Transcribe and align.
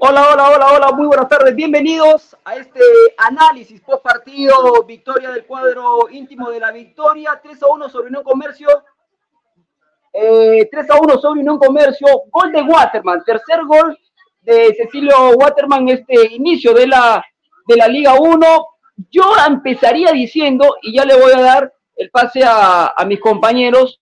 Hola, 0.00 0.30
hola, 0.32 0.50
hola, 0.50 0.72
hola, 0.72 0.92
muy 0.92 1.06
buenas 1.06 1.28
tardes. 1.28 1.54
Bienvenidos 1.54 2.36
a 2.44 2.56
este 2.56 2.80
análisis 3.16 3.80
post 3.80 4.02
partido, 4.02 4.82
victoria 4.84 5.30
del 5.30 5.44
cuadro 5.44 6.08
íntimo 6.10 6.50
de 6.50 6.58
la 6.58 6.72
victoria, 6.72 7.38
3 7.40 7.62
a 7.62 7.66
1 7.68 7.88
sobre 7.88 8.08
Unión 8.08 8.24
Comercio. 8.24 8.66
3 10.12 10.14
eh, 10.14 10.68
a 10.88 11.00
1 11.00 11.18
sobre 11.18 11.40
Unión 11.40 11.58
Comercio, 11.58 12.08
gol 12.28 12.50
de 12.50 12.62
Waterman, 12.62 13.22
tercer 13.22 13.64
gol 13.64 13.96
de 14.40 14.74
Cecilio 14.74 15.30
Waterman, 15.36 15.88
este 15.88 16.34
inicio 16.34 16.74
de 16.74 16.88
la, 16.88 17.24
de 17.68 17.76
la 17.76 17.86
Liga 17.86 18.14
1. 18.14 18.66
Yo 19.10 19.32
empezaría 19.46 20.10
diciendo, 20.10 20.76
y 20.82 20.94
ya 20.94 21.04
le 21.04 21.14
voy 21.14 21.32
a 21.32 21.40
dar 21.40 21.72
el 21.94 22.10
pase 22.10 22.42
a, 22.44 22.94
a 22.96 23.04
mis 23.04 23.20
compañeros, 23.20 24.00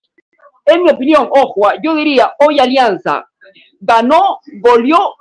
en 0.65 0.83
mi 0.83 0.89
opinión, 0.89 1.29
ojo, 1.31 1.69
yo 1.83 1.93
diría, 1.93 2.33
hoy 2.39 2.59
Alianza 2.59 3.29
ganó, 3.79 4.39
goleó 4.59 5.13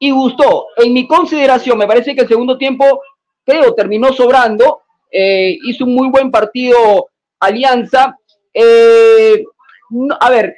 y 0.00 0.10
gustó. 0.10 0.66
En 0.76 0.92
mi 0.92 1.06
consideración, 1.06 1.78
me 1.78 1.86
parece 1.86 2.14
que 2.14 2.22
el 2.22 2.28
segundo 2.28 2.58
tiempo, 2.58 3.02
creo, 3.44 3.74
terminó 3.74 4.12
sobrando. 4.12 4.80
Eh, 5.12 5.58
hizo 5.62 5.84
un 5.84 5.94
muy 5.94 6.08
buen 6.08 6.30
partido 6.30 7.10
Alianza. 7.38 8.16
Eh, 8.52 9.44
a 10.18 10.30
ver, 10.30 10.56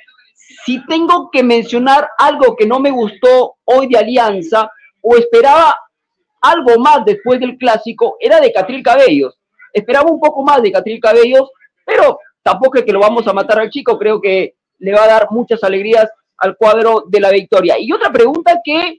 si 0.64 0.84
tengo 0.86 1.28
que 1.30 1.42
mencionar 1.42 2.08
algo 2.16 2.54
que 2.56 2.66
no 2.66 2.78
me 2.78 2.92
gustó 2.92 3.56
hoy 3.64 3.88
de 3.88 3.98
Alianza 3.98 4.70
o 5.00 5.16
esperaba 5.16 5.76
algo 6.40 6.78
más 6.78 7.04
después 7.04 7.40
del 7.40 7.58
clásico, 7.58 8.16
era 8.20 8.40
de 8.40 8.52
Catril 8.52 8.82
Cabellos. 8.82 9.36
Esperaba 9.72 10.10
un 10.10 10.20
poco 10.20 10.42
más 10.42 10.62
de 10.62 10.70
Catril 10.70 11.00
Cabellos, 11.00 11.50
pero 11.84 12.18
tampoco 12.44 12.78
es 12.78 12.84
que 12.84 12.92
lo 12.92 13.00
vamos 13.00 13.26
a 13.26 13.32
matar 13.32 13.58
al 13.58 13.70
chico, 13.70 13.98
creo 13.98 14.20
que 14.20 14.54
le 14.78 14.92
va 14.92 15.04
a 15.04 15.08
dar 15.08 15.26
muchas 15.30 15.64
alegrías 15.64 16.08
al 16.38 16.56
cuadro 16.56 17.04
de 17.08 17.20
la 17.20 17.30
victoria. 17.30 17.76
Y 17.78 17.92
otra 17.92 18.12
pregunta 18.12 18.60
que 18.64 18.98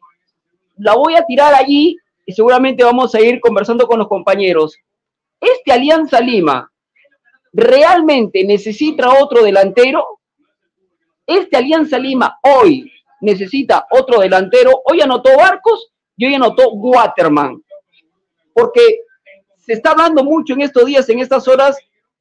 la 0.77 0.95
voy 0.95 1.15
a 1.15 1.25
tirar 1.25 1.53
allí 1.53 1.97
y 2.25 2.33
seguramente 2.33 2.83
vamos 2.83 3.13
a 3.15 3.21
ir 3.21 3.39
conversando 3.39 3.87
con 3.87 3.99
los 3.99 4.07
compañeros. 4.07 4.77
¿Este 5.39 5.71
Alianza 5.71 6.19
Lima 6.19 6.71
realmente 7.51 8.43
necesita 8.43 9.21
otro 9.21 9.43
delantero? 9.43 10.19
¿Este 11.25 11.57
Alianza 11.57 11.97
Lima 11.97 12.39
hoy 12.41 12.91
necesita 13.21 13.87
otro 13.91 14.19
delantero? 14.19 14.81
Hoy 14.85 15.01
anotó 15.01 15.35
Barcos 15.37 15.91
y 16.15 16.25
hoy 16.25 16.35
anotó 16.35 16.71
Waterman. 16.71 17.61
Porque 18.53 19.01
se 19.57 19.73
está 19.73 19.91
hablando 19.91 20.23
mucho 20.23 20.53
en 20.53 20.61
estos 20.61 20.85
días, 20.85 21.07
en 21.09 21.19
estas 21.19 21.47
horas, 21.47 21.77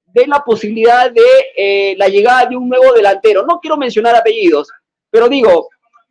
de 0.07 0.27
la 0.27 0.45
posibilidad 0.45 1.11
de 1.11 1.23
eh, 1.57 1.95
la 1.97 2.09
llegada 2.09 2.47
de 2.47 2.57
un 2.57 2.69
nuevo 2.69 2.93
delantero. 2.93 3.45
No 3.47 3.59
quiero 3.61 3.77
mencionar 3.77 4.15
apellidos, 4.15 4.69
pero 5.11 5.29
digo, 5.29 5.69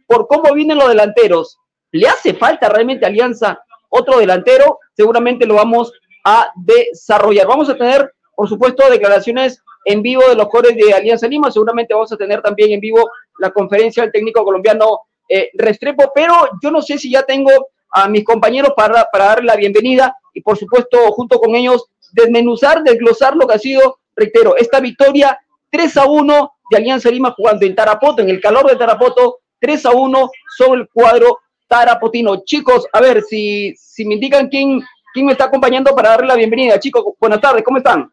por 0.08 0.28
cómo 0.28 0.54
vienen 0.54 0.78
los 0.78 0.90
delanteros, 0.90 1.58
¿Le 1.92 2.08
hace 2.08 2.34
falta 2.34 2.70
realmente 2.70 3.06
Alianza 3.06 3.62
otro 3.90 4.20
delantero? 4.20 4.80
Seguramente 4.96 5.46
lo 5.46 5.56
vamos 5.56 5.92
a 6.24 6.52
desarrollar. 6.56 7.48
Vamos 7.48 7.70
a 7.70 7.76
tener, 7.76 8.14
por 8.36 8.48
supuesto, 8.48 8.90
declaraciones 8.90 9.62
en 9.86 10.02
vivo 10.02 10.24
de 10.28 10.36
los 10.36 10.46
jugadores 10.46 10.78
de 10.78 10.94
Alianza 10.94 11.28
Lima. 11.28 11.52
Seguramente 11.52 11.94
vamos 11.94 12.12
a 12.12 12.18
tener 12.18 12.42
también 12.42 12.72
en 12.72 12.80
vivo 12.80 13.10
la 13.40 13.52
conferencia 13.52 14.04
del 14.04 14.12
técnico 14.12 14.44
colombiano 14.44 15.02
eh, 15.28 15.50
Restrepo, 15.54 16.12
pero 16.14 16.34
yo 16.62 16.72
no 16.72 16.82
sé 16.82 16.98
si 16.98 17.12
ya 17.12 17.24
tengo 17.24 17.50
a 17.92 18.08
mis 18.08 18.24
compañeros 18.24 18.74
para, 18.76 19.08
para 19.12 19.26
darle 19.26 19.46
la 19.46 19.56
bienvenida 19.56 20.16
y, 20.34 20.42
por 20.42 20.58
supuesto, 20.58 20.98
junto 21.12 21.40
con 21.40 21.56
ellos, 21.56 21.86
desmenuzar, 22.14 22.84
desglosar 22.84 23.36
lo 23.36 23.48
que 23.48 23.56
ha 23.56 23.60
sido, 23.60 24.00
reitero, 24.16 24.56
esta 24.58 24.80
victoria 24.80 25.38
3 25.70 25.98
a 25.98 26.06
1 26.06 26.54
de 26.70 26.78
Alianza 26.78 27.10
Lima 27.10 27.34
jugando 27.36 27.66
en 27.66 27.76
Tarapoto, 27.76 28.22
en 28.22 28.30
el 28.30 28.42
calor 28.42 28.70
de 28.70 28.76
Tarapoto, 28.76 29.40
3 29.60 29.86
a 29.86 29.92
1 29.92 30.32
sobre 30.58 30.82
el 30.82 30.90
cuadro 30.90 31.40
Tarapotino. 31.72 32.44
Chicos, 32.44 32.86
a 32.92 33.00
ver 33.00 33.22
si, 33.22 33.74
si 33.78 34.04
me 34.04 34.16
indican 34.16 34.50
quién, 34.50 34.82
quién 35.14 35.26
me 35.26 35.32
está 35.32 35.46
acompañando 35.46 35.96
para 35.96 36.10
darle 36.10 36.28
la 36.28 36.36
bienvenida. 36.36 36.78
Chicos, 36.78 37.16
buenas 37.18 37.40
tardes, 37.40 37.64
¿cómo 37.64 37.78
están? 37.78 38.12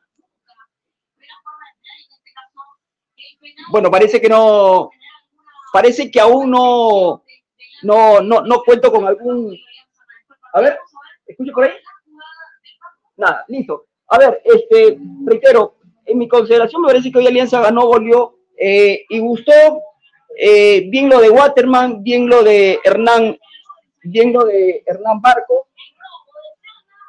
Bueno, 3.73 3.91
parece 3.91 4.21
que 4.21 4.29
no, 4.29 4.91
parece 5.73 6.09
que 6.09 6.21
aún 6.21 6.53
no, 6.53 7.25
no, 7.83 8.21
no, 8.21 8.43
no 8.43 8.63
cuento 8.63 8.93
con 8.93 9.05
algún. 9.05 9.59
A 10.53 10.61
ver, 10.61 10.79
¿escucho 11.27 11.51
por 11.53 11.65
ahí? 11.65 11.73
Nada, 13.17 13.45
listo. 13.49 13.87
A 14.07 14.19
ver, 14.19 14.41
este, 14.45 14.99
reitero, 15.27 15.79
en 16.07 16.17
mi 16.17 16.29
consideración 16.29 16.83
me 16.83 16.89
parece 16.89 17.11
que 17.11 17.19
hoy 17.19 17.27
Alianza 17.27 17.61
ganó, 17.61 17.89
volvió 17.89 18.39
eh, 18.57 19.05
y 19.09 19.19
gustó. 19.19 19.83
Eh, 20.41 20.85
bien 20.91 21.09
lo 21.09 21.21
de 21.21 21.31
Waterman, 21.31 22.05
bien 22.05 22.29
lo 22.29 22.45
de 22.45 22.79
Hernán 22.85 23.37
viendo 24.11 24.45
de 24.45 24.83
Hernán 24.87 25.21
Barco, 25.21 25.69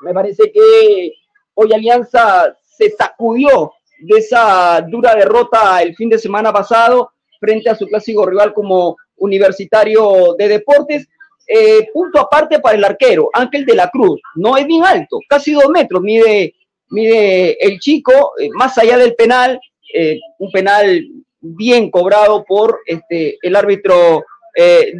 me 0.01 0.13
parece 0.13 0.51
que 0.51 1.13
hoy 1.53 1.73
Alianza 1.73 2.55
se 2.63 2.89
sacudió 2.91 3.73
de 3.99 4.17
esa 4.17 4.81
dura 4.81 5.15
derrota 5.15 5.81
el 5.81 5.95
fin 5.95 6.09
de 6.09 6.17
semana 6.17 6.53
pasado 6.53 7.11
frente 7.39 7.69
a 7.69 7.75
su 7.75 7.85
clásico 7.87 8.25
rival 8.25 8.53
como 8.53 8.95
Universitario 9.17 10.35
de 10.37 10.47
Deportes. 10.47 11.07
Eh, 11.47 11.89
punto 11.91 12.19
aparte 12.19 12.59
para 12.59 12.77
el 12.77 12.83
arquero, 12.83 13.29
Ángel 13.33 13.65
de 13.65 13.75
la 13.75 13.89
Cruz. 13.89 14.21
No 14.35 14.55
es 14.55 14.65
bien 14.67 14.85
alto, 14.85 15.19
casi 15.27 15.53
dos 15.53 15.69
metros 15.69 16.01
mide, 16.01 16.53
mide 16.89 17.57
el 17.59 17.79
chico, 17.79 18.33
eh, 18.39 18.49
más 18.53 18.77
allá 18.77 18.97
del 18.97 19.15
penal, 19.15 19.59
eh, 19.93 20.19
un 20.37 20.51
penal 20.51 21.01
bien 21.41 21.89
cobrado 21.89 22.45
por 22.45 22.79
este, 22.85 23.37
el 23.41 23.55
árbitro 23.55 24.23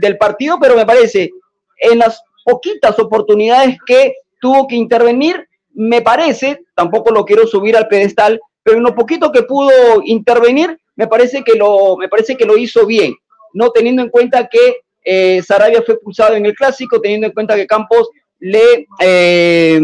del 0.02 0.18
partido, 0.18 0.58
pero 0.58 0.74
me 0.78 0.86
parece 0.86 1.32
en 1.80 2.00
las 2.00 2.22
poquitas 2.44 2.98
oportunidades 3.00 3.78
que 3.86 4.16
tuvo 4.40 4.68
que 4.68 4.76
intervenir, 4.76 5.48
me 5.74 6.02
parece, 6.02 6.62
tampoco 6.76 7.12
lo 7.12 7.26
quiero 7.26 7.48
subir 7.48 7.78
al 7.78 7.88
pedestal, 7.88 8.40
pero 8.64 8.78
en 8.78 8.84
lo 8.84 8.96
poquito 8.96 9.32
que 9.32 9.44
pudo 9.44 10.02
intervenir, 10.04 10.80
me 10.96 11.08
parece 11.08 11.44
que 11.44 11.58
lo, 11.58 11.96
me 11.98 12.10
parece 12.10 12.36
que 12.36 12.46
lo 12.46 12.58
hizo 12.58 12.86
bien, 12.86 13.14
no 13.54 13.72
teniendo 13.72 14.02
en 14.02 14.10
cuenta 14.10 14.48
que 14.48 14.78
eh, 15.04 15.42
Sarabia 15.42 15.82
fue 15.82 15.96
expulsado 15.96 16.36
en 16.36 16.46
el 16.46 16.56
clásico, 16.56 17.00
teniendo 17.00 17.28
en 17.28 17.34
cuenta 17.34 17.56
que 17.56 17.68
Campos 17.68 18.10
le, 18.40 18.88
eh, 19.00 19.80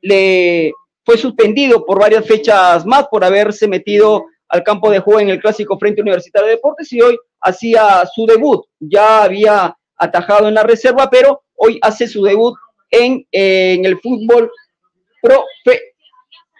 le 0.00 0.72
fue 1.04 1.18
suspendido 1.18 1.84
por 1.84 2.00
varias 2.00 2.26
fechas 2.26 2.84
más 2.86 3.08
por 3.08 3.24
haberse 3.24 3.68
metido 3.68 4.26
al 4.48 4.62
campo 4.62 4.90
de 4.90 5.00
juego 5.00 5.20
en 5.20 5.28
el 5.30 5.40
clásico 5.40 5.78
frente 5.78 6.00
Universitario 6.00 6.48
de 6.48 6.54
Deportes 6.56 6.92
y 6.92 7.00
hoy 7.00 7.18
hacía 7.40 8.04
su 8.14 8.26
debut. 8.26 8.64
Ya 8.80 9.22
había 9.24 9.76
atajado 9.98 10.48
en 10.48 10.54
la 10.54 10.62
reserva, 10.62 11.10
pero 11.10 11.42
hoy 11.56 11.78
hace 11.82 12.06
su 12.06 12.22
debut 12.22 12.56
en, 12.90 13.26
eh, 13.32 13.74
en 13.78 13.84
el 13.84 13.98
fútbol 13.98 14.50
profe, 15.20 15.94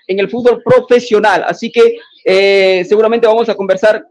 en 0.07 0.19
el 0.19 0.29
fútbol 0.29 0.63
profesional. 0.63 1.45
Así 1.47 1.71
que 1.71 1.99
eh, 2.25 2.85
seguramente 2.87 3.27
vamos 3.27 3.49
a 3.49 3.55
conversar 3.55 4.05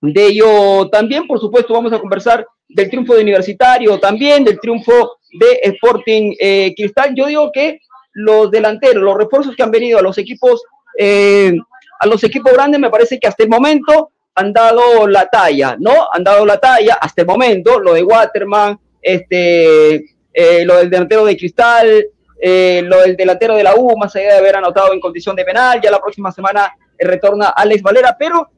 de 0.00 0.26
ello 0.26 0.88
también. 0.90 1.26
Por 1.26 1.38
supuesto, 1.38 1.74
vamos 1.74 1.92
a 1.92 2.00
conversar 2.00 2.46
del 2.68 2.88
triunfo 2.88 3.14
de 3.14 3.22
Universitario, 3.22 4.00
también 4.00 4.44
del 4.44 4.58
triunfo 4.58 5.18
de 5.38 5.60
Sporting 5.62 6.34
eh, 6.40 6.74
Cristal. 6.76 7.14
Yo 7.14 7.26
digo 7.26 7.50
que 7.52 7.80
los 8.14 8.50
delanteros, 8.50 9.02
los 9.02 9.16
refuerzos 9.16 9.54
que 9.54 9.62
han 9.62 9.70
venido 9.70 9.98
a 9.98 10.02
los 10.02 10.18
equipos, 10.18 10.62
a 10.98 12.06
los 12.06 12.22
equipos 12.24 12.52
grandes, 12.52 12.78
me 12.80 12.90
parece 12.90 13.18
que 13.18 13.26
hasta 13.26 13.42
el 13.42 13.48
momento 13.48 14.10
han 14.34 14.52
dado 14.52 15.06
la 15.06 15.26
talla, 15.26 15.76
¿no? 15.78 16.08
Han 16.12 16.24
dado 16.24 16.46
la 16.46 16.58
talla 16.58 16.94
hasta 16.94 17.22
el 17.22 17.28
momento, 17.28 17.78
lo 17.78 17.94
de 17.94 18.02
Waterman, 18.02 18.78
este, 19.00 19.96
eh, 20.32 20.64
lo 20.64 20.76
del 20.76 20.90
delantero 20.90 21.24
de 21.24 21.36
Cristal, 21.36 22.06
eh, 22.40 22.82
lo 22.84 23.00
del 23.00 23.16
delantero 23.16 23.54
de 23.54 23.62
la 23.62 23.74
U, 23.76 23.96
más 23.96 24.14
allá 24.16 24.32
de 24.32 24.38
haber 24.38 24.56
anotado 24.56 24.92
en 24.92 25.00
condición 25.00 25.36
de 25.36 25.44
penal, 25.44 25.80
ya 25.80 25.90
la 25.90 26.00
próxima 26.00 26.32
semana 26.32 26.72
eh, 26.98 27.06
retorna 27.06 27.48
Alex 27.48 27.82
Valera, 27.82 28.16
pero 28.18 28.48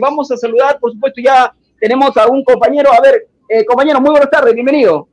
vamos 0.00 0.30
a 0.30 0.36
saludar, 0.36 0.78
por 0.78 0.92
supuesto, 0.92 1.20
ya 1.22 1.50
tenemos 1.80 2.14
a 2.18 2.26
un 2.26 2.44
compañero, 2.44 2.92
a 2.92 3.00
ver, 3.00 3.26
compañero, 3.66 3.98
muy 3.98 4.10
buenas 4.10 4.30
tardes, 4.30 4.52
bienvenido. 4.52 5.08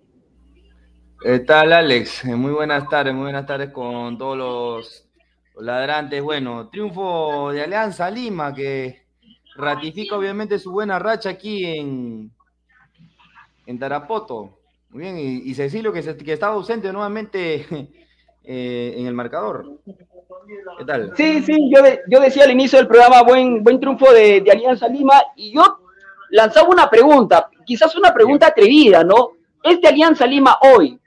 ¿Qué 1.22 1.40
tal, 1.40 1.72
Alex? 1.72 2.26
Muy 2.26 2.52
buenas 2.52 2.90
tardes, 2.90 3.14
muy 3.14 3.24
buenas 3.24 3.46
tardes 3.46 3.72
con 3.72 4.18
todos 4.18 4.38
los 4.38 5.10
ladrantes. 5.62 6.22
Bueno, 6.22 6.68
triunfo 6.70 7.52
de 7.54 7.64
Alianza 7.64 8.12
Lima, 8.12 8.54
que 8.54 9.07
ratifica 9.58 10.16
obviamente 10.16 10.60
su 10.60 10.72
buena 10.72 11.00
racha 11.00 11.30
aquí 11.30 11.66
en, 11.66 12.32
en 13.66 13.80
Tarapoto. 13.80 14.58
Muy 14.90 15.02
bien, 15.02 15.18
y, 15.18 15.54
Cecilio 15.54 15.92
que, 15.92 16.02
que, 16.02 16.34
estaba 16.34 16.56
ausente 16.56 16.92
nuevamente 16.94 17.66
eh, 18.44 18.96
en 18.98 19.06
el 19.06 19.14
marcador. 19.14 19.66
¿Qué 20.78 20.86
tal? 20.86 21.12
Sí, 21.18 21.42
sí, 21.42 21.70
yo, 21.74 21.82
yo 22.10 22.22
decía 22.22 22.46
al 22.46 22.52
inicio 22.52 22.80
del 22.80 22.88
programa 22.88 23.22
buen, 23.24 23.64
buen 23.64 23.80
triunfo 23.80 24.12
de, 24.14 24.44
Alianza 24.50 24.88
Lima 24.88 25.22
y 25.36 25.54
yo 25.54 25.80
lanzaba 26.30 26.70
una 26.70 26.90
pregunta, 26.90 27.50
quizás 27.66 27.96
una 27.96 28.14
pregunta 28.14 28.48
atrevida, 28.48 29.04
¿no? 29.04 29.32
¿Este 29.62 29.88
Alianza 29.88 30.26
Lima 30.26 30.58
hoy 30.62 30.98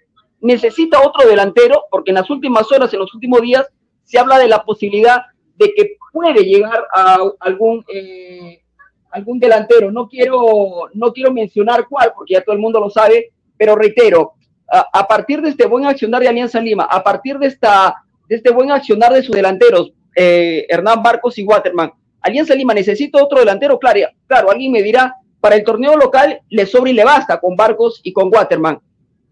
necesita 0.40 1.00
otro 1.00 1.26
delantero? 1.26 1.84
Porque 1.90 2.10
en 2.10 2.16
las 2.16 2.28
últimas 2.28 2.70
horas, 2.70 2.92
en 2.92 3.00
los 3.00 3.14
últimos 3.14 3.40
días, 3.40 3.66
se 4.04 4.18
habla 4.18 4.38
de 4.38 4.48
la 4.48 4.62
posibilidad 4.62 5.22
de 5.56 5.72
que 5.74 5.96
puede 6.12 6.44
llegar 6.44 6.84
a 6.94 7.18
algún, 7.40 7.84
eh, 7.92 8.62
algún 9.10 9.38
delantero. 9.38 9.90
No 9.90 10.08
quiero, 10.08 10.88
no 10.94 11.12
quiero 11.12 11.32
mencionar 11.32 11.86
cuál, 11.88 12.12
porque 12.14 12.34
ya 12.34 12.42
todo 12.42 12.54
el 12.54 12.60
mundo 12.60 12.80
lo 12.80 12.90
sabe, 12.90 13.32
pero 13.56 13.76
reitero, 13.76 14.34
a, 14.70 15.06
partir 15.06 15.42
de 15.42 15.50
este 15.50 15.66
buen 15.66 15.84
accionar 15.84 16.22
de 16.22 16.28
Alianza 16.28 16.60
Lima, 16.60 16.84
a 16.84 17.02
partir 17.02 17.38
de, 17.38 17.48
esta, 17.48 17.96
de 18.28 18.36
este 18.36 18.50
buen 18.50 18.70
accionar 18.70 19.12
de 19.12 19.22
sus 19.22 19.34
delanteros, 19.34 19.92
eh, 20.14 20.64
Hernán 20.68 21.02
Barcos 21.02 21.38
y 21.38 21.42
Waterman, 21.42 21.92
Alianza 22.20 22.54
Lima 22.54 22.74
necesita 22.74 23.22
otro 23.22 23.40
delantero, 23.40 23.78
claro, 23.78 24.00
claro, 24.26 24.50
alguien 24.50 24.72
me 24.72 24.82
dirá, 24.82 25.16
para 25.40 25.56
el 25.56 25.64
torneo 25.64 25.96
local 25.96 26.40
le 26.50 26.66
sobra 26.66 26.90
y 26.90 26.94
le 26.94 27.04
basta 27.04 27.40
con 27.40 27.56
Barcos 27.56 28.00
y 28.04 28.12
con 28.12 28.32
Waterman. 28.32 28.78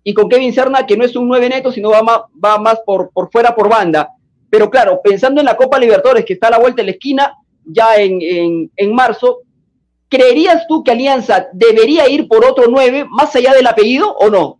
Y 0.02 0.14
con 0.14 0.28
Kevin 0.28 0.54
Serna, 0.54 0.86
que 0.86 0.96
no 0.96 1.04
es 1.04 1.14
un 1.16 1.28
nueve 1.28 1.48
neto, 1.50 1.70
sino 1.70 1.90
va 1.90 2.02
más, 2.02 2.20
va 2.42 2.58
más 2.58 2.80
por, 2.86 3.10
por 3.10 3.30
fuera, 3.30 3.54
por 3.54 3.68
banda. 3.68 4.08
Pero 4.50 4.70
claro, 4.70 5.00
pensando 5.02 5.40
en 5.40 5.46
la 5.46 5.56
Copa 5.56 5.78
Libertadores, 5.78 6.24
que 6.24 6.34
está 6.34 6.48
a 6.48 6.52
la 6.52 6.58
vuelta 6.58 6.82
de 6.82 6.86
la 6.86 6.92
esquina, 6.92 7.34
ya 7.64 7.96
en, 7.96 8.70
en, 8.74 8.94
marzo, 8.94 9.40
¿creerías 10.08 10.66
tú 10.66 10.82
que 10.82 10.90
Alianza 10.90 11.48
debería 11.52 12.08
ir 12.08 12.26
por 12.28 12.44
otro 12.44 12.64
nueve, 12.68 13.04
más 13.08 13.34
allá 13.36 13.52
del 13.52 13.66
apellido 13.66 14.10
o 14.16 14.30
no? 14.30 14.58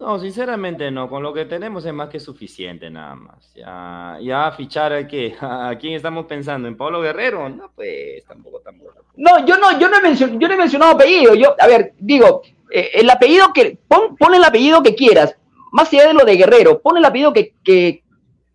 No, 0.00 0.18
sinceramente 0.18 0.90
no. 0.90 1.08
Con 1.08 1.22
lo 1.22 1.32
que 1.32 1.44
tenemos 1.44 1.84
es 1.84 1.92
más 1.92 2.08
que 2.08 2.20
suficiente, 2.20 2.88
nada 2.88 3.16
más. 3.16 3.52
Ya, 3.54 4.18
ya 4.20 4.52
fichar 4.52 4.92
a, 4.92 5.06
qué, 5.08 5.34
a 5.40 5.76
quién 5.80 5.94
estamos 5.94 6.26
pensando, 6.26 6.68
¿en 6.68 6.76
Pablo 6.76 7.00
Guerrero? 7.00 7.48
No, 7.48 7.70
pues 7.74 8.24
tampoco, 8.26 8.60
tampoco. 8.60 8.92
No, 9.16 9.44
yo 9.44 9.58
no, 9.58 9.78
yo 9.78 9.88
no 9.88 9.96
he 9.96 10.02
mencionado, 10.02 10.38
yo 10.38 10.48
no 10.48 10.54
he 10.54 10.58
mencionado 10.58 10.92
apellido. 10.92 11.34
Yo, 11.34 11.54
a 11.58 11.66
ver, 11.66 11.94
digo, 11.98 12.42
eh, 12.70 12.90
el 12.94 13.10
apellido 13.10 13.52
que, 13.52 13.78
pon, 13.88 14.16
pon, 14.16 14.34
el 14.34 14.44
apellido 14.44 14.82
que 14.82 14.94
quieras, 14.94 15.36
más 15.72 15.92
allá 15.92 16.06
de 16.06 16.14
lo 16.14 16.24
de 16.24 16.36
Guerrero, 16.36 16.80
pon 16.80 16.96
el 16.96 17.04
apellido 17.04 17.32
que, 17.32 17.54
que, 17.64 18.04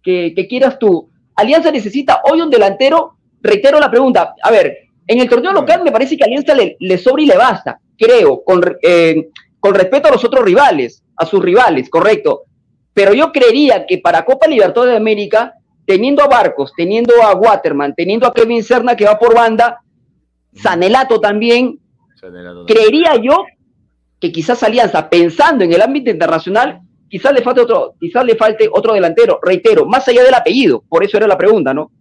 que, 0.04 0.48
quieras 0.50 0.78
tú. 0.78 1.10
Alianza 1.36 1.72
necesita 1.72 2.22
hoy 2.30 2.42
un 2.42 2.50
delantero, 2.50 3.18
reitero 3.42 3.80
la 3.80 3.90
pregunta, 3.90 4.36
a 4.42 4.52
ver, 4.52 4.78
en 5.08 5.20
el 5.20 5.30
torneo 5.30 5.52
local 5.52 5.84
me 5.84 5.92
parece 5.92 6.16
que 6.16 6.24
Alianza 6.24 6.54
le, 6.54 6.78
le 6.80 6.98
sobra 6.98 7.24
y 7.24 7.26
le 7.26 7.38
basta, 7.38 7.80
creo, 7.98 8.44
con, 8.44 8.64
eh, 8.82 9.30
con 9.60 9.74
respeto 9.74 10.08
a 10.08 10.12
los 10.12 10.24
otros 10.24 10.46
rivales, 10.46 11.04
a 11.16 11.26
sus 11.26 11.42
rivales, 11.42 11.90
correcto. 11.90 12.44
Pero 12.94 13.14
yo 13.14 13.32
creería 13.32 13.86
que 13.86 13.98
para 13.98 14.24
Copa 14.24 14.48
Libertadores 14.48 14.92
de 14.92 14.98
América, 14.98 15.54
teniendo 15.86 16.24
a 16.24 16.28
Barcos, 16.28 16.74
teniendo 16.76 17.16
a 17.24 17.36
Waterman, 17.36 17.96
teniendo 17.96 18.28
a 18.28 18.34
Kevin 18.34 18.64
Serna 18.64 18.96
que 18.96 19.06
va 19.06 19.18
por 19.18 19.34
banda, 19.34 19.82
Sanelato 20.54 21.20
también, 21.20 21.80
creería 22.68 23.16
yo 23.16 23.46
que 24.20 24.32
quizás 24.32 24.64
Alianza, 24.64 25.10
pensando 25.10 25.66
en 25.66 25.74
el 25.74 25.82
ámbito 25.82 26.10
internacional, 26.10 26.82
quizás 27.14 27.32
le 27.32 27.44
falte 27.44 27.62
otro, 27.62 27.94
quizás 28.00 28.26
le 28.26 28.36
falte 28.36 28.68
otro 28.72 28.96
delantero, 28.96 29.40
reitero, 29.40 29.86
más 29.86 30.08
allá 30.08 30.24
del 30.24 30.34
apellido, 30.34 30.84
por 30.90 31.04
eso 31.04 31.16
era 31.16 31.28
la 31.28 31.38
pregunta, 31.38 31.72
¿no? 31.72 31.92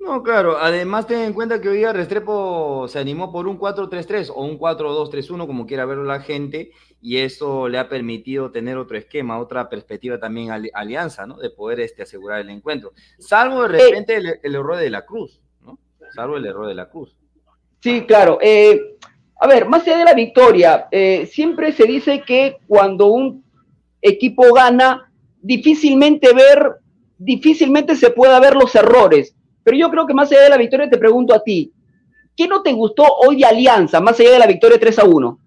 No, 0.00 0.24
claro, 0.24 0.58
además 0.58 1.06
ten 1.06 1.20
en 1.20 1.34
cuenta 1.34 1.60
que 1.60 1.68
hoy 1.68 1.76
día 1.76 1.92
Restrepo 1.92 2.88
se 2.88 2.98
animó 2.98 3.30
por 3.30 3.46
un 3.46 3.60
4-3-3 3.60 4.32
o 4.34 4.42
un 4.42 4.58
4-2-3-1, 4.58 5.46
como 5.46 5.66
quiera 5.68 5.84
verlo 5.84 6.02
la 6.02 6.18
gente, 6.18 6.72
y 7.00 7.18
eso 7.18 7.68
le 7.68 7.78
ha 7.78 7.88
permitido 7.88 8.50
tener 8.50 8.76
otro 8.76 8.98
esquema, 8.98 9.38
otra 9.38 9.68
perspectiva 9.68 10.18
también 10.18 10.50
alianza, 10.74 11.28
¿no? 11.28 11.36
De 11.36 11.50
poder 11.50 11.78
este, 11.78 12.02
asegurar 12.02 12.40
el 12.40 12.50
encuentro. 12.50 12.92
Salvo 13.20 13.62
de 13.62 13.68
repente 13.68 14.16
el, 14.16 14.54
error 14.54 14.78
de 14.78 14.90
la 14.90 15.06
Cruz, 15.06 15.40
¿no? 15.64 15.78
Salvo 16.12 16.38
el 16.38 16.46
error 16.46 16.66
de 16.66 16.74
la 16.74 16.88
Cruz. 16.88 17.16
Sí, 17.80 18.02
claro. 18.04 18.38
Eh, 18.42 18.96
a 19.40 19.46
ver, 19.46 19.68
más 19.68 19.86
allá 19.86 19.98
de 19.98 20.04
la 20.06 20.14
victoria, 20.14 20.88
eh, 20.90 21.26
siempre 21.26 21.70
se 21.70 21.84
dice 21.84 22.22
que 22.26 22.58
cuando 22.66 23.06
un 23.06 23.45
equipo 24.00 24.52
gana, 24.52 25.10
difícilmente 25.40 26.32
ver, 26.32 26.76
difícilmente 27.18 27.96
se 27.96 28.10
pueda 28.10 28.38
ver 28.40 28.54
los 28.54 28.74
errores. 28.74 29.34
Pero 29.62 29.76
yo 29.76 29.90
creo 29.90 30.06
que 30.06 30.14
más 30.14 30.30
allá 30.30 30.42
de 30.42 30.50
la 30.50 30.56
victoria, 30.56 30.88
te 30.88 30.98
pregunto 30.98 31.34
a 31.34 31.42
ti, 31.42 31.72
¿qué 32.36 32.46
no 32.46 32.62
te 32.62 32.72
gustó 32.72 33.04
hoy 33.04 33.36
de 33.38 33.46
Alianza, 33.46 34.00
más 34.00 34.18
allá 34.20 34.32
de 34.32 34.38
la 34.38 34.46
victoria 34.46 34.78
3 34.78 34.98
a 35.00 35.04
1? 35.04 35.40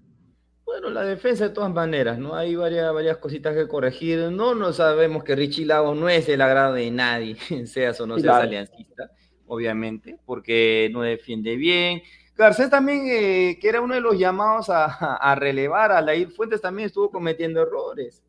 Bueno, 0.66 0.90
la 0.90 1.04
defensa 1.04 1.48
de 1.48 1.54
todas 1.54 1.74
maneras, 1.74 2.20
¿no? 2.20 2.36
Hay 2.36 2.56
varias, 2.56 2.94
varias 2.94 3.18
cositas 3.18 3.56
que 3.56 3.68
corregir. 3.68 4.20
No, 4.32 4.54
no 4.54 4.72
sabemos 4.72 5.24
que 5.24 5.36
Richie 5.36 5.66
Lagos 5.66 5.98
no 5.98 6.10
es 6.10 6.30
el 6.30 6.42
agrado 6.42 6.76
de 6.76 6.92
nadie, 6.92 7.36
seas 7.66 8.00
o 8.02 8.08
no 8.08 8.20
seas 8.20 8.36
aliancista, 8.36 9.10
obviamente, 9.48 10.18
porque 10.26 10.90
no 10.94 11.02
defiende 11.02 11.56
bien, 11.56 12.02
Garcés 12.40 12.70
también, 12.70 13.06
eh, 13.10 13.60
que 13.60 13.68
era 13.68 13.82
uno 13.82 13.96
de 13.96 14.00
los 14.00 14.18
llamados 14.18 14.68
a, 14.70 15.36
relevar 15.36 15.92
a 15.92 16.00
Lair 16.00 16.30
Fuentes, 16.30 16.62
también 16.62 16.86
estuvo 16.86 17.12
cometiendo 17.12 17.62
errores, 17.62 18.24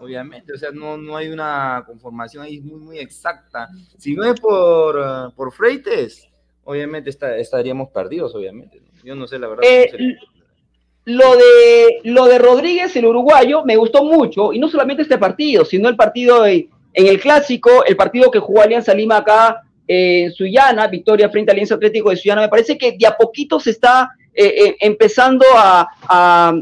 obviamente. 0.00 0.52
O 0.52 0.56
sea, 0.58 0.70
no, 0.70 0.96
no 0.96 1.16
hay 1.16 1.28
una 1.28 1.82
conformación 1.86 2.44
ahí 2.44 2.60
muy, 2.60 2.80
muy 2.80 2.98
exacta. 2.98 3.68
Si 3.98 4.14
no 4.14 4.24
es 4.24 4.40
por, 4.40 4.96
uh, 4.96 5.32
por 5.34 5.52
Freites, 5.52 6.28
obviamente 6.64 7.10
estaríamos 7.10 7.90
perdidos, 7.90 8.34
obviamente. 8.34 8.82
Yo 9.04 9.14
no 9.14 9.26
sé 9.26 9.38
la 9.38 9.48
verdad. 9.48 9.64
Eh, 9.68 10.16
lo, 11.04 11.36
de, 11.36 12.00
lo 12.04 12.26
de 12.26 12.38
Rodríguez, 12.38 12.94
el 12.96 13.06
uruguayo, 13.06 13.64
me 13.64 13.76
gustó 13.76 14.04
mucho, 14.04 14.52
y 14.52 14.58
no 14.58 14.68
solamente 14.68 15.02
este 15.02 15.18
partido, 15.18 15.64
sino 15.64 15.88
el 15.88 15.96
partido 15.96 16.44
en 16.46 16.68
el 16.92 17.20
clásico, 17.20 17.84
el 17.84 17.96
partido 17.96 18.30
que 18.30 18.40
jugó 18.40 18.62
Alianza 18.62 18.92
Lima 18.92 19.18
acá 19.18 19.62
en 19.86 20.32
Suyana, 20.32 20.88
victoria 20.88 21.30
frente 21.30 21.52
al 21.52 21.54
Alianza 21.54 21.76
Atlético 21.76 22.10
de 22.10 22.16
Suyana, 22.16 22.40
me 22.40 22.48
parece 22.48 22.76
que 22.76 22.96
de 22.98 23.06
a 23.06 23.16
poquito 23.16 23.60
se 23.60 23.70
está 23.70 24.10
eh, 24.34 24.66
eh, 24.66 24.76
empezando 24.80 25.46
a, 25.54 25.88
a, 26.02 26.52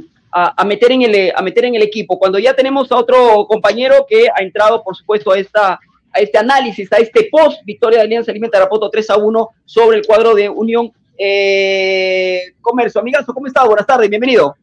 meter 0.65 0.93
en 0.93 1.03
el, 1.03 1.33
a 1.35 1.43
meter 1.43 1.65
en 1.65 1.75
el 1.75 1.83
equipo. 1.83 2.19
Cuando 2.19 2.39
ya 2.39 2.55
tenemos 2.55 2.91
a 2.91 2.97
otro 2.97 3.47
compañero 3.49 4.07
que 4.09 4.27
ha 4.35 4.43
entrado, 4.43 4.83
por 4.83 4.97
supuesto, 4.97 5.33
a, 5.33 5.39
esta, 5.39 5.73
a 6.13 6.19
este 6.21 6.39
análisis, 6.39 6.93
a 6.93 6.97
este 6.97 7.29
post 7.31 7.65
victoria 7.65 7.99
de 7.99 8.05
Alianza 8.05 8.33
Lima 8.33 8.49
Tarapoto 8.49 8.91
3 8.91 9.11
a 9.11 9.17
1 9.17 9.49
sobre 9.65 9.99
el 9.99 10.07
cuadro 10.07 10.35
de 10.35 10.49
Unión 10.49 10.93
eh, 11.19 12.53
Comercio. 12.61 13.01
Amigazo, 13.01 13.33
¿cómo 13.33 13.47
estás? 13.47 13.67
Buenas 13.67 13.87
tardes, 13.87 14.11
bienvenido. 14.11 14.55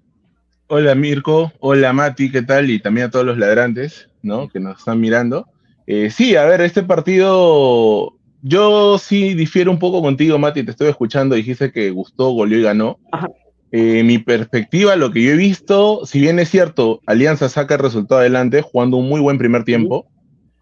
Hola 0.68 0.96
Mirko, 0.96 1.52
hola 1.60 1.92
Mati, 1.92 2.32
¿qué 2.32 2.42
tal? 2.42 2.70
Y 2.70 2.80
también 2.80 3.08
a 3.08 3.12
todos 3.12 3.26
los 3.26 3.38
ladrantes, 3.38 4.08
¿no? 4.22 4.48
Que 4.48 4.60
nos 4.60 4.80
están 4.80 5.02
mirando. 5.02 5.48
sí, 6.10 6.36
a 6.38 6.46
ver, 6.46 6.62
este 6.62 6.84
partido 6.84 8.14
yo 8.42 8.98
sí 8.98 9.36
difiero 9.36 9.70
un 9.70 9.80
poco 9.80 10.02
contigo, 10.02 10.40
Mati, 10.40 10.64
te 10.64 10.72
estoy 10.72 10.90
escuchando, 10.90 11.36
dijiste 11.36 11.72
que 11.72 11.92
gustó, 11.92 12.32
goleó 12.32 12.60
y 12.60 12.64
ganó. 12.64 13.00
Eh, 13.72 14.04
mi 14.04 14.18
perspectiva, 14.18 14.96
lo 14.98 15.12
que 15.12 15.24
yo 15.24 15.32
he 15.32 15.38
visto, 15.38 16.06
si 16.06 16.20
bien 16.20 16.40
es 16.40 16.50
cierto, 16.50 17.00
Alianza 17.06 17.48
saca 17.48 17.76
el 17.76 17.80
resultado 17.80 18.20
adelante 18.20 18.62
jugando 18.62 18.98
un 18.98 19.08
muy 19.08 19.22
buen 19.22 19.38
primer 19.38 19.64
tiempo, 19.64 20.08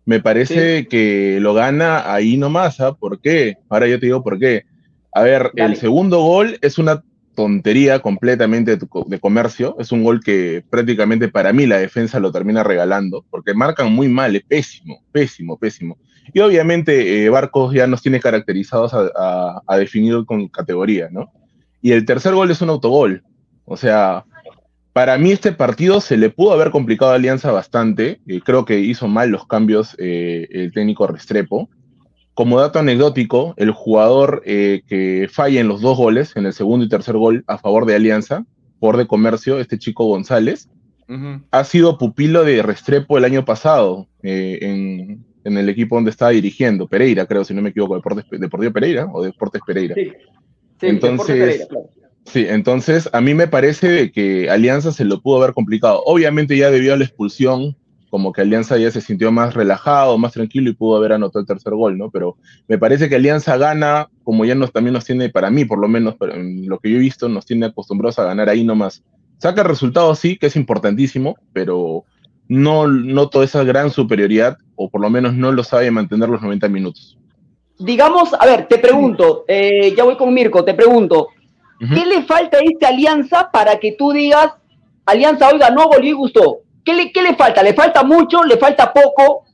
me 0.06 0.20
parece 0.20 0.88
que 0.88 1.40
lo 1.40 1.54
gana 1.54 2.14
ahí 2.14 2.38
nomás, 2.38 2.80
¿ah? 2.80 2.94
¿Por 2.94 3.20
qué? 3.20 3.58
Ahora 3.70 3.88
yo 3.88 4.00
te 4.00 4.08
digo 4.08 4.24
por 4.24 4.40
qué. 4.40 4.64
A 5.12 5.24
ver, 5.24 5.52
el 5.56 5.76
segundo 5.76 6.22
gol 6.22 6.58
es 6.62 6.78
una 6.78 7.04
tontería 7.36 8.00
completamente 8.00 8.76
de, 8.76 9.20
comercio, 9.20 9.76
es 9.80 9.92
un 9.92 10.04
gol 10.04 10.20
que 10.20 10.64
prácticamente 10.70 11.30
para 11.30 11.54
mí 11.54 11.66
la 11.66 11.78
defensa 11.78 12.20
lo 12.20 12.32
termina 12.32 12.64
regalando, 12.64 13.26
porque 13.30 13.54
marcan 13.54 13.94
muy 13.94 14.10
mal, 14.10 14.36
es 14.36 14.44
pésimo, 14.44 15.04
pésimo, 15.12 15.58
pésimo. 15.58 15.98
Y 16.34 16.42
obviamente 16.42 17.24
eh, 17.24 17.30
Barcos 17.30 17.74
ya 17.74 17.88
nos 17.88 18.02
tiene 18.02 18.20
caracterizados 18.20 18.92
a, 18.94 19.78
definir 19.78 20.26
con 20.26 20.48
categoría, 20.50 21.10
¿no? 21.10 21.32
Y 21.82 21.92
el 21.92 22.06
tercer 22.06 22.34
gol 22.34 22.52
es 22.52 22.62
un 22.62 22.70
autogol. 22.70 23.24
O 23.66 23.78
sea, 23.78 24.26
para 24.94 25.18
mí 25.18 25.32
este 25.32 25.52
partido 25.52 26.02
se 26.02 26.18
le 26.18 26.30
pudo 26.30 26.54
haber 26.54 26.72
complicado 26.72 27.12
a 27.12 27.16
Alianza 27.16 27.52
bastante. 27.52 28.20
Eh, 28.28 28.42
creo 28.44 28.66
que 28.66 28.80
hizo 28.80 29.08
mal 29.08 29.30
los 29.30 29.48
cambios 29.48 29.96
eh, 30.00 30.48
el 30.52 30.72
técnico 30.72 31.08
Restrepo. 31.08 31.70
Como 32.34 32.60
dato 32.60 32.80
anecdótico, 32.80 33.54
el 33.58 33.72
jugador 33.72 34.42
que 34.46 35.28
falla 35.30 35.60
en 35.60 35.68
los 35.68 35.82
dos 35.82 35.98
goles, 35.98 36.38
en 36.38 36.46
el 36.46 36.54
segundo 36.54 36.86
y 36.86 36.90
tercer 36.90 37.18
gol 37.18 37.44
a 37.48 37.58
favor 37.58 37.86
de 37.86 37.96
Alianza, 37.96 38.46
por 38.80 38.96
de 38.96 39.08
comercio, 39.08 39.60
este 39.60 39.78
chico 39.78 40.06
González, 40.06 40.70
ha 41.52 41.64
sido 41.66 41.98
pupilo 41.98 42.46
de 42.46 42.62
Restrepo 42.62 43.18
el 43.18 43.26
año 43.26 43.44
pasado 43.44 44.08
en, 44.24 45.26
en 45.44 45.58
el 45.58 45.70
equipo 45.70 45.96
donde 45.96 46.12
estaba 46.12 46.32
dirigiendo, 46.32 46.88
Pereira, 46.88 47.26
creo, 47.26 47.44
si 47.44 47.54
no 47.54 47.62
me 47.62 47.70
equivoco, 47.70 47.96
Deportes, 47.96 48.26
Deportivo 48.30 48.74
Pereira 48.74 49.08
o 49.12 49.24
Deportes 49.24 49.62
Pereira. 49.66 49.96
Sí, 49.96 50.12
entonces, 50.82 51.68
sí, 52.26 52.46
entonces 52.48 53.10
a 53.14 53.22
mí 53.22 53.34
me 53.34 53.48
parece 53.48 54.12
que 54.12 54.50
Alianza 54.50 54.92
se 54.92 55.06
lo 55.06 55.22
pudo 55.22 55.38
haber 55.38 55.54
complicado. 55.54 56.02
Obviamente 56.06 56.58
ya 56.58 56.72
debido 56.72 56.94
a 56.94 56.98
la 56.98 57.06
expulsión, 57.06 57.76
como 58.10 58.34
que 58.34 58.42
Alianza 58.42 58.78
ya 58.78 58.90
se 58.92 59.02
sintió 59.02 59.32
más 59.32 59.54
relajado, 59.54 60.18
más 60.18 60.34
tranquilo 60.34 60.70
y 60.70 60.74
pudo 60.74 60.98
haber 60.98 61.14
anotado 61.14 61.42
el 61.42 61.48
tercer 61.48 61.74
gol, 61.74 61.98
¿no? 61.98 62.10
Pero 62.10 62.38
me 62.68 62.78
parece 62.78 63.08
que 63.08 63.16
Alianza 63.16 63.58
gana, 63.58 64.10
como 64.24 64.46
ya 64.46 64.56
nos, 64.56 64.72
también 64.72 64.94
nos 64.94 65.06
tiene, 65.06 65.30
para 65.30 65.50
mí 65.50 65.66
por 65.66 65.80
lo 65.80 65.88
menos, 65.88 66.16
en 66.22 66.68
lo 66.68 66.80
que 66.80 66.90
yo 66.90 66.98
he 66.98 67.02
visto, 67.02 67.30
nos 67.30 67.46
tiene 67.46 67.68
acostumbrados 67.68 68.20
a 68.20 68.24
ganar 68.24 68.50
ahí 68.50 68.64
nomás. 68.64 69.04
Saca 69.38 69.64
resultados, 69.64 70.20
sí, 70.20 70.38
que 70.38 70.48
es 70.48 70.56
importantísimo, 70.56 71.38
pero 71.54 72.04
no 72.48 72.88
noto 72.88 73.44
esa 73.44 73.64
gran 73.64 73.92
superioridad, 73.92 74.58
o 74.76 74.90
por 74.90 75.02
lo 75.02 75.10
menos 75.10 75.36
no 75.36 75.52
lo 75.52 75.64
sabe 75.64 75.92
mantener 75.92 76.30
los 76.30 76.42
90 76.42 76.68
minutos. 76.68 77.19
Digamos, 77.80 78.34
a 78.38 78.46
ver, 78.46 78.68
te 78.68 78.78
pregunto, 78.78 79.46
eh, 79.48 79.94
ya 79.96 80.04
voy 80.04 80.18
con 80.18 80.34
Mirko, 80.34 80.66
te 80.66 80.74
pregunto, 80.74 81.30
¿qué 81.80 82.06
le 82.06 82.24
falta 82.24 82.58
a 82.58 82.62
esta 82.62 82.90
alianza 82.90 83.50
para 83.52 83.80
que 83.80 83.94
tú 83.94 84.12
digas, 84.12 84.52
alianza, 85.06 85.48
oiga, 85.48 85.70
no 85.70 85.88
volvió 85.88 86.10
y 86.12 86.14
gustó? 86.14 86.60
¿Qué 86.84 86.94
le, 86.94 87.12
¿Qué 87.12 87.22
le 87.22 87.36
falta? 87.36 87.64
¿Le 87.64 87.74
falta 87.74 88.04
mucho? 88.04 88.44
¿Le 88.44 88.58
falta 88.58 88.92
poco? 88.92 89.46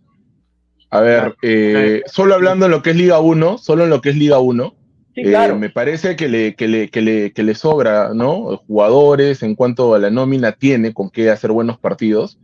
A 0.90 1.02
ver, 1.02 1.36
eh, 1.44 2.02
solo 2.08 2.34
hablando 2.34 2.66
en 2.66 2.72
lo 2.72 2.82
que 2.82 2.92
es 2.92 2.96
Liga 2.96 3.20
1, 3.20 3.58
solo 3.60 3.84
en 3.84 3.90
lo 3.92 4.02
que 4.02 4.10
es 4.10 4.16
Liga 4.16 4.40
1, 4.40 4.74
Eh, 5.18 5.54
me 5.54 5.70
parece 5.70 6.16
que 6.18 6.28
le, 6.28 6.56
que, 6.56 6.68
le, 6.68 6.90
que, 6.90 7.02
le, 7.02 7.32
que 7.32 7.44
le 7.44 7.56
sobra, 7.56 8.14
¿no? 8.14 8.58
Jugadores 8.68 9.44
en 9.44 9.56
cuanto 9.56 9.94
a 9.94 10.00
la 10.00 10.10
nómina 10.10 10.52
tiene 10.52 10.94
con 10.94 11.10
qué 11.10 11.30
hacer 11.30 11.52
buenos 11.52 11.78
partidos, 11.78 12.38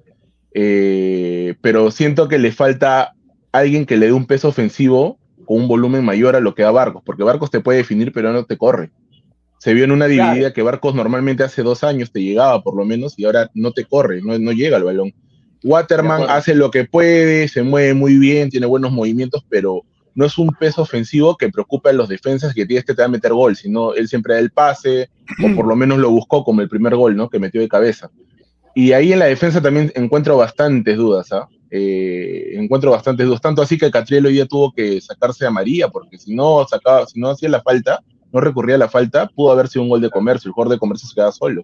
eh, 0.54 1.56
pero 1.62 1.92
siento 1.92 2.28
que 2.28 2.40
le 2.40 2.52
falta 2.52 3.14
alguien 3.52 3.86
que 3.86 3.98
le 3.98 4.06
dé 4.08 4.14
un 4.14 4.26
peso 4.26 4.48
ofensivo 4.48 5.18
con 5.52 5.64
un 5.64 5.68
volumen 5.68 6.06
mayor 6.06 6.38
a 6.38 6.40
lo 6.40 6.56
que 6.56 6.64
da 6.64 6.72
Barcos, 6.72 7.04
porque 7.06 7.24
Barcos 7.24 7.52
te 7.52 7.60
puede 7.60 7.80
definir, 7.80 8.14
pero 8.14 8.32
no 8.32 8.46
te 8.46 8.58
corre. 8.58 8.90
Se 9.60 9.74
vio 9.74 9.84
en 9.84 9.92
una 9.92 10.08
dividida 10.08 10.54
que 10.54 10.62
Barcos 10.62 10.96
normalmente 10.96 11.44
hace 11.44 11.62
dos 11.62 11.84
años 11.84 12.10
te 12.10 12.24
llegaba 12.24 12.64
por 12.64 12.74
lo 12.74 12.86
menos 12.86 13.20
y 13.20 13.26
ahora 13.26 13.52
no 13.54 13.74
te 13.74 13.84
corre, 13.84 14.22
no, 14.22 14.40
no 14.40 14.54
llega 14.54 14.78
el 14.78 14.86
balón. 14.86 15.14
Waterman 15.62 16.30
hace 16.30 16.56
lo 16.56 16.72
que 16.72 16.86
puede, 16.86 17.50
se 17.50 17.64
mueve 17.64 17.94
muy 17.94 18.18
bien, 18.18 18.50
tiene 18.50 18.66
buenos 18.66 18.94
movimientos, 18.94 19.46
pero 19.50 19.82
no 20.16 20.26
es 20.26 20.38
un 20.38 20.52
peso 20.58 20.84
ofensivo 20.84 21.36
que 21.36 21.50
preocupe 21.50 21.90
a 21.90 21.94
los 21.94 22.08
defensas 22.08 22.54
que 22.54 22.66
tienes 22.66 22.86
que 22.86 22.94
te 22.94 23.02
va 23.02 23.08
a 23.08 23.12
meter 23.12 23.34
gol, 23.34 23.58
sino 23.58 23.94
él 23.94 24.08
siempre 24.08 24.36
da 24.36 24.40
el 24.40 24.52
pase, 24.52 25.10
o 25.44 25.54
por 25.54 25.68
lo 25.68 25.76
menos 25.76 25.98
lo 25.98 26.12
buscó 26.12 26.46
como 26.46 26.62
el 26.62 26.70
primer 26.70 26.96
gol, 26.96 27.18
¿no? 27.18 27.30
Que 27.30 27.40
metió 27.40 27.60
de 27.60 27.68
cabeza. 27.68 28.10
Y 28.74 28.94
ahí 28.94 29.12
en 29.12 29.20
la 29.20 29.26
defensa 29.26 29.62
también 29.62 29.92
encuentro 29.96 30.38
bastantes 30.38 30.96
dudas, 30.96 31.30
¿ah? 31.34 31.50
Eh, 31.50 31.61
encuentro 31.72 32.92
bastantes 32.92 33.26
dudas, 33.26 33.42
tanto 33.42 33.62
así 33.62 33.78
que 33.78 33.90
Catriel 33.90 34.26
hoy 34.26 34.34
día 34.34 34.46
tuvo 34.46 34.74
que 34.74 35.00
sacarse 35.00 35.46
a 35.46 35.52
María, 35.52 35.88
porque 35.88 36.18
si 36.18 36.36
no 36.36 36.66
sacaba, 36.68 37.06
si 37.06 37.20
no 37.20 37.30
hacía 37.30 37.50
la 37.50 37.62
falta, 37.62 38.04
no 38.32 38.40
recurría 38.40 38.76
a 38.76 38.80
la 38.80 38.90
falta, 38.90 39.28
pudo 39.28 39.52
haber 39.52 39.68
sido 39.68 39.84
un 39.84 39.90
gol 39.90 40.02
de 40.02 40.10
comercio, 40.10 40.50
el 40.50 40.54
jugador 40.54 40.74
de 40.74 40.80
comercio 40.80 41.08
se 41.08 41.16
queda 41.16 41.32
solo. 41.32 41.64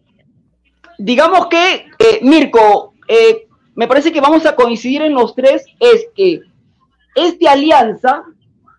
Digamos 0.98 1.48
que, 1.48 1.86
eh, 2.00 2.20
Mirko, 2.22 2.94
eh, 3.08 3.48
me 3.76 3.88
parece 3.88 4.12
que 4.12 4.22
vamos 4.22 4.46
a 4.46 4.56
coincidir 4.56 5.02
en 5.02 5.14
los 5.14 5.36
tres, 5.36 5.66
es 5.80 6.08
que 6.16 6.42
esta 7.16 7.52
alianza 7.52 8.24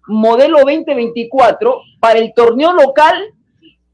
modelo 0.07 0.59
2024 0.59 1.81
para 2.01 2.19
el 2.19 2.33
torneo 2.35 2.73
local 2.73 3.17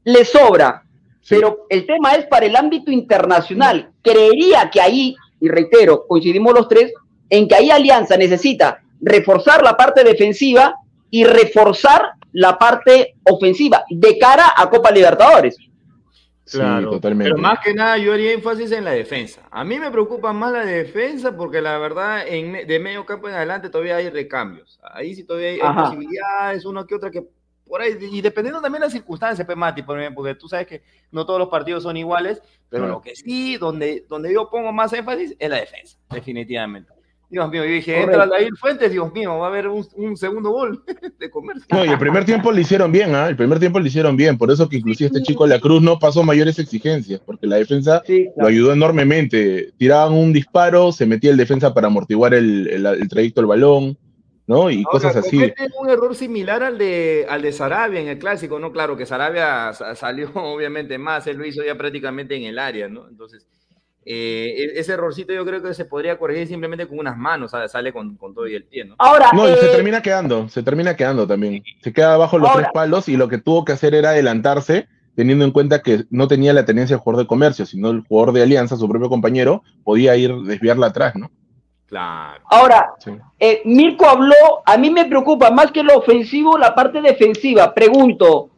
le 0.03 0.25
sobra, 0.25 0.83
pero 1.27 1.65
el 1.69 1.85
tema 1.85 2.13
es 2.13 2.25
para 2.25 2.45
el 2.45 2.55
ámbito 2.55 2.91
internacional. 2.91 3.91
Creería 4.01 4.69
que 4.69 4.81
ahí, 4.81 5.15
y 5.39 5.47
reitero, 5.47 6.05
coincidimos 6.07 6.53
los 6.53 6.67
tres, 6.67 6.93
en 7.29 7.47
que 7.47 7.55
ahí 7.55 7.71
Alianza 7.71 8.17
necesita 8.17 8.81
reforzar 9.01 9.63
la 9.63 9.75
parte 9.77 10.03
defensiva 10.03 10.75
y 11.09 11.23
reforzar 11.23 12.13
la 12.31 12.57
parte 12.57 13.15
ofensiva 13.23 13.85
de 13.89 14.17
cara 14.17 14.53
a 14.55 14.69
Copa 14.69 14.91
Libertadores. 14.91 15.57
Claro, 16.51 16.91
totalmente. 16.91 17.31
Pero 17.31 17.41
más 17.41 17.59
que 17.63 17.73
nada 17.73 17.97
yo 17.97 18.13
haría 18.13 18.33
énfasis 18.33 18.71
en 18.71 18.83
la 18.83 18.91
defensa. 18.91 19.41
A 19.49 19.63
mí 19.63 19.79
me 19.79 19.89
preocupa 19.89 20.31
más 20.31 20.51
la 20.51 20.63
defensa 20.63 21.35
porque 21.35 21.59
la 21.59 21.77
verdad 21.79 22.27
en, 22.27 22.67
de 22.67 22.79
medio 22.79 23.05
campo 23.05 23.27
en 23.27 23.35
adelante 23.35 23.69
todavía 23.69 23.97
hay 23.97 24.09
recambios. 24.09 24.79
Ahí 24.83 25.15
sí 25.15 25.23
todavía 25.23 25.49
hay, 25.49 25.59
posibilidades, 25.59 26.65
uno 26.65 26.85
que 26.85 26.95
otra 26.95 27.09
que 27.09 27.23
por 27.65 27.81
ahí, 27.81 27.97
y 27.99 28.21
dependiendo 28.21 28.61
también 28.61 28.81
de 28.81 28.87
las 28.87 28.93
circunstancias, 28.93 29.43
pues, 29.43 29.57
Mati, 29.57 29.81
porque 29.81 30.35
tú 30.35 30.47
sabes 30.47 30.67
que 30.67 30.83
no 31.11 31.25
todos 31.25 31.39
los 31.39 31.49
partidos 31.49 31.81
son 31.81 31.97
iguales, 31.97 32.41
pero 32.69 32.87
lo 32.87 33.01
que 33.01 33.15
sí, 33.15 33.57
donde, 33.57 34.05
donde 34.07 34.31
yo 34.31 34.49
pongo 34.51 34.71
más 34.71 34.93
énfasis 34.93 35.35
es 35.39 35.49
la 35.49 35.57
defensa, 35.57 35.97
definitivamente. 36.11 36.93
Dios 37.29 37.49
mío, 37.49 37.65
yo 37.65 37.71
dije, 37.71 38.01
entra 38.01 38.27
David 38.27 38.53
Fuentes, 38.59 38.91
Dios 38.91 39.11
mío, 39.11 39.39
va 39.39 39.47
a 39.47 39.49
haber 39.49 39.67
un, 39.67 40.15
segundo 40.15 40.51
gol 40.51 40.83
de 41.19 41.29
comercio. 41.29 41.65
No, 41.71 41.83
y 41.83 41.89
el 41.89 41.97
primer 41.97 42.23
tiempo 42.23 42.51
le 42.51 42.61
hicieron 42.61 42.91
bien, 42.91 43.15
¿ah? 43.15 43.27
El 43.27 43.35
primer 43.35 43.59
tiempo 43.59 43.79
le 43.79 43.87
hicieron 43.87 44.15
bien, 44.15 44.37
por 44.37 44.51
eso 44.51 44.69
que 44.69 44.77
inclusive 44.77 45.07
este 45.07 45.23
chico 45.23 45.47
La 45.47 45.59
Cruz 45.59 45.81
no 45.81 45.97
pasó 45.97 46.23
mayores 46.23 46.59
exigencias, 46.59 47.21
porque 47.25 47.47
la 47.47 47.57
defensa 47.57 48.03
lo 48.37 48.47
ayudó 48.47 48.73
enormemente. 48.73 49.73
Tiraban 49.77 50.13
un 50.13 50.33
disparo, 50.33 50.91
se 50.91 51.05
metía 51.05 51.31
el 51.31 51.37
defensa 51.37 51.73
para 51.73 51.87
amortiguar 51.87 52.33
el, 52.33 53.07
trayecto 53.09 53.41
del 53.41 53.47
balón, 53.47 53.97
¿no? 54.47 54.69
Y 54.69 54.83
cosas 54.83 55.15
así. 55.15 55.39
un 55.79 55.89
error 55.89 56.15
similar 56.15 56.63
al 56.63 56.77
de, 56.77 57.25
al 57.27 57.41
de 57.41 57.51
Sarabia 57.51 57.99
en 57.99 58.07
el 58.07 58.19
clásico, 58.19 58.59
¿no? 58.59 58.71
Claro 58.71 58.95
que 58.95 59.05
Sarabia 59.05 59.73
salió 59.73 60.29
obviamente 60.35 60.97
más, 60.97 61.25
él 61.27 61.37
lo 61.37 61.45
hizo 61.45 61.63
ya 61.63 61.75
prácticamente 61.75 62.35
en 62.35 62.43
el 62.43 62.59
área, 62.59 62.87
¿no? 62.87 63.07
Entonces 63.09 63.47
eh, 64.05 64.53
e-, 64.57 64.79
ese 64.79 64.93
errorcito 64.93 65.33
yo 65.33 65.43
creo 65.45 65.61
que 65.61 65.73
se 65.73 65.85
podría 65.85 66.17
corregir 66.17 66.47
simplemente 66.47 66.87
con 66.87 66.99
unas 66.99 67.17
manos, 67.17 67.51
sale 67.51 67.91
con, 67.91 68.17
todo 68.17 68.47
y 68.47 68.55
el 68.55 68.65
pie, 68.65 68.85
¿no? 68.85 68.95
Ahora, 68.99 69.31
no, 69.33 69.45
se 69.47 69.53
eh, 69.53 69.69
termina 69.75 70.01
quedando, 70.01 70.47
se 70.47 70.61
termina 70.61 70.95
quedando 70.95 71.27
también. 71.27 71.63
Se 71.81 71.91
queda 71.91 72.13
abajo 72.13 72.37
los 72.37 72.53
tres 72.53 72.67
palos 72.73 73.09
y 73.09 73.17
lo 73.17 73.27
que 73.27 73.39
tuvo 73.39 73.65
que 73.65 73.73
hacer 73.73 73.95
era 73.95 74.11
adelantarse, 74.11 74.87
teniendo 75.15 75.43
en 75.43 75.51
cuenta 75.51 75.81
que 75.81 76.05
no 76.11 76.27
tenía 76.27 76.53
la 76.53 76.65
tenencia 76.65 76.95
de 76.95 77.01
jugador 77.01 77.23
de 77.23 77.27
comercio, 77.27 77.65
sino 77.65 77.89
el 77.89 78.01
jugador 78.01 78.33
de 78.33 78.43
alianza, 78.43 78.77
su 78.77 78.87
propio 78.87 79.09
compañero, 79.09 79.63
podía 79.83 80.15
ir 80.15 80.35
desviarla 80.43 80.87
atrás, 80.87 81.15
¿no? 81.15 81.31
Claro. 81.87 82.43
Ahora, 82.49 82.93
eh, 83.39 83.61
Mirko 83.63 84.05
habló, 84.05 84.35
a 84.65 84.77
mí 84.77 84.89
me 84.89 85.05
preocupa 85.05 85.51
más 85.51 85.71
que 85.71 85.83
lo 85.83 85.97
ofensivo, 85.97 86.57
la 86.57 86.73
parte 86.73 86.99
defensiva. 86.99 87.73
Pregunto, 87.73 88.49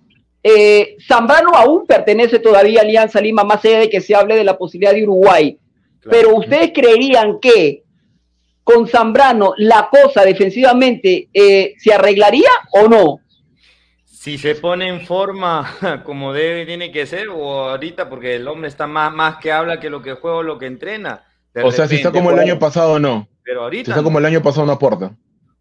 eh, 0.44 0.98
Zambrano 1.06 1.52
aún 1.54 1.86
pertenece 1.86 2.40
todavía 2.40 2.80
a 2.80 2.84
Alianza 2.84 3.20
Lima, 3.20 3.44
más 3.44 3.64
allá 3.66 3.80
de 3.80 3.90
que 3.90 4.02
se 4.02 4.16
hable 4.16 4.36
de 4.36 4.44
la 4.44 4.58
posibilidad 4.58 4.94
de 4.94 5.04
Uruguay. 5.04 5.58
Pero 6.10 6.36
ustedes 6.36 6.72
creerían 6.74 7.40
que 7.40 7.84
con 8.64 8.88
Zambrano 8.88 9.54
la 9.58 9.90
cosa 9.90 10.24
defensivamente 10.24 11.30
eh, 11.34 11.74
se 11.78 11.94
arreglaría 11.94 12.50
o 12.72 12.88
no? 12.88 13.22
Si 14.04 14.38
se 14.38 14.56
pone 14.56 14.90
en 14.90 15.06
forma 15.06 15.74
como 16.04 16.34
debe, 16.34 16.66
tiene 16.66 16.92
que 16.92 17.06
ser, 17.06 17.30
o 17.30 17.70
ahorita, 17.70 18.10
porque 18.10 18.36
el 18.36 18.48
hombre 18.48 18.68
está 18.68 18.86
más, 18.86 19.14
más 19.14 19.38
que 19.38 19.54
habla 19.54 19.80
que 19.80 19.90
lo 19.90 20.02
que 20.02 20.14
juega 20.14 20.38
o 20.38 20.44
lo 20.44 20.58
que 20.58 20.66
entrena. 20.66 21.24
O 21.64 21.72
sea, 21.72 21.88
si 21.88 21.96
está 21.96 22.12
como 22.12 22.32
el 22.32 22.40
año 22.40 22.60
pasado, 22.60 23.00
no. 23.00 23.30
Pero 23.42 23.64
ahorita. 23.64 23.86
Si 23.86 23.92
está 23.92 24.04
como 24.04 24.20
el 24.20 24.26
año 24.26 24.44
pasado, 24.44 24.66
no 24.66 24.74
aporta. 24.74 25.16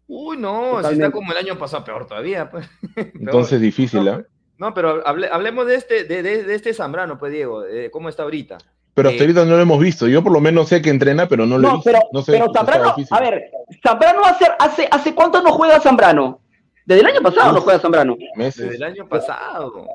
Uy, 0.07 0.37
no, 0.37 0.81
si 0.83 0.93
está 0.93 1.09
como 1.09 1.31
el 1.31 1.37
año 1.37 1.57
pasado, 1.57 1.85
peor 1.85 2.07
todavía. 2.07 2.49
Pues. 2.49 2.69
Entonces, 2.95 3.61
difícil, 3.61 4.07
¿eh? 4.07 4.25
No, 4.57 4.73
pero 4.73 5.03
hablemos 5.05 5.67
de 5.67 5.75
este, 5.75 6.03
de, 6.05 6.53
este 6.53 6.73
Zambrano, 6.73 7.17
pues 7.19 7.31
Diego, 7.31 7.63
¿cómo 7.91 8.09
está 8.09 8.23
ahorita? 8.23 8.57
Pero 8.97 9.09
hasta 9.09 9.19
eh, 9.21 9.27
ahorita 9.27 9.45
no 9.45 9.55
lo 9.55 9.61
hemos 9.61 9.79
visto. 9.79 10.07
Yo 10.07 10.23
por 10.23 10.31
lo 10.31 10.41
menos 10.41 10.69
sé 10.69 10.81
que 10.81 10.89
entrena, 10.89 11.27
pero 11.27 11.45
no 11.45 11.59
lo 11.59 11.67
he 11.67 11.71
visto. 11.73 11.83
Pero, 11.83 11.99
no 12.11 12.23
sé, 12.23 12.31
pero 12.31 12.51
Zambrano, 12.51 12.95
a 13.11 13.19
ver, 13.19 13.51
Zambrano 13.83 14.25
hace, 14.25 14.45
hace, 14.57 14.87
¿hace 14.89 15.13
cuánto 15.13 15.43
no 15.43 15.51
juega 15.51 15.79
Zambrano? 15.79 16.41
Desde 16.83 17.01
el 17.01 17.07
año 17.07 17.21
pasado 17.21 17.51
no 17.51 17.61
juega 17.61 17.77
Zambrano. 17.79 18.17
Meses. 18.35 18.63
Desde 18.63 18.77
el 18.77 18.83
año 18.83 19.07
pasado. 19.07 19.85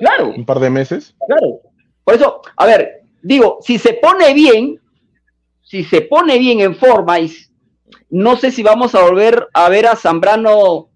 Claro. 0.00 0.30
Un 0.30 0.44
par 0.44 0.58
de 0.58 0.70
meses. 0.70 1.14
Claro. 1.24 1.60
Por 2.02 2.14
eso, 2.14 2.40
a 2.56 2.66
ver, 2.66 3.02
digo, 3.22 3.58
si 3.62 3.78
se 3.78 3.92
pone 3.92 4.34
bien, 4.34 4.80
si 5.62 5.84
se 5.84 6.00
pone 6.00 6.36
bien 6.38 6.58
en 6.58 6.74
forma, 6.74 7.20
y 7.20 7.30
no 8.10 8.36
sé 8.36 8.50
si 8.50 8.64
vamos 8.64 8.92
a 8.96 9.02
volver 9.02 9.46
a 9.52 9.68
ver 9.68 9.86
a 9.86 9.94
Zambrano 9.94 10.88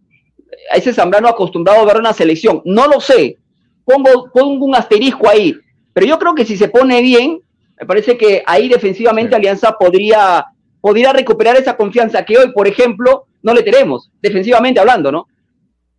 a 0.71 0.77
ese 0.77 0.93
Zambrano 0.93 1.29
acostumbrado 1.29 1.81
a 1.81 1.85
ver 1.87 1.97
una 1.97 2.13
selección. 2.13 2.63
No 2.65 2.87
lo 2.87 3.01
sé. 3.01 3.39
Pongo, 3.85 4.31
pongo 4.33 4.65
un 4.65 4.75
asterisco 4.75 5.29
ahí. 5.29 5.57
Pero 5.93 6.07
yo 6.07 6.19
creo 6.19 6.35
que 6.35 6.45
si 6.45 6.57
se 6.57 6.69
pone 6.69 7.03
bien, 7.03 7.41
me 7.79 7.87
parece 7.87 8.17
que 8.17 8.43
ahí 8.47 8.69
defensivamente 8.69 9.35
Alianza 9.35 9.73
podría, 9.79 10.47
podría 10.81 11.13
recuperar 11.13 11.57
esa 11.57 11.77
confianza 11.77 12.25
que 12.25 12.39
hoy, 12.39 12.53
por 12.53 12.69
ejemplo, 12.69 13.27
no 13.43 13.55
le 13.55 13.63
tenemos, 13.63 14.11
defensivamente 14.21 14.81
hablando, 14.81 15.11
¿no? 15.11 15.27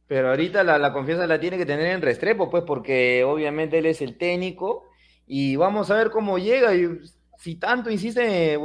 Pero 0.08 0.30
ahorita 0.30 0.64
la, 0.64 0.94
confianza 0.94 1.28
la 1.28 1.40
tiene 1.40 1.58
que 1.58 1.66
tener 1.66 1.88
en 1.88 2.02
Restrepo, 2.02 2.50
pues, 2.50 2.64
porque 2.66 3.24
obviamente 3.24 3.80
él 3.80 3.86
es 3.86 4.02
el 4.02 4.18
técnico 4.18 4.86
y 5.26 5.56
vamos 5.56 5.90
a 5.90 5.96
ver 5.96 6.10
cómo 6.10 6.38
llega. 6.38 6.76
Y 6.76 6.88
si 7.38 7.56
tanto 7.56 7.90
insiste, 7.90 8.58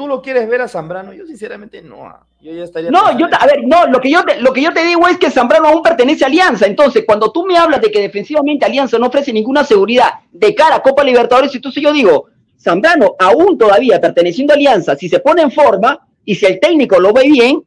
¿Tú 0.00 0.08
lo 0.08 0.22
quieres 0.22 0.48
ver 0.48 0.62
a 0.62 0.66
Zambrano? 0.66 1.12
Yo 1.12 1.26
sinceramente 1.26 1.82
no. 1.82 2.06
Ah, 2.06 2.24
yo 2.40 2.54
ya 2.54 2.64
estaría. 2.64 2.90
No, 2.90 3.18
yo, 3.18 3.26
a 3.38 3.44
ver, 3.44 3.64
no, 3.66 3.86
lo 3.88 4.00
que, 4.00 4.10
yo 4.10 4.24
te, 4.24 4.40
lo 4.40 4.50
que 4.50 4.62
yo 4.62 4.72
te 4.72 4.82
digo 4.82 5.06
es 5.06 5.18
que 5.18 5.30
Zambrano 5.30 5.68
aún 5.68 5.82
pertenece 5.82 6.24
a 6.24 6.28
Alianza. 6.28 6.64
Entonces, 6.64 7.04
cuando 7.06 7.30
tú 7.30 7.44
me 7.44 7.58
hablas 7.58 7.82
de 7.82 7.90
que 7.90 8.00
defensivamente 8.00 8.64
Alianza 8.64 8.98
no 8.98 9.08
ofrece 9.08 9.30
ninguna 9.30 9.62
seguridad 9.62 10.08
de 10.32 10.54
cara 10.54 10.76
a 10.76 10.82
Copa 10.82 11.04
Libertadores, 11.04 11.54
entonces 11.54 11.82
yo 11.82 11.92
digo, 11.92 12.28
Zambrano 12.58 13.14
aún 13.18 13.58
todavía 13.58 14.00
perteneciendo 14.00 14.54
a 14.54 14.56
Alianza, 14.56 14.96
si 14.96 15.06
se 15.06 15.20
pone 15.20 15.42
en 15.42 15.50
forma 15.50 16.08
y 16.24 16.34
si 16.34 16.46
el 16.46 16.58
técnico 16.58 16.98
lo 16.98 17.12
ve 17.12 17.24
bien, 17.24 17.62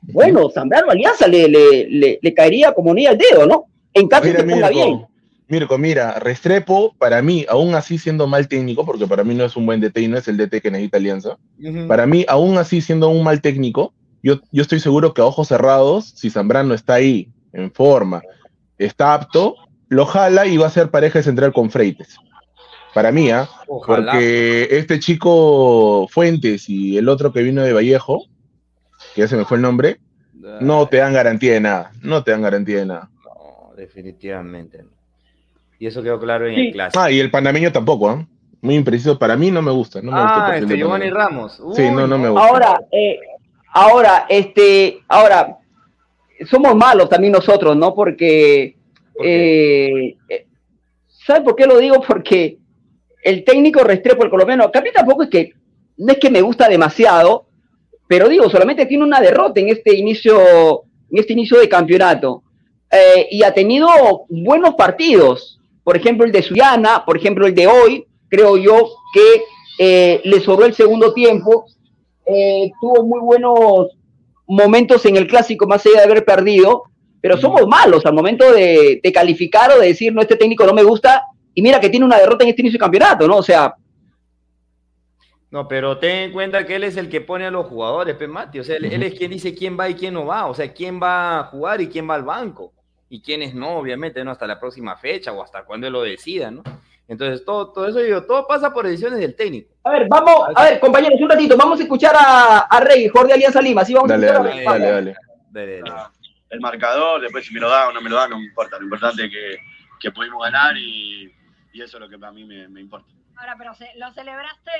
bueno, 0.00 0.50
Zambrano 0.50 0.90
Alianza 0.90 1.28
le, 1.28 1.48
le, 1.48 2.18
le, 2.20 2.34
caería 2.34 2.72
como 2.72 2.92
ni 2.92 3.06
al 3.06 3.16
dedo, 3.16 3.46
¿no? 3.46 3.66
En 3.92 4.08
caso 4.08 4.24
de 4.24 4.34
que 4.34 4.42
ponga 4.42 4.70
bien. 4.70 5.06
Mirko, 5.46 5.76
mira, 5.76 6.18
Restrepo, 6.18 6.94
para 6.98 7.20
mí, 7.20 7.44
aún 7.48 7.74
así 7.74 7.98
siendo 7.98 8.26
mal 8.26 8.48
técnico, 8.48 8.86
porque 8.86 9.06
para 9.06 9.24
mí 9.24 9.34
no 9.34 9.44
es 9.44 9.56
un 9.56 9.66
buen 9.66 9.80
DT 9.80 9.98
y 9.98 10.08
no 10.08 10.16
es 10.16 10.26
el 10.26 10.38
DT 10.38 10.62
que 10.62 10.70
necesita 10.70 10.96
Alianza, 10.96 11.36
para 11.86 12.06
mí, 12.06 12.24
aún 12.28 12.56
así 12.56 12.80
siendo 12.80 13.08
un 13.10 13.22
mal 13.22 13.42
técnico, 13.42 13.92
yo, 14.22 14.40
yo 14.52 14.62
estoy 14.62 14.80
seguro 14.80 15.12
que 15.12 15.20
a 15.20 15.26
ojos 15.26 15.48
cerrados, 15.48 16.06
si 16.16 16.30
Zambrano 16.30 16.72
está 16.72 16.94
ahí, 16.94 17.28
en 17.52 17.70
forma, 17.70 18.22
está 18.78 19.12
apto, 19.12 19.56
lo 19.88 20.06
jala 20.06 20.46
y 20.46 20.56
va 20.56 20.66
a 20.66 20.70
ser 20.70 20.90
pareja 20.90 21.22
central 21.22 21.52
con 21.52 21.70
Freites. 21.70 22.16
Para 22.94 23.12
mí, 23.12 23.30
¿ah? 23.30 23.48
Porque 23.66 24.68
este 24.70 25.00
chico 25.00 26.06
Fuentes 26.08 26.68
y 26.68 26.96
el 26.96 27.08
otro 27.08 27.32
que 27.32 27.42
vino 27.42 27.62
de 27.62 27.72
Vallejo, 27.72 28.24
que 29.14 29.22
ya 29.22 29.28
se 29.28 29.36
me 29.36 29.44
fue 29.44 29.56
el 29.58 29.62
nombre, 29.62 29.98
no 30.60 30.86
te 30.88 30.98
dan 30.98 31.12
garantía 31.12 31.54
de 31.54 31.60
nada. 31.60 31.92
No 32.02 32.22
te 32.22 32.30
dan 32.30 32.42
garantía 32.42 32.78
de 32.78 32.86
nada. 32.86 33.10
No, 33.24 33.74
definitivamente 33.76 34.82
no. 34.82 34.93
Y 35.78 35.86
eso 35.86 36.02
quedó 36.02 36.18
claro 36.20 36.46
en 36.46 36.54
el 36.54 36.72
clásico. 36.72 37.02
Ah, 37.02 37.10
y 37.10 37.20
el 37.20 37.30
panameño 37.30 37.72
tampoco, 37.72 38.12
¿eh? 38.12 38.26
Muy 38.62 38.76
impreciso. 38.76 39.18
Para 39.18 39.36
mí 39.36 39.50
no 39.50 39.60
me 39.60 39.70
gusta. 39.70 40.00
No 40.00 40.12
me 40.12 40.18
ah, 40.20 40.54
este 40.56 40.76
Giovanni 40.76 41.10
Ramos. 41.10 41.60
sí, 41.74 41.90
no, 41.90 42.06
no 42.06 42.18
me 42.18 42.30
gusta. 42.30 42.46
Ahora, 42.46 42.80
eh, 42.90 43.18
ahora, 43.72 44.26
este, 44.28 45.02
ahora, 45.08 45.58
somos 46.48 46.74
malos 46.74 47.08
también 47.08 47.32
nosotros, 47.32 47.76
¿no? 47.76 47.94
Porque 47.94 48.76
Eh, 49.22 50.16
eh, 50.28 50.46
¿Sabe 51.26 51.42
por 51.42 51.56
qué 51.56 51.66
lo 51.66 51.78
digo? 51.78 52.00
Porque 52.06 52.58
el 53.22 53.44
técnico 53.44 53.82
Restrepo, 53.82 54.24
el 54.24 54.30
colombiano, 54.30 54.70
a 54.72 54.80
mí 54.80 54.90
tampoco 54.92 55.22
es 55.22 55.30
que, 55.30 55.52
no 55.96 56.12
es 56.12 56.18
que 56.18 56.30
me 56.30 56.42
gusta 56.42 56.68
demasiado, 56.68 57.46
pero 58.06 58.28
digo, 58.28 58.50
solamente 58.50 58.86
tiene 58.86 59.04
una 59.04 59.20
derrota 59.20 59.60
en 59.60 59.70
este 59.70 59.96
inicio, 59.96 60.84
en 61.10 61.18
este 61.18 61.32
inicio 61.32 61.58
de 61.58 61.68
campeonato. 61.68 62.42
Eh, 62.90 63.28
y 63.30 63.42
ha 63.42 63.54
tenido 63.54 63.88
buenos 64.28 64.74
partidos. 64.74 65.58
Por 65.84 65.96
ejemplo, 65.96 66.26
el 66.26 66.32
de 66.32 66.42
Suyana, 66.42 67.04
por 67.04 67.16
ejemplo, 67.16 67.46
el 67.46 67.54
de 67.54 67.66
hoy, 67.66 68.06
creo 68.28 68.56
yo 68.56 68.88
que 69.12 70.20
le 70.24 70.40
sobró 70.40 70.66
el 70.66 70.74
segundo 70.74 71.12
tiempo. 71.14 71.66
tuvo 72.80 73.04
muy 73.04 73.20
buenos 73.20 73.88
momentos 74.46 75.04
en 75.06 75.16
el 75.16 75.26
clásico, 75.26 75.66
más 75.66 75.84
allá 75.86 75.98
de 75.98 76.04
haber 76.04 76.24
perdido, 76.24 76.84
pero 77.20 77.38
somos 77.38 77.66
malos 77.66 78.04
al 78.04 78.12
momento 78.12 78.52
de, 78.52 79.00
calificar 79.12 79.72
o 79.72 79.80
de 79.80 79.88
decir, 79.88 80.12
no, 80.12 80.20
este 80.20 80.36
técnico 80.36 80.66
no 80.66 80.74
me 80.74 80.82
gusta, 80.82 81.22
y 81.54 81.62
mira 81.62 81.80
que 81.80 81.88
tiene 81.88 82.04
una 82.04 82.18
derrota 82.18 82.44
en 82.44 82.50
este 82.50 82.62
inicio 82.62 82.78
de 82.78 82.82
campeonato, 82.82 83.26
¿no? 83.26 83.38
O 83.38 83.42
sea... 83.42 83.74
No, 85.50 85.68
pero 85.68 85.98
ten 85.98 86.16
en 86.16 86.32
cuenta 86.32 86.66
que 86.66 86.74
él 86.74 86.84
es 86.84 86.96
el 86.96 87.08
que 87.08 87.20
pone 87.20 87.46
a 87.46 87.50
los 87.50 87.66
jugadores, 87.66 88.16
Mati. 88.28 88.58
O 88.58 88.64
sea, 88.64 88.76
él, 88.76 89.02
es 89.04 89.14
quien 89.14 89.30
dice 89.30 89.54
quién 89.54 89.78
va 89.78 89.88
y 89.88 89.94
quién 89.94 90.12
no 90.12 90.26
va. 90.26 90.46
O 90.46 90.54
sea, 90.54 90.72
quién 90.74 91.00
va 91.00 91.38
a 91.38 91.44
jugar 91.44 91.80
y 91.80 91.86
quién 91.86 92.10
va 92.10 92.16
al 92.16 92.24
banco. 92.24 92.72
Y 93.14 93.20
quiénes 93.20 93.54
no, 93.54 93.76
obviamente, 93.76 94.24
no 94.24 94.32
hasta 94.32 94.44
la 94.44 94.58
próxima 94.58 94.96
fecha 94.96 95.30
o 95.32 95.40
hasta 95.40 95.64
cuando 95.64 95.86
él 95.86 95.92
lo 95.92 96.02
decida, 96.02 96.50
¿no? 96.50 96.64
Entonces, 97.06 97.44
todo, 97.44 97.70
todo 97.70 97.86
eso, 97.86 98.00
digo, 98.00 98.24
todo 98.24 98.44
pasa 98.44 98.72
por 98.72 98.86
decisiones 98.86 99.20
del 99.20 99.36
técnico. 99.36 99.72
A 99.84 99.90
ver, 99.90 100.08
vamos, 100.08 100.48
a 100.52 100.64
ver, 100.64 100.80
compañeros, 100.80 101.20
un 101.20 101.30
ratito, 101.30 101.56
vamos 101.56 101.78
a 101.78 101.84
escuchar 101.84 102.16
a, 102.16 102.58
a 102.60 102.80
Rey, 102.80 103.06
Jorge 103.08 103.34
Alianza 103.34 103.62
Lima. 103.62 103.84
Sí, 103.84 103.94
vamos 103.94 104.08
dale, 104.08 104.28
a 104.28 104.32
dale, 104.32 104.64
dale, 104.64 104.64
dale, 104.64 105.16
dale, 105.52 105.80
dale 105.80 106.14
el 106.50 106.60
marcador, 106.60 107.20
después 107.20 107.46
si 107.46 107.54
me 107.54 107.60
lo 107.60 107.68
da 107.68 107.88
o 107.88 107.92
no 107.92 108.00
me 108.00 108.10
lo 108.10 108.16
da, 108.16 108.26
no 108.26 108.36
me 108.36 108.46
importa. 108.46 108.78
Lo 108.78 108.84
importante 108.84 109.26
es 109.26 109.30
que, 109.30 109.58
que 110.00 110.10
pudimos 110.10 110.42
ganar 110.42 110.76
y, 110.76 111.32
y, 111.72 111.82
eso 111.82 111.98
es 111.98 112.00
lo 112.00 112.08
que 112.08 112.24
a 112.24 112.32
mí 112.32 112.44
me, 112.44 112.66
me 112.68 112.80
importa. 112.80 113.06
Ahora, 113.36 113.56
pero 113.58 113.74
se, 113.74 113.90
lo 113.96 114.12
celebraste 114.12 114.70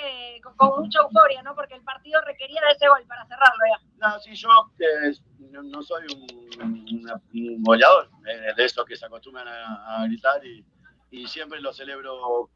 con, 0.56 0.82
mucha 0.82 1.00
euforia, 1.00 1.42
¿no? 1.42 1.54
Porque 1.54 1.74
el 1.74 1.82
partido 1.82 2.20
requería 2.22 2.60
de 2.60 2.72
ese 2.72 2.88
gol 2.88 3.04
para 3.06 3.26
cerrarlo 3.26 3.64
ya. 3.68 4.08
No, 4.08 4.20
sí, 4.20 4.34
yo 4.34 4.48
eh, 4.78 5.12
no, 5.50 5.82
soy 5.82 6.04
un, 6.12 7.10
un 7.34 7.62
goleador 7.62 8.10
eh, 8.26 8.52
de 8.56 8.64
esos 8.64 8.84
que 8.84 8.96
se 8.96 9.06
acostumbran 9.06 9.46
a, 9.48 10.04
gritar 10.04 10.44
y, 10.44 10.64
y, 11.10 11.26
siempre 11.26 11.60
lo 11.60 11.72
celebro 11.72 12.50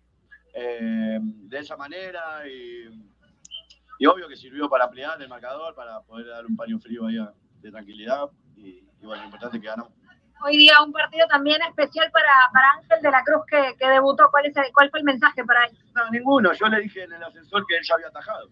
eh, 0.55 1.19
de 1.21 1.59
esa 1.59 1.77
manera 1.77 2.47
y, 2.47 2.89
y, 3.99 4.07
obvio 4.07 4.29
que 4.29 4.37
sirvió 4.37 4.69
para 4.69 4.85
ampliar 4.85 5.21
el 5.21 5.29
marcador, 5.29 5.75
para 5.75 6.01
poder 6.03 6.29
dar 6.29 6.47
un 6.47 6.57
paño 6.57 6.79
frío 6.79 7.07
ahí 7.07 7.19
de 7.61 7.71
tranquilidad 7.71 8.31
y, 8.57 8.83
bueno, 9.03 9.23
lo 9.23 9.25
importante 9.25 9.57
es 9.57 9.63
que 9.63 9.69
ganamos. 9.69 9.93
Hoy 10.45 10.57
día 10.57 10.83
un 10.83 10.93
partido 10.93 11.27
también 11.27 11.61
especial 11.63 12.11
para, 12.13 12.29
para 12.53 12.73
Ángel 12.73 13.03
de 13.03 13.11
la 13.11 13.25
Cruz 13.25 13.43
que, 13.47 13.77
que 13.77 13.89
debutó. 13.89 14.29
¿Cuál, 14.31 14.47
es 14.47 14.55
¿Cuál 14.73 14.91
fue 14.91 15.01
el 15.01 15.05
mensaje 15.05 15.45
para 15.45 15.67
él? 15.67 15.77
No, 15.95 16.09
ninguno. 16.11 16.53
Yo 16.53 16.67
le 16.67 16.81
dije 16.81 17.03
en 17.03 17.13
el 17.13 17.23
ascensor 17.23 17.67
que 17.67 17.77
él 17.77 17.83
ya 17.83 17.95
había 17.95 18.09
atajado. 18.09 18.49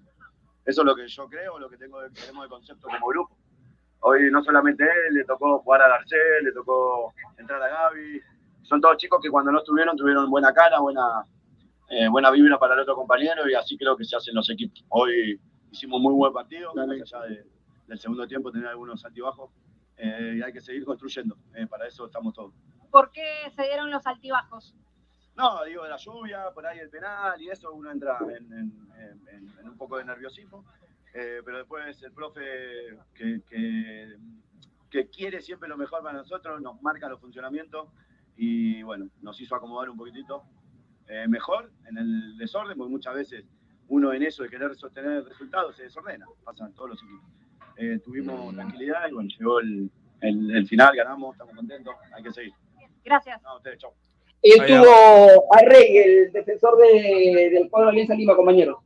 Eso 0.64 0.83
es 0.83 0.87
lo 0.87 0.97
que 0.97 1.07
yo 1.07 1.28
creo, 1.28 1.59
lo 1.61 1.71
que 1.71 1.76
tengo, 1.76 2.00
tenemos 2.12 2.43
de 2.43 2.49
concepto 2.49 2.88
como 2.88 3.07
grupo. 3.07 3.37
Hoy 4.00 4.31
no 4.33 4.43
solamente 4.43 4.83
él, 4.83 5.14
le 5.14 5.25
tocó 5.25 5.61
jugar 5.61 5.83
a 5.83 5.95
Arcel, 5.95 6.45
le 6.45 6.52
tocó 6.52 7.14
entrar 7.38 7.62
a 7.62 7.69
Gaby. 7.69 8.21
Son 8.62 8.81
todos 8.81 8.97
chicos 8.97 9.21
que 9.23 9.31
cuando 9.31 9.52
no 9.52 9.59
estuvieron 9.59 9.97
tuvieron 9.97 10.28
buena 10.28 10.52
cara, 10.52 10.81
buena, 10.81 11.25
eh, 11.88 12.09
buena 12.09 12.33
vibra 12.33 12.59
para 12.59 12.75
el 12.75 12.81
otro 12.81 12.97
compañero 12.97 13.49
y 13.49 13.55
así 13.55 13.78
creo 13.78 13.97
que 13.97 14.05
se 14.05 14.16
hacen 14.16 14.35
los 14.35 14.50
equipos. 14.50 14.85
Hoy 14.88 15.40
hicimos 15.71 16.00
muy 16.00 16.14
buen 16.14 16.33
partido, 16.33 16.75
más 16.75 16.88
allá 16.88 17.21
del 17.87 17.99
segundo 18.00 18.26
tiempo 18.26 18.50
tener 18.50 18.66
algunos 18.66 19.05
altibajos 19.05 19.50
eh, 19.96 20.34
y 20.36 20.42
hay 20.42 20.52
que 20.52 20.60
seguir 20.60 20.84
construyendo. 20.84 21.36
Eh, 21.54 21.66
para 21.66 21.86
eso 21.86 22.06
estamos 22.06 22.34
todos. 22.34 22.54
¿Por 22.90 23.10
qué 23.12 23.50
se 23.54 23.62
dieron 23.62 23.90
los 23.90 24.06
altibajos? 24.06 24.74
No, 25.36 25.64
digo, 25.64 25.84
de 25.84 25.90
la 25.90 25.96
lluvia, 25.96 26.50
por 26.54 26.66
ahí 26.66 26.78
el 26.78 26.88
penal 26.88 27.40
y 27.40 27.50
eso, 27.50 27.72
uno 27.72 27.90
entra 27.90 28.18
en, 28.28 28.72
un 29.64 29.76
poco 29.76 29.98
de 29.98 30.04
nerviosismo. 30.04 30.64
Eh, 31.14 31.40
pero 31.44 31.58
después 31.58 32.02
el 32.02 32.12
profe 32.12 32.98
que, 33.14 33.42
que, 34.90 35.11
quiere 35.11 35.42
siempre 35.42 35.68
lo 35.68 35.76
mejor 35.76 36.02
para 36.02 36.18
nosotros, 36.18 36.61
nos 36.61 36.80
marca 36.80 37.09
los 37.09 37.20
funcionamientos 37.20 37.88
y 38.37 38.82
bueno, 38.82 39.09
nos 39.20 39.38
hizo 39.40 39.54
acomodar 39.54 39.90
un 39.90 39.96
poquitito 39.96 40.44
mejor 41.28 41.70
en 41.87 41.98
el 41.98 42.37
desorden, 42.38 42.76
porque 42.76 42.90
muchas 42.90 43.14
veces 43.14 43.44
uno 43.88 44.12
en 44.12 44.22
eso 44.22 44.42
de 44.42 44.48
querer 44.48 44.74
sostener 44.74 45.22
resultados 45.24 45.76
se 45.76 45.85
desordena, 45.85 46.26
pasan 46.44 46.72
todos 46.72 46.90
los 46.90 47.02
equipos 47.02 47.30
eh, 47.76 47.98
tuvimos 48.04 48.54
tranquilidad 48.54 49.08
y 49.08 49.12
bueno, 49.12 49.28
llegó 49.28 49.60
el, 49.60 49.90
el, 50.20 50.66
final, 50.66 50.96
ganamos, 50.96 51.34
estamos 51.34 51.54
contentos, 51.54 51.94
hay 52.14 52.22
que 52.22 52.32
seguir. 52.32 52.52
Gracias. 53.04 53.40
No, 53.42 53.56
ustedes, 53.56 53.78
chau. 53.78 53.92
Y 54.42 54.52
estuvo 54.52 55.54
a 55.54 55.58
Rey, 55.64 55.96
el 55.96 56.32
defensor 56.32 56.76
de, 56.78 57.50
del 57.52 57.70
cuadro 57.70 57.90
Alianza 57.90 58.14
Lima, 58.14 58.36
compañero. 58.36 58.82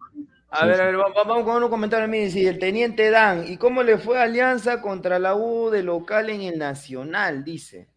A 0.50 0.66
ver, 0.66 0.80
a 0.80 0.86
ver, 0.86 0.96
vamos 0.96 1.44
con 1.44 1.62
un 1.62 1.70
comentario 1.70 2.06
a 2.06 2.08
mí. 2.08 2.18
Dice, 2.18 2.48
el 2.48 2.58
teniente 2.58 3.10
Dan, 3.10 3.44
¿y 3.46 3.56
cómo 3.56 3.82
le 3.82 3.98
fue 3.98 4.18
Alianza 4.18 4.80
contra 4.80 5.18
la 5.18 5.36
U 5.36 5.70
de 5.70 5.82
local 5.82 6.30
en 6.30 6.42
el 6.42 6.58
Nacional? 6.58 7.44
Dice. 7.44 7.88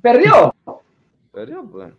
Perdió. 0.00 0.54
Perdió, 1.32 1.68
pues. 1.70 1.92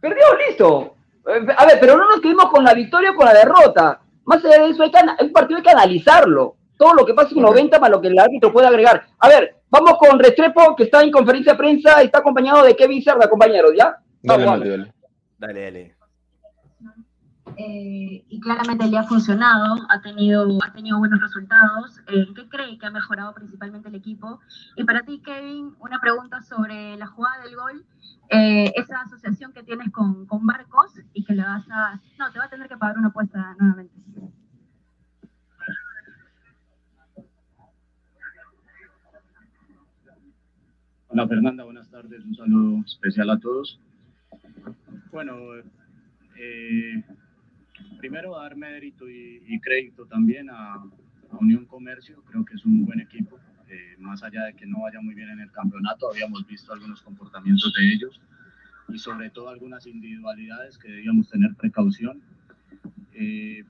Perdió, 0.00 0.24
listo. 0.46 0.94
Eh, 1.26 1.46
a 1.56 1.66
ver, 1.66 1.78
pero 1.80 1.96
no 1.96 2.08
nos 2.08 2.20
quedemos 2.20 2.50
con 2.50 2.64
la 2.64 2.74
victoria 2.74 3.10
o 3.10 3.14
con 3.14 3.26
la 3.26 3.34
derrota. 3.34 4.00
Más 4.24 4.44
allá 4.44 4.62
de 4.62 4.70
eso, 4.70 4.82
hay 4.82 4.90
que, 4.90 5.24
un 5.24 5.32
partido 5.32 5.58
hay 5.58 5.64
que 5.64 5.70
analizarlo 5.70 6.56
todo 6.82 6.94
lo 6.94 7.06
que 7.06 7.14
pasa 7.14 7.32
en 7.32 7.42
90 7.42 7.78
más 7.78 7.90
lo 7.90 8.00
que 8.00 8.08
el 8.08 8.18
árbitro 8.18 8.52
puede 8.52 8.66
agregar. 8.66 9.06
A 9.20 9.28
ver, 9.28 9.62
vamos 9.70 9.96
con 9.98 10.18
Restrepo, 10.18 10.74
que 10.74 10.82
está 10.82 11.00
en 11.00 11.12
conferencia 11.12 11.52
de 11.52 11.58
prensa, 11.58 12.02
está 12.02 12.18
acompañado 12.18 12.64
de 12.64 12.74
Kevin 12.74 13.00
Cerda, 13.00 13.30
compañeros, 13.30 13.70
¿ya? 13.78 13.98
Dale, 14.20 14.44
dale, 14.44 14.68
dale. 14.68 14.92
dale, 15.38 15.96
eh, 17.56 18.24
y 18.28 18.40
claramente 18.40 18.88
le 18.88 18.98
ha 18.98 19.04
funcionado, 19.04 19.76
ha 19.90 20.00
tenido, 20.00 20.48
ha 20.60 20.72
tenido 20.72 20.98
buenos 20.98 21.20
resultados. 21.20 22.00
Eh, 22.08 22.26
¿Qué 22.34 22.48
cree 22.48 22.76
que 22.78 22.86
ha 22.86 22.90
mejorado 22.90 23.32
principalmente 23.32 23.88
el 23.88 23.94
equipo? 23.94 24.40
Y 24.74 24.82
para 24.82 25.02
ti, 25.02 25.22
Kevin, 25.24 25.76
una 25.78 26.00
pregunta 26.00 26.42
sobre 26.42 26.96
la 26.96 27.06
jugada 27.06 27.44
del 27.44 27.54
gol, 27.54 27.84
eh, 28.30 28.72
esa 28.74 29.02
asociación 29.02 29.52
que 29.52 29.62
tienes 29.62 29.92
con, 29.92 30.26
con 30.26 30.44
Barcos 30.44 30.98
y 31.12 31.24
que 31.24 31.34
le 31.34 31.44
vas 31.44 31.64
a... 31.70 32.00
No, 32.18 32.32
te 32.32 32.40
va 32.40 32.46
a 32.46 32.50
tener 32.50 32.68
que 32.68 32.76
pagar 32.76 32.98
una 32.98 33.08
apuesta 33.08 33.54
nuevamente. 33.60 33.94
Hola 41.12 41.28
Fernanda, 41.28 41.64
buenas 41.64 41.90
tardes, 41.90 42.24
un 42.24 42.34
saludo 42.34 42.82
especial 42.86 43.28
a 43.28 43.38
todos. 43.38 43.78
Bueno, 45.10 45.36
eh, 46.38 47.04
primero 47.98 48.34
dar 48.34 48.56
mérito 48.56 49.10
y, 49.10 49.60
crédito 49.60 50.06
también 50.06 50.48
a, 50.48 50.82
Unión 51.38 51.66
Comercio, 51.66 52.22
creo 52.24 52.46
que 52.46 52.54
es 52.54 52.64
un 52.64 52.86
buen 52.86 52.98
equipo, 53.00 53.38
eh, 53.68 53.94
más 53.98 54.22
allá 54.22 54.44
de 54.44 54.54
que 54.54 54.64
no 54.64 54.80
vaya 54.80 55.02
muy 55.02 55.14
bien 55.14 55.28
en 55.28 55.40
el 55.40 55.52
campeonato, 55.52 56.10
habíamos 56.10 56.46
visto 56.46 56.72
algunos 56.72 57.02
comportamientos 57.02 57.74
de 57.74 57.92
ellos 57.92 58.18
y 58.88 58.98
sobre 58.98 59.28
todo 59.28 59.50
algunas 59.50 59.86
individualidades 59.86 60.78
que 60.78 60.88
debíamos 60.88 61.28
tener 61.28 61.54
precaución. 61.56 62.22
Eh, 63.12 63.64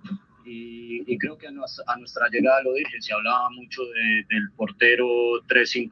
y, 0.55 1.19
creo 1.19 1.37
que 1.37 1.47
a 1.47 1.51
nuestra, 1.51 2.29
llegada, 2.31 2.63
lo 2.63 2.75
dije, 2.75 3.01
se 3.01 3.13
hablaba 3.13 3.51
mucho 3.51 3.83
del 4.29 4.51
portero 4.57 5.07
3-5-2 5.49 5.91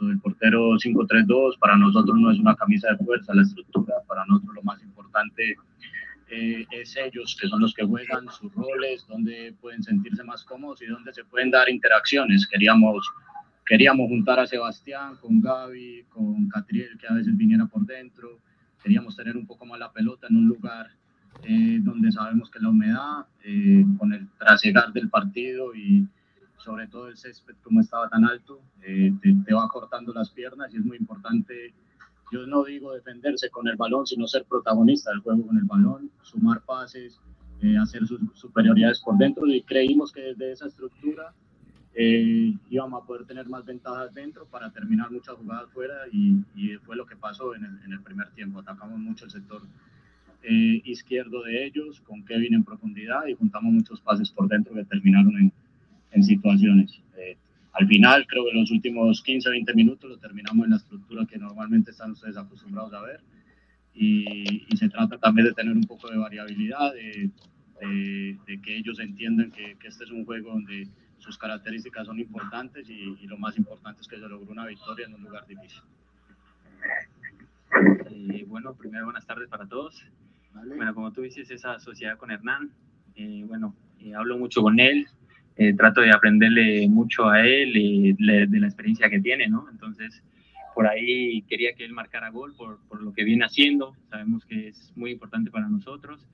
o 0.00 0.06
del 0.06 0.20
portero 0.20 0.70
5-3-2. 0.76 1.58
Para 1.58 1.76
nosotros 1.76 2.16
no 2.18 2.30
es 2.30 2.38
una 2.38 2.54
camisa 2.56 2.88
de 2.90 3.04
fuerza 3.04 3.34
la 3.34 3.42
estructura, 3.42 3.94
para 4.06 4.24
nosotros 4.26 4.54
lo 4.56 4.62
más 4.62 4.82
importante 4.82 5.56
eh, 6.30 6.66
es 6.70 6.96
ellos, 6.96 7.36
que 7.40 7.48
son 7.48 7.60
los 7.60 7.74
que 7.74 7.84
juegan 7.84 8.28
sus 8.30 8.52
roles, 8.54 9.06
donde 9.06 9.54
pueden 9.60 9.82
sentirse 9.82 10.22
más 10.24 10.44
cómodos 10.44 10.82
y 10.82 10.86
donde 10.86 11.12
se 11.12 11.24
pueden 11.24 11.50
dar 11.50 11.68
interacciones. 11.68 12.46
Queríamos, 12.46 13.10
queríamos 13.66 14.08
juntar 14.08 14.40
a 14.40 14.46
Sebastián 14.46 15.16
con 15.16 15.40
Gaby, 15.40 16.04
con 16.08 16.48
Catriel, 16.48 16.98
que 16.98 17.06
a 17.06 17.14
veces 17.14 17.36
viniera 17.36 17.66
por 17.66 17.84
dentro. 17.86 18.40
Queríamos 18.82 19.16
tener 19.16 19.36
un 19.36 19.46
poco 19.46 19.66
más 19.66 19.78
la 19.78 19.92
pelota 19.92 20.26
en 20.28 20.36
un 20.36 20.48
lugar 20.48 20.88
eh, 21.44 21.78
donde 21.82 22.10
sabemos 22.10 22.50
que 22.50 22.58
la 22.58 22.68
humedad, 22.68 23.26
eh, 23.44 23.84
con 23.96 24.12
el 24.12 24.28
trasegar 24.38 24.92
del 24.92 25.08
partido 25.08 25.74
y 25.74 26.06
sobre 26.56 26.88
todo 26.88 27.08
el 27.08 27.16
césped 27.16 27.54
como 27.62 27.80
estaba 27.80 28.08
tan 28.08 28.24
alto, 28.24 28.60
eh, 28.82 29.12
te, 29.22 29.54
va 29.54 29.68
cortando 29.68 30.12
las 30.12 30.30
piernas 30.30 30.74
y 30.74 30.78
es 30.78 30.84
muy 30.84 30.96
importante, 30.96 31.72
yo 32.32 32.46
no 32.46 32.64
digo 32.64 32.92
defenderse 32.92 33.50
con 33.50 33.68
el 33.68 33.76
balón, 33.76 34.06
sino 34.06 34.26
ser 34.26 34.44
protagonista 34.44 35.10
del 35.10 35.20
juego 35.20 35.46
con 35.46 35.56
el 35.56 35.64
balón, 35.64 36.10
sumar 36.22 36.60
pases, 36.62 37.20
hacer 37.80 38.06
sus 38.06 38.20
superioridades 38.34 39.00
por 39.00 39.16
dentro 39.16 39.44
y 39.46 39.62
creímos 39.62 40.12
que 40.12 40.20
desde 40.20 40.52
esa 40.52 40.66
estructura 40.66 41.32
íbamos 42.70 43.02
a 43.02 43.06
poder 43.06 43.26
tener 43.26 43.48
más 43.48 43.64
ventajas 43.64 44.14
dentro 44.14 44.46
para 44.46 44.70
terminar 44.70 45.10
muchas 45.10 45.34
jugadas 45.34 45.68
fuera 45.72 45.94
y, 46.12 46.44
fue 46.84 46.94
lo 46.94 47.06
que 47.06 47.16
pasó 47.16 47.54
en 47.54 47.64
el, 47.64 47.82
en 47.84 47.92
el 47.92 48.00
primer 48.00 48.30
tiempo, 48.30 48.60
atacamos 48.60 48.98
mucho 48.98 49.24
el 49.24 49.30
sector 49.30 49.62
eh, 50.42 50.80
izquierdo 50.84 51.42
de 51.42 51.66
ellos, 51.66 52.00
con 52.00 52.24
Kevin 52.24 52.54
en 52.54 52.64
profundidad 52.64 53.26
y 53.26 53.34
juntamos 53.34 53.72
muchos 53.72 54.00
pases 54.00 54.30
por 54.30 54.48
dentro 54.48 54.74
que 54.74 54.84
terminaron 54.84 55.36
en, 55.36 55.52
en 56.12 56.22
situaciones. 56.22 57.00
Eh, 57.16 57.36
al 57.72 57.86
final, 57.86 58.26
creo 58.26 58.44
que 58.44 58.58
los 58.58 58.70
últimos 58.70 59.22
15, 59.22 59.50
20 59.50 59.74
minutos 59.74 60.10
lo 60.10 60.18
terminamos 60.18 60.64
en 60.64 60.70
la 60.70 60.76
estructura 60.76 61.26
que 61.26 61.38
normalmente 61.38 61.90
están 61.90 62.12
ustedes 62.12 62.36
acostumbrados 62.36 62.92
a 62.92 63.02
ver. 63.02 63.20
Y, 63.94 64.64
se 64.76 64.88
trata 64.88 65.18
también 65.18 65.48
de 65.48 65.54
tener 65.54 65.74
un 65.74 65.84
poco 65.84 66.08
de 66.08 66.16
variabilidad, 66.16 66.92
de, 66.94 67.30
de, 68.46 68.60
que 68.62 68.76
ellos 68.76 69.00
entiendan 69.00 69.50
que, 69.50 69.76
que, 69.76 69.88
este 69.88 70.04
es 70.04 70.10
un 70.10 70.24
juego 70.24 70.52
donde 70.52 70.86
sus 71.18 71.36
características 71.36 72.06
son 72.06 72.20
importantes 72.20 72.88
y, 72.88 73.16
y, 73.20 73.26
lo 73.26 73.38
más 73.38 73.58
importante 73.58 74.02
es 74.02 74.08
que 74.08 74.16
se 74.16 74.28
logró 74.28 74.52
una 74.52 74.66
victoria 74.66 75.06
en 75.06 75.14
un 75.14 75.22
lugar 75.24 75.46
difícil. 75.48 75.82
Eh, 78.10 78.44
bueno, 78.46 78.74
primero 78.74 79.04
buenas 79.06 79.26
tardes 79.26 79.48
para 79.48 79.66
todos. 79.66 80.04
Bueno, 80.52 80.94
como 80.94 81.12
tú 81.12 81.22
dices, 81.22 81.50
esa 81.50 81.78
sociedad 81.78 82.16
con 82.16 82.30
Hernán, 82.30 82.70
eh, 83.14 83.44
bueno, 83.46 83.74
eh, 84.00 84.14
hablo 84.14 84.38
mucho 84.38 84.62
con 84.62 84.78
él, 84.80 85.06
eh, 85.56 85.74
trato 85.74 86.00
de 86.00 86.10
aprenderle 86.10 86.88
mucho 86.88 87.28
a 87.28 87.44
él 87.46 87.76
y 87.76 88.12
de 88.12 88.60
la 88.60 88.66
experiencia 88.66 89.10
que 89.10 89.20
tiene, 89.20 89.48
¿no? 89.48 89.68
Entonces, 89.70 90.22
por 90.74 90.86
ahí 90.86 91.42
quería 91.42 91.74
que 91.74 91.84
él 91.84 91.92
marcara 91.92 92.30
gol 92.30 92.54
por, 92.56 92.78
por, 92.86 93.02
lo 93.02 93.12
que 93.12 93.24
viene 93.24 93.44
haciendo, 93.44 93.96
sabemos 94.10 94.44
que 94.46 94.68
es 94.68 94.92
muy 94.94 95.10
importante 95.10 95.50
para 95.50 95.68
nosotros 95.68 96.24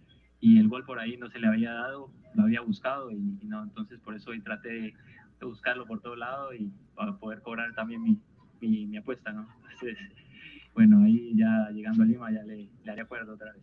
y 0.41 0.59
el 0.59 0.69
gol 0.69 0.85
por 0.85 0.99
ahí 0.99 1.17
no 1.17 1.31
se 1.31 1.39
le 1.39 1.47
había 1.47 1.73
dado, 1.73 2.11
lo 2.35 2.43
había 2.43 2.61
buscado 2.61 3.11
y, 3.11 3.17
no, 3.45 3.63
entonces 3.63 3.99
por 4.01 4.15
eso 4.15 4.31
hoy 4.31 4.41
traté 4.41 4.69
de, 4.69 4.95
buscarlo 5.41 5.85
por 5.85 6.01
todo 6.01 6.17
lado 6.17 6.55
y 6.55 6.71
para 6.95 7.19
poder 7.19 7.43
cobrar 7.43 7.75
también 7.75 8.03
mi, 8.03 8.19
mi, 8.63 8.87
mi 8.87 8.97
apuesta, 8.97 9.31
¿no? 9.31 9.47
Entonces, 9.63 9.99
bueno, 10.75 11.05
ahí 11.05 11.33
ya 11.37 11.69
llegando 11.71 12.03
a 12.03 12.07
Lima 12.07 12.33
ya 12.33 12.43
le, 12.43 12.69
le 12.83 12.91
haré 12.91 13.03
acuerdo 13.03 13.35
otra 13.35 13.53
vez. 13.53 13.63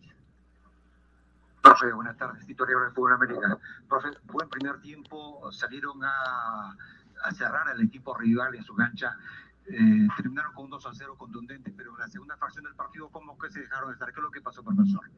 Profe, 1.62 1.92
buenas 1.92 2.16
tardes. 2.16 2.44
Tito 2.44 2.64
Rivera 2.64 2.86
del 2.86 2.94
Fútbol 2.94 3.12
América. 3.12 3.58
Profe, 3.88 4.08
buen 4.24 4.48
primer 4.48 4.80
tiempo. 4.80 5.50
Salieron 5.52 6.02
a, 6.04 6.76
a 7.24 7.32
cerrar 7.32 7.68
al 7.68 7.80
equipo 7.80 8.14
rival 8.16 8.54
en 8.56 8.64
su 8.64 8.74
cancha. 8.74 9.16
Eh, 9.66 10.08
terminaron 10.16 10.52
con 10.54 10.64
un 10.64 10.70
2 10.70 10.86
a 10.86 10.92
0 10.92 11.14
contundente, 11.16 11.72
pero 11.76 11.92
en 11.92 12.00
la 12.00 12.08
segunda 12.08 12.36
fracción 12.36 12.64
del 12.64 12.74
partido, 12.74 13.08
¿cómo 13.10 13.38
que 13.38 13.48
se 13.50 13.60
dejaron 13.60 13.90
de 13.90 13.92
estar? 13.92 14.12
¿Qué 14.12 14.18
es 14.18 14.24
lo 14.24 14.30
que 14.32 14.40
pasó, 14.40 14.64
profesor? 14.64 15.08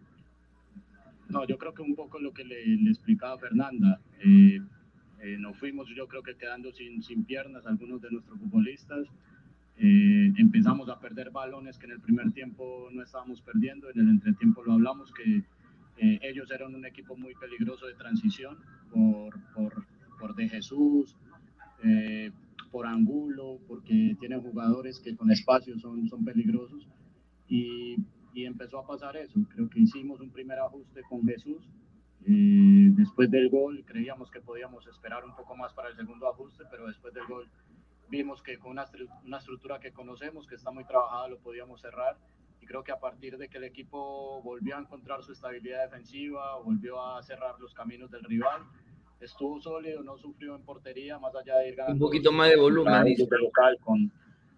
No, 1.30 1.46
yo 1.46 1.56
creo 1.56 1.72
que 1.72 1.80
un 1.80 1.96
poco 1.96 2.18
lo 2.18 2.32
que 2.34 2.44
le, 2.44 2.64
le 2.66 2.90
explicaba 2.90 3.38
Fernanda. 3.38 3.98
Eh, 4.20 4.60
eh, 5.20 5.36
nos 5.38 5.56
fuimos, 5.56 5.88
yo 5.96 6.06
creo 6.06 6.22
que 6.22 6.36
quedando 6.36 6.70
sin, 6.72 7.02
sin 7.02 7.24
piernas 7.24 7.66
algunos 7.66 8.02
de 8.02 8.10
nuestros 8.10 8.38
futbolistas. 8.38 9.06
Eh, 9.78 10.32
empezamos 10.36 10.90
a 10.90 11.00
perder 11.00 11.30
balones 11.30 11.78
que 11.78 11.86
en 11.86 11.92
el 11.92 12.00
primer 12.00 12.30
tiempo 12.32 12.88
no 12.92 13.02
estábamos 13.02 13.40
perdiendo. 13.40 13.88
En 13.88 14.00
el 14.00 14.08
entretiempo 14.10 14.62
lo 14.62 14.74
hablamos 14.74 15.10
que 15.14 15.42
eh, 15.96 16.18
ellos 16.22 16.50
eran 16.50 16.74
un 16.74 16.84
equipo 16.86 17.16
muy 17.16 17.34
peligroso 17.34 17.86
de 17.86 17.94
transición 17.94 18.58
por, 18.92 19.34
por, 19.54 19.86
por 20.18 20.34
De 20.34 20.48
Jesús, 20.48 21.16
eh, 21.84 22.30
por 22.70 22.86
Angulo, 22.86 23.60
porque 23.68 24.16
tienen 24.18 24.40
jugadores 24.40 24.98
que 24.98 25.16
con 25.16 25.30
espacio 25.30 25.78
son, 25.78 26.08
son 26.08 26.24
peligrosos. 26.24 26.88
Y, 27.48 27.96
y, 28.32 28.46
empezó 28.46 28.78
a 28.78 28.86
pasar 28.86 29.16
eso. 29.16 29.38
Creo 29.54 29.68
que 29.68 29.80
hicimos 29.80 30.20
un 30.20 30.30
primer 30.30 30.58
ajuste 30.58 31.02
con 31.08 31.24
Jesús. 31.24 31.62
Eh, 32.26 32.88
después 32.96 33.30
del 33.30 33.50
gol 33.50 33.84
creíamos 33.86 34.30
que 34.30 34.40
podíamos 34.40 34.86
esperar 34.86 35.24
un 35.24 35.36
poco 35.36 35.54
más 35.56 35.74
para 35.74 35.90
el 35.90 35.96
segundo 35.96 36.26
ajuste, 36.26 36.64
pero 36.70 36.86
después 36.86 37.12
del 37.12 37.26
gol 37.26 37.46
vimos 38.08 38.42
que 38.42 38.58
con 38.58 38.72
una, 38.72 38.86
una 39.24 39.38
estructura 39.38 39.78
que 39.78 39.92
conocemos, 39.92 40.46
que 40.46 40.54
está 40.54 40.70
muy 40.70 40.84
trabajada, 40.84 41.28
lo 41.28 41.38
podíamos 41.38 41.82
cerrar 41.82 42.16
y 42.64 42.66
creo 42.66 42.82
que 42.82 42.92
a 42.92 42.98
partir 42.98 43.36
de 43.36 43.48
que 43.48 43.58
el 43.58 43.64
equipo 43.64 44.40
volvió 44.42 44.76
a 44.76 44.80
encontrar 44.80 45.22
su 45.22 45.32
estabilidad 45.32 45.82
defensiva, 45.84 46.58
volvió 46.64 47.00
a 47.04 47.22
cerrar 47.22 47.60
los 47.60 47.74
caminos 47.74 48.10
del 48.10 48.24
rival, 48.24 48.62
estuvo 49.20 49.60
sólido, 49.60 50.02
no 50.02 50.16
sufrió 50.16 50.56
en 50.56 50.62
portería, 50.62 51.18
más 51.18 51.34
allá 51.36 51.58
de 51.58 51.68
ir 51.68 51.74
ganando. 51.76 52.06
Un 52.06 52.10
poquito 52.10 52.32
más 52.32 52.48
de 52.48 52.56
volumen. 52.56 53.14
local 53.38 53.78
con, 53.84 54.10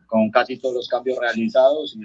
con 0.07 0.31
casi 0.31 0.57
todos 0.57 0.77
los 0.77 0.89
cambios 0.89 1.19
realizados 1.19 1.99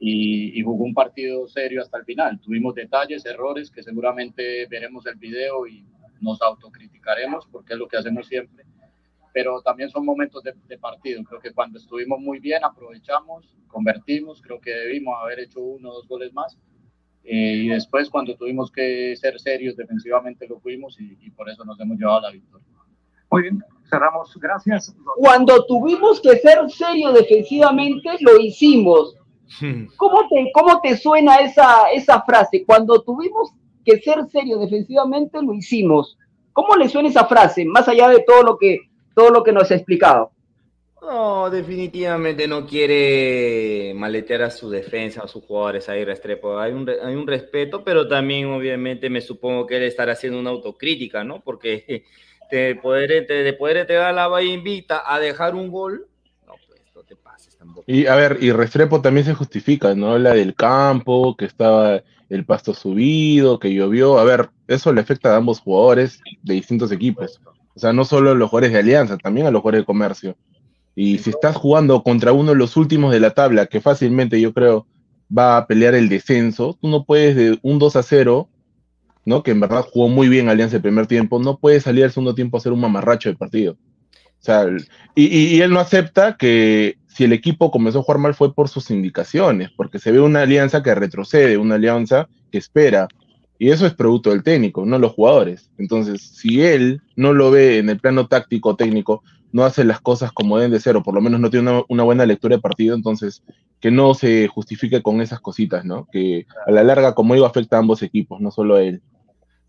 y, 0.00 0.58
y, 0.58 0.62
jugó 0.62 0.84
un 0.84 0.92
partido 0.92 1.48
serio 1.48 1.80
hasta 1.80 1.96
el 1.96 2.04
final. 2.04 2.38
Tuvimos 2.40 2.74
detalles, 2.74 3.24
errores 3.24 3.70
que 3.70 3.82
seguramente 3.82 4.66
veremos 4.66 5.06
el 5.06 5.16
video 5.16 5.66
y 5.66 5.86
nos 6.20 6.42
autocriticaremos 6.42 7.46
porque 7.50 7.72
es 7.72 7.78
lo 7.78 7.88
que 7.88 7.96
hacemos 7.96 8.26
siempre 8.26 8.66
pero 9.32 9.62
también 9.62 9.88
son 9.90 10.04
momentos 10.04 10.42
de, 10.42 10.78
partido. 10.78 11.22
Creo 11.24 11.40
que 11.40 11.52
cuando 11.52 11.78
estuvimos 11.78 12.20
muy 12.20 12.38
bien 12.38 12.64
aprovechamos, 12.64 13.56
convertimos, 13.68 14.42
creo 14.42 14.60
que 14.60 14.70
debimos 14.70 15.14
haber 15.22 15.40
hecho 15.40 15.60
uno 15.60 15.90
o 15.90 15.94
dos 15.94 16.08
goles 16.08 16.32
más. 16.32 16.58
Eh, 17.24 17.62
y 17.64 17.68
después 17.68 18.10
cuando 18.10 18.36
tuvimos 18.36 18.70
que 18.70 19.14
ser 19.16 19.38
serios 19.38 19.76
defensivamente 19.76 20.46
lo 20.48 20.58
fuimos 20.58 21.00
y, 21.00 21.16
y, 21.20 21.30
por 21.30 21.48
eso 21.48 21.64
nos 21.64 21.78
hemos 21.78 21.96
llevado 21.96 22.20
la 22.22 22.30
victoria. 22.32 22.66
Muy 23.30 23.42
bien, 23.42 23.62
cerramos, 23.88 24.36
gracias. 24.38 24.94
Cuando 25.16 25.64
tuvimos 25.64 26.20
que 26.20 26.36
ser 26.38 26.68
serios 26.68 27.14
defensivamente 27.14 28.10
lo 28.20 28.38
hicimos. 28.38 29.16
¿Cómo 29.96 30.28
te, 30.28 30.50
cómo 30.52 30.80
te 30.80 30.96
suena 30.96 31.36
esa, 31.36 31.90
esa 31.92 32.22
frase? 32.22 32.64
Cuando 32.64 33.02
tuvimos 33.02 33.52
que 33.84 33.98
ser 34.00 34.26
serios 34.28 34.60
defensivamente 34.60 35.40
lo 35.42 35.54
hicimos. 35.54 36.18
¿Cómo 36.52 36.76
le 36.76 36.88
suena 36.88 37.08
esa 37.08 37.24
frase? 37.24 37.64
Más 37.64 37.88
allá 37.88 38.08
de 38.08 38.22
todo 38.26 38.42
lo 38.42 38.58
que 38.58 38.80
todo 39.14 39.30
lo 39.30 39.42
que 39.42 39.52
nos 39.52 39.70
ha 39.70 39.74
explicado. 39.74 40.32
No, 41.02 41.50
definitivamente 41.50 42.46
no 42.46 42.64
quiere 42.64 43.92
maletear 43.94 44.42
a 44.42 44.50
su 44.50 44.70
defensa, 44.70 45.22
a 45.22 45.28
sus 45.28 45.44
jugadores 45.44 45.88
ahí, 45.88 46.04
Restrepo. 46.04 46.58
Hay 46.58 46.72
un, 46.72 46.88
hay 46.88 47.14
un 47.16 47.26
respeto, 47.26 47.82
pero 47.82 48.06
también 48.06 48.46
obviamente 48.46 49.10
me 49.10 49.20
supongo 49.20 49.66
que 49.66 49.78
él 49.78 49.82
estará 49.82 50.12
haciendo 50.12 50.38
una 50.38 50.50
autocrítica, 50.50 51.24
¿no? 51.24 51.40
Porque 51.40 52.04
de 52.52 52.76
poder, 52.76 53.26
de 53.26 53.52
poder 53.54 53.78
entregar 53.78 54.14
la 54.14 54.28
valla 54.28 54.52
invita 54.52 55.02
a 55.04 55.18
dejar 55.18 55.56
un 55.56 55.72
gol, 55.72 56.06
no, 56.46 56.54
pues 56.68 56.80
no 56.94 57.02
te 57.02 57.16
pases 57.16 57.56
tampoco. 57.56 57.82
Y 57.88 58.06
a 58.06 58.14
ver, 58.14 58.38
y 58.40 58.52
Restrepo 58.52 59.00
también 59.00 59.26
se 59.26 59.34
justifica, 59.34 59.96
¿no? 59.96 60.18
La 60.18 60.34
del 60.34 60.54
campo, 60.54 61.36
que 61.36 61.46
estaba 61.46 62.00
el 62.28 62.44
pasto 62.44 62.74
subido, 62.74 63.58
que 63.58 63.74
llovió. 63.74 64.18
A 64.18 64.24
ver, 64.24 64.50
eso 64.68 64.92
le 64.92 65.00
afecta 65.00 65.34
a 65.34 65.36
ambos 65.36 65.60
jugadores 65.60 66.20
de 66.42 66.54
distintos 66.54 66.92
equipos. 66.92 67.40
O 67.74 67.78
sea, 67.78 67.92
no 67.92 68.04
solo 68.04 68.30
a 68.30 68.34
los 68.34 68.50
jugadores 68.50 68.72
de 68.72 68.78
Alianza, 68.78 69.16
también 69.16 69.46
a 69.46 69.50
los 69.50 69.62
jugadores 69.62 69.82
de 69.82 69.86
comercio. 69.86 70.36
Y 70.94 71.18
si 71.18 71.30
estás 71.30 71.56
jugando 71.56 72.02
contra 72.02 72.32
uno 72.32 72.50
de 72.50 72.58
los 72.58 72.76
últimos 72.76 73.12
de 73.12 73.20
la 73.20 73.30
tabla, 73.30 73.66
que 73.66 73.80
fácilmente 73.80 74.40
yo 74.40 74.52
creo 74.52 74.86
va 75.36 75.56
a 75.56 75.66
pelear 75.66 75.94
el 75.94 76.08
descenso, 76.08 76.76
tú 76.80 76.88
no 76.88 77.04
puedes 77.04 77.34
de 77.34 77.58
un 77.62 77.78
2 77.78 77.96
a 77.96 78.02
0, 78.02 78.48
¿no? 79.24 79.42
Que 79.42 79.52
en 79.52 79.60
verdad 79.60 79.86
jugó 79.90 80.08
muy 80.08 80.28
bien 80.28 80.48
Alianza 80.48 80.76
el 80.76 80.82
primer 80.82 81.06
tiempo, 81.06 81.38
no 81.38 81.58
puedes 81.58 81.84
salir 81.84 82.04
al 82.04 82.12
segundo 82.12 82.34
tiempo 82.34 82.56
a 82.56 82.58
hacer 82.58 82.72
un 82.72 82.80
mamarracho 82.80 83.30
de 83.30 83.36
partido. 83.36 83.72
O 83.72 84.44
sea, 84.44 84.66
y, 85.14 85.26
y, 85.26 85.60
él 85.60 85.70
no 85.70 85.78
acepta 85.78 86.36
que 86.36 86.98
si 87.06 87.24
el 87.24 87.32
equipo 87.32 87.70
comenzó 87.70 88.00
a 88.00 88.02
jugar 88.02 88.18
mal 88.18 88.34
fue 88.34 88.52
por 88.52 88.68
sus 88.68 88.90
indicaciones, 88.90 89.70
porque 89.76 90.00
se 90.00 90.10
ve 90.10 90.20
una 90.20 90.42
alianza 90.42 90.82
que 90.82 90.94
retrocede, 90.94 91.58
una 91.58 91.76
alianza 91.76 92.28
que 92.50 92.58
espera, 92.58 93.06
y 93.62 93.70
eso 93.70 93.86
es 93.86 93.94
producto 93.94 94.30
del 94.30 94.42
técnico, 94.42 94.84
no 94.84 94.98
los 94.98 95.12
jugadores. 95.12 95.70
Entonces, 95.78 96.20
si 96.20 96.62
él 96.62 97.00
no 97.14 97.32
lo 97.32 97.52
ve 97.52 97.78
en 97.78 97.90
el 97.90 98.00
plano 98.00 98.26
táctico 98.26 98.74
técnico, 98.74 99.22
no 99.52 99.62
hace 99.62 99.84
las 99.84 100.00
cosas 100.00 100.32
como 100.32 100.56
deben 100.56 100.72
de 100.72 100.80
ser, 100.80 100.96
o 100.96 101.04
por 101.04 101.14
lo 101.14 101.20
menos 101.20 101.38
no 101.38 101.48
tiene 101.48 101.84
una, 101.88 102.02
buena 102.02 102.26
lectura 102.26 102.56
de 102.56 102.60
partido, 102.60 102.96
entonces 102.96 103.44
que 103.78 103.92
no 103.92 104.14
se 104.14 104.48
justifique 104.48 105.00
con 105.00 105.20
esas 105.20 105.38
cositas, 105.38 105.84
¿no? 105.84 106.08
Que 106.10 106.44
a 106.66 106.72
la 106.72 106.82
larga, 106.82 107.14
como 107.14 107.34
digo, 107.34 107.46
afecta 107.46 107.76
a 107.76 107.78
ambos 107.78 108.02
equipos, 108.02 108.40
no 108.40 108.50
solo 108.50 108.74
a 108.74 108.82
él. 108.82 109.00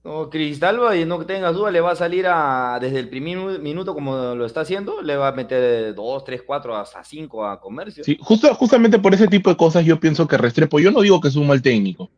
No, 0.03 0.31
Cristalba, 0.31 0.97
y 0.97 1.05
no 1.05 1.23
tengas 1.27 1.53
duda, 1.53 1.69
le 1.69 1.79
va 1.79 1.91
a 1.91 1.95
salir 1.95 2.25
a, 2.27 2.79
desde 2.81 2.97
el 2.97 3.09
primer 3.09 3.59
minuto 3.59 3.93
como 3.93 4.33
lo 4.33 4.47
está 4.47 4.61
haciendo, 4.61 5.03
le 5.03 5.17
va 5.17 5.27
a 5.27 5.33
meter 5.33 5.93
dos, 5.93 6.23
tres, 6.25 6.41
cuatro, 6.41 6.75
hasta 6.75 7.03
cinco 7.03 7.45
a 7.45 7.61
comercio. 7.61 8.03
Sí, 8.03 8.17
justo, 8.19 8.51
justamente 8.55 8.97
por 8.97 9.13
ese 9.13 9.27
tipo 9.27 9.51
de 9.51 9.55
cosas 9.55 9.85
yo 9.85 9.99
pienso 9.99 10.27
que 10.27 10.37
Restrepo, 10.37 10.79
yo 10.79 10.89
no 10.89 11.01
digo 11.01 11.21
que 11.21 11.27
es 11.27 11.35
un 11.35 11.45
mal 11.45 11.61
técnico, 11.61 12.09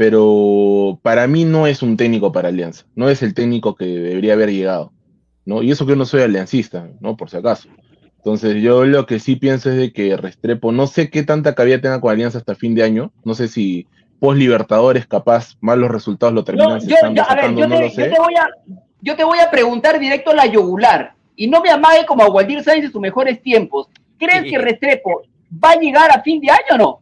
pero 0.00 0.98
para 1.02 1.26
mí 1.26 1.44
no 1.44 1.66
es 1.66 1.82
un 1.82 1.98
técnico 1.98 2.32
para 2.32 2.48
Alianza, 2.48 2.86
no 2.94 3.10
es 3.10 3.22
el 3.22 3.34
técnico 3.34 3.74
que 3.74 3.84
debería 3.84 4.32
haber 4.32 4.50
llegado, 4.50 4.94
¿no? 5.44 5.62
Y 5.62 5.70
eso 5.70 5.84
que 5.84 5.90
yo 5.90 5.96
no 5.96 6.06
soy 6.06 6.22
aliancista, 6.22 6.88
¿no? 7.00 7.18
Por 7.18 7.28
si 7.28 7.36
acaso. 7.36 7.68
Entonces 8.16 8.62
yo 8.62 8.86
lo 8.86 9.04
que 9.04 9.18
sí 9.18 9.36
pienso 9.36 9.68
es 9.68 9.76
de 9.76 9.92
que 9.92 10.16
Restrepo, 10.16 10.72
no 10.72 10.86
sé 10.86 11.10
qué 11.10 11.22
tanta 11.22 11.54
cabida 11.54 11.82
tenga 11.82 12.00
con 12.00 12.12
Alianza 12.12 12.38
hasta 12.38 12.54
fin 12.54 12.74
de 12.74 12.82
año, 12.82 13.12
no 13.26 13.34
sé 13.34 13.46
si 13.46 13.88
post 14.20 14.38
Libertadores 14.38 15.06
capaz 15.06 15.58
malos 15.60 15.90
resultados 15.90 16.32
lo 16.32 16.44
terminan 16.44 16.78
no, 16.78 16.78
yo, 16.78 16.96
sacando, 16.98 17.60
yo, 17.60 17.68
no 17.68 17.76
te, 17.76 17.82
lo 17.82 17.90
sé. 17.90 18.04
Yo 18.04 18.10
te, 18.10 18.20
voy 18.20 18.34
a, 18.36 18.48
yo 19.02 19.16
te 19.16 19.24
voy 19.24 19.38
a 19.40 19.50
preguntar 19.50 20.00
directo 20.00 20.30
a 20.30 20.34
la 20.34 20.46
yugular, 20.46 21.12
y 21.36 21.46
no 21.46 21.60
me 21.60 21.68
amague 21.68 22.06
como 22.06 22.22
a 22.22 22.30
Waldir 22.30 22.64
Sáenz 22.64 22.86
en 22.86 22.92
sus 22.92 23.02
mejores 23.02 23.42
tiempos. 23.42 23.88
¿Crees 24.18 24.44
que 24.44 24.56
Restrepo 24.56 25.24
va 25.62 25.72
a 25.72 25.78
llegar 25.78 26.10
a 26.10 26.22
fin 26.22 26.40
de 26.40 26.50
año 26.50 26.60
o 26.72 26.78
no? 26.78 27.00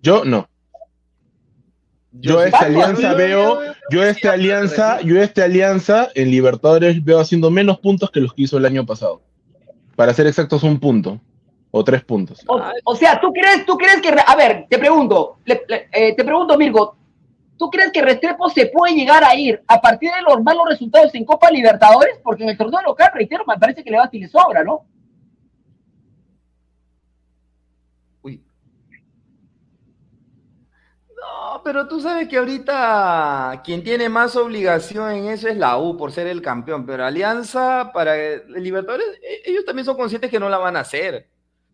Yo 0.00 0.24
no. 0.24 0.48
Yo 2.12 2.42
esta 2.42 2.60
alianza 2.60 3.14
veo, 3.14 3.60
yo 3.90 4.02
esta 4.02 4.32
alianza, 4.32 5.00
yo 5.02 5.20
esta 5.20 5.44
alianza 5.44 6.08
en 6.14 6.30
Libertadores 6.30 7.04
veo 7.04 7.20
haciendo 7.20 7.50
menos 7.50 7.78
puntos 7.78 8.10
que 8.10 8.20
los 8.20 8.32
que 8.32 8.42
hizo 8.42 8.56
el 8.56 8.66
año 8.66 8.86
pasado. 8.86 9.22
Para 9.94 10.14
ser 10.14 10.26
exactos, 10.26 10.62
un 10.62 10.80
punto 10.80 11.20
o 11.70 11.84
tres 11.84 12.02
puntos. 12.02 12.44
O, 12.84 12.96
sea, 12.96 13.20
¿tú 13.20 13.32
crees, 13.32 13.66
tú 13.66 13.76
crees 13.76 14.00
que, 14.00 14.14
a 14.26 14.36
ver, 14.36 14.66
te 14.70 14.78
pregunto, 14.78 15.38
eh, 15.46 16.14
te 16.16 16.24
pregunto, 16.24 16.56
Mirko, 16.56 16.98
¿Tú 17.58 17.70
crees 17.70 17.90
que 17.90 18.02
Restrepo 18.02 18.48
se 18.48 18.66
puede 18.66 18.94
llegar 18.94 19.24
a 19.24 19.34
ir 19.34 19.60
a 19.66 19.80
partir 19.80 20.10
de 20.12 20.22
los 20.22 20.42
malos 20.44 20.68
resultados 20.68 21.12
en 21.14 21.24
Copa 21.24 21.50
Libertadores? 21.50 22.20
Porque 22.22 22.44
en 22.44 22.50
el 22.50 22.56
torneo 22.56 22.80
local, 22.82 23.10
reitero, 23.12 23.44
me 23.46 23.58
parece 23.58 23.82
que 23.82 23.90
le 23.90 23.98
va 23.98 24.04
a 24.04 24.10
le 24.12 24.28
sobra, 24.28 24.62
¿no? 24.62 24.86
Uy. 28.22 28.40
No, 31.20 31.62
pero 31.64 31.88
tú 31.88 32.00
sabes 32.00 32.28
que 32.28 32.38
ahorita 32.38 33.62
quien 33.64 33.82
tiene 33.82 34.08
más 34.08 34.36
obligación 34.36 35.10
en 35.12 35.28
eso 35.28 35.48
es 35.48 35.56
la 35.56 35.78
U 35.78 35.96
por 35.96 36.12
ser 36.12 36.26
el 36.26 36.42
campeón, 36.42 36.86
pero 36.86 37.04
Alianza 37.04 37.90
para 37.92 38.16
el 38.16 38.42
Libertadores, 38.62 39.06
e-, 39.22 39.50
ellos 39.50 39.64
también 39.64 39.84
son 39.84 39.96
conscientes 39.96 40.30
que 40.30 40.38
no 40.38 40.48
la 40.48 40.58
van 40.58 40.76
a 40.76 40.80
hacer. 40.80 41.28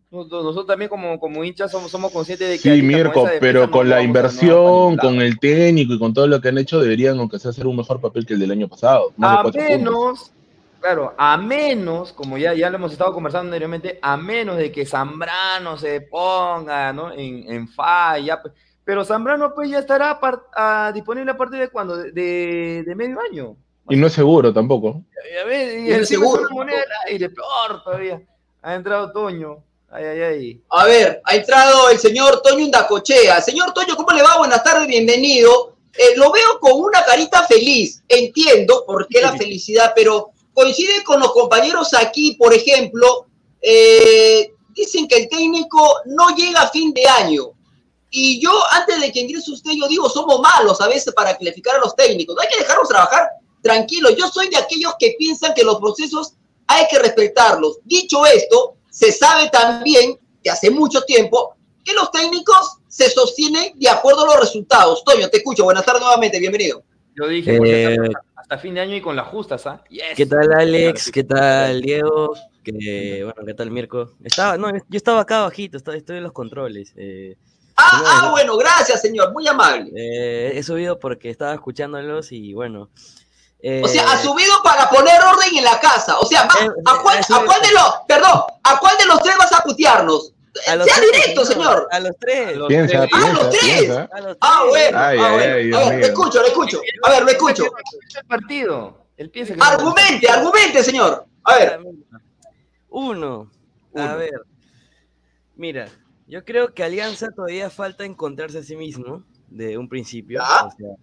Nosotros 0.09 0.65
también 0.65 0.89
como, 0.89 1.19
como 1.19 1.43
hinchas 1.43 1.71
somos, 1.71 1.91
somos 1.91 2.11
conscientes 2.11 2.47
de 2.47 2.55
que... 2.55 2.75
Sí, 2.75 2.81
Mirko, 2.81 3.27
pero 3.39 3.69
con 3.69 3.89
la 3.89 4.01
inversión, 4.01 4.95
con 4.97 5.21
el 5.21 5.37
técnico 5.39 5.93
y 5.93 5.99
con 5.99 6.13
todo 6.13 6.27
lo 6.27 6.39
que 6.39 6.49
han 6.49 6.57
hecho, 6.57 6.79
deberían, 6.79 7.19
aunque 7.19 7.37
sea, 7.37 7.51
hacer 7.51 7.67
un 7.67 7.75
mejor 7.75 7.99
papel 7.99 8.25
que 8.25 8.35
el 8.35 8.39
del 8.39 8.51
año 8.51 8.67
pasado. 8.69 9.11
a 9.21 9.43
menos, 9.43 10.31
claro, 10.79 11.13
a 11.17 11.37
menos, 11.37 12.13
como 12.13 12.37
ya, 12.37 12.53
ya 12.53 12.69
lo 12.69 12.77
hemos 12.77 12.93
estado 12.93 13.13
conversando 13.13 13.47
anteriormente, 13.47 13.99
a 14.01 14.15
menos 14.15 14.57
de 14.57 14.71
que 14.71 14.85
Zambrano 14.85 15.77
se 15.77 16.01
ponga 16.01 16.93
¿no? 16.93 17.11
en, 17.11 17.51
en 17.51 17.67
falla, 17.67 18.41
pues, 18.41 18.53
pero 18.85 19.03
Zambrano 19.03 19.53
pues 19.53 19.69
ya 19.69 19.79
estará 19.79 20.19
a, 20.53 20.91
disponible 20.93 21.31
a 21.31 21.37
partir 21.37 21.59
de 21.59 21.69
cuando, 21.69 21.97
de, 21.97 22.83
de, 22.85 22.95
medio 22.95 23.19
año. 23.19 23.57
Y 23.89 23.95
no 23.95 24.07
es 24.07 24.13
seguro 24.13 24.53
tampoco. 24.53 25.01
Y, 25.51 25.91
el 25.91 26.05
seguro. 26.05 26.47
moneda 26.51 26.83
aire, 27.07 27.29
peor 27.29 27.83
todavía. 27.83 28.21
Ha 28.61 28.75
entrado 28.75 29.11
Toño. 29.11 29.63
A 29.89 30.85
ver, 30.85 31.21
ha 31.23 31.35
entrado 31.35 31.89
el 31.89 31.97
señor 31.97 32.41
Toño 32.41 32.59
Indacochea. 32.59 33.41
Señor 33.41 33.73
Toño, 33.73 33.95
¿cómo 33.95 34.11
le 34.11 34.21
va? 34.21 34.37
Buenas 34.37 34.63
tardes, 34.63 34.87
bienvenido. 34.87 35.75
Eh, 35.97 36.15
lo 36.17 36.31
veo 36.31 36.59
con 36.59 36.73
una 36.79 37.03
carita 37.03 37.43
feliz. 37.43 38.03
Entiendo 38.07 38.83
por 38.85 39.07
qué 39.07 39.21
la 39.21 39.35
felicidad, 39.35 39.93
pero 39.95 40.31
coincide 40.53 41.03
con 41.03 41.19
los 41.19 41.31
compañeros 41.31 41.93
aquí, 41.93 42.33
por 42.33 42.53
ejemplo, 42.53 43.27
eh, 43.61 44.51
dicen 44.69 45.07
que 45.07 45.17
el 45.17 45.29
técnico 45.29 46.01
no 46.05 46.35
llega 46.35 46.61
a 46.61 46.69
fin 46.69 46.93
de 46.93 47.07
año. 47.07 47.54
Y 48.09 48.41
yo, 48.41 48.51
antes 48.71 49.01
de 49.01 49.11
que 49.11 49.21
ingrese 49.21 49.51
usted, 49.51 49.71
yo 49.79 49.87
digo, 49.87 50.09
somos 50.09 50.39
malos 50.39 50.79
a 50.81 50.87
veces 50.87 51.13
para 51.13 51.37
calificar 51.37 51.75
a 51.75 51.79
los 51.79 51.95
técnicos. 51.95 52.35
No 52.35 52.41
hay 52.41 52.47
que 52.47 52.59
dejarlos 52.59 52.87
trabajar 52.87 53.29
tranquilos. 53.61 54.15
Yo 54.15 54.27
soy 54.27 54.49
de 54.49 54.57
aquellos 54.57 54.93
que 54.99 55.15
piensan 55.17 55.53
que 55.53 55.63
los 55.63 55.79
procesos 55.79 56.33
hay 56.67 56.85
que 56.89 56.99
respetarlos. 56.99 57.79
Dicho 57.83 58.25
esto, 58.25 58.75
se 58.89 59.11
sabe 59.11 59.49
también 59.49 60.17
que 60.43 60.49
hace 60.49 60.69
mucho 60.69 61.01
tiempo 61.01 61.55
que 61.83 61.93
los 61.93 62.11
técnicos 62.11 62.77
se 62.87 63.09
sostienen 63.09 63.77
de 63.77 63.89
acuerdo 63.89 64.23
a 64.23 64.27
los 64.27 64.39
resultados. 64.39 65.03
Toño, 65.03 65.29
te 65.29 65.37
escucho. 65.37 65.63
Buenas 65.63 65.85
tardes 65.85 66.01
nuevamente, 66.01 66.39
bienvenido. 66.39 66.83
Yo 67.15 67.27
dije, 67.27 67.59
eh, 67.63 67.97
hasta 68.35 68.57
fin 68.57 68.75
de 68.75 68.81
año 68.81 68.95
y 68.95 69.01
con 69.01 69.15
las 69.15 69.27
justas, 69.27 69.65
¿ah? 69.67 69.83
¿Qué 70.15 70.25
tal, 70.25 70.51
Alex? 70.53 71.11
¿Qué 71.11 71.23
tal, 71.23 71.81
Diego? 71.81 72.33
¿Qué, 72.63 73.21
bueno, 73.23 73.45
¿qué 73.45 73.53
tal, 73.53 73.71
Mirko? 73.71 74.11
Estaba, 74.23 74.57
no, 74.57 74.71
yo 74.71 74.97
estaba 74.97 75.21
acá 75.21 75.41
abajito, 75.41 75.77
estoy, 75.77 76.03
en 76.07 76.23
los 76.23 76.31
controles. 76.31 76.93
Eh, 76.95 77.37
ah, 77.77 78.03
ah, 78.05 78.29
bueno, 78.31 78.57
gracias, 78.57 79.01
señor, 79.01 79.33
muy 79.33 79.47
amable. 79.47 79.91
Eh, 79.95 80.57
he 80.57 80.63
subido 80.63 80.99
porque 80.99 81.29
estaba 81.29 81.53
escuchándolos 81.53 82.31
y 82.31 82.53
bueno, 82.53 82.89
o 83.83 83.87
sea, 83.87 84.11
ha 84.11 84.17
subido 84.17 84.53
para 84.63 84.89
poner 84.89 85.19
orden 85.23 85.57
en 85.57 85.63
la 85.63 85.79
casa. 85.79 86.19
O 86.19 86.25
sea, 86.25 86.43
eh, 86.43 86.67
¿a, 86.85 87.01
cuál, 87.01 87.17
de 87.17 87.71
los, 87.71 87.95
perdón, 88.07 88.43
¿a 88.63 88.79
cuál 88.79 88.97
de 88.97 89.05
los 89.05 89.19
tres 89.21 89.35
vas 89.37 89.53
a 89.53 89.63
putearnos? 89.63 90.33
sea 90.53 90.99
directo, 90.99 91.43
señor. 91.45 91.87
A 91.91 91.99
los 91.99 92.11
tres. 92.19 92.57
Piensa, 92.67 93.07
ah, 93.11 93.25
a 93.25 93.33
los 93.33 93.49
tres. 93.49 93.91
Ah, 94.39 94.65
bueno. 94.69 94.99
a 94.99 95.31
ver, 95.35 95.65
lo 95.65 95.79
escucho, 95.79 96.41
lo 96.41 96.47
escucho. 96.47 96.79
A 97.03 97.09
ver, 97.09 97.23
lo 97.23 97.31
escucho. 97.31 97.63
El 98.15 98.25
partido. 98.25 99.05
argumente, 99.59 100.29
argumente, 100.29 100.83
señor. 100.83 101.25
A 101.43 101.55
ver. 101.55 101.79
Uno. 102.89 103.49
A 103.95 104.15
ver. 104.15 104.41
Mira, 105.55 105.87
yo 106.27 106.43
creo 106.43 106.73
que 106.73 106.83
Alianza 106.83 107.29
todavía 107.31 107.69
falta 107.69 108.05
encontrarse 108.05 108.59
a 108.59 108.63
sí 108.63 108.75
mismo 108.75 109.23
de 109.49 109.77
un 109.77 109.87
principio. 109.87 110.41
O 110.41 110.71
sea, 110.71 110.95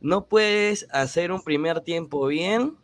no 0.00 0.26
puedes 0.26 0.86
hacer 0.90 1.32
un 1.32 1.42
primer 1.42 1.80
tiempo 1.80 2.26
bien 2.26 2.76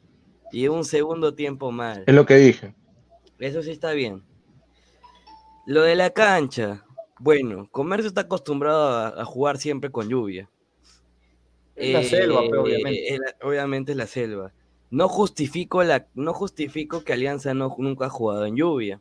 y 0.52 0.68
un 0.68 0.84
segundo 0.84 1.34
tiempo 1.34 1.72
mal. 1.72 2.04
Es 2.06 2.14
lo 2.14 2.26
que 2.26 2.36
dije. 2.36 2.74
Eso 3.38 3.62
sí 3.62 3.70
está 3.70 3.92
bien. 3.92 4.22
Lo 5.66 5.82
de 5.82 5.96
la 5.96 6.10
cancha. 6.10 6.84
Bueno, 7.18 7.68
Comercio 7.70 8.08
está 8.08 8.22
acostumbrado 8.22 9.20
a, 9.20 9.24
jugar 9.24 9.58
siempre 9.58 9.90
con 9.90 10.08
lluvia. 10.08 10.48
Es 11.74 11.92
la 11.92 12.02
selva, 12.04 12.42
pues, 12.48 12.60
obviamente. 12.60 13.14
Eh, 13.14 13.20
obviamente 13.42 13.92
es 13.92 13.98
la 13.98 14.06
selva. 14.06 14.52
No 14.90 15.08
justifico, 15.08 15.82
la, 15.82 16.06
no 16.14 16.32
justifico 16.32 17.02
que 17.02 17.12
Alianza 17.12 17.54
no, 17.54 17.74
nunca 17.78 18.06
ha 18.06 18.10
jugado 18.10 18.46
en 18.46 18.56
lluvia. 18.56 19.00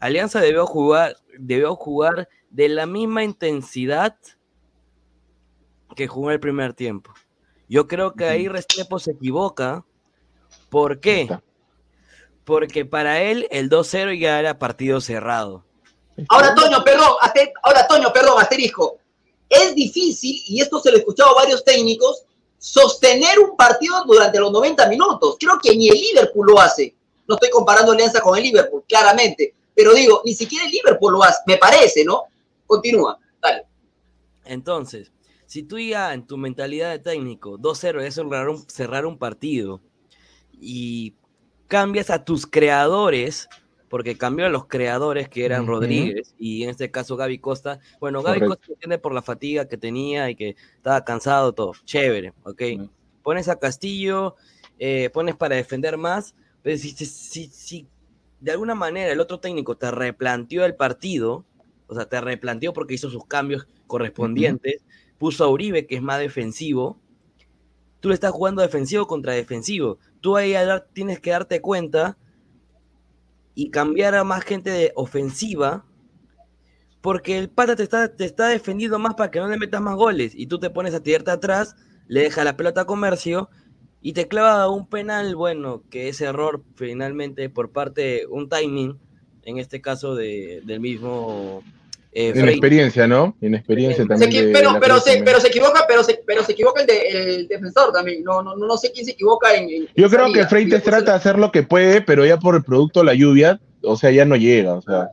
Alianza 0.00 0.40
debió 0.40 0.66
jugar, 0.66 1.16
debió 1.38 1.74
jugar 1.76 2.28
de 2.50 2.68
la 2.68 2.86
misma 2.86 3.24
intensidad 3.24 4.16
que 5.96 6.06
jugó 6.06 6.30
el 6.30 6.40
primer 6.40 6.74
tiempo. 6.74 7.12
Yo 7.68 7.86
creo 7.88 8.14
que 8.14 8.24
ahí 8.24 8.48
Restrepo 8.48 8.98
se 8.98 9.12
equivoca. 9.12 9.84
¿Por 10.68 11.00
qué? 11.00 11.28
Porque 12.44 12.84
para 12.84 13.22
él 13.22 13.48
el 13.50 13.70
2-0 13.70 14.18
ya 14.18 14.38
era 14.38 14.58
partido 14.58 15.00
cerrado. 15.00 15.64
Ahora, 16.28 16.54
Toño, 16.54 16.84
perdón, 16.84 17.08
ahora, 17.62 17.86
Toño, 17.88 18.12
perdón, 18.12 18.40
asterisco. 18.40 18.98
Es 19.48 19.74
difícil, 19.74 20.40
y 20.46 20.60
esto 20.60 20.80
se 20.80 20.90
lo 20.90 20.96
he 20.96 21.00
escuchado 21.00 21.30
a 21.30 21.42
varios 21.42 21.64
técnicos, 21.64 22.24
sostener 22.58 23.38
un 23.38 23.56
partido 23.56 24.04
durante 24.04 24.38
los 24.38 24.52
90 24.52 24.88
minutos. 24.88 25.36
Creo 25.38 25.58
que 25.62 25.76
ni 25.76 25.88
el 25.88 26.00
Liverpool 26.00 26.46
lo 26.48 26.60
hace. 26.60 26.94
No 27.26 27.34
estoy 27.34 27.50
comparando 27.50 27.92
Alianza 27.92 28.20
con 28.20 28.36
el 28.36 28.42
Liverpool, 28.42 28.84
claramente. 28.88 29.54
Pero 29.74 29.94
digo, 29.94 30.22
ni 30.24 30.34
siquiera 30.34 30.64
el 30.64 30.70
Liverpool 30.70 31.12
lo 31.14 31.22
hace, 31.22 31.38
me 31.46 31.56
parece, 31.56 32.04
¿no? 32.04 32.22
Continúa, 32.66 33.18
dale. 33.40 33.64
Entonces, 34.44 35.12
si 35.46 35.62
tú 35.62 35.78
ya 35.78 36.14
en 36.14 36.26
tu 36.26 36.36
mentalidad 36.36 36.90
de 36.90 36.98
técnico 36.98 37.58
2-0 37.58 38.02
es 38.02 38.14
cerrar 38.14 38.48
un, 38.48 38.68
cerrar 38.68 39.06
un 39.06 39.18
partido 39.18 39.80
y 40.52 41.14
cambias 41.66 42.10
a 42.10 42.24
tus 42.24 42.46
creadores, 42.46 43.48
porque 43.88 44.16
cambió 44.16 44.46
a 44.46 44.48
los 44.48 44.66
creadores 44.66 45.28
que 45.28 45.44
eran 45.44 45.66
Rodríguez 45.66 46.34
y 46.38 46.64
en 46.64 46.70
este 46.70 46.90
caso 46.90 47.16
Gaby 47.16 47.38
Costa. 47.38 47.78
Bueno, 48.00 48.22
Gaby 48.22 48.40
Costa 48.40 48.66
entiende 48.68 48.98
por 48.98 49.14
la 49.14 49.22
fatiga 49.22 49.68
que 49.68 49.76
tenía 49.76 50.30
y 50.30 50.36
que 50.36 50.56
estaba 50.76 51.04
cansado, 51.04 51.52
todo. 51.52 51.72
Chévere, 51.84 52.32
ok. 52.42 52.62
Pones 53.22 53.48
a 53.48 53.58
Castillo, 53.58 54.34
eh, 54.78 55.10
pones 55.10 55.36
para 55.36 55.56
defender 55.56 55.96
más, 55.96 56.34
pero 56.62 56.76
si, 56.76 56.90
si, 56.90 57.46
si 57.46 57.86
de 58.44 58.52
alguna 58.52 58.74
manera 58.74 59.10
el 59.10 59.20
otro 59.20 59.40
técnico 59.40 59.78
te 59.78 59.90
replanteó 59.90 60.66
el 60.66 60.74
partido, 60.74 61.46
o 61.86 61.94
sea, 61.94 62.04
te 62.04 62.20
replanteó 62.20 62.74
porque 62.74 62.92
hizo 62.92 63.08
sus 63.08 63.26
cambios 63.26 63.66
correspondientes, 63.86 64.84
puso 65.16 65.44
a 65.44 65.48
Uribe, 65.48 65.86
que 65.86 65.96
es 65.96 66.02
más 66.02 66.18
defensivo, 66.18 67.00
tú 68.00 68.08
le 68.08 68.14
estás 68.14 68.32
jugando 68.32 68.60
defensivo 68.60 69.06
contra 69.06 69.32
defensivo. 69.32 69.98
Tú 70.20 70.36
ahí 70.36 70.54
tienes 70.92 71.20
que 71.20 71.30
darte 71.30 71.62
cuenta 71.62 72.18
y 73.54 73.70
cambiar 73.70 74.14
a 74.14 74.24
más 74.24 74.44
gente 74.44 74.68
de 74.68 74.92
ofensiva, 74.94 75.86
porque 77.00 77.38
el 77.38 77.48
pata 77.48 77.76
te 77.76 77.82
está, 77.82 78.14
te 78.14 78.26
está 78.26 78.48
defendiendo 78.48 78.98
más 78.98 79.14
para 79.14 79.30
que 79.30 79.40
no 79.40 79.48
le 79.48 79.56
metas 79.56 79.80
más 79.80 79.96
goles, 79.96 80.32
y 80.34 80.48
tú 80.48 80.58
te 80.58 80.68
pones 80.68 80.92
a 80.92 81.02
tirarte 81.02 81.30
atrás, 81.30 81.76
le 82.08 82.20
deja 82.20 82.44
la 82.44 82.58
pelota 82.58 82.82
a 82.82 82.86
comercio, 82.86 83.48
y 84.06 84.12
te 84.12 84.28
clava 84.28 84.68
un 84.68 84.86
penal, 84.86 85.34
bueno, 85.34 85.82
que 85.90 86.10
es 86.10 86.20
error 86.20 86.62
finalmente 86.76 87.48
por 87.48 87.70
parte, 87.72 88.26
un 88.28 88.50
timing, 88.50 88.98
en 89.44 89.56
este 89.56 89.80
caso 89.80 90.14
de, 90.14 90.60
del 90.66 90.78
mismo 90.78 91.62
eh, 92.12 92.34
experiencia, 92.36 93.06
¿no? 93.06 93.34
En 93.40 93.54
experiencia 93.54 94.06
también. 94.06 94.52
pero, 94.52 94.78
pero, 94.78 95.00
se, 95.00 95.22
pero 95.22 95.40
se 95.40 95.48
equivoca, 95.48 95.86
pero 95.88 96.04
se, 96.04 96.22
pero 96.26 96.44
se 96.44 96.52
equivoca 96.52 96.82
el, 96.82 96.90
el 96.90 97.48
defensor 97.48 97.94
también. 97.94 98.22
No, 98.22 98.42
no, 98.42 98.54
no 98.54 98.76
sé 98.76 98.92
quién 98.92 99.06
se 99.06 99.12
equivoca 99.12 99.54
en. 99.54 99.88
Yo 99.96 100.10
creo 100.10 100.30
que 100.34 100.46
Freites 100.48 100.82
trata 100.82 101.12
de 101.12 101.16
hacer 101.16 101.38
lo 101.38 101.50
que 101.50 101.62
puede, 101.62 102.02
pero 102.02 102.26
ya 102.26 102.38
por 102.38 102.56
el 102.56 102.62
producto 102.62 103.02
la 103.04 103.14
lluvia, 103.14 103.58
o 103.82 103.96
sea, 103.96 104.10
ya 104.10 104.26
no 104.26 104.36
llega, 104.36 104.74
o 104.74 104.82
sea. 104.82 105.12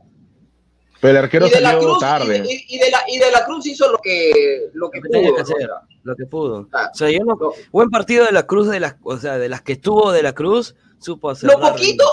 Pero 1.00 1.12
el 1.12 1.24
arquero 1.24 1.48
salió 1.48 1.96
tarde. 1.96 2.44
Y, 2.46 2.78
de 2.78 2.90
la, 2.90 3.02
y 3.08 3.18
de 3.18 3.30
la 3.32 3.42
Cruz 3.46 3.66
hizo 3.66 3.90
lo 3.90 3.98
que, 3.98 4.68
lo 4.74 4.90
que, 4.90 5.00
pudo. 5.00 5.38
hacer, 5.40 5.70
lo 6.02 6.16
que 6.16 6.26
pudo. 6.26 6.68
Ah, 6.72 6.90
o 6.92 6.96
sea, 6.96 7.10
yo 7.10 7.20
no, 7.24 7.38
buen 7.70 7.90
partido 7.90 8.24
de 8.24 8.32
la 8.32 8.44
Cruz, 8.44 8.68
de 8.68 8.80
las, 8.80 8.96
o 9.02 9.16
sea, 9.18 9.38
de 9.38 9.48
las 9.48 9.62
que 9.62 9.72
estuvo 9.72 10.12
de 10.12 10.22
la 10.22 10.32
Cruz, 10.32 10.74
supo 10.98 11.30
hacer. 11.30 11.50
Lo 11.50 11.60
poquito, 11.60 12.04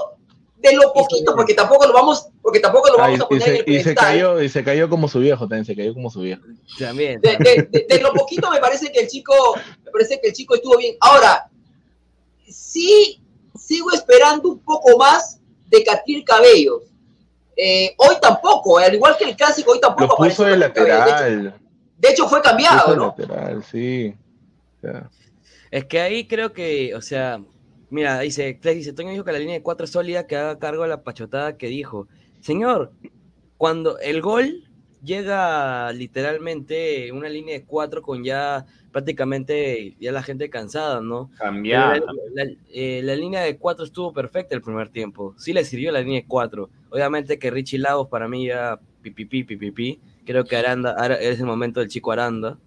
de 0.58 0.74
lo 0.76 0.94
poquito, 0.94 1.36
porque 1.36 1.54
tampoco 1.54 1.88
lo 1.88 1.94
vamos, 1.94 2.28
porque 2.42 2.60
tampoco 2.60 2.90
lo 2.90 2.98
vamos 2.98 3.22
a 3.22 3.28
poner 3.28 3.42
y 3.42 3.46
se, 3.46 3.56
en 3.56 3.64
el 3.66 3.76
y 3.76 3.84
se 3.84 3.96
cayó 3.96 4.42
Y 4.42 4.50
se 4.50 4.64
cayó 4.64 4.90
como 4.90 5.08
su 5.08 5.20
viejo 5.20 5.48
también, 5.48 5.66
se 5.66 5.76
cayó 5.76 5.94
como 5.94 6.10
su 6.10 6.22
viejo. 6.22 6.44
También. 6.78 7.22
De, 7.22 8.00
lo 8.02 8.14
poquito 8.14 8.52
me 8.52 8.60
parece 8.60 8.92
que 8.92 9.02
el 9.02 9.08
chico, 9.08 9.34
me 9.86 9.92
parece 9.92 10.20
que 10.22 10.30
el 10.30 10.34
chico 10.34 10.56
estuvo 10.56 10.78
bien. 10.78 10.96
Ahora, 11.00 11.50
sí 12.48 13.22
sigo 13.56 13.92
esperando 13.92 14.50
un 14.50 14.60
poco 14.60 14.98
más 14.98 15.40
de 15.68 15.84
Catil 15.84 16.24
Cabellos. 16.24 16.84
Eh, 17.56 17.94
hoy 17.98 18.16
tampoco, 18.22 18.78
al 18.78 18.94
igual 18.94 19.18
que 19.18 19.26
el 19.26 19.36
clásico, 19.36 19.72
hoy 19.72 19.80
tampoco. 19.80 20.24
Lo 20.24 20.30
puso 20.30 20.46
de 20.46 20.58
lateral. 20.58 21.60
De 22.00 22.10
hecho, 22.10 22.28
fue 22.28 22.42
cambiado, 22.42 22.96
¿no? 22.96 23.16
Lateral, 23.18 23.64
sí. 23.64 24.16
Es 25.72 25.86
que 25.86 26.00
ahí 26.00 26.28
creo 26.28 26.54
que, 26.54 26.96
o 26.96 27.02
sea, 27.02 27.42
mira, 27.90 28.20
dice, 28.20 28.58
dice, 28.64 28.94
Toño 28.94 29.12
dijo 29.12 29.26
que 29.26 29.32
la 29.32 29.40
línea 29.40 29.56
de 29.56 29.62
cuatro 29.62 29.86
es 29.86 29.92
sólida, 29.92 30.26
que 30.26 30.38
haga 30.38 30.60
cargo 30.60 30.84
de 30.84 30.90
la 30.90 31.04
pachotada 31.04 31.58
que 31.58 31.68
dijo. 31.68 32.08
Señor, 32.40 32.94
cuando 33.58 34.00
el 34.00 34.22
gol 34.22 34.64
llega 35.04 35.92
literalmente 35.94 37.12
una 37.12 37.30
línea 37.30 37.56
de 37.56 37.66
cuatro 37.66 38.02
con 38.02 38.24
ya 38.24 38.66
prácticamente 38.92 39.96
ya 40.00 40.12
la 40.12 40.24
gente 40.24 40.50
cansada, 40.50 41.02
¿no? 41.02 41.30
Cambiar. 41.38 42.02
La, 42.34 42.46
eh, 42.74 43.02
la, 43.04 43.16
línea 43.16 43.42
de 43.42 43.58
cuatro 43.58 43.86
estuvo 43.86 44.14
perfecta 44.14 44.56
el 44.56 44.62
primer 44.62 44.90
tiempo. 44.90 45.36
Sí 45.38 45.54
le 45.54 45.64
sirvió 45.64 45.92
la 45.92 46.02
línea 46.02 46.22
de 46.22 46.28
cuatro. 46.28 46.70
Obviamente 46.90 47.38
que 47.38 47.52
Richie 47.52 47.80
Lagos 47.80 48.08
para 48.08 48.28
mí 48.28 48.48
ya 48.48 48.80
pipipi, 49.02 49.44
pipipi. 49.44 50.00
Creo 50.30 50.46
que 50.46 50.56
Aranda, 50.56 50.96
es 51.20 51.40
el 51.40 51.48
momento 51.48 51.80
del 51.80 51.90
chico 51.90 52.12
Aranda. 52.12 52.60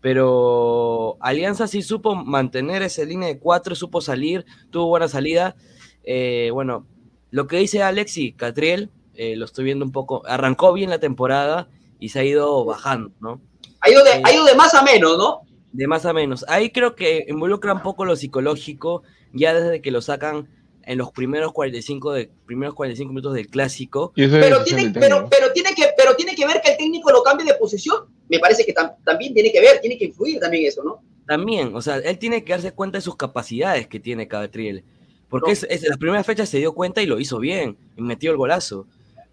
Pero 0.00 1.18
Alianza 1.20 1.68
sí 1.68 1.82
supo 1.82 2.14
mantener 2.14 2.80
esa 2.80 3.04
línea 3.04 3.28
de 3.28 3.38
cuatro, 3.38 3.74
supo 3.74 4.00
salir, 4.00 4.46
tuvo 4.70 4.86
buena 4.86 5.06
salida. 5.06 5.56
Eh, 6.04 6.48
bueno, 6.54 6.86
lo 7.30 7.46
que 7.48 7.58
dice 7.58 7.82
Alexi 7.82 8.32
Catriel, 8.32 8.88
eh, 9.12 9.36
lo 9.36 9.44
estoy 9.44 9.66
viendo 9.66 9.84
un 9.84 9.92
poco, 9.92 10.22
arrancó 10.26 10.72
bien 10.72 10.88
la 10.88 11.00
temporada 11.00 11.68
y 12.00 12.08
se 12.08 12.20
ha 12.20 12.24
ido 12.24 12.64
bajando, 12.64 13.12
¿no? 13.20 13.42
Ha 13.80 13.90
ido, 13.90 14.02
de, 14.02 14.22
ha 14.24 14.32
ido 14.32 14.46
de 14.46 14.54
más 14.54 14.72
a 14.72 14.82
menos, 14.82 15.18
¿no? 15.18 15.42
De 15.70 15.86
más 15.86 16.06
a 16.06 16.14
menos. 16.14 16.46
Ahí 16.48 16.70
creo 16.70 16.94
que 16.94 17.26
involucra 17.28 17.74
un 17.74 17.82
poco 17.82 18.06
lo 18.06 18.16
psicológico, 18.16 19.02
ya 19.34 19.52
desde 19.52 19.82
que 19.82 19.90
lo 19.90 20.00
sacan 20.00 20.48
en 20.86 20.98
los 20.98 21.10
primeros 21.12 21.52
45, 21.52 22.12
de, 22.12 22.30
primeros 22.46 22.74
45 22.74 23.08
minutos 23.10 23.34
del 23.34 23.48
clásico. 23.48 24.12
Pero 24.14 24.62
tiene, 24.64 24.90
pero, 24.90 25.28
pero, 25.30 25.52
tiene 25.52 25.74
que, 25.74 25.88
pero 25.96 26.14
tiene 26.16 26.34
que 26.34 26.46
ver 26.46 26.60
que 26.62 26.72
el 26.72 26.76
técnico 26.76 27.10
lo 27.10 27.22
cambie 27.22 27.46
de 27.46 27.54
posición. 27.54 28.04
Me 28.28 28.38
parece 28.38 28.64
que 28.64 28.74
también 29.04 29.34
tiene 29.34 29.52
que 29.52 29.60
ver, 29.60 29.80
tiene 29.80 29.98
que 29.98 30.06
influir 30.06 30.40
también 30.40 30.66
eso, 30.66 30.82
¿no? 30.82 31.02
También, 31.26 31.74
o 31.74 31.80
sea, 31.80 31.96
él 31.96 32.18
tiene 32.18 32.44
que 32.44 32.52
darse 32.52 32.72
cuenta 32.72 32.98
de 32.98 33.02
sus 33.02 33.16
capacidades 33.16 33.86
que 33.86 34.00
tiene 34.00 34.28
Cabatriel. 34.28 34.84
Porque 35.28 35.52
es, 35.52 35.66
es, 35.68 35.82
la 35.88 35.96
primera 35.96 36.22
fecha 36.22 36.46
se 36.46 36.58
dio 36.58 36.74
cuenta 36.74 37.02
y 37.02 37.06
lo 37.06 37.18
hizo 37.18 37.38
bien, 37.38 37.76
y 37.96 38.02
metió 38.02 38.30
el 38.30 38.36
golazo. 38.36 38.86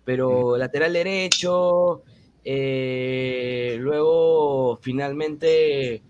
Pero 0.05 0.57
lateral 0.57 0.93
derecho, 0.93 2.01
eh, 2.43 3.77
luego 3.79 4.79
finalmente 4.81 6.01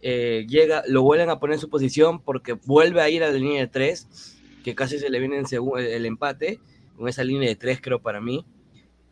eh, 0.00 0.46
llega, 0.48 0.82
lo 0.86 1.02
vuelven 1.02 1.30
a 1.30 1.38
poner 1.38 1.54
en 1.54 1.60
su 1.60 1.68
posición 1.68 2.20
porque 2.20 2.54
vuelve 2.54 3.02
a 3.02 3.10
ir 3.10 3.22
a 3.22 3.28
la 3.28 3.38
línea 3.38 3.60
de 3.60 3.68
tres, 3.68 4.33
que 4.64 4.74
casi 4.74 4.98
se 4.98 5.10
le 5.10 5.20
viene 5.20 5.38
en 5.38 5.46
el 5.78 6.06
empate, 6.06 6.58
con 6.96 7.08
esa 7.08 7.22
línea 7.22 7.48
de 7.48 7.54
tres 7.54 7.80
creo 7.80 8.00
para 8.00 8.20
mí. 8.20 8.44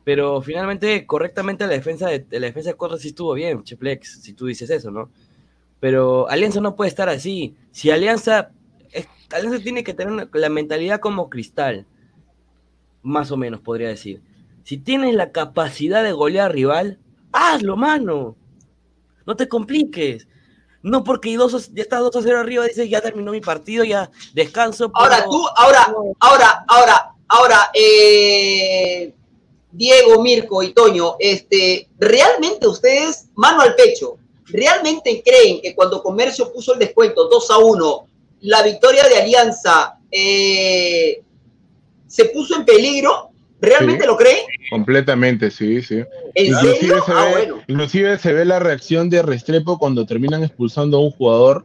Pero 0.02 0.42
finalmente, 0.42 1.06
correctamente, 1.06 1.64
la 1.66 1.74
defensa 1.74 2.08
de, 2.08 2.26
la 2.30 2.46
defensa 2.46 2.72
de 2.72 2.98
sí 2.98 3.08
estuvo 3.08 3.34
bien, 3.34 3.62
Cheplex, 3.62 4.22
si 4.22 4.32
tú 4.32 4.46
dices 4.46 4.68
eso, 4.70 4.90
¿no? 4.90 5.10
Pero 5.78 6.28
Alianza 6.28 6.60
no 6.60 6.74
puede 6.74 6.88
estar 6.88 7.08
así. 7.08 7.54
Si 7.70 7.90
Alianza, 7.90 8.50
Alianza 9.30 9.62
tiene 9.62 9.84
que 9.84 9.94
tener 9.94 10.28
la 10.32 10.48
mentalidad 10.48 10.98
como 10.98 11.30
cristal, 11.30 11.86
más 13.02 13.30
o 13.30 13.36
menos 13.36 13.60
podría 13.60 13.88
decir 13.88 14.20
si 14.64 14.78
tienes 14.78 15.14
la 15.14 15.32
capacidad 15.32 16.02
de 16.02 16.12
golear 16.12 16.46
al 16.46 16.52
rival, 16.52 16.98
hazlo, 17.32 17.76
mano. 17.76 18.36
No 19.26 19.36
te 19.36 19.48
compliques. 19.48 20.28
No 20.83 21.05
porque 21.05 21.37
dos, 21.37 21.71
ya 21.73 21.83
estás 21.83 22.01
2 22.01 22.16
a 22.16 22.23
0 22.23 22.40
arriba, 22.40 22.64
dices 22.64 22.90
ya 22.90 23.01
terminó 23.01 23.31
mi 23.31 23.40
partido, 23.40 23.85
ya 23.85 24.11
descanso. 24.35 24.90
Ahora 24.95 25.25
tú, 25.25 25.47
ahora, 25.57 25.95
ahora, 26.18 26.64
ahora, 26.66 27.14
ahora, 27.29 27.71
eh, 27.73 29.14
Diego, 29.71 30.23
Mirko 30.23 30.62
y 30.62 30.75
Toño, 30.75 31.16
este, 31.18 31.88
¿realmente 31.99 32.66
ustedes, 32.66 33.27
mano 33.35 33.62
al 33.62 33.75
pecho, 33.75 34.18
realmente 34.47 35.23
creen 35.25 35.61
que 35.62 35.75
cuando 35.75 36.03
Comercio 36.03 36.53
puso 36.53 36.75
el 36.75 36.81
descuento 36.81 37.29
2 37.29 37.51
a 37.51 37.59
1, 37.59 38.07
la 38.42 38.62
victoria 38.62 39.09
de 39.09 39.16
Alianza 39.16 39.99
eh, 40.11 41.23
se 42.07 42.27
puso 42.27 42.57
en 42.57 42.64
peligro? 42.64 43.32
¿Realmente 43.62 44.07
lo 44.07 44.16
cree? 44.16 44.44
Completamente, 44.70 45.51
sí, 45.53 45.83
sí. 45.83 46.03
inclusive, 46.35 46.96
Se 47.07 47.12
ah, 47.12 47.33
ve, 47.33 47.53
inclusive 47.68 48.18
se 48.18 48.33
ve 48.33 48.44
la 48.44 48.59
reacción 48.59 49.09
de 49.09 49.22
Restrepo 49.22 49.79
cuando 49.79 50.05
terminan 50.05 50.42
expulsando 50.42 50.96
a 50.96 51.01
un 51.01 51.12
jugador, 51.12 51.64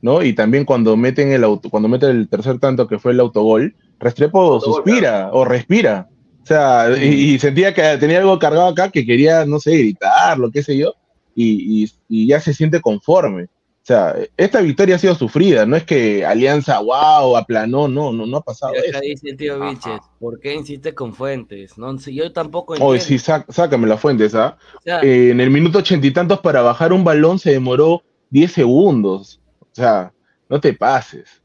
¿no? 0.00 0.22
Y 0.22 0.32
también 0.32 0.64
cuando 0.64 0.96
meten 0.96 1.32
el 1.32 1.44
auto, 1.44 1.68
cuando 1.68 1.88
meten 1.90 2.16
el 2.16 2.28
tercer 2.30 2.58
tanto 2.58 2.88
que 2.88 2.98
fue 2.98 3.12
el 3.12 3.20
autogol, 3.20 3.74
Restrepo 4.00 4.58
suspira 4.58 5.28
o 5.32 5.44
respira. 5.44 6.08
O 6.42 6.46
sea, 6.46 6.88
y, 6.96 7.38
sentía 7.38 7.74
que 7.74 7.82
tenía 7.98 8.18
algo 8.18 8.38
cargado 8.38 8.68
acá 8.68 8.90
que 8.90 9.04
quería, 9.04 9.44
no 9.44 9.60
sé, 9.60 9.76
gritar, 9.76 10.38
lo 10.38 10.50
que 10.50 10.62
sé 10.62 10.78
yo, 10.78 10.94
y, 11.34 11.90
y 12.08 12.26
ya 12.26 12.40
se 12.40 12.54
siente 12.54 12.80
conforme. 12.80 13.48
O 13.84 13.86
sea, 13.86 14.16
esta 14.38 14.62
victoria 14.62 14.96
ha 14.96 14.98
sido 14.98 15.14
sufrida, 15.14 15.66
no 15.66 15.76
es 15.76 15.84
que 15.84 16.24
Alianza, 16.24 16.80
wow, 16.80 17.36
aplanó, 17.36 17.86
no, 17.86 18.14
no, 18.14 18.24
no 18.24 18.38
ha 18.38 18.40
pasado 18.40 18.72
eso. 18.72 18.98
dice 18.98 19.28
el 19.28 19.36
tío 19.36 19.60
Biches, 19.60 20.00
¿por 20.18 20.40
qué 20.40 20.54
insiste 20.54 20.94
con 20.94 21.12
Fuentes? 21.12 21.76
No, 21.76 21.94
yo 21.98 22.32
tampoco 22.32 22.76
entiendo. 22.76 22.98
sí, 22.98 23.18
sácame 23.18 23.86
la 23.86 23.98
Fuentes, 23.98 24.34
¿ah? 24.34 24.56
Eh, 24.86 25.28
en 25.32 25.38
el 25.38 25.50
minuto 25.50 25.80
ochenta 25.80 26.06
y 26.06 26.12
tantos 26.12 26.40
para 26.40 26.62
bajar 26.62 26.94
un 26.94 27.04
balón 27.04 27.38
se 27.38 27.50
demoró 27.50 28.02
diez 28.30 28.52
segundos. 28.52 29.42
O 29.60 29.74
sea, 29.74 30.14
no 30.48 30.58
te 30.58 30.72
pases. 30.72 31.42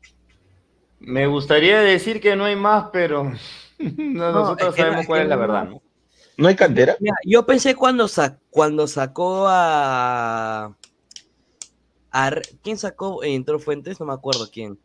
Me 1.01 1.27
gustaría 1.27 1.81
decir 1.81 2.21
que 2.21 2.37
no 2.37 2.45
hay 2.45 2.55
más, 2.55 2.85
pero 2.93 3.33
nosotros 3.97 4.77
sabemos 4.77 5.05
cuál 5.05 5.23
es 5.23 5.27
la 5.27 5.35
verdad, 5.35 5.65
¿no? 5.65 5.81
¿No 6.37 6.47
hay 6.47 6.55
cantera? 6.55 6.95
yo 7.25 7.45
pensé 7.45 7.75
cuando, 7.75 8.07
cuando 8.49 8.87
sacó 8.87 9.45
a 9.49 10.73
¿Quién 12.63 12.77
sacó? 12.77 13.23
Eh, 13.23 13.35
entró 13.35 13.59
Fuentes, 13.59 13.99
no 13.99 14.05
me 14.05 14.13
acuerdo 14.13 14.49
quién. 14.51 14.77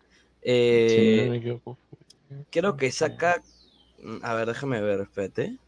Eh, 0.43 1.61
creo 2.51 2.77
que 2.77 2.93
saca. 2.93 3.43
Mm, 4.03 4.19
a 4.23 4.35
ver, 4.35 4.49
déjame 4.49 4.81
ver, 4.81 5.01
espérate. 5.01 5.59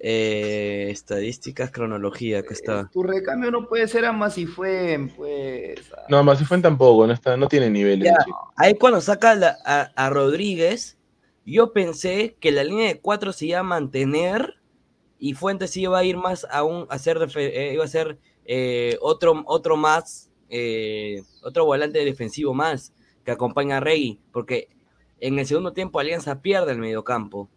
Eh, 0.00 0.88
estadísticas, 0.90 1.70
cronología, 1.70 2.42
que 2.42 2.54
está. 2.54 2.88
Tu 2.92 3.02
recambio 3.02 3.50
no 3.50 3.66
puede 3.66 3.88
ser 3.88 4.04
a 4.04 4.12
Masifuen, 4.12 5.08
pues. 5.08 5.80
No, 6.08 6.22
Masifuen 6.22 6.62
tampoco, 6.62 7.06
no, 7.06 7.12
está, 7.12 7.36
no 7.36 7.48
tiene 7.48 7.68
niveles. 7.70 8.12
ahí 8.56 8.74
cuando 8.74 9.00
saca 9.00 9.56
a, 9.64 10.10
Rodríguez, 10.10 10.96
yo 11.44 11.72
pensé 11.72 12.36
que 12.38 12.52
la 12.52 12.62
línea 12.62 12.88
de 12.88 13.00
cuatro 13.00 13.32
se 13.32 13.46
iba 13.46 13.58
a 13.58 13.64
mantener 13.64 14.54
y 15.18 15.34
Fuentes 15.34 15.76
iba 15.76 15.98
a 15.98 16.04
ir 16.04 16.16
más 16.16 16.46
a 16.48 16.62
un, 16.62 16.86
a 16.90 16.98
ser, 16.98 17.26
iba 17.72 17.84
a 17.84 17.88
ser 17.88 18.18
otro, 19.00 19.42
otro 19.46 19.76
más 19.76 20.27
eh, 20.48 21.22
otro 21.42 21.64
volante 21.64 22.04
defensivo 22.04 22.54
más 22.54 22.92
que 23.24 23.30
acompaña 23.30 23.78
a 23.78 23.80
Rey, 23.80 24.20
porque 24.32 24.68
en 25.20 25.38
el 25.38 25.46
segundo 25.46 25.72
tiempo 25.72 26.00
Alianza 26.00 26.40
pierde 26.40 26.72
el 26.72 26.78
mediocampo. 26.78 27.48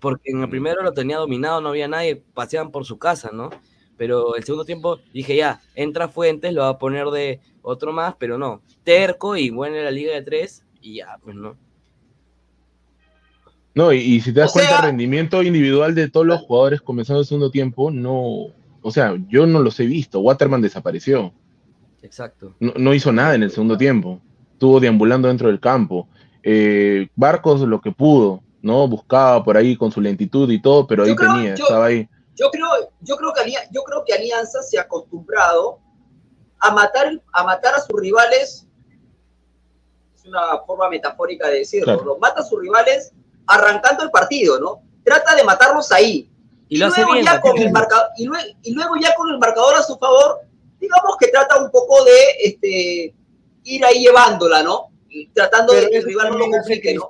Porque 0.00 0.32
en 0.32 0.42
el 0.42 0.48
primero 0.48 0.82
lo 0.82 0.92
tenía 0.92 1.18
dominado, 1.18 1.60
no 1.60 1.68
había 1.68 1.86
nadie, 1.86 2.16
paseaban 2.34 2.72
por 2.72 2.84
su 2.84 2.98
casa, 2.98 3.30
¿no? 3.32 3.50
Pero 3.96 4.34
el 4.34 4.42
segundo 4.42 4.64
tiempo 4.64 4.98
dije 5.12 5.36
ya, 5.36 5.60
entra 5.76 6.08
Fuentes, 6.08 6.52
lo 6.52 6.62
va 6.62 6.70
a 6.70 6.78
poner 6.78 7.06
de 7.06 7.40
otro 7.62 7.92
más, 7.92 8.16
pero 8.18 8.38
no. 8.38 8.60
Terco 8.82 9.36
y 9.36 9.50
bueno 9.50 9.76
en 9.76 9.84
la 9.84 9.92
liga 9.92 10.14
de 10.14 10.22
tres, 10.22 10.64
y 10.80 10.96
ya, 10.96 11.18
pues 11.22 11.36
no. 11.36 11.56
No, 13.74 13.92
y, 13.92 14.20
si 14.20 14.32
te 14.32 14.40
das 14.40 14.52
cuenta, 14.52 14.78
el 14.78 14.86
rendimiento 14.86 15.40
individual 15.40 15.94
de 15.94 16.10
todos 16.10 16.26
los 16.26 16.40
jugadores 16.40 16.80
comenzando 16.80 17.20
el 17.20 17.26
segundo 17.26 17.50
tiempo, 17.50 17.92
no. 17.92 18.46
O 18.82 18.90
sea, 18.90 19.16
yo 19.28 19.46
no 19.46 19.60
los 19.60 19.78
he 19.78 19.86
visto. 19.86 20.18
Waterman 20.18 20.60
desapareció. 20.60 21.32
Exacto. 22.02 22.54
No, 22.60 22.94
hizo 22.94 23.12
nada 23.12 23.34
en 23.34 23.42
el 23.42 23.50
segundo 23.50 23.76
tiempo. 23.76 24.20
Estuvo 24.52 24.80
deambulando 24.80 25.28
dentro 25.28 25.48
del 25.48 25.60
campo. 25.60 26.08
Eh, 26.42 27.08
Barcos 27.16 27.60
lo 27.62 27.80
que 27.80 27.92
pudo, 27.92 28.42
¿no? 28.62 28.86
Buscaba 28.88 29.42
por 29.44 29.56
ahí 29.56 29.76
con 29.76 29.90
su 29.90 30.00
lentitud 30.00 30.50
y 30.50 30.60
todo, 30.60 30.86
pero 30.86 31.04
ahí 31.04 31.14
tenía, 31.14 31.54
estaba 31.54 31.86
ahí. 31.86 32.08
Yo 32.34 32.50
creo, 32.50 32.68
yo, 33.00 33.16
creo 33.16 33.32
que, 33.34 33.52
yo 33.72 33.82
creo 33.82 34.04
que 34.04 34.14
Alianza 34.14 34.62
se 34.62 34.78
ha 34.78 34.82
acostumbrado 34.82 35.80
a 36.60 36.72
matar, 36.72 37.20
a 37.32 37.44
matar 37.44 37.74
a 37.74 37.80
sus 37.80 38.00
rivales, 38.00 38.66
es 40.14 40.24
una 40.24 40.58
forma 40.66 40.88
metafórica 40.88 41.48
de 41.48 41.58
decirlo, 41.58 42.18
mata 42.20 42.40
a 42.40 42.44
sus 42.44 42.60
rivales 42.60 43.12
arrancando 43.46 44.04
el 44.04 44.10
partido, 44.10 44.60
¿no? 44.60 44.82
Trata 45.04 45.34
de 45.34 45.44
matarlos 45.44 45.90
ahí. 45.90 46.30
Y, 46.68 46.76
luego 46.76 46.94
ya 47.22 47.40
con 47.40 47.56
el 47.56 47.72
y, 48.18 48.26
luego, 48.74 48.96
ya 49.00 49.14
con 49.14 49.30
el 49.30 49.38
marcador 49.38 49.74
a 49.74 49.82
su 49.82 49.96
favor, 49.96 50.40
digamos 50.80 51.16
que 51.18 51.28
trata 51.28 51.62
un 51.62 51.70
poco 51.70 52.04
de 52.04 52.18
este, 52.44 53.14
ir 53.64 53.84
ahí 53.84 54.02
llevándola, 54.02 54.62
¿no? 54.62 54.88
Tratando 55.32 55.72
de 55.72 55.88
que 55.88 55.96
el 55.98 56.04
rival 56.04 56.30
no 56.30 56.38
lo 56.38 56.50
complique, 56.50 56.94
¿no? 56.94 57.08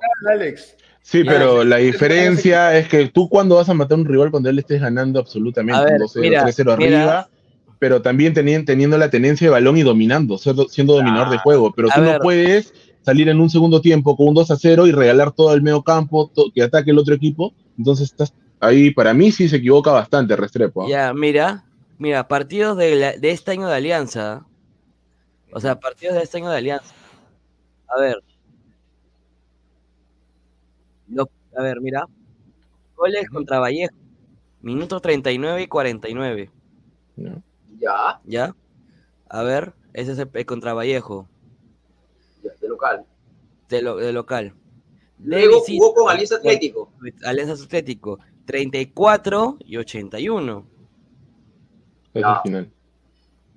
Sí, 1.01 1.23
pero 1.23 1.63
la 1.63 1.77
diferencia 1.77 2.77
es 2.77 2.87
que 2.87 3.07
tú 3.07 3.29
cuando 3.29 3.55
vas 3.55 3.69
a 3.69 3.73
matar 3.73 3.97
a 3.97 4.01
un 4.01 4.07
rival 4.07 4.29
cuando 4.31 4.49
él 4.49 4.59
estés 4.59 4.81
ganando 4.81 5.19
absolutamente 5.19 5.97
2-0, 5.97 6.71
arriba, 6.71 7.29
pero 7.79 8.01
también 8.01 8.33
teniendo, 8.33 8.97
la 8.97 9.09
tenencia 9.09 9.47
de 9.47 9.51
balón 9.51 9.77
y 9.77 9.83
dominando, 9.83 10.37
siendo, 10.37 10.93
dominador 10.93 11.29
de 11.29 11.37
juego, 11.39 11.73
pero 11.75 11.89
tú 11.93 12.01
no 12.01 12.19
puedes 12.19 12.73
salir 13.01 13.29
en 13.29 13.39
un 13.39 13.49
segundo 13.49 13.81
tiempo 13.81 14.15
con 14.15 14.27
un 14.27 14.33
2 14.35 14.51
a 14.51 14.55
0 14.57 14.85
y 14.85 14.91
regalar 14.91 15.31
todo 15.31 15.53
el 15.53 15.61
medio 15.61 15.81
campo, 15.81 16.31
que 16.53 16.61
ataque 16.61 16.91
el 16.91 16.99
otro 16.99 17.15
equipo, 17.15 17.53
entonces 17.77 18.11
estás 18.11 18.33
ahí, 18.59 18.91
para 18.91 19.13
mí 19.13 19.31
sí 19.31 19.47
se 19.47 19.55
equivoca 19.55 19.91
bastante 19.91 20.35
Restrepo. 20.35 20.83
¿ah? 20.83 20.87
Ya, 20.89 21.13
mira, 21.13 21.63
Mira, 21.99 22.27
partidos 22.27 22.75
de, 22.77 22.95
la- 22.95 23.11
de 23.17 23.29
este 23.31 23.51
año 23.51 23.67
de 23.67 23.75
Alianza. 23.75 24.45
O 25.53 25.59
sea, 25.59 25.79
partidos 25.79 26.15
de 26.15 26.23
este 26.23 26.37
año 26.37 26.49
de 26.49 26.57
Alianza. 26.57 26.93
A 27.87 27.99
ver. 27.99 28.17
Los- 31.07 31.27
a 31.57 31.61
ver, 31.61 31.81
mira. 31.81 32.05
Goles 32.95 33.29
contra 33.29 33.59
Vallejo. 33.59 33.93
Minutos 34.61 35.01
39 35.01 35.61
y 35.63 35.67
49. 35.67 36.51
¿no? 37.17 37.41
Ya, 37.79 38.19
¿Ya? 38.25 38.55
A 39.29 39.43
ver, 39.43 39.73
ese 39.93 40.13
es 40.13 40.19
el, 40.19 40.29
el 40.33 40.45
contra 40.45 40.73
Vallejo. 40.73 41.27
ya, 42.43 42.51
de 42.59 42.67
local. 42.67 43.05
De, 43.69 43.81
lo- 43.81 43.97
de 43.97 44.11
local. 44.13 44.53
De 45.17 45.29
Luego 45.41 45.59
visita, 45.59 45.83
jugó 45.83 45.93
con 45.95 46.09
Alianza 46.11 46.35
Atlético. 46.37 46.91
Alianza 47.25 47.61
Atlético. 47.63 48.19
34 48.45 49.57
y 49.65 49.77
81. 49.77 50.65
El 52.27 52.41
final. 52.43 52.71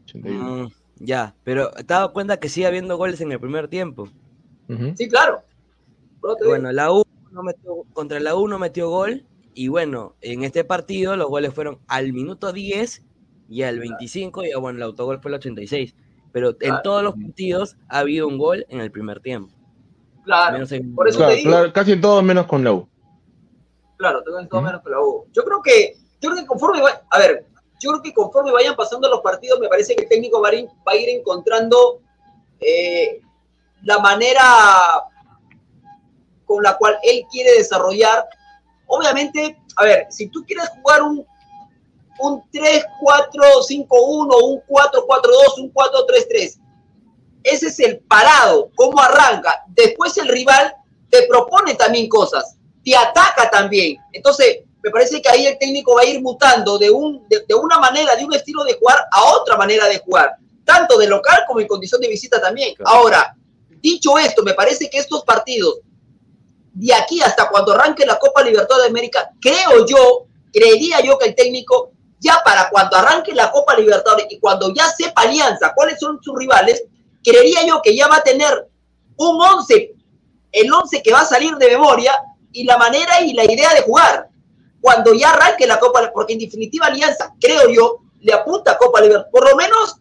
81. 0.04 0.64
Mm, 0.66 0.70
ya, 0.96 1.34
pero 1.44 1.70
te 1.70 1.80
has 1.80 1.86
dado 1.86 2.12
cuenta 2.12 2.38
que 2.38 2.48
sigue 2.48 2.66
habiendo 2.66 2.96
goles 2.96 3.20
en 3.20 3.32
el 3.32 3.40
primer 3.40 3.68
tiempo. 3.68 4.08
Sí, 4.96 5.08
claro. 5.08 5.42
Bueno, 6.46 6.72
la 6.72 6.90
U 6.92 7.04
no 7.30 7.42
metió, 7.42 7.74
contra 7.92 8.20
la 8.20 8.34
U 8.34 8.48
no 8.48 8.58
metió 8.58 8.88
gol. 8.88 9.24
Y 9.54 9.68
bueno, 9.68 10.14
en 10.22 10.44
este 10.44 10.64
partido 10.64 11.14
los 11.16 11.28
goles 11.28 11.52
fueron 11.52 11.78
al 11.86 12.12
minuto 12.14 12.52
10 12.52 13.04
y 13.50 13.62
al 13.64 13.78
25. 13.80 14.44
Y 14.44 14.54
bueno, 14.54 14.78
el 14.78 14.82
autogol 14.84 15.20
fue 15.20 15.30
el 15.30 15.34
86. 15.36 15.94
Pero 16.32 16.56
en 16.60 16.76
todos 16.82 17.02
los 17.02 17.14
partidos 17.14 17.76
ha 17.88 17.98
habido 17.98 18.26
un 18.26 18.38
gol 18.38 18.64
en 18.70 18.80
el 18.80 18.90
primer 18.90 19.20
tiempo. 19.20 19.52
claro, 20.24 20.64
en- 20.70 20.94
por 20.94 21.08
eso 21.08 21.18
Claro, 21.18 21.32
te 21.32 21.38
digo. 21.38 21.50
claro, 21.50 21.72
casi 21.72 21.92
en 21.92 22.00
todo 22.00 22.22
menos 22.22 22.46
con 22.46 22.62
la 22.64 22.72
U. 22.72 22.88
Claro, 23.98 24.22
tengo 24.22 24.38
todo 24.48 24.60
Ujú. 24.60 24.66
menos 24.66 24.82
que 24.82 24.90
la 24.90 25.00
U. 25.00 25.26
Yo 25.32 25.44
creo 25.44 25.60
que, 25.62 25.96
yo 26.20 26.30
creo 26.30 26.42
que 26.42 26.46
conforme 26.46 26.80
va- 26.80 27.02
a 27.10 27.18
ver, 27.18 27.44
yo 27.82 27.90
creo 27.90 28.02
que 28.02 28.14
conforme 28.14 28.52
vayan 28.52 28.76
pasando 28.76 29.08
los 29.08 29.20
partidos, 29.20 29.58
me 29.58 29.68
parece 29.68 29.96
que 29.96 30.02
el 30.04 30.08
técnico 30.08 30.40
va 30.40 30.50
a 30.50 30.54
ir, 30.54 30.68
va 30.86 30.92
a 30.92 30.96
ir 30.96 31.08
encontrando 31.08 32.00
eh, 32.60 33.20
la 33.82 33.98
manera 33.98 34.42
con 36.44 36.62
la 36.62 36.76
cual 36.76 36.96
él 37.02 37.26
quiere 37.28 37.54
desarrollar. 37.58 38.28
Obviamente, 38.86 39.58
a 39.76 39.82
ver, 39.82 40.06
si 40.10 40.28
tú 40.28 40.44
quieres 40.46 40.68
jugar 40.68 41.02
un, 41.02 41.26
un 42.20 42.42
3-4-5-1, 42.52 43.88
un 43.90 44.62
4-4-2, 44.68 45.58
un 45.58 45.74
4-3-3, 45.74 46.60
ese 47.42 47.66
es 47.66 47.80
el 47.80 47.98
parado, 48.00 48.70
cómo 48.76 49.00
arranca. 49.00 49.64
Después 49.68 50.16
el 50.18 50.28
rival 50.28 50.72
te 51.10 51.26
propone 51.26 51.74
también 51.74 52.08
cosas, 52.08 52.56
te 52.84 52.96
ataca 52.96 53.50
también. 53.50 53.96
Entonces, 54.12 54.60
me 54.82 54.90
parece 54.90 55.22
que 55.22 55.28
ahí 55.28 55.46
el 55.46 55.58
técnico 55.58 55.94
va 55.94 56.02
a 56.02 56.06
ir 56.06 56.20
mutando 56.20 56.76
de, 56.78 56.90
un, 56.90 57.26
de, 57.28 57.44
de 57.46 57.54
una 57.54 57.78
manera, 57.78 58.16
de 58.16 58.24
un 58.24 58.34
estilo 58.34 58.64
de 58.64 58.74
jugar 58.74 58.98
a 59.10 59.24
otra 59.34 59.56
manera 59.56 59.86
de 59.86 59.98
jugar, 59.98 60.36
tanto 60.64 60.98
de 60.98 61.06
local 61.06 61.44
como 61.46 61.60
en 61.60 61.68
condición 61.68 62.00
de 62.00 62.08
visita 62.08 62.40
también. 62.40 62.74
Claro. 62.74 62.96
Ahora, 62.96 63.36
dicho 63.80 64.18
esto, 64.18 64.42
me 64.42 64.54
parece 64.54 64.90
que 64.90 64.98
estos 64.98 65.24
partidos, 65.24 65.80
de 66.72 66.94
aquí 66.94 67.20
hasta 67.22 67.48
cuando 67.48 67.72
arranque 67.72 68.04
la 68.04 68.18
Copa 68.18 68.42
Libertadores 68.42 68.84
de 68.84 68.90
América, 68.90 69.30
creo 69.40 69.86
yo, 69.86 70.26
creería 70.52 71.00
yo 71.00 71.18
que 71.18 71.28
el 71.28 71.34
técnico, 71.34 71.92
ya 72.18 72.40
para 72.44 72.68
cuando 72.70 72.96
arranque 72.96 73.34
la 73.34 73.50
Copa 73.50 73.76
Libertadores 73.76 74.26
y 74.30 74.40
cuando 74.40 74.72
ya 74.74 74.88
sepa 74.90 75.22
Alianza 75.22 75.72
cuáles 75.74 76.00
son 76.00 76.20
sus 76.22 76.36
rivales, 76.36 76.84
creería 77.22 77.64
yo 77.66 77.80
que 77.82 77.94
ya 77.94 78.08
va 78.08 78.16
a 78.16 78.22
tener 78.22 78.68
un 79.16 79.40
11, 79.40 79.94
el 80.52 80.72
11 80.72 81.02
que 81.02 81.12
va 81.12 81.20
a 81.20 81.26
salir 81.26 81.54
de 81.56 81.68
memoria 81.68 82.14
y 82.52 82.64
la 82.64 82.76
manera 82.78 83.20
y 83.20 83.32
la 83.32 83.44
idea 83.44 83.74
de 83.74 83.82
jugar. 83.82 84.28
Cuando 84.82 85.14
ya 85.14 85.30
arranque 85.30 85.66
la 85.66 85.78
Copa, 85.78 86.10
porque 86.12 86.34
en 86.34 86.40
definitiva 86.40 86.86
Alianza, 86.86 87.32
creo 87.40 87.70
yo, 87.70 88.00
le 88.20 88.32
apunta 88.32 88.72
a 88.72 88.78
Copa 88.78 89.00
Libertadores. 89.00 89.32
Por 89.32 89.48
lo 89.48 89.56
menos 89.56 89.96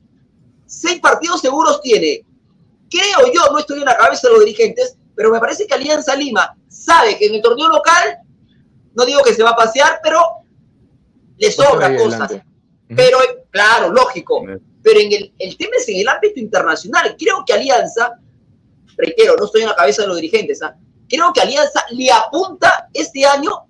seis 0.66 1.00
partidos 1.00 1.40
seguros 1.40 1.82
tiene. 1.82 2.26
Creo 2.90 3.32
yo, 3.32 3.52
no 3.52 3.60
estoy 3.60 3.80
en 3.80 3.86
la 3.86 3.96
cabeza 3.96 4.28
de 4.28 4.34
los 4.34 4.44
dirigentes, 4.44 4.98
pero 5.16 5.32
me 5.32 5.40
parece 5.40 5.68
que 5.68 5.76
Alianza 5.76 6.16
Lima 6.16 6.58
sabe 6.68 7.16
que 7.18 7.28
en 7.28 7.36
el 7.36 7.42
torneo 7.44 7.68
local, 7.68 8.18
no 8.96 9.06
digo 9.06 9.22
que 9.22 9.36
se 9.36 9.44
va 9.44 9.52
a 9.52 9.56
pasear, 9.56 10.00
pero 10.02 10.20
le 11.38 11.52
sobra 11.52 11.96
cosas. 11.96 12.32
Pero, 12.88 13.20
claro, 13.52 13.92
lógico. 13.92 14.44
Pero 14.84 15.00
en 15.00 15.12
el, 15.14 15.34
el 15.38 15.58
tema 15.58 15.74
es 15.78 15.88
en 15.90 16.00
el 16.00 16.08
ámbito 16.08 16.40
internacional. 16.40 17.16
Creo 17.18 17.44
que 17.46 17.54
Alianza, 17.54 18.18
reitero, 18.98 19.36
no 19.38 19.46
estoy 19.46 19.62
en 19.62 19.70
la 19.70 19.76
cabeza 19.76 20.02
de 20.02 20.08
los 20.08 20.18
dirigentes, 20.18 20.62
¿ah? 20.64 20.76
creo 21.08 21.32
que 21.34 21.42
Alianza 21.42 21.86
le 21.92 22.12
apunta 22.12 22.90
este 22.94 23.26
año 23.26 23.68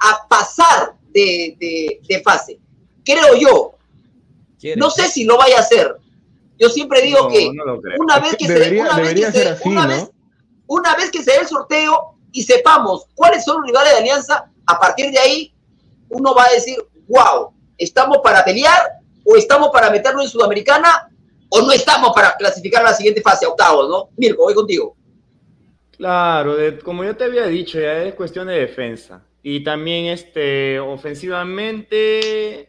a 0.00 0.26
pasar 0.28 0.94
de, 1.12 1.56
de- 1.58 2.00
de 2.06 2.22
fase. 2.22 2.58
Creo 3.04 3.34
yo. 3.36 3.72
No 4.76 4.90
sé 4.90 5.08
si 5.08 5.24
lo 5.24 5.36
vaya 5.38 5.58
a 5.58 5.60
hacer. 5.60 5.96
Yo 6.58 6.68
siempre 6.70 7.02
digo 7.02 7.20
No, 7.24 7.28
que 7.28 7.50
no 7.52 7.80
una 7.98 8.18
vez 8.18 8.36
que 8.36 8.48
Debería- 8.48 8.84
se, 8.84 8.88
una 8.90 8.96
vez 8.96 9.08
debería 9.08 9.26
que 9.26 9.32
se- 9.32 9.38
ser 9.44 9.52
así, 9.52 9.68
una 9.68 9.82
¿no? 9.82 9.88
vez- 9.88 10.10
una 10.66 10.94
vez 10.96 11.10
que 11.10 11.22
se 11.22 11.30
dé 11.32 11.38
el 11.38 11.46
sorteo 11.46 12.14
y 12.32 12.42
sepamos 12.42 13.06
cuáles 13.14 13.44
son 13.44 13.58
los 13.58 13.66
rivales 13.66 13.92
de 13.92 13.98
Alianza, 13.98 14.50
a 14.66 14.78
partir 14.80 15.10
de 15.12 15.18
ahí 15.18 15.54
uno 16.08 16.34
va 16.34 16.44
a 16.44 16.50
decir, 16.52 16.76
wow, 17.08 17.52
estamos 17.78 18.18
para 18.24 18.44
pelear 18.44 18.80
o 19.24 19.36
estamos 19.36 19.68
para 19.70 19.90
meternos 19.90 20.24
en 20.24 20.30
Sudamericana 20.30 21.08
o 21.50 21.60
no 21.62 21.70
estamos 21.72 22.12
para 22.14 22.34
clasificar 22.36 22.80
a 22.84 22.90
la 22.90 22.94
siguiente 22.96 23.20
fase, 23.20 23.44
a 23.46 23.50
octavos, 23.50 23.88
¿no? 23.88 24.08
Mirko, 24.16 24.44
voy 24.44 24.54
contigo. 24.54 24.96
Claro, 25.96 26.56
de- 26.56 26.78
como 26.80 27.04
yo 27.04 27.16
te 27.16 27.24
había 27.24 27.46
dicho, 27.46 27.78
ya 27.78 28.02
es 28.02 28.14
cuestión 28.14 28.48
de 28.48 28.54
defensa. 28.60 29.22
Y 29.48 29.62
también 29.62 30.06
este, 30.06 30.80
ofensivamente, 30.80 32.68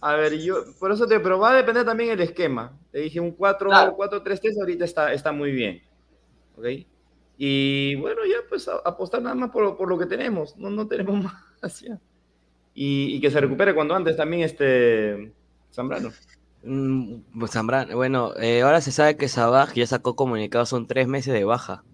a 0.00 0.14
ver, 0.16 0.36
yo, 0.40 0.64
por 0.80 0.90
eso 0.90 1.06
te, 1.06 1.20
pero 1.20 1.38
va 1.38 1.50
a 1.52 1.54
depender 1.54 1.84
también 1.84 2.10
el 2.10 2.20
esquema. 2.20 2.76
Te 2.90 2.98
dije 2.98 3.20
un 3.20 3.30
4, 3.30 3.68
Claro. 3.68 3.96
4-3-3, 3.96 4.58
ahorita 4.58 4.84
está, 4.84 5.12
está 5.12 5.30
muy 5.30 5.52
bien. 5.52 5.80
¿Ok? 6.58 6.64
Y 7.38 7.94
bueno, 7.94 8.22
ya 8.26 8.38
pues 8.48 8.66
a- 8.66 8.80
apostar 8.84 9.22
nada 9.22 9.36
más 9.36 9.50
por, 9.50 9.76
por 9.76 9.88
lo 9.88 9.96
que 9.96 10.06
tenemos. 10.06 10.56
No, 10.56 10.68
no 10.68 10.88
tenemos 10.88 11.22
más 11.62 11.80
ya. 11.80 11.96
Y, 12.74 13.14
y 13.14 13.20
que 13.20 13.30
se 13.30 13.40
recupere 13.40 13.72
cuando 13.72 13.94
antes 13.94 14.16
también 14.16 14.42
este 14.42 15.32
Zambrano. 15.72 16.10
Mm, 16.64 17.38
pues 17.38 17.52
Zambrano, 17.52 17.94
bueno, 17.94 18.32
eh, 18.36 18.62
ahora 18.62 18.80
se 18.80 18.90
sabe 18.90 19.16
que 19.16 19.28
Sabaj 19.28 19.74
ya 19.74 19.86
sacó 19.86 20.16
comunicado, 20.16 20.66
son 20.66 20.88
tres 20.88 21.06
meses 21.06 21.32
de 21.32 21.44
baja. 21.44 21.84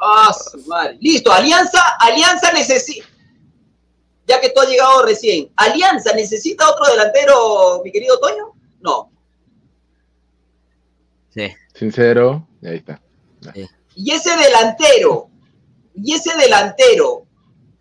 Ah, 0.00 0.30
madre. 0.68 0.98
Listo, 1.00 1.32
Alianza, 1.32 1.80
Alianza 1.98 2.52
necesita. 2.52 3.08
Ya 4.30 4.40
que 4.40 4.50
tú 4.50 4.60
has 4.60 4.68
llegado 4.68 5.04
recién, 5.04 5.50
¿Alianza 5.56 6.12
necesita 6.12 6.70
otro 6.70 6.86
delantero, 6.86 7.82
mi 7.82 7.90
querido 7.90 8.20
Toño? 8.20 8.54
No. 8.80 9.10
Sí. 11.34 11.48
Sincero, 11.74 12.46
y 12.62 12.68
ahí 12.68 12.76
está. 12.76 13.02
Y 13.96 14.12
ese 14.12 14.36
delantero, 14.36 15.30
y 15.96 16.14
ese 16.14 16.32
delantero, 16.36 17.26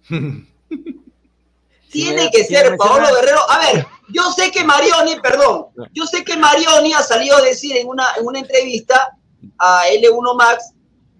tiene 1.91 2.32
que 2.32 2.43
ser 2.43 2.76
Paolo 2.78 3.14
Guerrero. 3.14 3.47
A 3.47 3.60
ver, 3.60 3.86
yo 4.12 4.32
sé 4.32 4.50
que 4.50 4.64
Marioni, 4.64 5.20
perdón, 5.20 5.68
yo 5.93 6.08
sé 6.08 6.24
que 6.24 6.36
Marioni 6.36 6.93
ha 6.93 7.04
salido 7.04 7.38
a 7.38 7.41
decir 7.43 7.78
en 7.78 7.89
una, 7.89 8.08
en 8.18 8.26
una 8.26 8.39
entrevista 8.39 9.16
a 9.60 9.84
L1 9.88 10.36
Max 10.36 10.72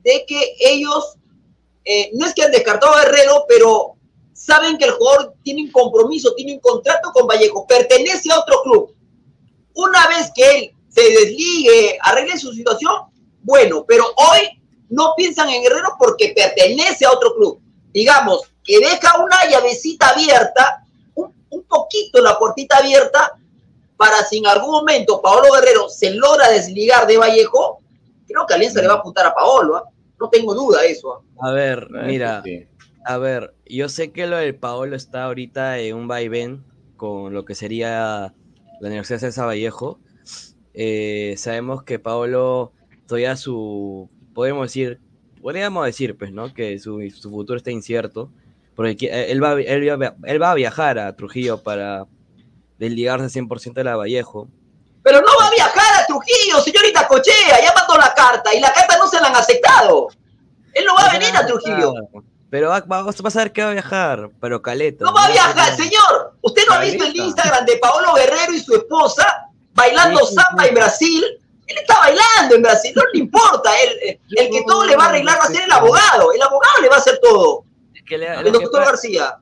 de 0.02 0.26
que 0.28 0.56
ellos, 0.60 1.18
eh, 1.86 2.10
no 2.16 2.26
es 2.26 2.34
que 2.34 2.42
han 2.42 2.52
descartado 2.52 2.96
a 2.96 3.04
Guerrero, 3.04 3.46
pero 3.48 3.99
saben 4.40 4.78
que 4.78 4.86
el 4.86 4.92
jugador 4.92 5.34
tiene 5.44 5.64
un 5.64 5.72
compromiso, 5.72 6.34
tiene 6.34 6.54
un 6.54 6.60
contrato 6.60 7.12
con 7.12 7.28
Vallejo, 7.28 7.68
pertenece 7.68 8.32
a 8.32 8.40
otro 8.40 8.62
club. 8.64 8.96
Una 9.74 10.08
vez 10.08 10.32
que 10.34 10.50
él 10.50 10.72
se 10.88 11.02
desligue, 11.02 11.98
arregle 12.02 12.38
su 12.38 12.54
situación, 12.54 12.94
bueno, 13.42 13.84
pero 13.86 14.06
hoy 14.16 14.62
no 14.90 15.14
piensan 15.18 15.50
en 15.50 15.62
Guerrero 15.62 15.90
porque 16.00 16.34
pertenece 16.34 17.06
a 17.06 17.12
otro 17.12 17.36
club. 17.36 17.60
Digamos, 17.92 18.50
que 18.64 18.80
deja 18.80 19.22
una 19.22 19.46
llavecita 19.50 20.10
abierta, 20.10 20.86
un, 21.16 21.34
un 21.50 21.64
poquito 21.64 22.22
la 22.22 22.40
puertita 22.40 22.78
abierta, 22.78 23.38
para 23.98 24.24
si 24.24 24.38
en 24.38 24.48
algún 24.48 24.72
momento 24.72 25.22
Paolo 25.22 25.52
Guerrero 25.54 25.90
se 25.90 26.12
logra 26.12 26.48
desligar 26.50 27.06
de 27.06 27.18
Vallejo, 27.18 27.80
creo 28.26 28.46
que 28.48 28.54
Alianza 28.54 28.82
le 28.82 28.88
va 28.88 28.94
a 28.94 28.98
apuntar 28.98 29.26
a 29.26 29.36
Paolo, 29.36 29.76
¿ah? 29.76 29.84
no 30.18 30.30
tengo 30.30 30.54
duda 30.54 30.82
de 30.82 30.92
eso. 30.92 31.12
¿ah? 31.12 31.50
A 31.50 31.52
ver, 31.52 31.90
mira, 31.90 32.42
sí. 32.42 32.69
A 33.06 33.18
ver, 33.18 33.54
yo 33.66 33.90
sé 33.90 34.12
que 34.12 34.28
lo 34.28 34.38
del 34.38 34.56
Paolo 34.56 34.96
está 34.96 35.26
ahorita 35.26 35.80
en 35.80 35.96
un 35.96 36.08
vaivén 36.08 36.64
con 36.98 37.34
lo 37.34 37.46
que 37.46 37.56
sería 37.56 38.34
la 38.80 38.88
Universidad 38.88 39.20
César 39.20 39.48
Vallejo. 39.48 40.00
Eh, 40.74 41.36
sabemos 41.38 41.84
que 41.84 42.00
Paolo 42.00 42.74
todavía 43.08 43.36
su, 43.36 44.10
podemos 44.34 44.68
decir, 44.68 45.00
podríamos 45.42 45.86
decir, 45.86 46.18
pues, 46.18 46.32
¿no? 46.32 46.54
Que 46.54 46.80
su, 46.80 47.02
su 47.10 47.30
futuro 47.30 47.58
está 47.58 47.72
incierto, 47.72 48.32
porque 48.76 49.08
eh, 49.08 49.32
él 49.32 49.44
va, 49.44 49.54
él, 49.54 49.90
él 50.24 50.42
va 50.42 50.52
a 50.52 50.56
viajar 50.56 51.00
a 51.00 51.16
Trujillo 51.16 51.64
para 51.64 52.06
desligarse 52.78 53.42
100% 53.42 53.74
de 53.74 53.84
la 53.84 53.96
Vallejo. 53.96 54.48
Pero 55.04 55.22
no 55.22 55.28
va 55.40 55.48
a 55.48 55.52
viajar 55.52 56.02
a 56.02 56.06
Trujillo, 56.06 56.60
señorita 56.62 57.08
Cochea, 57.08 57.62
ya 57.62 57.74
mandó 57.74 57.98
la 57.98 58.14
carta 58.14 58.54
y 58.54 58.60
la 58.60 58.72
carta 58.74 58.98
no 58.98 59.08
se 59.08 59.20
la 59.20 59.28
han 59.28 59.36
aceptado. 59.36 60.08
Él 60.74 60.86
no 60.86 60.94
va 60.96 61.08
a 61.08 61.14
venir 61.14 61.36
a 61.36 61.46
Trujillo. 61.46 61.94
Pero 62.50 62.70
va- 62.70 62.82
va- 62.82 63.04
vas 63.04 63.36
a 63.36 63.40
ver 63.40 63.52
que 63.52 63.62
va 63.64 63.70
a 63.70 63.74
viajar, 63.74 64.30
pero 64.42 64.62
caleta. 64.62 65.06
No 65.06 65.14
va 65.14 65.26
a 65.26 65.32
viajar, 65.32 65.76
señor. 65.76 66.34
¿Usted 66.42 66.64
no 66.68 66.74
ha 66.76 66.80
visto 66.80 67.04
el 67.06 67.16
Instagram 67.16 67.66
de 67.66 67.78
Paolo 67.78 68.14
Guerrero 68.16 68.54
y 68.54 68.60
su 68.60 68.76
esposa 68.76 69.46
bailando 69.74 70.20
Sí, 70.26 70.34
samba 70.36 70.64
sí. 70.64 70.70
en 70.70 70.76
Brasil? 70.76 71.24
Él 71.68 71.78
está 71.78 72.00
bailando 72.00 72.56
en 72.56 72.62
Brasil, 72.64 72.92
no 72.96 73.04
le 73.14 73.20
importa. 73.20 73.70
Él, 73.82 74.20
el 74.38 74.50
que 74.50 74.64
todo 74.66 74.86
le 74.88 74.96
va 74.96 75.06
a 75.06 75.10
arreglar 75.10 75.38
va 75.40 75.44
a 75.44 75.48
ser 75.48 75.62
el 75.62 75.72
abogado. 75.72 76.34
El 76.34 76.42
abogado 76.42 76.82
le 76.82 76.90
va 76.90 76.96
a 76.96 77.00
hacer 77.00 77.20
todo. 77.22 77.66
Que 78.08 78.18
le- 78.18 78.34
El 78.34 78.52
doctor 78.52 78.84
García. 78.84 79.38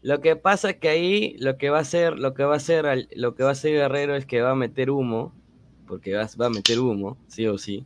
lo 0.00 0.20
que 0.22 0.36
pasa 0.36 0.70
es 0.70 0.76
que 0.76 0.88
ahí 0.88 1.36
lo 1.38 1.58
que 1.58 1.68
va 1.68 1.76
a 1.76 1.82
hacer, 1.82 2.18
lo 2.18 2.32
que 2.32 2.44
va 2.44 2.54
a 2.54 2.56
hacer, 2.56 2.86
lo 3.14 3.34
que 3.34 3.42
va 3.42 3.50
a 3.50 3.52
hacer 3.52 3.72
Guerrero 3.72 4.16
es 4.16 4.24
que 4.24 4.40
va 4.40 4.52
a 4.52 4.54
meter 4.54 4.90
humo, 4.90 5.34
porque 5.86 6.14
va, 6.16 6.26
va 6.40 6.46
a 6.46 6.50
meter 6.50 6.80
humo, 6.80 7.18
sí 7.28 7.46
o 7.46 7.58
sí. 7.58 7.84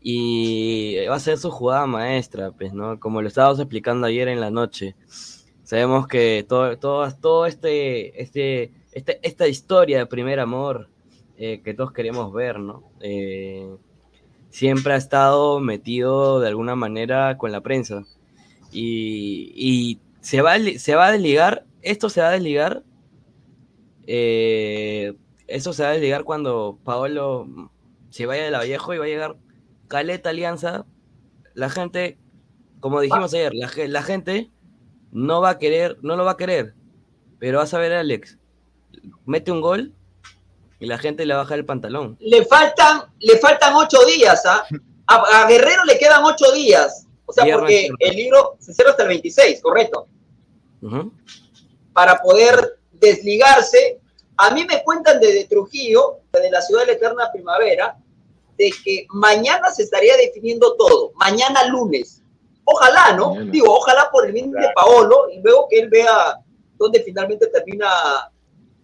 Y 0.00 0.96
va 1.06 1.16
a 1.16 1.20
ser 1.20 1.38
su 1.38 1.50
jugada 1.50 1.86
maestra, 1.86 2.50
pues, 2.52 2.72
¿no? 2.72 3.00
Como 3.00 3.22
lo 3.22 3.28
estábamos 3.28 3.58
explicando 3.58 4.06
ayer 4.06 4.28
en 4.28 4.40
la 4.40 4.50
noche. 4.50 4.96
Sabemos 5.62 6.06
que 6.06 6.44
todo, 6.48 6.76
todo, 6.78 7.10
todo 7.12 7.46
este, 7.46 8.20
este, 8.22 8.72
este, 8.92 9.18
esta 9.22 9.48
historia 9.48 9.98
de 9.98 10.06
primer 10.06 10.40
amor 10.40 10.88
eh, 11.36 11.62
que 11.64 11.74
todos 11.74 11.92
queremos 11.92 12.32
ver, 12.32 12.60
¿no? 12.60 12.84
Eh, 13.00 13.68
siempre 14.50 14.92
ha 14.92 14.96
estado 14.96 15.58
metido 15.58 16.38
de 16.38 16.48
alguna 16.48 16.76
manera 16.76 17.36
con 17.38 17.50
la 17.50 17.60
prensa. 17.60 18.04
Y, 18.70 19.52
y 19.56 19.98
se, 20.20 20.42
va, 20.42 20.56
se 20.58 20.94
va 20.94 21.06
a 21.08 21.12
desligar, 21.12 21.64
esto 21.82 22.08
se 22.08 22.20
va 22.20 22.28
a 22.28 22.32
desligar, 22.32 22.84
eh, 24.06 25.14
eso 25.46 25.72
se 25.72 25.82
va 25.82 25.88
a 25.88 25.92
desligar 25.92 26.24
cuando 26.24 26.78
Paolo 26.84 27.70
se 28.10 28.26
vaya 28.26 28.44
de 28.44 28.50
la 28.50 28.58
Vallejo 28.58 28.94
y 28.94 28.98
va 28.98 29.04
a 29.04 29.08
llegar 29.08 29.36
Caleta 29.94 30.30
Alianza. 30.30 30.86
La 31.54 31.70
gente, 31.70 32.18
como 32.80 33.00
dijimos 33.00 33.32
ayer, 33.32 33.54
la, 33.54 33.68
ge- 33.68 33.86
la 33.86 34.02
gente 34.02 34.50
no 35.12 35.40
va 35.40 35.50
a 35.50 35.58
querer, 35.60 35.98
no 36.02 36.16
lo 36.16 36.24
va 36.24 36.32
a 36.32 36.36
querer, 36.36 36.74
pero 37.38 37.58
vas 37.58 37.72
a 37.74 37.78
ver 37.78 37.92
a 37.92 38.00
Alex, 38.00 38.36
mete 39.24 39.52
un 39.52 39.60
gol 39.60 39.92
y 40.80 40.86
la 40.86 40.98
gente 40.98 41.24
le 41.26 41.34
baja 41.34 41.54
el 41.54 41.64
pantalón. 41.64 42.16
Le 42.18 42.44
faltan, 42.44 43.02
le 43.20 43.38
faltan 43.38 43.72
ocho 43.76 44.04
días, 44.04 44.44
¿ah? 44.46 44.64
A, 45.06 45.42
a 45.44 45.46
Guerrero 45.48 45.84
le 45.84 45.96
quedan 45.96 46.24
ocho 46.24 46.50
días. 46.50 47.06
O 47.26 47.32
sea, 47.32 47.44
Viernes, 47.44 47.60
porque 47.90 47.90
el 48.00 48.16
libro 48.16 48.56
se 48.58 48.74
cierra 48.74 48.90
hasta 48.90 49.04
el 49.04 49.10
26, 49.10 49.60
correcto. 49.62 50.08
Para 51.92 52.20
poder 52.20 52.78
desligarse. 52.92 54.00
A 54.36 54.50
mí 54.50 54.64
me 54.64 54.82
cuentan 54.82 55.20
desde 55.20 55.44
Trujillo, 55.46 56.18
desde 56.32 56.50
la 56.50 56.60
ciudad 56.62 56.80
de 56.80 56.86
la 56.88 56.92
eterna 56.94 57.30
primavera, 57.32 57.96
de 58.58 58.70
que 58.84 59.06
mañana 59.10 59.70
se 59.70 59.82
estaría 59.82 60.16
definiendo 60.16 60.74
todo, 60.76 61.12
mañana 61.16 61.66
lunes. 61.68 62.22
Ojalá, 62.64 63.14
¿no? 63.16 63.30
Mañana. 63.34 63.50
Digo, 63.52 63.74
ojalá 63.74 64.08
por 64.10 64.26
el 64.26 64.32
bien 64.32 64.50
de 64.52 64.68
Paolo 64.74 65.28
y 65.34 65.40
luego 65.42 65.66
que 65.68 65.80
él 65.80 65.88
vea 65.90 66.38
dónde 66.78 67.02
finalmente 67.02 67.46
termina, 67.48 67.88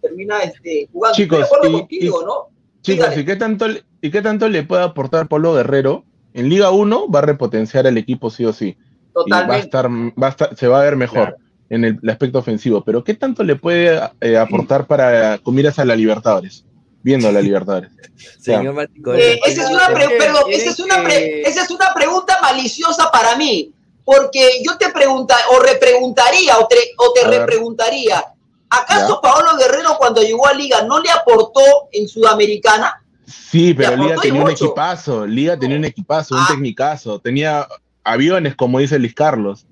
termina 0.01 0.39
este, 0.43 0.87
jugando. 0.91 1.15
Chicos, 1.15 1.39
Estoy 1.39 1.49
de 1.49 1.55
acuerdo 1.57 1.69
y- 1.77 1.79
contigo, 1.81 2.21
y- 2.21 2.25
¿no? 2.25 2.33
Chicos, 2.81 3.05
Dígale. 3.09 3.21
¿y 3.21 3.25
qué, 3.25 3.35
tanto, 3.35 3.67
le- 3.67 3.83
¿y 4.01 4.11
qué 4.11 4.21
tanto 4.21 4.49
le 4.49 4.63
puede 4.63 4.83
aportar 4.83 5.27
Polo 5.27 5.53
Guerrero? 5.53 6.03
En 6.33 6.49
Liga 6.49 6.71
1 6.71 7.09
va 7.09 7.19
a 7.19 7.23
repotenciar 7.23 7.87
al 7.87 7.97
equipo 7.97 8.29
sí 8.29 8.45
o 8.45 8.53
sí. 8.53 8.67
Y 8.67 8.75
va 8.75 8.79
a 8.79 9.13
Totalmente. 9.13 9.65
estar, 9.65 9.89
va 9.89 10.27
a 10.27 10.29
estar, 10.29 10.55
se 10.57 10.67
va 10.67 10.79
a 10.79 10.83
ver 10.83 10.95
mejor 10.95 11.37
en 11.69 11.83
el, 11.85 11.99
el 12.01 12.09
aspecto 12.09 12.39
ofensivo. 12.39 12.83
Pero 12.83 13.03
¿qué 13.03 13.13
tanto 13.13 13.43
le 13.43 13.55
puede 13.55 13.99
eh, 14.21 14.37
aportar 14.37 14.87
para 14.87 15.37
con 15.39 15.53
miras 15.55 15.77
a 15.79 15.85
la 15.85 15.95
Libertadores? 15.95 16.65
Viendo 17.03 17.31
la 17.31 17.41
Libertadores. 17.41 17.91
Señor 18.39 18.73
Matico, 18.73 19.13
Eh, 19.13 19.39
esa, 19.45 19.63
es 19.63 19.69
una 19.69 19.87
pre- 19.87 20.03
Es 20.03 20.09
que- 20.09 20.17
perdón, 20.17 20.43
es 20.49 20.61
esa, 20.61 20.69
es 20.71 20.79
una 20.79 20.95
que- 20.97 21.03
pre- 21.03 21.41
esa 21.49 21.63
es 21.63 21.71
una 21.71 21.93
pregunta 21.93 22.37
maliciosa 22.41 23.09
para 23.11 23.35
mí, 23.35 23.71
porque 24.05 24.61
yo 24.63 24.77
te 24.77 24.89
pregunta 24.89 25.35
o 25.55 25.59
repreguntaría 25.59 26.57
o 26.59 26.67
te, 26.67 26.75
o 26.97 27.13
repreguntaría, 27.29 28.23
¿acaso 28.69 29.15
Ya. 29.15 29.21
Paolo 29.21 29.57
Guerrero 29.57 29.95
cuando 29.97 30.21
llegó 30.21 30.47
a 30.47 30.53
Liga 30.53 30.83
no 30.83 30.99
le 30.99 31.09
aportó 31.11 31.61
en 31.91 32.07
Sudamericana? 32.07 33.03
Sí, 33.25 33.73
pero 33.73 33.95
Liga 33.95 34.15
tenía 34.21 34.41
un 34.43 34.49
equipazo. 34.51 35.25
Liga 35.25 35.57
tenía 35.57 35.77
un 35.77 35.85
equipazo, 35.85 36.35
un 36.35 36.41
Ah. 36.41 36.47
tecnicazo. 36.49 37.19
Tenía 37.19 37.67
aviones, 38.03 38.55
como 38.55 38.79
dice 38.79 38.97
Luis 38.99 39.13
Carlos. 39.13 39.65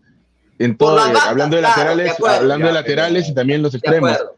En 0.59 0.77
todo, 0.77 0.99
hablando 0.99 1.55
de 1.55 1.61
claro, 1.61 1.77
laterales, 1.77 2.05
de 2.05 2.11
acuerdo. 2.11 2.37
hablando 2.37 2.67
de 2.67 2.73
Ya, 2.73 2.79
laterales 2.81 3.27
y 3.29 3.33
también 3.33 3.61
los 3.61 3.71
De 3.71 3.77
extremos. 3.77 4.11
acuerdo, 4.11 4.35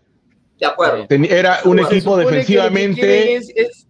de 0.61 0.67
acuerdo. 0.67 1.07
Ten- 1.07 1.25
Era 1.25 1.59
un 1.65 1.79
equipo 1.79 2.15
defensivamente, 2.15 3.01
quieren 3.01 3.37
es- 3.41 3.51
es- 3.55 3.87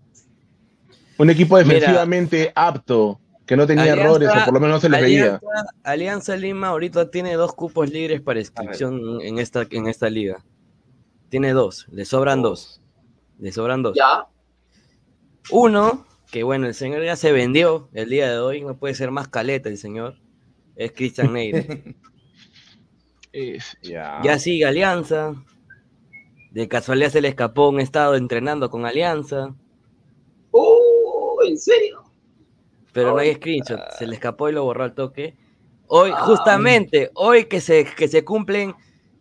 un 1.18 1.30
equipo 1.30 1.58
Mira. 1.58 1.68
defensivamente 1.68 2.52
apto, 2.56 3.20
que 3.46 3.56
no 3.58 3.68
tenía 3.68 3.84
Alianza- 3.94 4.02
errores, 4.02 4.30
o 4.30 4.46
por 4.46 4.54
lo 4.56 4.60
menos 4.62 4.76
no 4.78 4.80
se 4.80 4.90
les 4.90 5.02
veía. 5.02 5.40
Alianza, 5.84 6.36
Lima 6.38 6.70
ahorita 6.70 7.12
tiene 7.12 7.34
dos 7.36 7.54
cupos 7.54 7.90
libres 7.92 8.22
para 8.22 8.40
inscripción 8.40 9.22
en 9.22 9.38
esta, 9.38 9.68
en 9.70 9.88
esta 9.88 10.10
liga. 10.10 10.44
Tiene 11.30 11.52
dos, 11.52 11.86
le 11.92 12.06
sobran 12.06 12.42
dos. 12.42 12.82
Le 13.40 13.52
sobran 13.52 13.84
dos. 13.84 13.96
Ya, 13.98 14.26
Uno, 15.50 16.06
que 16.32 16.44
bueno, 16.44 16.68
el 16.68 16.74
señor 16.76 17.04
ya 17.04 17.16
se 17.18 17.32
vendió 17.34 17.90
el 17.94 18.10
día 18.10 18.32
de 18.32 18.40
hoy, 18.40 18.62
no 18.62 18.78
puede 18.78 18.94
ser 18.96 19.12
más 19.12 19.28
caleta 19.28 19.68
el 19.70 19.78
señor, 19.78 20.18
es 20.76 20.92
Cristian 20.94 21.34
Neira. 21.34 21.60
Es- 23.34 23.78
Ya. 23.82 24.20
ya 24.24 24.38
sigue 24.40 24.66
Alianza. 24.66 25.36
De 26.52 26.68
casualidad 26.68 27.10
se 27.10 27.22
le 27.22 27.30
escapó 27.30 27.70
un 27.70 27.80
estado 27.80 28.16
entrenando 28.16 28.70
con 28.70 28.86
Alianza, 28.86 29.56
uh, 30.52 31.42
¿en 31.48 31.58
serio? 31.58 32.04
pero 32.94 33.12
no 33.12 33.18
hay 33.20 33.34
screenshot. 33.36 33.80
Se 33.98 34.06
le 34.06 34.16
escapó 34.16 34.50
y 34.50 34.52
lo 34.52 34.66
borró 34.66 34.84
al 34.84 34.94
toque. 34.94 35.36
Hoy, 35.88 36.12
justamente, 36.12 37.10
hoy 37.16 37.46
que 37.46 37.62
se, 37.62 37.86
que 37.86 38.08
se 38.10 38.26
cumplen 38.26 38.74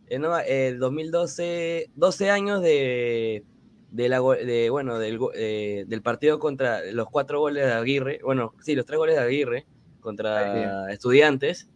eh, 0.08 0.18
no, 0.18 0.36
el 0.38 0.78
2012, 0.80 1.90
12 1.94 2.30
años 2.30 2.62
de, 2.62 3.44
de 3.92 4.08
la, 4.08 4.18
go- 4.18 4.34
de, 4.34 4.70
bueno, 4.70 4.98
del, 4.98 5.20
eh, 5.34 5.84
del 5.86 6.02
partido 6.02 6.40
contra 6.40 6.82
los 6.92 7.06
cuatro 7.08 7.38
goles 7.38 7.64
de 7.64 7.72
Aguirre, 7.72 8.18
bueno, 8.24 8.54
sí, 8.60 8.74
los 8.74 8.84
tres 8.86 8.98
goles 8.98 9.14
de 9.16 9.22
Aguirre 9.22 9.66
contra 10.00 10.92
estudiantes. 10.92 11.68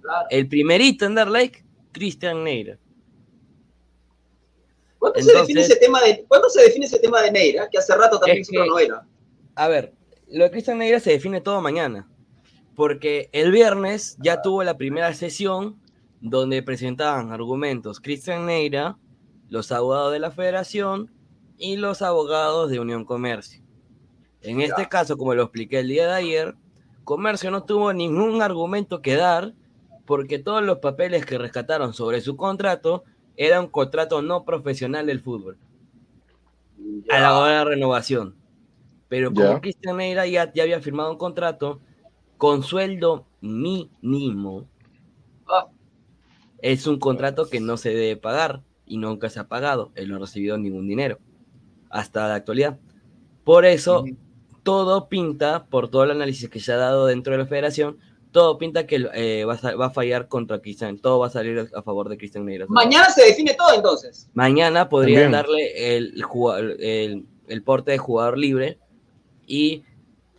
Claro. 0.00 0.26
El 0.30 0.46
primerito 0.48 1.06
en 1.06 1.16
dar 1.16 1.28
like, 1.28 1.64
Cristian 1.90 2.44
Neira. 2.44 2.78
¿Cuándo, 5.02 5.20
se 5.20 5.36
define 5.36 5.60
ese 5.62 5.76
tema 5.76 6.00
de, 6.00 6.24
¿Cuándo 6.28 6.48
se 6.48 6.62
define 6.62 6.86
ese 6.86 7.00
tema 7.00 7.20
de 7.22 7.32
Neira? 7.32 7.68
Que 7.68 7.78
hace 7.78 7.92
rato 7.96 8.20
también 8.20 8.44
que- 8.48 8.56
no 8.56 8.78
era. 8.78 9.04
A 9.56 9.66
ver, 9.66 9.92
lo 10.28 10.44
de 10.44 10.50
Cristian 10.52 10.78
Neira 10.78 11.00
se 11.00 11.10
define 11.10 11.40
todo 11.40 11.60
mañana. 11.60 12.08
Porque 12.76 13.28
el 13.32 13.50
viernes 13.50 14.16
ya 14.20 14.42
tuvo 14.42 14.62
la 14.62 14.76
primera 14.76 15.12
sesión 15.12 15.80
donde 16.20 16.62
presentaban 16.62 17.32
argumentos 17.32 17.98
Cristian 17.98 18.46
Neira, 18.46 18.96
los 19.48 19.72
abogados 19.72 20.12
de 20.12 20.20
la 20.20 20.30
federación 20.30 21.10
y 21.58 21.76
los 21.78 22.00
abogados 22.00 22.70
de 22.70 22.78
Unión 22.78 23.04
Comercio. 23.04 23.60
En 24.40 24.60
este 24.60 24.88
caso, 24.88 25.16
como 25.16 25.34
lo 25.34 25.42
expliqué 25.42 25.80
el 25.80 25.88
día 25.88 26.06
de 26.06 26.14
ayer, 26.14 26.54
Comercio 27.02 27.50
no 27.50 27.64
tuvo 27.64 27.92
ningún 27.92 28.40
argumento 28.40 29.02
que 29.02 29.16
dar 29.16 29.52
porque 30.06 30.38
todos 30.38 30.62
los 30.62 30.78
papeles 30.78 31.26
que 31.26 31.38
rescataron 31.38 31.92
sobre 31.92 32.20
su 32.20 32.36
contrato 32.36 33.02
era 33.36 33.60
un 33.60 33.68
contrato 33.68 34.22
no 34.22 34.44
profesional 34.44 35.06
del 35.06 35.20
fútbol 35.20 35.56
a 37.10 37.20
la 37.20 37.38
hora 37.38 37.58
de 37.58 37.64
renovación. 37.64 38.34
Pero 39.08 39.32
como. 39.32 39.60
Cristian 39.60 39.96
Neira 39.98 40.26
ya, 40.26 40.52
ya 40.52 40.62
había 40.62 40.80
firmado 40.80 41.10
un 41.10 41.18
contrato 41.18 41.80
con 42.38 42.62
sueldo 42.62 43.26
mínimo, 43.40 44.66
Ah, 45.48 45.68
es 46.58 46.86
un 46.86 46.98
contrato 46.98 47.48
que 47.48 47.60
no 47.60 47.76
se 47.76 47.90
debe 47.90 48.16
pagar 48.16 48.62
y 48.86 48.96
nunca 48.96 49.28
se 49.28 49.40
ha 49.40 49.48
pagado. 49.48 49.92
Él 49.94 50.08
no 50.08 50.16
ha 50.16 50.20
recibido 50.20 50.56
ningún 50.56 50.88
dinero 50.88 51.18
hasta 51.90 52.26
la 52.28 52.36
actualidad. 52.36 52.78
Por 53.44 53.64
eso, 53.64 54.04
todo 54.62 55.08
pinta, 55.08 55.66
por 55.66 55.88
todo 55.88 56.04
el 56.04 56.12
análisis 56.12 56.48
que 56.48 56.60
se 56.60 56.72
ha 56.72 56.76
dado 56.76 57.06
dentro 57.06 57.32
de 57.32 57.38
la 57.38 57.46
federación, 57.46 57.98
todo 58.32 58.58
pinta 58.58 58.86
que 58.86 59.06
eh, 59.14 59.44
va, 59.44 59.54
a, 59.54 59.58
sa- 59.58 59.76
va 59.76 59.86
a 59.86 59.90
fallar 59.90 60.26
contra 60.26 60.60
Cristian. 60.60 60.98
Todo 60.98 61.20
va 61.20 61.28
a 61.28 61.30
salir 61.30 61.68
a 61.74 61.82
favor 61.82 62.08
de 62.08 62.16
Cristian 62.18 62.44
Neira. 62.44 62.66
mañana 62.68 63.08
se 63.10 63.22
define 63.26 63.54
todo 63.54 63.74
entonces. 63.74 64.28
Mañana 64.34 64.88
podrían 64.88 65.30
También. 65.30 65.32
darle 65.32 65.96
el, 65.96 66.24
el, 66.80 67.26
el 67.48 67.62
porte 67.62 67.92
de 67.92 67.98
jugador 67.98 68.38
libre 68.38 68.78
y 69.46 69.84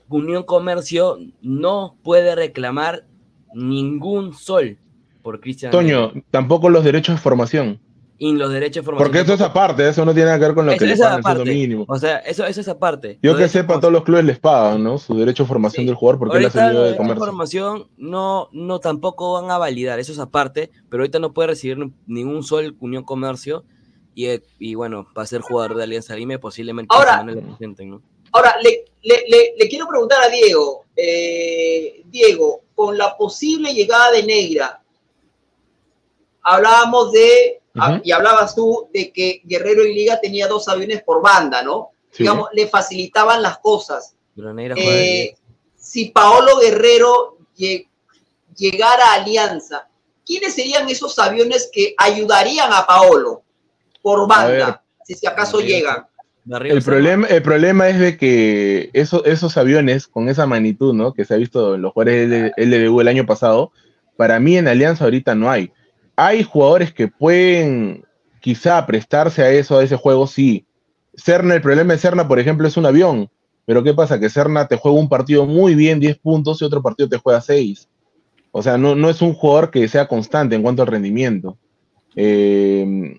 Unión 0.10 0.44
Comercio 0.44 1.18
no 1.41 1.96
puede 2.04 2.36
reclamar 2.36 3.06
ningún 3.54 4.34
sol 4.34 4.78
por 5.22 5.39
Cristian 5.39 5.72
Toño, 5.72 6.12
Neira. 6.14 6.28
tampoco 6.32 6.70
los 6.70 6.84
derechos 6.84 7.16
de 7.16 7.22
formación. 7.22 7.80
Y 8.26 8.32
los 8.34 8.51
derechos 8.51 8.76
de 8.82 8.86
formación. 8.86 9.07
Porque 9.11 9.21
eso 9.21 9.34
es 9.34 9.41
aparte, 9.41 9.88
eso 9.89 10.05
no 10.05 10.13
tiene 10.13 10.28
nada 10.28 10.39
que 10.39 10.45
ver 10.45 10.53
con 10.55 10.65
lo 10.65 10.71
Eso- 10.71 10.80
que 10.80 10.86
le 10.86 10.97
pagan 10.97 11.17
el 11.17 11.24
sueldo 11.24 11.45
mínimo. 11.45 11.86
O 11.88 11.97
sea, 11.99 12.17
eso, 12.19 12.45
eso 12.45 12.61
es 12.61 12.67
aparte. 12.67 13.19
Yo 13.21 13.32
Los 13.32 13.41
que 13.41 13.49
sepa, 13.49 13.80
todos 13.80 13.91
los 13.91 14.03
clubes 14.03 14.24
les 14.26 14.39
pagan, 14.39 14.84
¿no? 14.84 14.97
Su 14.97 15.15
derecho 15.17 15.43
de 15.43 15.47
formación 15.47 15.82
Sí. 15.84 15.88
del 15.88 15.95
jugador 15.95 16.19
porque 16.19 16.38
él 16.38 16.43
ha 16.43 16.47
Ahorita 16.47 16.59
salido 16.59 16.80
lo 16.80 16.86
de 16.86 16.91
de 16.91 16.97
comercio. 16.97 17.26
formación 17.26 17.88
no, 17.97 18.49
no 18.53 18.80
tampoco 18.80 19.34
van 19.34 19.51
a 19.51 19.57
validar, 19.57 19.99
eso 19.99 20.11
es 20.11 20.19
aparte, 20.19 20.69
pero 20.89 21.01
ahorita 21.03 21.19
no 21.19 21.34
puede 21.34 21.47
recibir 21.49 21.78
ni- 21.78 21.93
ningún 22.07 22.43
sol 22.43 22.76
Unión 22.80 23.03
Comercio 23.03 23.65
y, 24.15 24.28
eh, 24.28 24.41
y 24.59 24.76
bueno, 24.76 25.07
va 25.17 25.24
a 25.24 25.26
ser 25.26 25.41
jugador 25.41 25.76
de 25.76 25.84
Alianza 25.84 26.15
Lima 26.15 26.38
posiblemente 26.38 26.95
Ahora- 26.95 27.24
le 27.24 27.41
presenten, 27.41 27.89
¿no? 27.89 28.01
Ahora, 28.32 28.55
le, 28.63 28.86
le- 29.03 29.26
le- 29.28 29.53
le 29.59 29.67
quiero 29.69 29.88
preguntar 29.88 30.19
a 30.24 30.30
Diego. 30.30 30.86
eh, 30.95 32.03
Diego, 32.05 32.61
con 32.76 32.95
la 32.97 33.17
posible 33.17 33.74
llegada 33.74 34.11
de 34.11 34.24
Negra, 34.24 34.80
hablábamos 36.43 37.11
de, 37.11 37.61
Ujú. 37.76 38.01
y 38.03 38.11
hablabas 38.11 38.53
tú 38.55 38.88
de 38.93 39.11
que 39.11 39.41
Guerrero 39.45 39.84
y 39.86 39.93
Liga 39.95 40.19
tenía 40.21 40.47
dos 40.47 40.67
aviones 40.67 41.01
por 41.03 41.21
banda, 41.24 41.63
¿no? 41.63 41.89
Sí. 42.11 42.24
Digamos, 42.24 42.49
le 42.53 42.67
facilitaban 42.67 43.41
las 43.41 43.57
cosas. 43.59 44.15
Eh, 44.78 45.36
si 45.76 46.05
Paolo 46.11 46.59
Guerrero 46.59 47.38
lle- 47.57 47.88
llegara 48.55 49.05
a 49.07 49.13
Alianza, 49.15 49.88
¿quiénes 50.26 50.53
serían 50.53 50.88
esos 50.89 51.17
aviones 51.19 51.69
que 51.74 51.95
ayudarían 51.97 52.71
a 52.71 52.86
Paolo 52.86 53.41
por 54.01 54.28
banda, 54.28 54.84
si, 55.05 55.15
si 55.15 55.26
acaso 55.28 55.59
llegan? 55.59 56.05
El 56.45 56.84
problema, 56.84 57.28
el 57.28 57.41
problema 57.41 57.89
es 57.89 57.99
de 57.99 58.17
que 58.17 58.89
esos, 58.93 59.21
esos 59.26 59.57
aviones 59.57 60.07
con 60.07 60.28
esa 60.30 60.45
magnitud, 60.45 60.93
¿no? 60.93 61.13
Que 61.13 61.24
se 61.26 61.34
ha 61.34 61.38
visto 61.38 61.76
en 61.76 61.82
los 61.82 61.93
jugadores 61.93 62.30
L- 62.32 62.53
LDU 62.88 62.99
el 63.01 63.07
año 63.07 63.26
pasado, 63.26 63.71
para 64.17 64.39
mí 64.39 64.57
en 64.57 64.67
Alianza 64.67 65.05
ahorita 65.05 65.34
no 65.36 65.49
hay. 65.49 65.71
Hay 66.16 66.43
jugadores 66.43 66.93
que 66.93 67.07
pueden 67.07 68.05
quizá 68.39 68.86
prestarse 68.86 69.41
a 69.41 69.49
eso, 69.51 69.78
a 69.78 69.84
ese 69.84 69.95
juego, 69.95 70.28
sí. 70.28 70.66
Serna, 71.16 71.55
el 71.55 71.61
problema 71.61 71.93
de 71.93 71.99
Serna, 71.99 72.28
por 72.28 72.39
ejemplo, 72.39 72.68
es 72.68 72.78
un 72.78 72.86
avión. 72.86 73.30
Pero 73.66 73.84
¿qué 73.84 73.93
pasa? 73.93 74.20
Que 74.20 74.30
Serna 74.30 74.68
te 74.68 74.76
juega 74.76 74.99
un 74.99 75.09
partido 75.09 75.45
muy 75.45 75.76
bien, 75.76 75.99
10 75.99 76.20
puntos, 76.20 76.61
y 76.61 76.66
otro 76.66 76.82
partido 76.82 77.07
te 77.07 77.18
juega 77.18 77.39
6. 77.39 77.88
O 78.51 78.61
sea, 78.61 78.78
no, 78.78 78.95
no 78.95 79.09
es 79.09 79.22
un 79.22 79.34
jugador 79.34 79.72
que 79.72 79.88
sea 79.88 80.07
constante 80.07 80.55
en 80.55 80.61
cuanto 80.61 80.82
al 80.82 80.89
rendimiento. 80.89 81.57
Eh, 82.16 83.18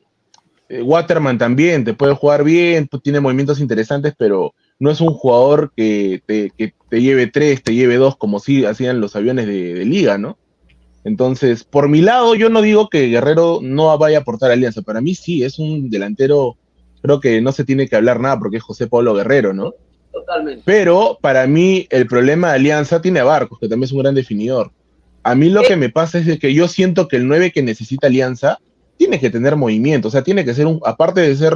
eh, 0.69 0.83
Waterman 0.83 1.39
también 1.39 1.85
te 1.85 1.95
puede 1.95 2.15
jugar 2.15 2.45
bien, 2.45 2.89
tiene 3.03 3.21
movimientos 3.21 3.61
interesantes, 3.61 4.15
pero 4.17 4.55
no 4.79 4.91
es 4.91 5.01
un 5.01 5.15
jugador 5.15 5.73
que 5.75 6.23
te, 6.27 6.51
que 6.51 6.75
te 6.89 7.01
lleve 7.01 7.27
tres, 7.27 7.63
te 7.63 7.75
lleve 7.75 7.97
dos, 7.97 8.17
como 8.17 8.39
sí 8.39 8.65
hacían 8.65 9.01
los 9.01 9.17
aviones 9.17 9.47
de 9.47 9.85
liga, 9.85 10.19
¿no? 10.19 10.39
Entonces, 11.05 11.65
por 11.65 11.89
mi 11.89 12.01
lado, 12.01 12.35
yo 12.35 12.49
no 12.49 12.63
digo 12.63 12.89
que 12.89 13.09
Guerrero 13.09 13.61
no 13.63 13.97
vaya 13.99 14.19
a 14.19 14.21
aportar 14.23 14.51
alianza. 14.51 14.83
Para 14.83 15.01
mí 15.01 15.15
sí, 15.15 15.45
es 15.45 15.59
un 15.59 15.91
delantero, 15.91 16.57
creo 17.03 17.21
que 17.21 17.41
no 17.43 17.53
se 17.53 17.65
tiene 17.65 17.89
que 17.89 17.97
hablar 17.97 18.21
nada 18.21 18.39
porque 18.39 18.57
es 18.57 18.63
José 18.63 18.87
Pablo 18.87 19.15
Guerrero, 19.15 19.53
¿no? 19.53 19.75
Totalmente. 20.13 20.63
Pero 20.65 21.19
para 21.21 21.47
mí 21.47 21.87
el 21.91 22.07
problema 22.07 22.49
de 22.51 22.55
Alianza 22.55 23.03
tiene 23.03 23.21
a 23.21 23.25
Barcos, 23.25 23.59
que 23.61 23.69
también 23.69 23.85
es 23.85 23.93
un 23.93 23.99
gran 24.01 24.15
definidor. 24.15 24.71
A 25.23 25.35
mí 25.35 25.51
lo 25.51 25.63
Eh. 25.63 25.67
que 25.69 25.77
me 25.77 25.91
pasa 25.91 26.19
es 26.19 26.27
de 26.27 26.39
que 26.39 26.55
yo 26.55 26.69
siento 26.69 27.09
que 27.09 27.17
el 27.17 27.27
9 27.29 27.53
que 27.53 27.63
necesita 27.63 28.07
Alianza 28.07 28.59
tiene 28.97 29.19
que 29.21 29.29
tener 29.31 29.57
movimiento, 29.57 30.09
o 30.09 30.11
sea, 30.11 30.23
tiene 30.23 30.45
que 30.45 30.55
ser 30.55 30.67
un, 30.67 30.81
aparte 30.85 31.21
de 31.21 31.35
ser 31.37 31.55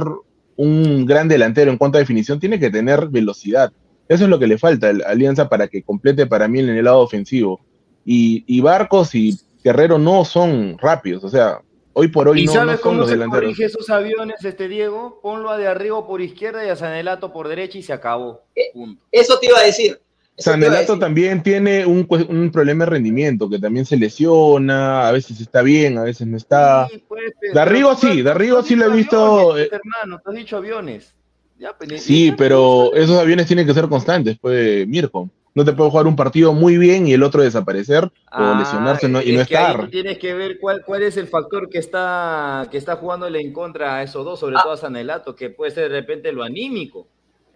un 0.57 1.05
gran 1.05 1.27
delantero 1.29 1.71
en 1.71 1.77
cuanto 1.77 1.97
a 1.97 2.01
definición, 2.01 2.39
tiene 2.39 2.59
que 2.59 2.69
tener 2.69 3.07
velocidad. 3.07 3.71
Eso 4.09 4.25
es 4.25 4.29
lo 4.29 4.39
que 4.39 4.47
le 4.47 4.57
falta 4.57 4.87
a 4.89 5.09
Alianza 5.11 5.47
para 5.47 5.67
que 5.69 5.81
complete 5.83 6.25
para 6.27 6.47
mí 6.47 6.59
en 6.59 6.69
el 6.69 6.83
lado 6.83 6.99
ofensivo. 6.99 7.61
Y, 8.05 8.43
y 8.47 8.61
Barcos 8.61 9.13
y 9.15 9.37
Guerrero 9.63 9.99
no 9.99 10.25
son 10.25 10.77
rápidos, 10.79 11.23
o 11.23 11.29
sea, 11.29 11.59
hoy 11.93 12.07
por 12.07 12.27
hoy 12.29 12.41
¿Y 12.41 12.45
no, 12.45 12.53
no 12.53 12.59
sabes 12.59 12.75
son 12.79 12.83
cómo 12.83 12.99
los 13.01 13.09
se 13.09 13.15
delanteros. 13.15 13.43
corrige 13.43 13.65
esos 13.65 13.89
aviones, 13.89 14.43
este 14.43 14.67
Diego? 14.67 15.19
Ponlo 15.21 15.49
a 15.49 15.57
de 15.57 15.67
arriba 15.67 16.05
por 16.07 16.21
izquierda 16.21 16.65
y 16.65 16.69
a 16.69 16.75
Sanelato 16.75 17.33
por 17.33 17.47
derecha 17.47 17.77
y 17.77 17.83
se 17.83 17.93
acabó. 17.93 18.43
Eh, 18.55 18.71
Punto. 18.73 19.03
Eso 19.11 19.37
te 19.39 19.47
iba 19.47 19.59
a 19.59 19.63
decir. 19.63 19.99
Te 20.35 20.43
Sanelato 20.43 20.97
también 20.97 21.43
tiene 21.43 21.85
un, 21.85 22.07
un 22.29 22.49
problema 22.51 22.85
de 22.85 22.91
rendimiento, 22.91 23.49
que 23.49 23.59
también 23.59 23.85
se 23.85 23.97
lesiona, 23.97 25.05
a 25.09 25.11
veces 25.11 25.41
está 25.41 25.61
bien, 25.61 25.97
a 25.97 26.03
veces 26.03 26.25
no 26.25 26.37
está. 26.37 26.87
Sí, 26.89 27.03
pues, 27.05 27.33
Darrigo 27.53 27.93
sí, 27.95 28.21
Darrigo 28.21 28.63
sí 28.63 28.77
lo 28.77 28.85
he 28.85 28.89
visto, 28.89 29.51
aviones, 29.51 29.65
eh, 29.73 29.75
hermano, 29.75 30.21
tú 30.23 30.29
has 30.29 30.35
dicho 30.37 30.55
aviones. 30.55 31.13
Ya, 31.57 31.73
pues, 31.77 32.01
Sí, 32.01 32.33
pero 32.37 32.93
esos 32.93 33.19
aviones 33.19 33.47
tienen 33.47 33.67
que 33.67 33.73
ser 33.73 33.89
constantes, 33.89 34.37
pues, 34.39 34.87
Mirko. 34.87 35.29
No 35.55 35.65
te 35.65 35.73
puede 35.73 35.89
jugar 35.89 36.07
un 36.07 36.15
partido 36.15 36.53
muy 36.53 36.77
bien 36.77 37.07
y 37.07 37.13
el 37.13 37.23
otro 37.23 37.41
desaparecer 37.41 38.03
o 38.05 38.09
Ah, 38.31 38.55
lesionarse 38.59 39.09
no- 39.09 39.21
y 39.21 39.31
es 39.35 39.39
no 39.39 39.45
que 39.45 39.57
ahí 39.57 39.65
estar. 39.71 39.81
tú 39.85 39.89
tienes 39.89 40.17
que 40.19 40.33
ver 40.33 40.59
cuál, 40.59 40.83
cuál 40.85 41.03
es 41.03 41.17
el 41.17 41.27
factor 41.27 41.69
que 41.69 41.79
está, 41.79 42.67
que 42.71 42.77
está 42.77 42.95
jugándole 42.97 43.39
en 43.41 43.51
contra 43.51 43.95
a 43.95 44.03
esos 44.03 44.23
dos, 44.23 44.39
sobre 44.39 44.55
Ah. 44.57 44.61
todo 44.63 44.73
a 44.73 44.77
Sanelato, 44.77 45.35
que 45.35 45.49
puede 45.49 45.71
ser 45.71 45.89
de 45.91 45.99
repente 46.01 46.31
lo 46.31 46.43
anímico. 46.43 47.07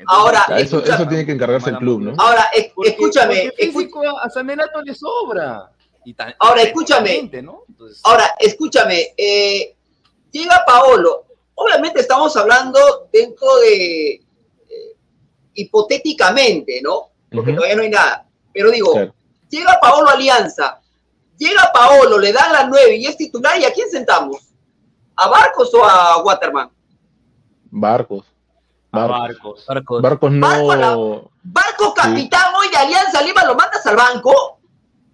Ahora, 0.07 0.43
Ah, 0.49 0.59
Eso, 0.59 0.83
eso 0.83 1.07
tiene 1.07 1.25
que 1.25 1.31
encargarse 1.31 1.69
el 1.69 1.77
club, 1.77 2.01
¿no? 2.01 2.13
Ahora, 2.17 2.45
es- 2.53 2.71
Porque- 2.73 2.89
escúchame, 2.89 3.51
porque 3.51 3.71
físico 3.71 4.01
a 4.19 4.29
Sanelato 4.29 4.81
le 4.81 4.93
sobra. 4.95 5.71
Y 6.03 6.13
tan- 6.13 6.33
Ahora, 6.39 6.63
escúchame. 6.63 7.09
técnicamente, 7.09 7.41
¿no? 7.41 7.63
Entonces, 7.69 8.01
ahora, 8.03 8.25
escúchame, 8.39 9.13
eh, 9.15 9.75
llega 10.31 10.63
Paolo. 10.67 11.25
Obviamente 11.55 12.01
estamos 12.01 12.35
hablando 12.35 12.79
dentro 13.13 13.47
de, 13.59 14.13
eh, 14.15 14.21
hipotéticamente, 15.53 16.81
¿no? 16.81 17.11
Porque 17.34 17.53
todavía 17.53 17.75
no 17.75 17.81
hay 17.84 17.89
nada. 17.89 18.25
Pero 18.53 18.71
digo, 18.71 18.91
Claro. 18.93 19.13
llega 19.49 19.79
Paolo 19.81 20.09
Alianza, 20.09 20.79
llega 21.38 21.71
Paolo, 21.73 22.19
le 22.19 22.31
dan 22.31 22.51
la 22.53 22.67
9 22.67 22.95
y 22.97 23.05
es 23.07 23.17
titular, 23.17 23.59
¿y 23.59 23.65
a 23.65 23.73
quién 23.73 23.89
sentamos? 23.89 24.53
¿A 25.15 25.27
Barcos 25.29 25.73
o 25.73 25.84
a 25.84 26.23
Waterman? 26.23 26.69
Barcos. 27.71 28.25
Barcos. 28.91 29.17
Barcos. 29.17 29.65
Barcos. 29.67 30.01
Barcos 30.01 30.39
Barcos, 30.39 30.77
no. 30.77 31.31
Barcos, 31.43 31.93
capitán 31.95 32.53
hoy 32.59 32.69
de 32.69 32.77
Alianza 32.77 33.21
Lima, 33.23 33.43
¿lo 33.43 33.55
mandas 33.55 33.86
al 33.88 33.95
banco? 33.95 34.59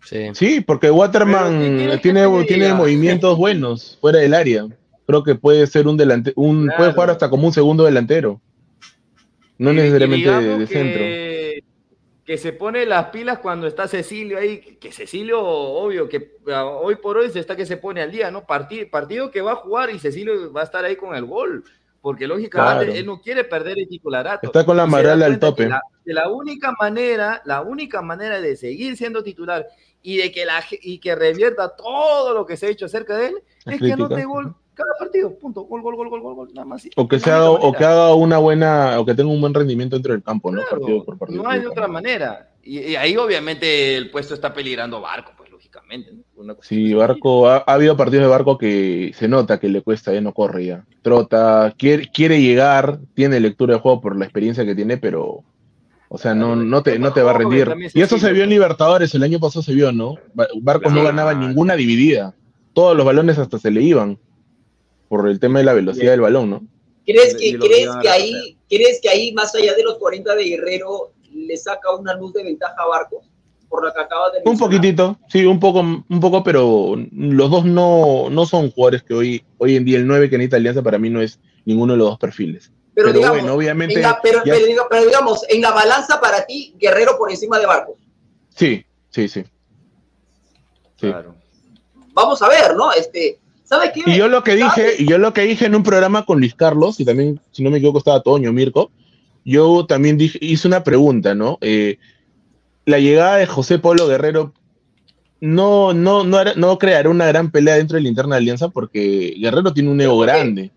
Sí. 0.04 0.30
Sí, 0.34 0.62
porque 0.62 0.88
Pero, 0.88 0.96
¿qué 0.96 1.00
Waterman 1.00 1.60
tiene, 2.02 2.26
tiene 2.46 2.74
movimientos 2.74 3.38
buenos 3.38 3.98
fuera 4.02 4.20
del 4.20 4.34
área. 4.34 4.66
Creo 5.08 5.24
que 5.24 5.36
puede 5.36 5.66
ser 5.68 5.88
un 5.88 5.98
delante, 5.98 6.34
un, 6.36 6.66
Claro. 6.66 6.78
puede 6.78 6.92
jugar 6.94 7.10
hasta 7.12 7.30
como 7.30 7.48
un 7.48 7.54
segundo 7.54 7.84
delantero. 7.86 8.40
No 9.58 9.70
Y- 9.72 9.74
y 9.74 9.76
necesariamente 9.78 10.30
de, 10.32 10.58
de 10.58 10.68
centro. 10.68 11.02
Que, 12.30 12.38
se 12.38 12.54
pone 12.54 12.86
las 12.86 13.08
pilas 13.08 13.40
cuando 13.40 13.66
está 13.66 13.88
Cecilio 13.88 14.38
ahí, 14.38 14.60
que 14.60 14.92
Cecilio, 14.92 15.42
obvio, 15.42 16.08
que 16.08 16.38
ah, 16.54 16.66
hoy 16.66 16.96
por 16.96 17.18
hoy 17.18 17.32
se 17.32 17.40
está 17.40 17.56
que 17.56 17.66
se 17.66 17.78
pone 17.78 18.02
al 18.04 18.12
día, 18.12 18.30
¿no? 18.30 18.46
Partido, 18.46 18.88
partido 18.90 19.32
que 19.32 19.42
va 19.42 19.54
a 19.54 19.56
jugar 19.56 19.90
y 19.90 19.98
Cecilio 19.98 20.54
va 20.54 20.62
a 20.62 20.66
estar 20.66 20.86
ahí 20.86 20.96
con 20.96 21.16
el 21.16 21.26
gol, 21.26 21.64
porque 22.02 22.28
lógicamente 22.28 22.86
Claro. 22.86 23.00
él 23.00 23.06
no 23.08 23.20
quiere 23.20 23.44
perder 23.44 23.80
el 23.80 23.88
titularato. 23.88 24.46
Está 24.46 24.64
con 24.64 24.78
la 24.78 24.84
Amaral 24.84 25.24
al 25.24 25.40
tope. 25.40 25.64
que 25.64 25.70
La, 25.70 25.82
que 26.06 26.14
la 26.14 26.30
única 26.30 26.72
manera, 26.80 27.42
la 27.46 27.62
única 27.62 28.02
manera 28.04 28.40
de 28.40 28.56
seguir 28.56 28.96
siendo 28.96 29.24
titular 29.24 29.66
y 30.04 30.18
de 30.18 30.32
que 30.32 30.46
la 30.46 30.64
y 30.70 31.00
que 31.00 31.16
revierta 31.16 31.76
todo 31.76 32.34
lo 32.34 32.46
que 32.46 32.58
se 32.58 32.68
ha 32.68 32.70
hecho 32.70 32.86
acerca 32.86 33.18
de 33.18 33.28
él 33.28 33.36
Las 33.66 33.76
es 33.76 33.82
que 33.82 33.92
anote 33.94 34.24
gol 34.26 34.56
cada 34.84 34.94
partido, 34.98 35.38
punto, 35.38 35.64
gol, 35.64 35.82
gol, 35.82 35.96
gol, 35.96 36.10
gol, 36.10 36.22
gol, 36.22 36.36
gol, 36.36 36.50
nada 36.54 36.66
más. 36.66 36.88
O 36.96 37.08
que, 37.08 37.18
Es 37.18 37.24
se 37.24 37.30
la 37.30 37.38
haga, 37.38 37.50
única 37.52 37.68
o 37.68 37.72
que 37.74 37.86
haga 37.86 38.14
una 38.16 38.38
buena, 38.38 39.00
o 39.00 39.06
que 39.06 39.14
tenga 39.14 39.30
un 39.32 39.42
buen 39.42 39.54
rendimiento 39.54 39.96
dentro 39.98 40.14
del 40.14 40.24
campo, 40.24 40.52
¿no? 40.52 40.62
Partido 40.70 41.04
por 41.04 41.18
partido. 41.18 41.44
no 41.44 41.50
hay 41.50 41.60
de 41.60 41.68
otra 41.68 41.88
manera. 41.88 42.50
Y, 42.64 42.80
y 42.80 42.96
ahí 42.96 43.16
obviamente 43.18 43.96
el 43.98 44.10
puesto 44.12 44.34
está 44.34 44.54
peligrando 44.54 45.02
Barco, 45.02 45.32
pues 45.38 45.50
lógicamente. 45.52 46.12
¿no? 46.14 46.22
Una 46.36 46.54
cosa 46.56 46.68
Sí. 46.70 46.94
Barco, 46.94 47.50
ha, 47.50 47.58
ha 47.58 47.74
habido 47.74 47.98
partidos 47.98 48.24
de 48.26 48.30
Barco 48.30 48.58
que 48.58 49.12
se 49.16 49.28
nota 49.28 49.60
que 49.60 49.68
le 49.70 49.82
cuesta, 49.82 50.14
ya 50.14 50.22
no 50.22 50.34
corre 50.34 50.66
ya. 50.66 50.86
Trota, 51.02 51.74
quiere, 51.78 52.10
quiere 52.14 52.42
llegar, 52.42 53.00
tiene 53.14 53.40
lectura 53.40 53.74
de 53.76 53.80
juego 53.82 54.00
por 54.02 54.16
la 54.18 54.26
experiencia 54.26 54.66
que 54.66 54.76
tiene, 54.76 54.98
pero, 54.98 55.44
o 56.10 56.18
sea, 56.18 56.34
no, 56.36 56.56
no, 56.56 56.84
te, 56.84 56.98
no 57.00 57.12
te 57.14 57.22
va 57.22 57.32
a 57.32 57.38
rendir. 57.38 57.74
Y 57.94 58.02
eso 58.02 58.18
se 58.18 58.32
vio 58.34 58.44
en. 58.44 58.50
Libertadores, 58.50 59.14
el 59.16 59.24
año 59.24 59.40
pasado 59.40 59.64
se 59.64 59.74
vio, 59.74 59.92
¿no? 59.92 60.16
Ba- 60.34 60.48
Barcos 60.62 60.94
no 60.94 61.04
ganaba 61.04 61.34
ninguna 61.34 61.76
dividida. 61.76 62.34
Todos 62.74 62.96
los 62.96 63.06
balones 63.06 63.38
hasta 63.40 63.58
se 63.58 63.72
le 63.72 63.82
iban 63.82 64.20
por 65.10 65.28
el 65.28 65.40
tema 65.40 65.60
de 65.60 65.66
la 65.66 65.74
velocidad 65.74 66.12
del 66.12 66.22
balón, 66.22 66.50
¿no? 66.50 66.64
¿Crees 67.06 67.36
que, 67.36 67.58
crees 67.58 67.90
ahí, 68.10 68.56
crees 68.70 69.00
que 69.02 69.10
ahí, 69.10 69.34
más 69.34 69.54
allá 69.56 69.74
de 69.74 69.84
los 69.84 69.98
40 69.98 70.36
de 70.36 70.44
Guerrero, 70.46 71.12
le 71.34 71.58
saca 71.58 71.94
una 71.96 72.14
luz 72.14 72.32
de 72.34 72.44
ventaja 72.44 72.76
a 72.78 72.86
Barcos? 72.88 73.26
Por 73.68 73.84
lo 73.86 73.94
que 73.94 74.00
acabas 74.00 74.32
de 74.34 74.40
Un 74.40 74.44
mencionar. 74.52 74.70
poquitito, 74.78 75.20
sí, 75.28 75.46
un 75.46 75.60
poco, 75.60 75.80
un 75.82 76.20
poco, 76.20 76.44
pero 76.44 76.96
los 77.12 77.52
dos 77.52 77.66
no, 77.66 78.30
no 78.30 78.46
son 78.46 78.72
jugadores 78.72 79.04
que 79.04 79.14
hoy, 79.14 79.44
hoy 79.58 79.76
en 79.76 79.86
día 79.86 79.98
el 79.98 80.08
9 80.08 80.30
que 80.30 80.38
necesita 80.38 80.58
Alianza 80.58 80.82
para 80.84 80.98
mí 81.00 81.10
no 81.10 81.22
es 81.22 81.40
ninguno 81.66 81.94
de 81.94 82.00
los 82.00 82.10
dos 82.10 82.20
perfiles. 82.20 82.72
Pero, 82.96 83.08
Pero, 83.10 83.20
digamos, 83.20 83.40
bueno, 83.40 83.54
obviamente. 83.56 83.96
en 83.96 84.02
la- 84.02 84.20
pero, 84.22 84.44
ya- 84.44 84.54
pero 84.54 84.66
diga- 84.66 84.88
pero 84.90 85.06
digamos, 85.06 85.46
en 85.50 85.62
la 85.62 85.72
balanza 85.72 86.20
para 86.20 86.46
ti, 86.46 86.76
Guerrero 86.80 87.18
por 87.18 87.30
encima 87.32 87.60
de 87.60 87.66
Barcos. 87.66 87.96
Sí, 88.56 88.84
sí, 89.10 89.28
sí. 89.28 89.44
Sí. 91.00 91.08
Claro. 91.08 91.36
Vamos 92.14 92.42
a 92.42 92.50
ver, 92.50 92.76
¿no? 92.76 92.92
Este, 92.92 93.40
Y 94.12 94.18
yo 94.18 94.28
lo 94.28 94.44
que 94.44 94.56
dije, 94.56 94.96
y 95.00 95.08
yo 95.08 95.18
lo 95.18 95.34
que 95.34 95.42
dije 95.42 95.66
en 95.66 95.76
un 95.76 95.84
programa 95.84 96.26
con 96.26 96.40
Luis 96.40 96.56
Carlos, 96.56 97.00
y 97.00 97.06
también, 97.06 97.40
si 97.52 97.64
no 97.64 97.70
me 97.70 97.78
equivoco, 97.78 98.00
estaba 98.00 98.22
Toño, 98.22 98.52
Mirko, 98.52 98.92
yo 99.46 99.86
también 99.86 100.18
dije, 100.18 100.40
hice 100.42 100.68
una 100.68 100.84
pregunta, 100.84 101.36
¿no? 101.36 101.58
Eh, 101.62 101.98
la 102.86 103.00
llegada 103.00 103.38
de 103.38 103.46
José 103.46 103.80
Pablo 103.80 104.08
Guerrero 104.08 104.54
no, 105.42 105.94
no, 105.94 106.24
no, 106.24 106.44
no 106.56 106.78
creará 106.78 107.10
una 107.10 107.28
gran 107.28 107.52
pelea 107.52 107.76
dentro 107.76 107.96
de 107.96 108.04
la 108.04 108.10
interna 108.10 108.36
de 108.36 108.42
Alianza 108.42 108.70
porque 108.70 109.36
Guerrero 109.40 109.74
tiene 109.74 109.90
un 109.90 110.02
ego 110.02 110.20
grande. 110.20 110.72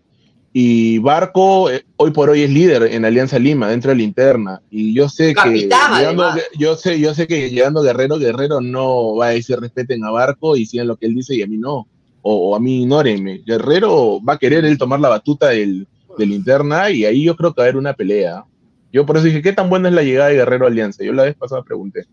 Y 0.55 0.99
Barco 0.99 1.71
eh, 1.71 1.83
hoy 1.97 2.11
por 2.11 2.29
hoy 2.29 2.43
es 2.43 2.49
líder 2.51 2.83
en 2.83 3.05
Alianza 3.05 3.39
Lima, 3.39 3.67
dentro 3.67 3.89
de 3.89 3.97
la 3.97 4.03
interna. 4.03 4.61
Y 4.69 4.93
yo 4.93 5.09
sé 5.09 5.33
Capitán, 5.33 5.93
que 5.93 5.99
llegando, 5.99 6.25
yo 6.57 6.75
sé, 6.75 6.99
yo 6.99 7.15
sé 7.15 7.25
que 7.25 7.49
llegando 7.49 7.81
Guerrero, 7.81 8.19
Guerrero 8.19 8.61
no 8.61 9.15
va 9.15 9.27
a 9.27 9.29
decir 9.29 9.59
respeten 9.59 10.05
a 10.05 10.11
Barco 10.11 10.55
y 10.55 10.67
sigan 10.67 10.87
lo 10.87 10.95
que 10.95 11.07
él 11.07 11.15
dice 11.15 11.35
y 11.35 11.41
a 11.41 11.47
mí 11.47 11.57
no. 11.57 11.87
O, 12.25 12.51
o 12.51 12.55
a 12.55 12.59
mí 12.59 12.81
ignórenme. 12.83 13.43
Guerrero 13.45 14.19
va 14.23 14.33
a 14.33 14.37
querer 14.39 14.63
él 14.65 14.77
tomar 14.77 14.99
la 14.99 15.09
batuta 15.09 15.49
del, 15.49 15.87
de 16.17 16.25
la 16.25 16.33
interna 16.33 16.89
y 16.89 17.03
ahí 17.05 17.23
yo 17.25 17.35
creo 17.35 17.53
que 17.53 17.59
va 17.61 17.65
a 17.65 17.67
haber 17.67 17.77
una 17.77 17.93
pelea. 17.93 18.43
Yo 18.91 19.05
por 19.05 19.17
eso 19.17 19.25
dije, 19.25 19.41
¿qué 19.41 19.51
tan 19.53 19.69
buena 19.69 19.89
es 19.89 19.95
la 19.95 20.03
llegada 20.03 20.29
de 20.29 20.35
Guerrero 20.35 20.65
a 20.65 20.69
Alianza? 20.69 21.03
Yo 21.03 21.11
la 21.13 21.23
vez 21.23 21.35
pasada 21.35 21.61
pregunté. 21.63 22.05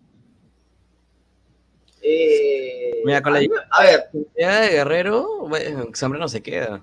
Eh, 2.02 3.02
Mira, 3.04 3.22
con 3.22 3.32
la 3.34 3.40
a, 3.70 3.82
ver, 3.82 4.10
llegada 4.36 4.60
de 4.62 4.68
Guerrero, 4.70 5.46
bueno, 5.48 5.86
Zambrano 5.94 6.28
se 6.28 6.42
queda. 6.42 6.82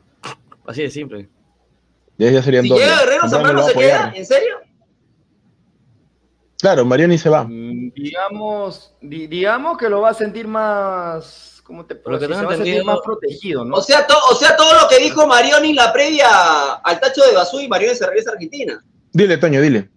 Así 0.65 0.83
de 0.83 0.89
simple. 0.89 1.27
Ya, 2.17 2.31
ya 2.31 2.41
serían 2.41 2.63
si 2.63 2.69
dos. 2.69 2.79
llega 2.79 2.99
Guerrero, 2.99 3.29
Zambrano 3.29 3.53
lo 3.53 3.61
va 3.63 3.67
a 3.67 3.71
se 3.71 3.77
queda. 3.79 4.13
¿en 4.15 4.25
serio? 4.25 4.55
Claro, 6.59 6.85
Marioni 6.85 7.17
se 7.17 7.29
va. 7.29 7.43
Mm, 7.43 7.91
Digamos, 7.95 8.93
di- 9.01 9.27
digamos 9.27 9.77
que 9.77 9.89
lo 9.89 10.01
va 10.01 10.09
a 10.09 10.13
sentir 10.13 10.47
más, 10.47 11.56
¿cómo 11.67 11.85
te 11.85 11.95
puedo 11.95 12.15
Lo 12.15 12.19
que 12.19 12.27
decir? 12.27 12.39
Se 12.39 12.45
va 12.47 12.53
a 12.53 12.55
sentir 12.55 12.83
más 12.85 12.99
protegido, 13.03 13.65
¿no? 13.65 13.75
O 13.75 13.81
sea, 13.81 14.07
to- 14.07 14.15
o 14.31 14.35
sea, 14.35 14.55
todo 14.55 14.73
lo 14.81 14.87
que 14.87 15.03
dijo 15.03 15.27
Marioni 15.27 15.71
en 15.71 15.75
la 15.75 15.91
previa 15.91 16.27
al 16.83 16.99
tacho 16.99 17.21
de 17.25 17.33
Basú 17.35 17.59
y 17.59 17.67
Marioni 17.67 17.93
se 17.95 18.07
regresa 18.07 18.31
a 18.31 18.33
Argentina. 18.33 18.83
Dile, 19.11 19.37
Toño, 19.37 19.61
dile. 19.61 19.89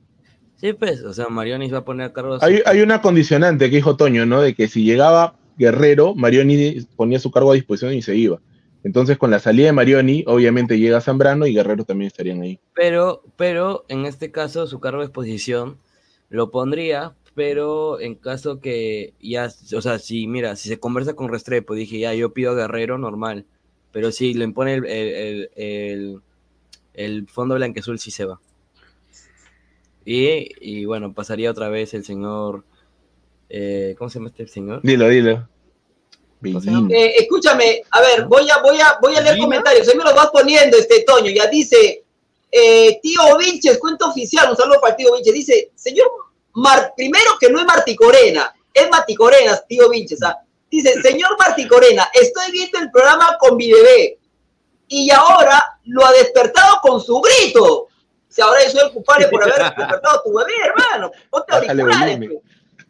Sí, 0.57 0.73
pues, 0.75 1.03
o 1.05 1.15
sea, 1.15 1.29
Marioni 1.29 1.67
se 1.69 1.73
va 1.73 1.79
a 1.79 1.85
poner 1.85 2.07
a 2.09 2.13
cargo 2.13 2.39
su- 2.39 2.45
Hay, 2.45 2.61
hay 2.67 2.81
una 2.83 3.01
condicionante 3.01 3.71
que 3.71 3.77
dijo 3.77 3.97
Toño, 3.97 4.27
¿no? 4.27 4.43
De 4.43 4.55
que 4.55 4.69
si 4.69 4.85
llegaba 4.85 5.37
Guerrero, 5.57 6.15
Marioni 6.15 6.87
ponía 6.97 7.19
su 7.19 7.31
cargo 7.31 7.53
a 7.53 7.55
disposición 7.55 7.95
y 7.95 8.03
se 8.03 8.17
iba. 8.17 8.41
Entonces, 8.83 9.17
con 9.19 9.31
la 9.31 9.39
salida 9.41 9.67
de 9.67 9.73
Marioni, 9.73 10.25
obviamente 10.27 10.79
llega 10.79 11.01
Zambrano 11.01 11.47
y 11.47 11.55
Guerrero 11.55 11.85
también 11.85 12.07
estarían 12.09 12.41
ahí. 12.43 12.59
Pero, 12.75 13.23
pero 13.37 13.85
en 13.89 14.07
este 14.07 14.31
caso 14.33 14.67
su 14.67 14.81
cargo 14.81 15.01
de 15.01 15.05
exposición 15.07 15.79
lo 16.31 16.51
pondría, 16.51 17.15
pero 17.41 17.99
en 18.01 18.17
caso 18.17 18.61
que 18.61 19.15
ya, 19.19 19.51
o 19.75 19.81
sea, 19.81 19.99
si 19.99 20.27
mira, 20.27 20.57
si 20.57 20.69
se 20.69 20.79
conversa 20.79 21.15
con 21.15 21.31
Restrepo, 21.31 21.73
dije 21.73 21.99
ya, 21.99 22.13
yo 22.13 22.35
pido 22.35 22.51
a 22.51 22.55
Guerrero 22.55 22.99
normal, 22.99 23.47
pero 23.93 24.13
si 24.13 24.35
le 24.35 24.45
impone 24.45 24.75
el, 24.75 24.85
el, 24.85 25.09
el, 25.15 25.51
el- 25.57 26.21
el 26.93 27.27
fondo 27.29 27.55
blanqueazul 27.55 27.99
sí 27.99 28.11
se 28.11 28.27
va. 28.27 28.39
Y, 30.05 30.51
y 30.61 30.85
bueno, 30.85 31.15
pasaría 31.15 31.51
otra 31.51 31.71
vez 31.71 31.95
el 31.95 32.05
señor, 32.05 32.63
eh, 33.49 33.95
¿cómo 33.97 34.11
se 34.11 34.19
llama 34.19 34.29
este 34.29 34.47
señor? 34.47 34.83
Dilo, 36.43 36.61
dilo. 36.61 36.91
Eh, 36.95 37.15
escúchame, 37.21 37.81
a 37.91 38.03
ver, 38.03 38.27
voy 38.27 38.51
a, 38.51 38.61
voy 38.61 38.79
a, 38.81 38.99
voy 39.01 39.15
a 39.17 39.23
leer 39.23 39.39
comentarios. 39.39 39.89
Ahí 39.89 39.97
me 39.97 40.05
los 40.05 40.15
vas 40.15 40.29
poniendo, 40.31 40.77
este 40.77 41.05
Toño. 41.05 41.31
Ya 41.31 41.47
dice, 41.47 42.05
eh, 42.53 43.01
tío 43.03 43.23
Vinches, 43.39 43.79
cuento 43.79 44.11
oficial, 44.11 44.51
un 44.51 44.57
saludo 44.59 44.79
para 44.79 44.93
el 44.93 44.97
tío 44.99 45.15
Vinches. 45.15 45.33
Dice, 45.33 45.71
señor, 45.75 46.07
Mar, 46.55 46.93
primero 46.97 47.33
que 47.41 47.51
no 47.51 47.61
es 47.61 47.67
Marti 47.67 47.95
Corena, 47.97 48.53
es 48.73 48.89
Mati 48.91 49.15
Corena, 49.15 49.57
tío 49.69 49.89
Vinches. 49.89 50.23
¿ah? 50.23 50.39
Dice, 50.71 51.01
señor 51.03 51.37
Marti 51.39 51.67
Corena, 51.67 52.09
estoy 52.15 52.51
viendo 52.53 52.79
el 52.79 52.91
programa 52.91 53.37
con 53.39 53.57
mi 53.57 53.71
bebé 53.73 54.19
y 54.89 55.11
ahora 55.11 55.63
lo 55.85 56.05
ha 56.05 56.13
despertado 56.13 56.79
con 56.83 57.01
su 57.01 57.21
grito. 57.21 57.89
Si 58.29 58.41
ahora 58.41 58.63
yo 58.65 58.71
soy 58.71 58.81
el 58.87 58.93
culpable 58.93 59.27
por 59.29 59.43
haber 59.43 59.57
despertado 59.57 60.19
a 60.19 60.23
tu 60.23 60.33
bebé, 60.33 60.53
hermano. 60.65 61.11
Ponte 61.31 61.53
auriculares, 61.55 62.17
pues. 62.19 62.31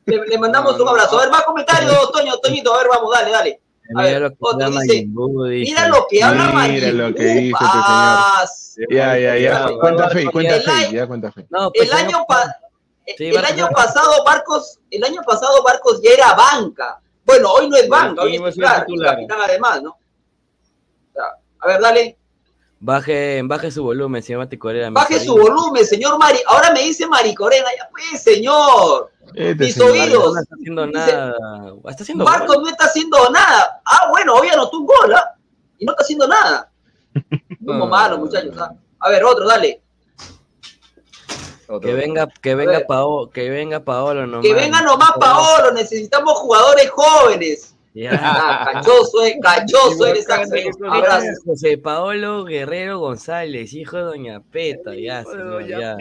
Le, 0.06 0.26
le 0.26 0.38
mandamos 0.38 0.78
un 0.80 0.88
abrazo. 0.88 1.18
A 1.18 1.22
ver, 1.22 1.30
más 1.30 1.42
comentarios, 1.44 2.10
Toño, 2.12 2.36
Toñito. 2.38 2.74
A 2.74 2.78
ver, 2.78 2.88
vamos, 2.88 3.10
dale, 3.14 3.30
dale. 3.30 3.60
A 3.96 4.02
mira 4.02 4.02
ver, 4.12 4.22
lo 4.22 4.30
que 4.30 4.36
otro 4.40 4.70
dice. 4.70 5.06
Mira 5.06 5.88
lo 5.88 6.06
que 6.08 6.22
habla 6.22 6.68
Mira 6.68 6.92
lo 6.92 7.14
que 7.14 7.24
dice 7.24 7.48
este 7.50 7.64
Ah, 7.64 8.44
Ya, 8.90 9.18
ya, 9.18 9.36
ya. 9.36 9.64
El 9.66 9.78
Cuenta 9.78 10.08
fe, 10.10 10.26
cuenta 10.30 10.56
El 10.56 10.62
fe, 10.62 10.70
año- 10.70 10.90
ya 10.92 11.06
cuenta 11.06 11.32
fe. 11.32 11.46
No, 11.50 11.70
pues, 11.72 11.88
El 11.88 11.96
año, 11.96 12.24
pa- 12.28 12.56
Sí, 13.16 13.26
el 13.26 13.34
Barcos 13.34 13.50
año 13.52 13.68
pasado 13.74 14.24
Barcos, 14.24 14.78
el 14.90 15.04
año 15.04 15.20
pasado 15.26 15.62
Barcos 15.62 16.00
ya 16.02 16.10
era 16.12 16.34
banca. 16.34 17.00
Bueno, 17.24 17.50
hoy 17.52 17.68
no 17.68 17.76
es 17.76 17.88
banca, 17.88 18.22
hoy 18.22 18.36
es 18.36 18.42
titular, 18.54 18.84
titular. 18.86 19.14
capitán 19.16 19.38
además, 19.42 19.82
¿no? 19.82 19.96
A 21.62 21.66
ver, 21.66 21.80
dale. 21.80 22.16
Baje, 22.82 23.42
baje 23.44 23.70
su 23.70 23.82
volumen, 23.82 24.22
señor 24.22 24.38
Mati 24.40 24.56
Correa. 24.56 24.88
mi 24.88 24.94
Baje 24.94 25.20
su 25.20 25.36
volumen, 25.36 25.84
señor 25.84 26.18
Mari. 26.18 26.38
Ahora 26.46 26.72
me 26.72 26.80
dice 26.80 27.06
Maricorena, 27.06 27.66
ya 27.76 27.88
pues, 27.90 28.22
señor. 28.22 29.10
Este 29.34 29.64
Mis 29.66 29.74
señor. 29.74 29.90
oídos. 29.90 30.32
No 30.34 30.40
está 30.40 30.54
haciendo 30.54 30.86
Dice- 30.86 30.98
nada. 31.12 31.34
Está 31.88 32.02
haciendo 32.02 32.24
Barcos 32.24 32.56
gol. 32.56 32.64
no 32.64 32.70
está 32.70 32.84
haciendo 32.86 33.30
nada. 33.30 33.82
Ah, 33.84 34.06
bueno, 34.08 34.34
hoy 34.34 34.48
anotó 34.48 34.78
un 34.78 34.86
gol, 34.86 35.12
¿ah? 35.14 35.34
Y 35.78 35.84
no 35.84 35.92
está 35.92 36.02
haciendo 36.04 36.26
nada. 36.26 36.70
Como 37.66 37.86
malo, 37.86 38.16
muchachos. 38.16 38.56
¿ah? 38.58 38.72
A 39.00 39.10
ver, 39.10 39.24
otro, 39.24 39.46
dale. 39.46 39.82
Otro. 41.70 41.80
Que 41.88 41.94
venga, 41.94 42.28
que 42.42 42.54
venga. 42.54 42.80
Paolo, 42.86 43.30
que 43.30 43.48
venga 43.48 43.84
Paolo 43.84 44.26
nomás. 44.26 44.44
Que 44.46 44.52
venga 44.54 44.82
nomás 44.82 45.12
Paolo, 45.20 45.72
necesitamos 45.72 46.32
jugadores 46.34 46.90
jóvenes. 46.90 47.76
Ya. 47.94 48.10
Ah, 48.22 48.70
cachoso, 48.74 49.24
eh, 49.24 49.38
cachoso 49.42 50.06
eres, 50.06 50.28
Axel. 50.30 50.70
Abrazo. 50.88 51.26
José 51.44 51.76
Paolo 51.78 52.44
Guerrero 52.44 52.98
González, 53.00 53.72
hijo 53.72 53.96
de 53.96 54.02
Doña 54.04 54.40
Peta, 54.40 54.94
ya, 54.94 55.24
señor, 55.24 55.66
ya. 55.66 55.96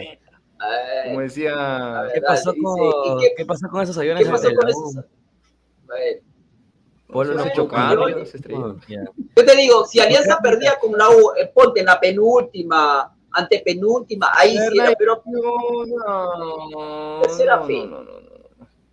Como 1.06 1.20
decía, 1.20 2.04
¿Qué 2.12 2.20
pasó, 2.20 2.52
con, 2.62 2.78
¿y 2.84 3.22
qué- 3.22 3.34
qué 3.38 3.46
pasó 3.46 3.68
con 3.68 3.82
esos 3.82 3.96
aviones? 3.98 4.24
¿Qué 4.24 4.30
pasó 4.30 4.48
con 4.54 4.68
esos? 4.68 4.96
Polo 7.08 7.34
no 7.34 7.44
chocaron. 7.54 8.24
Ya. 8.86 9.04
Yo 9.36 9.44
te 9.44 9.56
digo, 9.56 9.84
si 9.84 9.98
Alianza 10.00 10.38
perdía 10.40 10.78
con 10.80 10.96
la 10.96 11.10
U, 11.10 11.32
eh, 11.40 11.50
ponte 11.52 11.80
en 11.80 11.86
la 11.86 11.98
penúltima, 11.98 13.12
antepenúltima, 13.32 14.28
ahí 14.36 14.56
sí 14.56 14.78
era, 14.78 14.92
pero 14.98 15.22
no, 15.26 15.86
no, 16.70 17.20
Tercera 17.22 17.56
no, 17.56 17.64
fin. 17.66 17.90
no, 17.90 18.02
no, 18.02 18.12
no. 18.20 18.30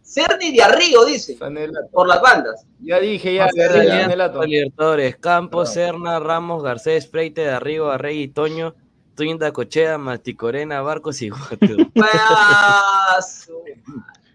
Cerny 0.02 0.56
de 0.56 0.64
Arrigo, 0.64 1.04
dice, 1.06 1.36
Sanelato. 1.38 1.90
por 1.92 2.08
las 2.08 2.22
bandas. 2.22 2.66
Ya 2.80 3.00
dije, 3.00 3.34
ya, 3.36 3.50
Sanelato. 3.50 4.42
Libertadores, 4.44 5.18
Campos, 5.18 5.68
No. 5.70 5.74
Serna, 5.74 6.20
Ramos, 6.20 6.64
Garcés, 6.64 7.10
Freite, 7.10 7.42
de 7.42 7.50
Arrigo, 7.52 7.90
Arregui, 7.90 8.30
Toño, 8.30 8.74
Tuñda, 9.16 9.52
Cochea, 9.52 9.98
Maticorena, 9.98 10.82
Barcos 10.82 11.22
y 11.22 11.30
Guato. 11.30 11.58
Pues, 11.94 13.50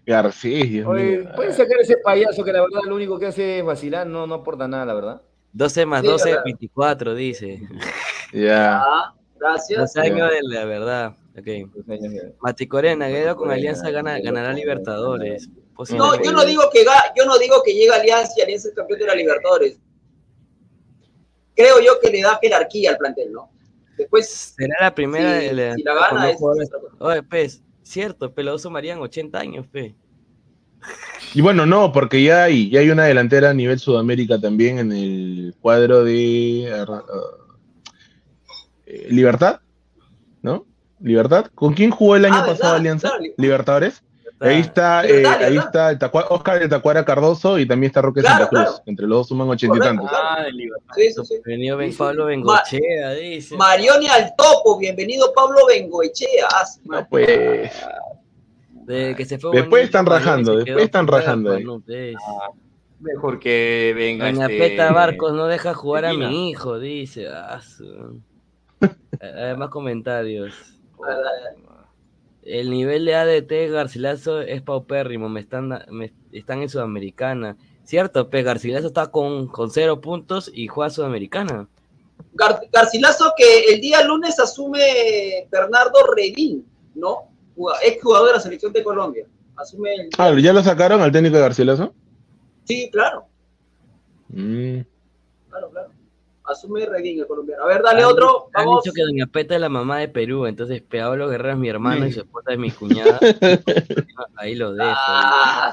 Garcés, 0.05 0.69
Dios 0.69 0.87
Oye, 0.87 1.19
mío. 1.19 1.29
pueden 1.35 1.53
sacar 1.53 1.79
ese 1.79 1.97
payaso 1.97 2.43
que 2.43 2.51
la 2.51 2.61
verdad 2.61 2.81
lo 2.85 2.95
único 2.95 3.17
que 3.17 3.27
hace 3.27 3.59
es 3.59 3.65
vacilar, 3.65 4.05
no, 4.05 4.27
no 4.27 4.35
aporta 4.35 4.67
nada, 4.67 4.85
la 4.85 4.93
verdad. 4.93 5.21
12 5.53 5.85
más 5.85 6.01
Sí, 6.01 6.07
12, 6.07 6.29
verdad. 6.29 6.43
24, 6.45 7.15
dice. 7.15 7.61
Ya. 8.33 8.81
ah, 8.81 9.13
gracias. 9.43 9.79
Dos 9.93 9.95
años 10.03 10.29
de 10.29 10.39
la 10.43 10.65
verdad. 10.65 11.15
Ok. 11.37 11.47
Maticorena, 12.41 13.07
Guedo 13.07 13.35
con 13.35 13.51
Alianza 13.51 13.89
gana, 13.91 14.19
ganará 14.19 14.53
Libertadores. 14.53 15.47
No, 15.49 15.75
Posiblemente. 15.75 16.25
yo 16.25 16.31
no 16.31 16.45
digo 16.45 16.63
que 16.71 16.85
ga- 16.85 17.11
yo 17.17 17.25
no 17.25 17.37
digo 17.39 17.61
que 17.65 17.73
llega 17.73 17.95
Alianza 17.95 18.33
y 18.37 18.41
Alianza 18.41 18.67
es 18.69 18.75
campeón 18.75 18.99
de 18.99 19.07
la 19.07 19.15
Libertadores. 19.15 19.79
Creo 21.55 21.79
yo 21.81 21.99
que 22.01 22.09
le 22.11 22.21
da 22.21 22.39
jerarquía 22.41 22.91
al 22.91 22.97
plantel, 22.97 23.31
¿no? 23.31 23.51
Después, 23.97 24.53
Será 24.57 24.75
la 24.81 24.95
primera. 24.95 25.39
si, 25.39 25.47
de 25.47 25.53
la- 25.53 25.75
si 25.75 25.83
la 25.83 25.93
gana, 25.93 26.29
es 26.31 26.37
jugadores. 26.37 26.69
Oye, 26.99 27.23
pues, 27.23 27.61
cierto, 27.83 28.33
Peloso 28.33 28.69
Marían, 28.69 28.99
80 28.99 29.39
años, 29.39 29.67
pe. 29.67 29.95
Y 31.33 31.41
bueno, 31.41 31.65
no, 31.65 31.91
porque 31.91 32.21
ya 32.21 32.43
hay, 32.43 32.69
ya 32.69 32.81
hay 32.81 32.89
una 32.89 33.05
delantera 33.05 33.51
a 33.51 33.53
nivel 33.53 33.79
Sudamérica 33.79 34.39
también 34.39 34.79
en 34.79 34.91
el 34.91 35.55
cuadro 35.61 36.03
de 36.03 36.69
ah, 36.87 37.03
eh, 38.95 39.07
Libertad, 39.09 39.59
¿no? 40.41 40.65
Libertad. 40.99 41.47
¿Con 41.55 41.73
quién 41.73 41.91
jugó 41.91 42.15
el 42.15 42.25
año 42.25 42.35
Ah, 42.35 42.45
pasado 42.45 42.57
¿verdad? 42.57 42.75
Alianza? 42.75 43.09
Claro, 43.09 43.23
Libertadores. 43.37 44.03
Ahí 44.39 44.59
está, 44.59 45.03
Libertad, 45.03 45.41
eh, 45.41 45.45
ahí 45.45 45.57
está 45.57 46.11
Oscar 46.29 46.59
de 46.59 46.67
Tacuara 46.67 47.05
Cardoso 47.05 47.57
y 47.59 47.65
también 47.65 47.89
está 47.89 48.01
Roque 48.01 48.19
Claro, 48.19 48.35
Santa 48.39 48.49
Cruz. 48.49 48.61
claro. 48.63 48.83
Entre 48.87 49.07
los 49.07 49.19
dos 49.19 49.27
suman 49.29 49.47
ochenta 49.49 49.77
y 49.77 49.79
tantos. 49.79 50.09
Ah, 50.13 50.43
de 50.43 50.51
libertad. 50.51 50.93
Sí, 50.95 51.11
sí, 51.13 51.21
sí. 51.25 51.35
Venido 51.45 51.77
Ben 51.77 51.87
Sí, 51.87 51.93
sí. 51.93 51.99
Pablo 51.99 52.25
Bengochea, 52.25 53.11
dice. 53.13 53.55
Marioni 53.55 54.07
al 54.07 54.33
topo, 54.35 54.77
bienvenido 54.77 55.31
Pablo 55.33 55.65
Bengoechea. 55.67 56.47
Ah, 56.53 56.65
su 56.65 56.81
No, 56.83 56.91
madre. 56.91 57.07
pues. 57.09 57.71
De 58.85 59.15
que 59.15 59.23
se 59.25 59.39
fue 59.39 59.55
Después 59.55 59.85
están 59.85 60.05
rajando, 60.05 60.51
se 60.59 60.63
después 60.65 60.85
están 60.85 61.07
rajando 61.07 61.57
pues. 61.85 62.15
Mejor 62.99 63.39
que 63.39 63.93
venga 63.95 64.25
Doña 64.29 64.45
este... 64.47 64.57
Peta 64.57 64.91
Barcos 64.91 65.31
no 65.33 65.45
deja 65.47 65.73
jugar 65.73 66.03
a 66.05 66.13
mi 66.13 66.49
hijo, 66.49 66.79
dice. 66.79 67.27
Ah, 67.29 67.61
su- 67.61 68.19
Eh, 69.19 69.55
Más 69.57 69.69
comentarios. 69.69 70.53
El 72.43 72.69
nivel 72.71 73.05
de 73.05 73.15
ADT 73.15 73.71
Garcilaso 73.71 74.41
es 74.41 74.61
paupérrimo, 74.61 75.29
me 75.29 75.39
están, 75.39 75.69
me- 75.89 76.11
están 76.31 76.61
en 76.61 76.69
Sudamericana. 76.69 77.55
Cierto, 77.85 78.29
pues 78.29 78.43
Garcilaso 78.43 78.87
está 78.87 79.07
con, 79.07 79.47
con 79.47 79.69
cero 79.71 80.01
puntos 80.01 80.51
y 80.53 80.67
juega 80.67 80.89
Sudamericana. 80.89 81.67
Gar- 82.33 82.67
Garcilaso 82.71 83.33
que 83.37 83.73
el 83.73 83.79
día 83.81 84.03
lunes 84.03 84.39
asume 84.39 85.47
Bernardo 85.51 85.99
Redín, 86.15 86.65
¿no? 86.95 87.29
Ex 87.83 88.01
jugador 88.03 88.27
de 88.27 88.33
la 88.33 88.39
selección 88.39 88.73
de 88.73 88.83
Colombia. 88.83 89.25
Asume 89.55 89.93
el... 89.95 90.09
Ah, 90.17 90.33
¿ya 90.37 90.51
lo 90.51 90.63
sacaron 90.63 91.01
al 91.01 91.11
técnico 91.11 91.35
de 91.37 91.41
Garcilaso? 91.43 91.93
Sí, 92.65 92.89
claro, 92.91 93.25
Mm. 94.29 94.79
claro, 95.49 95.69
claro. 95.69 95.89
Asume 96.45 96.83
el 96.83 97.27
colombiano. 97.27 97.63
A 97.63 97.67
ver, 97.67 97.81
dale 97.81 98.01
Han- 98.03 98.09
otro. 98.11 98.49
Han 98.53 98.65
Vamos. 98.65 98.83
dicho 98.83 98.93
que 98.93 99.01
Doña 99.03 99.27
Peta 99.27 99.55
es 99.55 99.61
la 99.61 99.69
mamá 99.69 99.99
de 99.99 100.09
Perú, 100.09 100.45
entonces 100.45 100.81
Pablo 100.81 101.29
Guerrero 101.29 101.53
es 101.53 101.59
mi 101.59 101.69
hermano 101.69 102.05
y 102.05 102.11
su 102.11 102.19
esposa 102.21 102.51
es 102.53 102.59
mi 102.59 102.69
cuñada. 102.71 103.19
Ahí 104.35 104.55
lo 104.55 104.73
dejo. 104.73 104.89
Ah, 104.95 105.71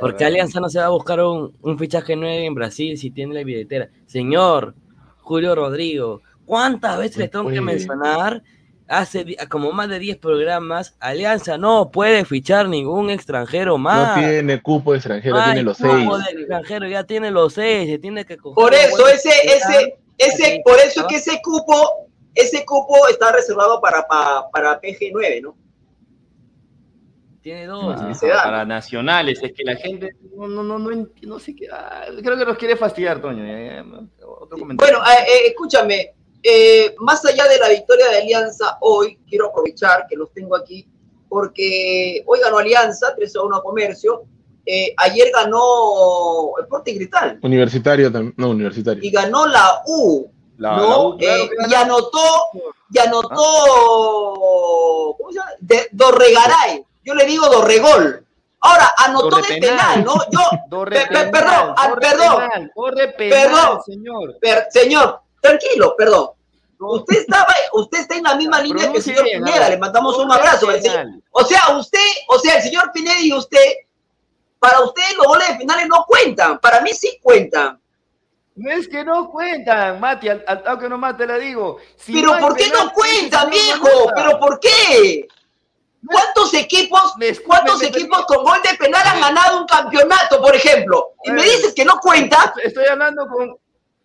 Porque 0.00 0.24
Alianza 0.24 0.60
no 0.60 0.68
se 0.68 0.78
va 0.78 0.86
a 0.86 0.90
buscar 0.90 1.20
un, 1.20 1.52
un 1.62 1.78
fichaje 1.78 2.16
nuevo 2.16 2.46
en 2.46 2.54
Brasil 2.54 2.96
si 2.98 3.10
tiene 3.10 3.34
la 3.34 3.44
billetera. 3.44 3.88
Señor 4.06 4.74
Julio 5.20 5.54
Rodrigo, 5.54 6.22
¿cuántas 6.44 6.98
veces 6.98 7.18
le 7.18 7.28
tengo 7.28 7.48
que 7.50 7.60
mencionar 7.60 8.42
hace 8.88 9.36
como 9.48 9.72
más 9.72 9.88
de 9.88 9.98
10 9.98 10.18
programas, 10.18 10.96
Alianza 11.00 11.56
no 11.58 11.90
puede 11.90 12.24
fichar 12.24 12.68
ningún 12.68 13.10
extranjero 13.10 13.72
No 13.72 13.78
más. 13.78 14.18
tiene 14.18 14.60
cupo 14.60 14.94
extranjero, 14.94 15.36
Ay, 15.36 15.44
tiene 15.52 15.62
los 15.62 15.76
cupo 15.78 16.18
seis. 16.18 16.34
de 16.34 16.40
extranjero, 16.40 16.88
ya 16.88 17.04
tiene 17.04 17.30
los 17.30 17.54
seis, 17.54 17.88
se 17.88 17.98
tiene 17.98 18.24
que 18.24 18.36
coger 18.36 18.54
Por 18.54 18.74
eso, 18.74 19.08
ese, 19.08 19.30
ese, 19.44 19.98
ese, 20.18 20.60
por 20.64 20.78
eso 20.78 21.00
es 21.02 21.06
que 21.06 21.16
ese 21.16 21.40
cupo, 21.42 22.08
ese 22.34 22.64
cupo 22.64 23.08
está 23.08 23.32
reservado 23.32 23.80
para, 23.80 24.06
para, 24.06 24.42
para 24.52 24.80
PG9, 24.80 25.42
¿no? 25.42 25.56
Tiene 27.40 27.66
dos. 27.66 27.96
Ah, 28.00 28.14
se 28.14 28.28
da. 28.28 28.44
para 28.44 28.64
nacionales, 28.64 29.40
es 29.42 29.52
que 29.52 29.64
la 29.64 29.74
gente 29.74 30.10
no, 30.36 30.46
no, 30.46 30.62
no, 30.62 30.78
no, 30.78 31.06
no 31.22 31.38
sé 31.40 31.56
qué. 31.56 31.66
ah, 31.72 32.04
creo 32.22 32.36
que 32.38 32.44
nos 32.44 32.56
quiere 32.56 32.76
fastidiar, 32.76 33.20
Toño. 33.20 33.42
otro 34.24 34.58
comentario. 34.58 34.98
Bueno, 34.98 35.10
eh, 35.10 35.24
eh, 35.26 35.46
escúchame, 35.48 36.12
eh, 36.42 36.94
más 36.98 37.24
allá 37.24 37.46
de 37.48 37.58
la 37.58 37.68
victoria 37.68 38.08
de 38.08 38.18
Alianza 38.18 38.76
hoy, 38.80 39.18
quiero 39.28 39.48
aprovechar 39.48 40.06
que 40.08 40.16
los 40.16 40.32
tengo 40.32 40.56
aquí, 40.56 40.88
porque 41.28 42.22
hoy 42.26 42.40
ganó 42.40 42.58
Alianza, 42.58 43.14
3 43.14 43.36
a 43.36 43.42
1 43.42 43.56
a 43.56 43.62
Comercio, 43.62 44.24
eh, 44.66 44.94
ayer 44.96 45.30
ganó 45.34 46.52
Sporting 46.60 46.96
Cristal 46.96 47.38
Universitario 47.42 48.12
también. 48.12 48.34
No, 48.36 48.50
universitario. 48.50 49.02
y 49.02 49.10
ganó 49.10 49.46
la 49.46 49.82
U, 49.86 50.30
La- 50.58 50.76
¿no? 50.76 50.88
la 50.88 50.98
U, 50.98 51.16
claro 51.16 51.42
Eh, 51.44 51.50
y 51.68 51.74
anotó, 51.74 52.18
y 52.90 52.98
anotó, 52.98 53.36
¿cómo 55.18 55.30
se 55.30 55.38
llama? 55.38 55.50
De- 55.60 55.88
Dorregaray, 55.92 56.84
yo 57.04 57.14
le 57.14 57.24
digo 57.24 57.46
Dorregol. 57.48 58.26
Ahora, 58.64 58.92
anotó 58.98 59.36
de 59.36 59.42
penal. 59.42 59.60
penal, 59.70 60.04
¿no? 60.04 60.14
Yo, 60.30 60.40
pe- 60.84 60.90
pe- 60.90 61.06
penal, 61.08 61.30
perdón, 61.32 61.74
ah, 61.76 61.88
corre 61.88 62.00
perdón. 62.00 62.36
penal, 62.36 62.70
corre 62.74 63.08
penal, 63.08 63.50
Perdón. 63.50 63.78
señor. 63.84 64.38
Per- 64.40 64.66
señor, 64.70 65.20
tranquilo, 65.42 65.94
perdón. 65.96 66.30
Usted 66.78 67.18
estaba, 67.18 67.54
usted 67.74 67.98
está 67.98 68.16
en 68.16 68.24
la 68.24 68.34
misma 68.34 68.60
línea 68.60 68.90
que 68.90 68.98
el 68.98 69.02
señor 69.02 69.24
Pineda, 69.24 69.68
le 69.68 69.78
mandamos 69.78 70.18
un 70.18 70.32
abrazo. 70.32 70.66
O 71.30 71.44
sea, 71.44 71.76
usted, 71.76 71.98
o 72.28 72.38
sea, 72.38 72.56
el 72.56 72.62
señor 72.62 72.90
Pineda 72.92 73.20
y 73.20 73.32
usted, 73.32 73.64
para 74.58 74.80
usted 74.80 75.02
los 75.16 75.26
goles 75.26 75.48
de 75.48 75.58
finales 75.58 75.86
no 75.88 76.04
cuentan, 76.06 76.58
para 76.58 76.80
mí 76.80 76.90
sí 76.92 77.18
cuentan. 77.22 77.80
No 78.54 78.70
es 78.70 78.86
que 78.86 79.02
no 79.04 79.30
cuentan, 79.30 79.98
Mati, 80.00 80.28
al, 80.28 80.44
al 80.46 80.62
toque 80.62 80.88
nomás 80.88 81.16
te 81.16 81.26
la 81.26 81.38
digo. 81.38 81.78
Si 81.96 82.12
Pero 82.12 82.36
¿por 82.38 82.54
qué 82.54 82.64
penal, 82.64 82.86
no 82.86 82.92
cuentan, 82.92 83.44
no 83.44 83.50
viejo? 83.50 83.88
¿Pero 84.14 84.40
por 84.40 84.60
qué? 84.60 85.26
¿Cuántos 86.04 86.52
equipos, 86.54 87.14
cuántos 87.46 87.82
equipos 87.82 88.26
con 88.26 88.44
gol 88.44 88.60
de 88.62 88.76
penal 88.76 89.06
han 89.06 89.20
ganado 89.20 89.60
un 89.60 89.66
campeonato, 89.66 90.42
por 90.42 90.54
ejemplo? 90.54 91.12
Y 91.24 91.30
me 91.30 91.44
dices 91.44 91.72
que 91.74 91.84
no 91.84 91.98
cuenta. 92.00 92.52
Estoy 92.62 92.86
hablando 92.86 93.26
con. 93.28 93.56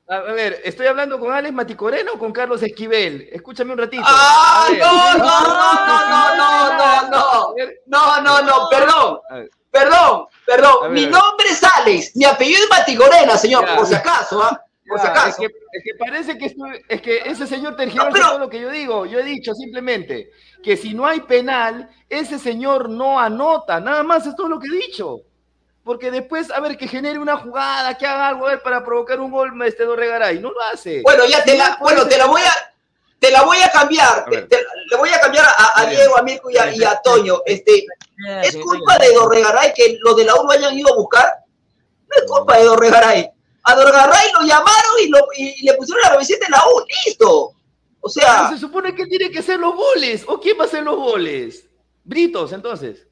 A 0.10 0.20
ver, 0.22 0.62
estoy 0.64 0.88
hablando 0.88 1.20
con 1.20 1.34
Alex 1.34 1.54
Maticoreno 1.54 2.14
o 2.14 2.20
con 2.20 2.32
Carlos 2.32 2.64
Esquivel. 2.64 3.28
Escúchame 3.32 3.74
un 3.74 3.78
ratito. 3.80 4.04
Ah, 4.06 4.68
no, 4.80 5.18
no, 5.18 5.42
no, 5.42 5.86
no, 5.86 6.36
no, 6.38 6.78
no, 6.78 7.10
no. 7.10 7.56
No, 7.88 8.22
no, 8.22 8.42
no, 8.42 8.70
perdón. 8.70 9.20
Perdón, 9.70 10.26
perdón. 10.46 10.76
ver, 10.84 10.92
Mi 10.92 11.06
nombre 11.06 11.48
es 11.50 11.62
Alex, 11.64 12.16
mi 12.16 12.24
apellido 12.26 12.64
es 12.64 12.70
Batigorena, 12.70 13.38
señor, 13.38 13.66
Ya. 13.68 13.76
por 13.76 13.86
si 13.86 13.94
acaso, 13.96 14.42
¿ah? 14.42 14.60
Por 14.88 15.00
si 15.00 15.06
acaso. 15.08 15.28
Es 15.28 15.36
que, 15.36 15.46
es 15.46 15.84
que 15.84 15.94
parece 16.00 16.38
que, 16.38 16.46
estoy- 16.46 16.82
es 16.88 17.02
que 17.02 17.18
ese 17.26 17.46
señor 17.46 17.76
tergiversa 17.76 18.08
No, 18.10 18.14
pero- 18.14 18.28
todo 18.30 18.40
lo 18.40 18.50
que 18.50 18.62
yo 18.62 18.72
digo. 18.72 19.06
Yo 19.06 19.20
he 19.20 19.24
dicho 19.24 19.54
simplemente 19.54 20.32
que 20.64 20.78
si 20.78 20.94
no 20.94 21.06
hay 21.06 21.20
penal, 21.22 21.90
ese 22.10 22.40
señor 22.40 22.90
no 22.90 23.20
anota. 23.20 23.80
Nada 23.82 24.02
más 24.04 24.26
es 24.26 24.36
todo 24.38 24.48
lo 24.48 24.58
que 24.60 24.68
he 24.68 24.88
dicho. 24.88 25.20
Porque 25.88 26.12
después, 26.12 26.52
a 26.52 26.60
ver, 26.60 26.78
que 26.78 26.88
genere 26.88 27.18
una 27.18 27.38
jugada, 27.38 27.98
que 27.98 28.06
haga 28.06 28.28
algo 28.28 28.46
a 28.46 28.52
ver, 28.52 28.62
para 28.62 28.84
provocar 28.84 29.20
un 29.22 29.32
gol 29.32 29.52
este 29.66 29.86
Dorregaray. 29.86 30.38
No 30.40 30.52
lo 30.52 30.62
hace. 30.62 31.02
Bueno, 31.02 31.26
ya 31.26 31.42
te 31.46 31.58
la, 31.58 31.70
no, 31.70 31.78
bueno, 31.80 32.06
te 32.06 32.18
la 32.18 32.26
voy 32.26 32.42
a, 32.42 32.54
te 33.20 33.32
la 33.32 33.44
voy 33.44 33.58
a 33.62 33.72
cambiar. 33.72 34.20
A 34.20 34.26
te- 34.26 34.30
ver. 34.36 34.48
te- 34.50 34.66
le 34.92 34.98
voy 34.98 35.10
a 35.10 35.20
cambiar 35.22 35.46
a. 35.48 35.86
Diego, 35.86 36.18
a 36.18 36.22
Mirko 36.24 36.52
y 36.52 36.58
a, 36.58 36.76
y 36.76 36.84
a 36.84 37.00
Toño. 37.02 37.42
Este, 37.46 37.86
¿es 38.44 38.58
culpa 38.58 38.98
de 39.00 39.14
Dorregaray 39.14 39.74
que 39.74 39.98
los 40.02 40.16
de 40.18 40.26
la 40.26 40.36
U 40.36 40.44
lo 40.44 40.52
hayan 40.52 40.78
ido 40.78 40.92
a 40.94 40.98
buscar? 40.98 41.32
No 42.10 42.16
es 42.24 42.30
culpa 42.30 42.58
de 42.58 42.66
Dorregaray. 42.66 43.32
A 43.64 43.76
Dorregaray 43.76 44.32
lo 44.34 44.42
llamaron 44.46 45.00
y, 45.02 45.08
lo, 45.08 45.20
y 45.38 45.64
le 45.66 45.74
pusieron 45.76 46.02
la 46.04 46.10
revisita 46.12 46.46
en 46.48 46.52
la 46.52 46.64
U. 46.68 46.84
Listo. 47.06 47.32
O 48.02 48.12
Pero 48.14 48.28
sea, 48.28 48.50
se 48.50 48.58
supone 48.58 48.94
que 48.94 49.06
tiene 49.06 49.32
que 49.32 49.40
hacer 49.40 49.58
los 49.60 49.74
goles. 49.74 50.24
¿O 50.28 50.40
quién 50.40 50.58
va 50.60 50.64
a 50.66 50.68
hacer 50.68 50.84
los 50.84 50.98
goles? 50.98 51.64
Britos, 52.04 52.52
entonces. 52.52 53.08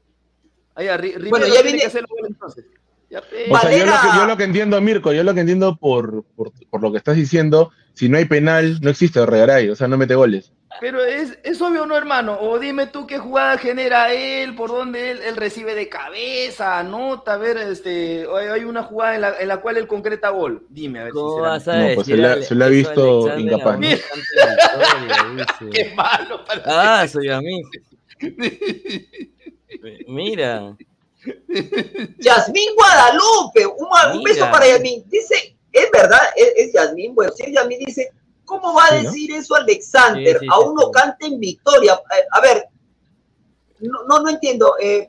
Rivero 0.78 1.30
Bueno, 1.30 1.46
ya 1.46 1.52
tiene 1.54 1.62
viene- 1.68 1.78
que 1.80 1.86
hacer 1.86 2.02
los 2.02 2.10
goles 2.10 2.15
entonces. 2.48 2.64
Ya, 3.08 3.20
pe- 3.20 3.46
O 3.52 3.56
sea, 3.58 3.70
yo 3.70 3.86
lo, 3.86 3.92
que, 3.92 4.16
yo 4.18 4.26
lo 4.26 4.36
que 4.36 4.44
entiendo, 4.44 4.80
Mirko, 4.80 5.12
yo 5.12 5.22
lo 5.22 5.32
que 5.32 5.40
entiendo 5.40 5.76
por, 5.76 6.24
por, 6.34 6.50
por 6.68 6.82
lo 6.82 6.90
que 6.90 6.98
estás 6.98 7.14
diciendo, 7.16 7.70
si 7.94 8.08
no 8.08 8.18
hay 8.18 8.24
penal, 8.24 8.80
no 8.80 8.90
existe 8.90 9.24
Regaray, 9.24 9.68
o 9.68 9.76
sea, 9.76 9.86
no 9.86 9.96
mete 9.96 10.16
goles. 10.16 10.52
Pero 10.80 11.02
es, 11.04 11.38
es 11.44 11.62
obvio, 11.62 11.86
¿no, 11.86 11.96
hermano? 11.96 12.36
O 12.40 12.58
dime 12.58 12.88
tú 12.88 13.06
qué 13.06 13.16
jugada 13.18 13.56
genera 13.58 14.12
él, 14.12 14.54
por 14.56 14.70
dónde 14.70 15.12
él, 15.12 15.20
él 15.22 15.36
recibe 15.36 15.74
de 15.76 15.88
cabeza, 15.88 16.78
anota, 16.80 17.34
a 17.34 17.38
ver, 17.38 17.56
este, 17.56 18.26
hay 18.36 18.46
hay 18.48 18.64
una 18.64 18.82
jugada 18.82 19.14
en 19.14 19.20
la, 19.22 19.38
en 19.40 19.48
la 19.48 19.58
cual 19.58 19.76
él 19.78 19.86
concreta 19.86 20.28
gol. 20.30 20.66
Dime, 20.68 20.98
a 20.98 21.04
ver, 21.04 21.12
¿Cómo 21.12 21.28
sinceramente. 21.58 21.64
vas 21.64 21.68
a 21.68 21.78
No, 21.88 21.94
pues 21.94 22.06
decir 22.08 22.16
se 22.16 22.20
le 22.20 22.26
ha- 22.28 22.32
Ale- 22.32 22.42
se 22.42 22.54
le 22.56 22.64
ha 22.64 22.68
visto 22.68 23.30
Alexander 23.30 23.40
incapaz, 23.54 23.80
¿no? 23.80 23.88
Victoria, 23.88 25.46
Qué 25.72 25.94
malo 25.94 26.44
para 26.44 26.62
Ah, 26.66 27.08
soy 27.08 27.28
a 27.30 27.40
mí. 27.40 27.62
Mira, 30.08 30.76
Yasmín 32.18 32.68
Guadalupe, 32.76 33.66
un, 33.66 34.16
un 34.16 34.22
beso 34.22 34.50
para 34.50 34.66
Yasmín. 34.66 35.04
Dice, 35.08 35.56
es 35.72 35.90
verdad, 35.92 36.20
es, 36.36 36.52
es 36.56 36.72
Yasmín, 36.72 37.14
bueno, 37.14 37.32
si 37.32 37.44
es 37.44 37.52
Yasmín 37.52 37.78
dice, 37.80 38.10
¿cómo 38.44 38.74
va 38.74 38.84
a 38.84 38.88
Sí, 38.88 38.94
¿no? 38.96 39.02
decir 39.10 39.30
eso 39.32 39.54
Alexander? 39.54 40.34
Sí, 40.38 40.40
sí, 40.40 40.46
Aún 40.50 40.68
sí, 40.70 40.74
no 40.76 40.86
sí. 40.86 40.90
canta 40.92 41.26
en 41.26 41.40
victoria. 41.40 41.94
Eh, 41.94 42.24
a 42.32 42.40
ver, 42.40 42.64
no, 43.80 44.04
no, 44.08 44.20
no 44.20 44.30
entiendo. 44.30 44.74
eh, 44.80 45.08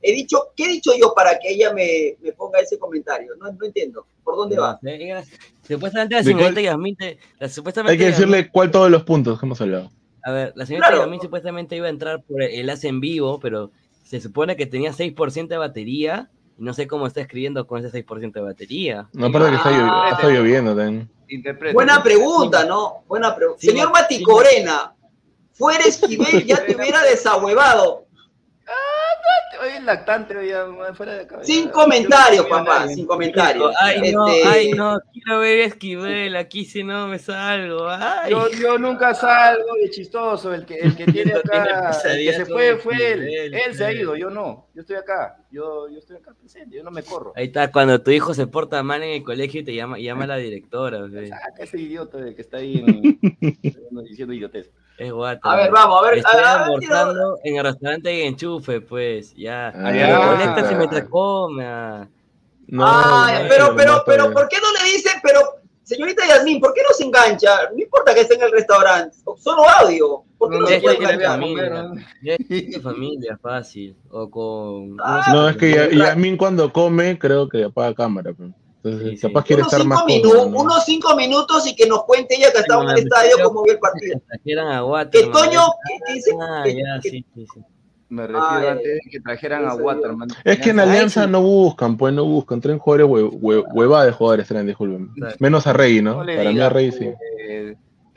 he 0.00 0.12
dicho, 0.12 0.52
¿qué 0.56 0.64
he 0.64 0.68
dicho 0.68 0.92
yo 0.96 1.12
para 1.12 1.38
que 1.40 1.50
ella 1.50 1.72
me, 1.72 2.16
me 2.20 2.32
ponga 2.32 2.60
ese 2.60 2.78
comentario? 2.78 3.34
No, 3.36 3.50
no 3.52 3.66
entiendo. 3.66 4.06
¿Por 4.22 4.36
dónde 4.36 4.56
va? 4.56 4.78
no 4.80 4.90
sé, 4.90 4.94
ella- 4.96 5.24
supuestamente 5.66 6.14
la 6.14 6.22
señorita 6.22 6.60
Yasmín, 6.60 6.96
te- 6.96 7.18
la, 7.40 7.48
supuestamente 7.48 7.92
Hay 7.92 7.98
que 7.98 8.04
Yasmín- 8.04 8.10
decirle 8.30 8.50
cuál 8.50 8.70
todos 8.70 8.90
los 8.90 9.02
puntos 9.02 9.38
que 9.40 9.46
hemos 9.46 9.60
hablado. 9.60 9.90
a 10.22 10.30
ver, 10.30 10.52
la 10.54 10.66
señorita 10.66 10.88
Claro. 10.88 11.02
Yasmín 11.02 11.20
supuestamente 11.20 11.74
iba 11.76 11.86
a 11.86 11.90
entrar 11.90 12.22
por 12.22 12.42
el 12.42 12.50
enlace 12.60 12.86
en 12.88 13.00
vivo, 13.00 13.40
pero 13.40 13.70
se 14.08 14.22
supone 14.22 14.56
que 14.56 14.64
tenía 14.64 14.90
6% 14.92 15.48
de 15.48 15.56
batería 15.58 16.30
y 16.58 16.62
no 16.62 16.72
sé 16.72 16.86
cómo 16.86 17.06
está 17.06 17.20
escribiendo 17.20 17.66
con 17.66 17.84
ese 17.84 18.04
6% 18.06 18.32
de 18.32 18.40
batería. 18.40 19.06
No, 19.12 19.26
aparte 19.26 19.50
que 19.50 19.56
está, 19.56 19.70
llovi- 19.70 19.90
Ah. 19.92 20.08
está 20.12 20.28
lloviendo 20.30 20.74
también. 20.74 21.10
Buena 21.74 22.02
pregunta, 22.02 22.64
¿no? 22.64 23.04
Buena 23.06 23.36
pregunta. 23.36 23.60
Sí, 23.60 23.66
Señor 23.68 23.92
ma- 23.92 24.00
Mati 24.00 24.16
sí, 24.16 24.22
Corena, 24.22 24.94
fuera 25.52 25.84
Esquivel 25.84 26.46
ya 26.46 26.64
te 26.64 26.74
hubiera 26.74 27.02
desahuevado. 27.10 28.06
Oye, 29.60 29.80
lactante, 29.80 30.36
oye, 30.36 30.54
fuera 30.94 31.14
de 31.14 31.20
acá. 31.22 31.42
Sin 31.42 31.68
comentarios, 31.70 32.46
papá, 32.46 32.86
sin 32.88 33.06
comentarios. 33.06 33.74
Ay, 33.80 34.12
no, 34.12 34.28
Este, 34.28 34.48
ay, 34.48 34.70
no, 34.72 35.00
quiero 35.12 35.40
ver 35.40 35.58
Esquivel, 35.60 36.36
aquí 36.36 36.64
si 36.64 36.84
no 36.84 37.08
me 37.08 37.18
salgo. 37.18 37.88
Ay. 37.88 38.30
Yo, 38.30 38.48
yo 38.50 38.78
nunca 38.78 39.14
salgo 39.14 39.74
de 39.82 39.90
chistoso, 39.90 40.54
el 40.54 40.64
que, 40.64 40.76
el 40.78 40.94
que 40.96 41.06
tiene 41.12 41.32
acá, 41.32 41.90
el 42.04 42.24
que 42.26 42.32
se 42.34 42.46
fue 42.46 42.76
fue 42.76 43.12
él, 43.12 43.28
él 43.54 43.74
se 43.74 43.84
ha 43.84 43.92
ido, 43.92 44.14
yo 44.16 44.30
no, 44.30 44.68
yo 44.74 44.82
estoy 44.82 44.96
acá, 44.96 45.38
yo, 45.50 45.88
yo 45.88 45.98
estoy 45.98 46.16
acá 46.18 46.32
presente, 46.38 46.76
yo 46.76 46.84
no 46.84 46.90
me 46.92 47.02
corro. 47.02 47.32
Ahí 47.34 47.46
está, 47.46 47.72
cuando 47.72 48.00
tu 48.00 48.10
hijo 48.12 48.34
se 48.34 48.46
porta 48.46 48.82
mal 48.84 49.02
en 49.02 49.10
el 49.10 49.22
colegio 49.24 49.60
y 49.62 49.64
te 49.64 49.74
llama, 49.74 49.98
y 49.98 50.04
llama 50.04 50.24
a 50.24 50.28
la 50.28 50.36
directora. 50.36 51.02
o 51.02 51.08
sea, 51.08 51.26
Saca 51.26 51.64
ese 51.64 51.78
idiota 51.80 52.18
de 52.18 52.34
que 52.34 52.42
está 52.42 52.58
ahí 52.58 52.84
en- 52.86 53.18
diciendo 54.04 54.32
idiotez. 54.34 54.70
Es 54.98 55.12
guato. 55.12 55.48
A 55.48 55.56
ver, 55.56 55.70
vamos, 55.70 56.02
a 56.02 56.06
ver. 56.10 56.18
Estoy 56.18 56.40
a- 56.40 56.50
a- 56.50 56.64
almorzando 56.64 57.38
en 57.44 57.56
el 57.56 57.64
restaurante 57.64 58.08
de 58.08 58.26
enchufe, 58.26 58.80
pues, 58.80 59.34
ya. 59.34 59.68
Ah, 59.74 59.92
ya. 59.92 60.26
Conéctase 60.28 60.74
mientras 60.76 61.04
come. 61.08 61.64
No, 62.70 62.84
Ay, 62.86 63.44
no, 63.44 63.48
pero, 63.48 63.68
no, 63.70 63.76
pero, 63.76 63.92
no, 63.92 64.02
pero, 64.04 64.16
todavía. 64.24 64.34
¿por 64.34 64.48
qué 64.48 64.56
no 64.60 64.72
le 64.72 64.92
dice, 64.92 65.08
pero, 65.22 65.40
señorita 65.84 66.26
Yasmín, 66.26 66.60
¿por 66.60 66.74
qué 66.74 66.82
no 66.86 66.94
se 66.94 67.04
engancha? 67.04 67.70
No 67.72 67.78
importa 67.82 68.12
que 68.14 68.20
esté 68.20 68.34
en 68.34 68.42
el 68.42 68.52
restaurante, 68.52 69.16
solo 69.38 69.62
audio. 69.80 70.22
¿Por 70.36 70.50
qué 70.50 70.56
no, 70.56 70.62
No, 70.62 70.66
se 70.68 70.80
puede 70.80 70.96
comer, 70.98 71.22
familia. 71.22 71.90
Ya 72.22 72.34
es 72.48 72.82
familia, 72.82 73.38
fácil. 73.40 73.96
O 74.10 74.30
con. 74.30 74.96
Ah, 75.02 75.24
no 75.28 75.34
No, 75.42 75.48
es 75.48 75.56
que 75.56 75.70
con- 75.88 75.98
Ya- 75.98 76.04
Yasmín 76.08 76.36
cuando 76.36 76.72
come, 76.72 77.18
creo 77.18 77.48
que 77.48 77.64
apaga 77.64 77.94
cámara. 77.94 78.32
pues. 78.36 78.50
Entonces, 78.84 79.10
Sí, 79.10 79.16
sí. 79.16 79.22
capaz 79.26 79.44
quiere 79.44 79.62
Unos 79.62 79.72
estar 79.72 79.86
más 79.86 80.04
cinco, 80.06 80.28
cómodo, 80.30 80.46
minu- 80.46 80.52
¿no? 80.52 80.60
unos 80.60 80.84
cinco 80.84 81.16
minutos 81.16 81.66
y 81.66 81.74
que 81.74 81.86
nos 81.88 82.04
cuente 82.04 82.36
ella 82.36 82.52
que 82.52 82.58
estaba 82.58 82.84
en 82.84 82.90
el 82.90 82.98
estadio 82.98 83.36
cómo 83.42 83.62
vio 83.64 83.72
el 83.74 83.78
partido. 83.80 84.20
a 84.96 85.10
Que. 85.10 85.22
Toño, 85.24 85.60
que, 86.06 86.14
dice 86.14 86.30
Ah, 86.40 86.62
que- 86.64 86.74
ya, 86.76 87.00
que- 87.02 87.10
sí, 87.10 87.24
sí, 87.34 87.46
sí. 87.54 87.60
Me 88.10 88.22
refiero 88.26 88.46
Ay, 88.48 88.66
antes 88.68 88.86
de 88.86 89.10
que 89.10 89.20
trajeran 89.20 89.66
a 89.68 89.74
Waterman. 89.74 90.28
Es 90.42 90.58
que 90.60 90.70
en 90.70 90.80
Ay, 90.80 90.88
Alianza 90.88 91.26
no 91.26 91.42
buscan, 91.42 91.96
pues 91.98 92.14
no 92.14 92.24
buscan. 92.24 92.58
Traen 92.60 92.78
jugadores 92.78 93.06
hue, 93.10 93.24
hue- 93.30 93.66
huevada 93.74 94.06
de 94.06 94.12
jugadores, 94.12 94.48
traen, 94.48 94.66
disculpen. 94.66 95.10
Menos 95.40 95.66
a 95.66 95.74
Rey, 95.74 96.00
¿no? 96.00 96.16
Para 96.18 96.50
mí 96.52 96.60
a 96.60 96.68
Rey 96.70 96.90
sí. 96.90 97.10
eh, 97.46 97.76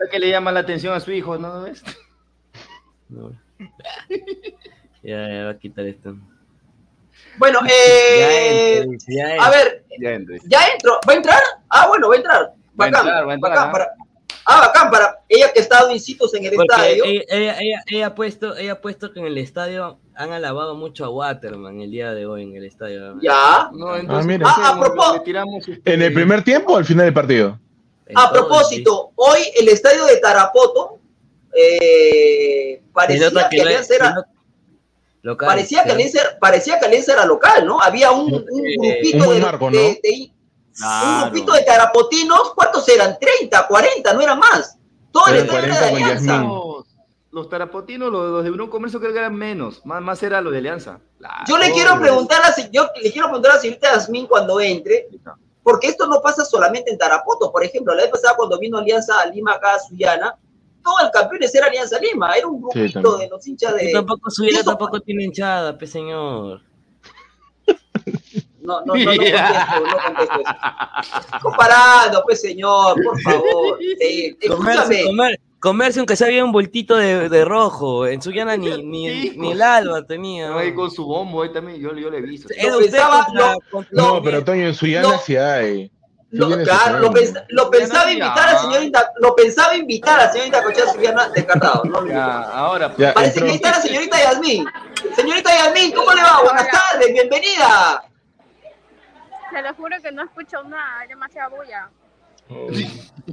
que 0.10 0.20
le 0.20 0.30
llama 0.30 0.52
la 0.54 0.62
atención 0.62 0.94
a 0.94 1.00
su 1.02 1.12
hijo, 1.12 1.38
¿no 1.38 1.64
ves? 1.64 1.84
No. 3.10 3.32
Ya, 5.04 5.28
ya 5.28 5.44
va 5.46 5.50
a 5.52 5.58
quitar 5.60 5.86
esto. 5.86 6.16
Bueno, 7.38 7.60
eh, 7.70 8.86
ya 9.08 9.44
a 9.44 9.50
ver, 9.50 9.84
Ya 10.00 10.12
entré. 10.12 10.38
¿ya 10.46 10.60
entro? 10.74 11.00
¿Va 11.08 11.14
a 11.14 11.16
entrar? 11.16 11.42
Ah, 11.70 11.88
bueno, 11.88 12.10
va 12.10 12.16
a 12.16 12.18
entrar. 12.18 12.42
Va 12.44 12.48
a 12.48 12.54
Bacán, 12.90 13.02
entrar, 13.02 13.28
va 13.28 13.32
a 13.32 13.36
entrar, 13.36 13.52
bacán, 13.54 13.70
¿ah? 13.70 13.72
para- 13.72 13.92
Ah, 14.44 14.60
bacán, 14.68 14.90
para 14.90 15.20
ella 15.30 15.54
que 15.54 15.60
ha 15.60 15.62
estado 15.64 15.92
in 15.92 16.00
situ 16.00 16.26
en 16.34 16.46
el 16.46 16.54
Porque 16.56 16.74
estadio. 16.74 17.04
ella, 17.06 17.24
ella, 17.30 17.60
ella- 17.60 17.84
ella 17.88 18.06
ha 18.08 18.16
puesto, 18.16 18.58
ella 18.58 18.72
ha 18.74 18.82
puesto 18.82 19.14
que 19.14 19.20
en 19.20 19.28
el 19.28 19.38
estadio 19.38 20.00
han 20.16 20.32
alabado 20.34 20.76
mucho 20.76 21.06
a 21.06 21.10
Waterman 21.10 21.80
el 21.80 21.92
día 21.92 22.14
de 22.14 22.26
hoy 22.26 22.44
en 22.44 22.56
el 22.56 22.66
estadio. 22.66 23.20
Ya. 23.22 23.70
No, 23.72 23.90
Ah, 23.94 24.00
entonces, 24.00 24.26
mira. 24.26 24.48
Ah, 24.50 24.56
a 24.58 24.70
hacemos? 24.70 24.88
propós- 24.90 25.14
Le 25.14 25.20
tiramos, 25.22 25.68
este, 25.68 25.94
¿En 25.94 26.02
el 26.02 26.14
primer 26.14 26.44
tiempo 26.44 26.74
o 26.74 26.78
al 26.78 26.86
final 26.86 27.06
del 27.06 27.14
partido? 27.14 27.60
En 28.08 28.18
A 28.18 28.32
propósito, 28.32 29.12
hoy 29.16 29.40
el 29.60 29.68
estadio 29.70 30.06
de 30.06 30.18
Tarapoto 30.18 30.98
eh, 31.54 32.82
parecía 32.94 33.28
que, 33.30 33.34
no 33.36 33.40
es- 33.42 33.62
Alianza 33.68 33.96
era, 33.96 34.08
se 34.10 34.14
nota- 34.16 34.30
local, 35.22 35.48
parecía, 35.48 35.84
que 35.84 35.90
se- 35.90 35.96
Alianza, 35.96 36.20
parecía 36.40 36.80
que 36.80 36.86
Alianza 36.86 37.14
era 37.14 37.26
local, 37.26 37.66
¿no? 37.66 37.82
Había 37.82 38.12
un, 38.12 38.34
un 38.34 38.46
grupito 38.46 39.28
un 39.30 39.36
de, 39.36 39.40
marco, 39.42 39.70
de- 39.70 39.72
¿no? 39.72 40.00
de- 40.02 40.32
un 40.32 40.42
Claro. 40.74 41.30
grupito 41.32 41.54
de 41.54 41.64
tarapotinos, 41.64 42.54
¿cuántos 42.56 42.88
eran? 42.90 43.18
30, 43.20 43.68
40, 43.68 44.14
no 44.14 44.22
eran 44.22 44.40
más. 44.40 44.78
Todo 45.12 45.28
el 45.28 45.36
estadio 45.38 45.66
era 45.66 45.80
40 45.80 45.86
de 45.86 46.04
Alianza. 46.04 46.38
Los, 46.44 46.86
los 47.30 47.50
tarapotinos, 47.50 48.12
los, 48.12 48.32
los 48.32 48.44
de 48.46 48.52
Unión 48.52 48.70
Comercio 48.70 49.00
creo 49.00 49.12
que 49.12 49.20
eran 49.20 49.36
menos, 49.36 49.86
más, 49.86 50.02
más 50.02 50.24
era 50.24 50.40
los 50.42 50.52
de 50.54 50.60
Alianza. 50.60 51.00
Claro. 51.18 51.44
Yo 51.48 51.58
le 51.58 51.72
quiero 51.72 52.00
preguntar 52.00 52.42
a, 52.44 52.56
yo 52.72 52.88
le 53.02 53.12
quiero 53.12 53.28
preguntar 53.28 53.52
a 53.52 53.56
la 53.56 53.62
señorita 53.62 53.92
Yasmín 53.94 54.28
cuando 54.28 54.60
entre, 54.62 55.10
porque 55.62 55.88
esto 55.88 56.08
no 56.08 56.22
pasa 56.22 56.44
solamente 56.46 56.90
en 56.90 56.98
Tarapoto. 56.98 57.52
Por 57.52 57.64
ejemplo, 57.64 57.94
la 57.94 58.04
vez 58.04 58.12
pasada 58.12 58.36
cuando 58.36 58.58
vino 58.58 58.78
Alianza 58.78 59.20
a 59.20 59.26
Lima 59.28 59.54
acá 59.54 59.76
a 59.76 59.80
Suyana, 59.80 60.36
todo 60.84 60.96
el 61.06 61.12
campeones 61.12 61.54
era 61.56 61.68
Alianza 61.68 62.00
Lima, 62.00 62.34
era 62.34 62.48
un 62.48 62.62
grupito 62.62 63.18
de 63.18 63.28
los 63.30 63.48
hinchas 63.48 63.76
Y 63.82 63.88
de... 63.88 63.92
tampoco 63.94 64.30
Suyana 64.30 64.60
Eso- 64.60 64.70
tampoco 64.72 65.00
tiene 65.00 65.24
hinchada, 65.26 65.78
pe 65.78 65.88
señor. 65.88 66.62
No, 68.64 68.80
no, 68.86 68.94
no, 68.94 68.96
no 68.96 69.06
contesto, 69.06 69.80
no 69.80 69.98
contesto 70.06 70.40
eso. 70.40 71.40
Comparando, 71.42 72.24
pues 72.24 72.42
señor, 72.42 72.96
por 73.04 73.20
favor. 73.22 73.80
Eh, 74.00 74.36
escúchame, 74.40 75.04
comer- 75.06 75.40
comercio, 75.60 76.00
aunque 76.02 76.16
sea 76.16 76.28
había 76.28 76.46
un 76.46 76.52
voltito 76.52 76.96
de, 76.96 77.28
de 77.30 77.46
rojo. 77.46 78.06
En 78.06 78.22
Suyana 78.22 78.56
ni, 78.58 78.70
ni, 78.84 79.32
ni 79.32 79.52
el 79.52 79.62
alba 79.62 80.04
tenía. 80.06 80.50
No, 80.50 80.60
ahí 80.60 80.74
con 80.76 80.92
su 80.92 81.06
bombo, 81.06 81.42
ahí 81.42 81.52
también, 81.52 81.80
yo, 81.80 81.94
yo 81.96 82.10
le 82.12 82.20
he 82.20 82.22
visto. 82.22 82.50
Era 82.56 82.72
Lo 82.72 82.78
usted 82.80 82.92
pensaba- 82.92 83.26
contra- 83.26 83.54
lo- 83.54 83.60
contra- 83.72 84.04
No, 84.04 84.22
pero 84.22 84.44
Toño, 84.44 84.68
en 84.68 84.76
Suyana 84.76 85.08
No. 85.10 85.18
sí 85.20 85.36
hay. 85.36 85.92
Lo, 86.32 86.64
claro, 86.64 87.00
lo, 87.00 87.12
pens- 87.12 87.46
lo 87.50 87.70
pensaba 87.70 88.10
invitar 88.12 88.48
a 88.50 88.54
la 88.54 88.60
señorita, 88.60 89.12
lo 89.20 89.36
pensaba 89.36 89.76
invitar 89.76 90.20
a 90.20 90.26
la 90.26 90.32
señorita 90.32 90.64
Cochea 90.64 90.86
descartado. 91.36 91.84
¿no? 91.86 92.08
Ya, 92.08 92.42
ahora, 92.42 92.94
Ya, 92.98 93.14
Parece 93.14 93.40
entró- 93.40 93.46
que 93.46 93.50
ahí 93.52 93.56
está 93.56 93.72
la 93.72 93.82
señorita 93.82 94.18
Yasmín. 94.18 94.66
Señorita 95.16 95.54
Yasmín, 95.54 95.92
¿cómo 95.94 96.14
le 96.14 96.24
va? 96.24 96.42
Buenas 96.44 96.68
tardes, 96.70 97.12
bienvenida. 97.12 98.04
Se 99.52 99.62
lo 99.62 99.74
juro 99.76 99.98
que 100.02 100.12
no 100.14 100.24
escucho 100.24 100.64
nada, 100.64 101.00
hay 101.00 101.08
demasiada 101.10 101.50
bulla. 101.50 101.90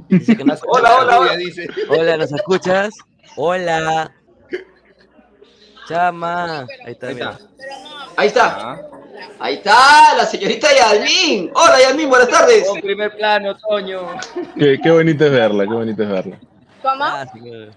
Dice 0.09 0.35
que 0.37 0.43
no- 0.43 0.53
Hola, 0.67 0.97
hola, 0.97 1.19
hola. 1.19 1.35
Dice. 1.37 1.67
Hola, 1.89 2.17
¿nos 2.17 2.31
escuchas? 2.33 2.93
Hola. 3.37 4.11
Chama. 5.87 6.65
Ahí 6.85 6.91
está, 6.93 7.07
Ahí 7.07 7.15
mira. 7.15 7.31
está. 7.31 7.45
Ahí 8.17 8.27
está, 8.27 8.45
Ah. 8.71 8.81
Ahí 9.39 9.55
está 9.55 10.15
la 10.15 10.25
señorita 10.25 10.67
Yasmín. 10.73 11.51
Hola 11.53 11.79
Yasmín, 11.81 12.09
buenas 12.09 12.29
tardes. 12.29 12.67
Primer 12.81 13.15
plano, 13.15 13.57
Toño. 13.57 14.07
Qué, 14.57 14.79
qué 14.81 14.91
bonito 14.91 15.25
es 15.25 15.31
verla, 15.31 15.63
qué 15.65 15.73
bonito 15.73 16.03
es 16.03 16.09
verla. 16.09 16.39
¿Cómo? 16.81 17.03
Ah, 17.03 17.25
señor. 17.31 17.69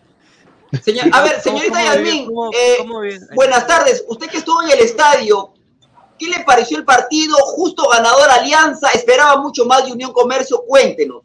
A 1.12 1.22
ver, 1.22 1.32
¿Cómo- 1.32 1.42
señorita 1.42 1.78
cómo 1.78 1.84
Yasmín, 1.84 2.04
bien? 2.04 2.26
¿Cómo- 2.26 2.50
eh, 2.52 2.74
cómo 2.78 3.00
bien? 3.00 3.20
buenas 3.34 3.66
tardes. 3.66 4.04
Usted 4.08 4.28
que 4.28 4.38
estuvo 4.38 4.62
en 4.62 4.70
el 4.70 4.78
estadio, 4.80 5.52
¿qué 6.18 6.26
le 6.28 6.40
pareció 6.44 6.78
el 6.78 6.84
partido? 6.84 7.36
Justo 7.36 7.88
ganador 7.88 8.30
Alianza, 8.30 8.90
esperaba 8.90 9.36
mucho 9.40 9.64
más 9.64 9.84
de 9.84 9.92
Unión 9.92 10.12
Comercio, 10.12 10.62
cuéntenos. 10.66 11.22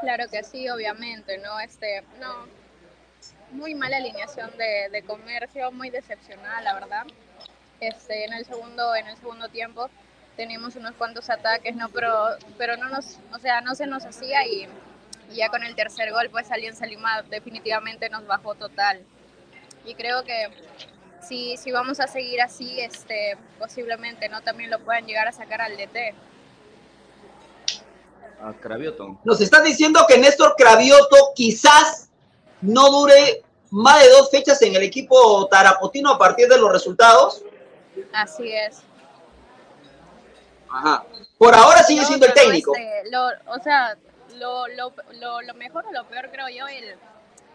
Claro 0.00 0.24
que 0.30 0.42
sí, 0.44 0.68
obviamente, 0.68 1.38
¿no? 1.38 1.58
Este, 1.60 2.02
no, 2.20 2.46
muy 3.52 3.74
mala 3.74 3.96
alineación 3.96 4.50
de, 4.58 4.88
de 4.90 5.02
comercio, 5.04 5.72
muy 5.72 5.88
decepcionada, 5.90 6.60
la 6.60 6.74
verdad. 6.74 7.04
Este, 7.80 8.24
en 8.24 8.32
el 8.32 8.44
segundo, 8.44 8.94
en 8.94 9.06
el 9.06 9.16
segundo 9.16 9.48
tiempo 9.48 9.90
teníamos 10.36 10.76
unos 10.76 10.94
cuantos 10.94 11.30
ataques, 11.30 11.76
¿no? 11.76 11.88
Pero, 11.90 12.28
pero 12.58 12.76
no 12.76 12.88
nos, 12.88 13.18
o 13.32 13.38
sea, 13.38 13.60
no 13.60 13.74
se 13.74 13.86
nos 13.86 14.04
hacía 14.04 14.46
y, 14.46 14.66
y 15.30 15.36
ya 15.36 15.48
con 15.48 15.62
el 15.62 15.74
tercer 15.74 16.12
gol, 16.12 16.28
pues 16.30 16.50
Alianza 16.50 16.86
Lima 16.86 17.22
definitivamente 17.22 18.08
nos 18.08 18.26
bajó 18.26 18.54
total. 18.54 19.02
Y 19.84 19.94
creo 19.94 20.24
que 20.24 20.48
si, 21.20 21.56
si 21.56 21.70
vamos 21.70 22.00
a 22.00 22.06
seguir 22.06 22.40
así, 22.40 22.80
este, 22.80 23.36
posiblemente, 23.58 24.28
¿no? 24.28 24.42
También 24.42 24.70
lo 24.70 24.78
puedan 24.80 25.06
llegar 25.06 25.28
a 25.28 25.32
sacar 25.32 25.60
al 25.60 25.76
DT. 25.76 26.14
A 28.42 28.52
Cravioto. 28.54 29.18
Nos 29.24 29.40
están 29.40 29.64
diciendo 29.64 30.04
que 30.08 30.18
Néstor 30.18 30.54
Cravioto 30.56 31.16
quizás 31.34 32.08
no 32.60 32.90
dure 32.90 33.42
más 33.70 34.02
de 34.02 34.10
dos 34.10 34.30
fechas 34.30 34.60
en 34.62 34.74
el 34.74 34.82
equipo 34.82 35.46
tarapotino 35.48 36.10
a 36.10 36.18
partir 36.18 36.48
de 36.48 36.58
los 36.58 36.70
resultados. 36.70 37.42
Así 38.12 38.52
es. 38.52 38.82
Ajá. 40.70 41.04
Por 41.38 41.54
ahora 41.54 41.82
sigue 41.82 42.00
No, 42.02 42.06
siendo 42.08 42.26
el 42.26 42.34
técnico. 42.34 42.74
este, 42.76 43.10
lo, 43.10 43.28
o 43.46 43.58
sea, 43.62 43.96
lo, 44.36 44.66
lo, 44.68 44.92
lo, 45.20 45.42
lo 45.42 45.54
mejor 45.54 45.86
o 45.86 45.92
lo 45.92 46.04
peor 46.06 46.30
creo 46.30 46.48
yo, 46.48 46.66
el, 46.66 46.96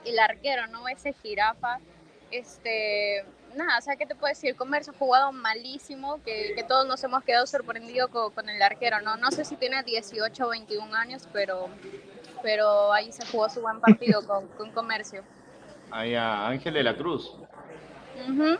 el 0.05 0.19
arquero, 0.19 0.67
¿no? 0.67 0.87
Ese 0.87 1.13
jirafa. 1.13 1.79
Este, 2.31 3.25
nada, 3.55 3.79
o 3.79 3.81
sea, 3.81 3.95
¿qué 3.95 4.05
te 4.05 4.15
puedo 4.15 4.31
decir? 4.31 4.55
Comercio 4.55 4.93
ha 4.93 4.97
jugado 4.97 5.31
malísimo, 5.31 6.21
que, 6.23 6.53
que 6.55 6.63
todos 6.63 6.85
nos 6.87 7.03
hemos 7.03 7.23
quedado 7.23 7.47
sorprendidos 7.47 8.09
con, 8.09 8.31
con 8.31 8.47
el 8.49 8.61
arquero, 8.61 9.01
¿no? 9.01 9.17
No 9.17 9.31
sé 9.31 9.43
si 9.43 9.55
tiene 9.55 9.81
18 9.83 10.45
o 10.45 10.49
21 10.49 10.95
años, 10.95 11.27
pero, 11.33 11.67
pero 12.43 12.93
ahí 12.93 13.11
se 13.11 13.25
jugó 13.25 13.49
su 13.49 13.61
buen 13.61 13.81
partido 13.81 14.21
con, 14.27 14.47
con 14.49 14.71
Comercio. 14.71 15.23
Ahí 15.91 16.13
a 16.15 16.47
Ángel 16.47 16.75
de 16.75 16.83
la 16.83 16.95
Cruz. 16.95 17.33
Ujú. 18.29 18.57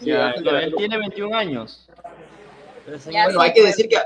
Ya, 0.00 0.30
él 0.30 0.74
tiene 0.76 0.98
21 0.98 1.36
años. 1.36 1.86
Ya 3.10 3.24
Bueno, 3.24 3.40
hay 3.40 3.52
que 3.52 3.62
decir 3.64 3.88
que 3.88 3.96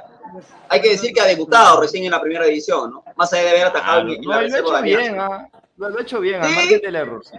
hay 0.69 0.81
que 0.83 0.91
decir 0.91 1.13
que 1.15 1.21
ha 1.21 1.25
debutado 1.27 1.81
recién 1.81 2.05
en 2.05 2.11
la 2.11 2.21
primera 2.21 2.45
división, 2.45 2.91
¿no? 2.91 3.03
Más 3.17 3.33
allá 3.33 3.45
de 3.45 3.51
haber 3.51 3.67
atajado 3.67 4.03
Claro, 4.03 4.09
en, 4.13 4.15
en 4.17 4.23
no, 4.23 4.31
la 4.31 4.37
lo 4.37 4.43
reserva 4.43 4.69
hecho 4.69 4.71
de 4.73 4.79
Alianza. 4.79 5.11
bien, 5.11 5.21
ah. 5.21 5.49
lo, 5.79 5.89
lo 5.91 5.99
ha 5.99 6.03
hecho 6.03 6.21
bien, 6.21 6.43
Sí. 6.45 6.55
margen 6.55 6.81
del 6.81 6.97
error. 6.97 7.23
sí. 7.25 7.37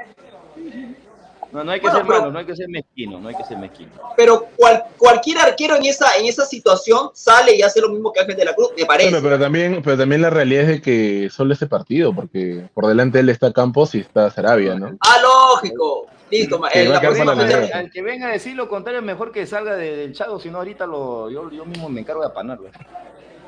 No, 1.51 1.63
no 1.63 1.71
hay 1.71 1.79
que 1.79 1.87
Bueno, 1.87 1.97
ser 1.97 2.07
pero- 2.07 2.19
malo, 2.19 2.31
no 2.31 2.39
hay 2.39 2.45
que 2.45 2.55
ser 2.55 2.69
mezquino, 2.69 3.19
no 3.19 3.27
hay 3.29 3.35
que 3.35 3.43
ser 3.43 3.57
mezquino. 3.57 3.89
Pero 4.15 4.47
cual- 4.55 4.83
cualquier 4.99 5.39
arquero 5.39 5.75
en 5.77 5.85
esa, 5.85 6.15
en 6.17 6.27
esa 6.27 6.45
situación 6.45 7.09
sale 7.13 7.55
y 7.55 7.63
hace 7.63 7.81
lo 7.81 7.89
mismo 7.89 8.11
que 8.13 8.19
Ángel 8.21 8.35
de 8.35 8.45
la 8.45 8.53
Cruz, 8.53 8.69
me 8.77 8.85
parece. 8.85 9.09
Bueno, 9.09 9.23
pero 9.23 9.39
también, 9.39 9.81
pero 9.83 9.97
también 9.97 10.21
la 10.21 10.29
realidad 10.29 10.63
es 10.63 10.67
de 10.69 10.81
que 10.81 11.29
solo 11.31 11.53
este 11.53 11.65
partido, 11.65 12.13
porque 12.13 12.67
por 12.75 12.85
delante 12.85 13.17
de 13.17 13.21
él 13.23 13.29
está 13.29 13.51
Campos 13.51 13.95
y 13.95 13.99
está 14.01 14.29
Sarabia, 14.29 14.75
¿no? 14.75 14.95
Ah, 15.01 15.17
lógico. 15.23 16.05
Listo, 16.31 16.61
Que 16.61 16.85
la 16.85 16.99
próxima 17.01 17.35
fecha- 17.35 17.59
liga. 17.61 17.77
Al 17.77 17.91
que 17.91 18.01
venga 18.01 18.27
a 18.27 18.31
decir 18.31 18.55
lo 18.55 18.69
contrario, 18.69 19.01
mejor 19.01 19.31
que 19.31 19.45
salga 19.47 19.75
de- 19.75 19.95
del 19.97 20.13
Chago, 20.13 20.39
si 20.39 20.49
no 20.51 20.59
ahorita 20.59 20.85
lo, 20.85 21.29
yo, 21.29 21.49
yo 21.51 21.65
mismo 21.65 21.89
me 21.89 22.01
encargo 22.01 22.21
de 22.21 22.27
apanarlo. 22.27 22.69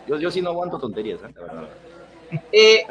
Yo, 0.07 0.17
yo 0.17 0.31
sí 0.31 0.41
no 0.41 0.49
aguanto 0.49 0.79
tonterías, 0.79 1.19
¿eh? 1.21 1.33
la 1.35 1.41
verdad. 1.53 1.69
Eh, 2.51 2.85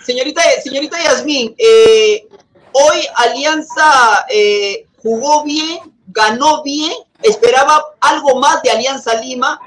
señorita, 0.00 0.42
señorita 0.62 0.98
Yasmín, 1.02 1.54
eh, 1.58 2.26
hoy 2.72 3.00
Alianza 3.16 4.24
eh, 4.30 4.86
jugó 5.02 5.44
bien, 5.44 5.78
ganó 6.08 6.62
bien, 6.62 6.92
esperaba 7.22 7.84
algo 8.00 8.40
más 8.40 8.60
de 8.62 8.70
Alianza 8.70 9.14
Lima. 9.20 9.60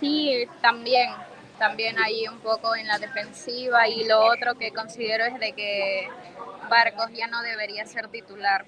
Sí, 0.00 0.46
también, 0.60 1.10
también 1.58 1.98
ahí 1.98 2.28
un 2.28 2.38
poco 2.38 2.76
en 2.76 2.86
la 2.86 2.98
defensiva 2.98 3.88
y 3.88 4.04
lo 4.04 4.20
otro 4.26 4.54
que 4.56 4.70
considero 4.72 5.24
es 5.24 5.40
de 5.40 5.52
que 5.52 6.08
Barcos 6.68 7.10
ya 7.12 7.26
no 7.26 7.42
debería 7.42 7.84
ser 7.86 8.08
titular. 8.08 8.64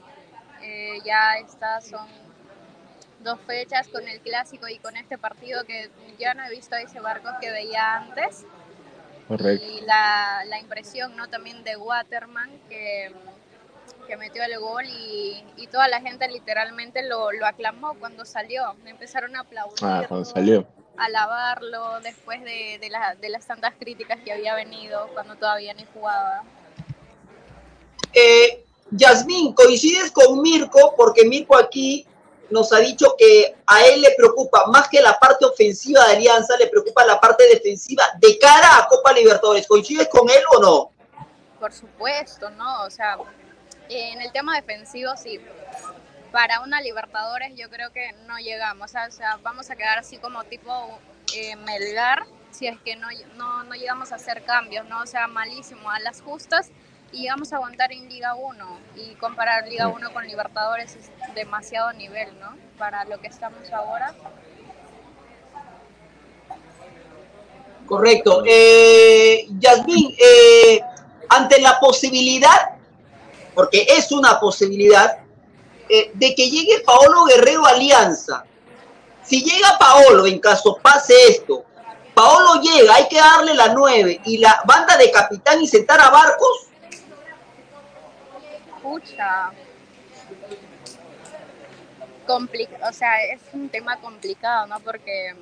Eh, 0.62 0.98
ya 1.05 1.36
estas 1.38 1.86
son 1.86 2.09
dos 3.20 3.38
fechas 3.46 3.88
con 3.88 4.07
el 4.09 4.20
clásico 4.20 4.66
y 4.68 4.78
con 4.78 4.96
este 4.96 5.18
partido 5.18 5.64
que 5.64 5.90
ya 6.18 6.34
no 6.34 6.44
he 6.44 6.51
visto 6.51 6.74
a 6.74 6.80
ese 6.80 7.01
Barcos 7.01 7.32
que 7.40 7.51
veía 7.51 7.94
antes 7.96 8.44
Correcto. 9.28 9.64
y 9.64 9.80
la, 9.82 10.42
la 10.46 10.59
impresión 10.59 11.16
no 11.16 11.28
también 11.28 11.62
de 11.62 11.76
Waterman 11.76 12.51
que, 12.68 13.12
que 14.07 14.16
metió 14.16 14.42
el 14.42 14.59
gol 14.59 14.84
y, 14.86 15.44
y 15.57 15.66
toda 15.68 15.86
la 15.88 16.01
gente 16.01 16.26
literalmente 16.28 17.03
lo, 17.07 17.30
lo 17.32 17.46
aclamó 17.46 17.94
cuando 17.94 18.24
salió, 18.24 18.74
empezaron 18.86 19.36
a 19.36 19.40
aplaudir 19.40 19.78
Ah, 19.82 20.05
cuando 20.09 20.24
salió. 20.24 20.66
alabarlo 20.96 22.01
después 22.01 22.42
de, 22.42 22.78
de, 22.80 22.88
la- 22.90 23.14
de 23.14 23.28
las 23.28 23.46
tantas 23.46 23.74
críticas 23.76 24.18
que 24.24 24.32
había 24.32 24.55
venido 24.55 25.11
cuando 25.14 25.36
todavía 25.36 25.74
ni 25.74 25.84
jugaba. 25.86 26.42
Eh, 28.12 28.64
Yasmín, 28.90 29.52
coincides 29.54 30.11
con 30.11 30.40
Mirko 30.42 30.94
porque 30.96 31.24
Mirko 31.24 31.56
aquí 31.56 32.06
nos 32.50 32.72
ha 32.72 32.78
dicho 32.78 33.14
que 33.16 33.54
a 33.66 33.84
él 33.86 34.00
le 34.00 34.11
preocupa 34.16 34.66
más 34.66 34.88
que 34.88 35.00
la 35.00 35.18
parte 35.18 35.44
ofensiva 35.44 36.04
de 36.06 36.16
Alianza, 36.16 36.56
le 36.56 36.66
preocupa 36.66 37.04
la 37.04 37.20
parte 37.20 37.46
defensiva 37.46 38.04
de 38.18 38.38
cara 38.38 38.78
a 38.78 38.88
Copa 38.88 39.12
Libertadores. 39.12 39.66
¿Coincides 39.66 40.08
con 40.08 40.28
él 40.28 40.42
o 40.56 40.61
no? 40.61 40.92
Por 41.61 41.72
supuesto, 41.72 42.50
¿no? 42.50 42.82
O 42.82 42.90
sea, 42.90 43.18
en 43.88 44.20
el 44.20 44.32
tema 44.32 44.56
defensivo 44.56 45.12
sí. 45.16 45.40
Para 46.32 46.61
una 46.61 46.80
Libertadores 46.80 47.52
yo 47.56 47.68
creo 47.70 47.92
que 47.92 48.12
no 48.26 48.38
llegamos. 48.38 48.92
O 48.92 49.11
sea, 49.11 49.38
vamos 49.42 49.70
a 49.70 49.76
quedar 49.76 49.98
así 49.98 50.18
como 50.18 50.44
tipo 50.44 50.98
eh, 51.34 51.56
Melgar, 51.56 52.24
si 52.50 52.66
es 52.66 52.78
que 52.84 52.96
no, 52.96 53.08
no, 53.36 53.64
no 53.64 53.74
llegamos 53.74 54.12
a 54.12 54.16
hacer 54.16 54.44
cambios, 54.44 54.86
¿no? 54.86 55.02
O 55.02 55.06
sea, 55.06 55.26
malísimo, 55.26 55.90
a 55.90 56.00
las 56.00 56.20
justas 56.20 56.70
y 57.12 57.22
llegamos 57.22 57.52
a 57.52 57.56
aguantar 57.56 57.92
en 57.92 58.08
Liga 58.08 58.34
1 58.34 58.78
y 58.96 59.14
comparar 59.14 59.66
Liga 59.66 59.88
1 59.88 60.12
con 60.12 60.26
Libertadores 60.26 60.96
es 60.96 61.34
demasiado 61.34 61.92
nivel, 61.92 62.38
¿no? 62.38 62.56
Para 62.78 63.04
lo 63.04 63.20
que 63.20 63.28
estamos 63.28 63.70
ahora. 63.72 64.14
Correcto. 67.86 68.44
Eh, 68.46 69.46
Yasmín, 69.58 70.14
eh, 70.16 70.80
ante 71.28 71.61
la 71.61 71.80
posibilidad, 71.80 72.70
porque 73.54 73.84
es 73.88 74.12
una 74.12 74.38
posibilidad, 74.38 75.18
eh, 75.88 76.12
de 76.14 76.34
que 76.36 76.48
llegue 76.48 76.84
Paolo 76.86 77.24
Guerrero 77.24 77.66
Alianza. 77.66 78.44
Si 79.24 79.42
llega 79.42 79.76
Paolo, 79.76 80.26
en 80.26 80.38
caso 80.38 80.78
pase 80.80 81.14
esto, 81.28 81.64
Paolo 82.14 82.61
llega, 82.61 82.94
hay 82.94 83.08
que 83.08 83.16
darle 83.16 83.54
la 83.54 83.74
9 83.74 84.20
y 84.24 84.38
la 84.38 84.62
banda 84.66 84.96
de 84.96 85.11
capitán 85.11 85.61
y 85.61 85.66
sentar 85.66 86.00
a 86.00 86.11
Barcos. 86.11 86.69
Pucha. 88.91 89.53
Complica 92.26 92.88
o 92.88 92.93
sea, 92.93 93.22
es 93.22 93.41
un 93.53 93.68
tema 93.68 94.01
complicado, 94.01 94.66
¿no? 94.66 94.80
Porque 94.80 95.36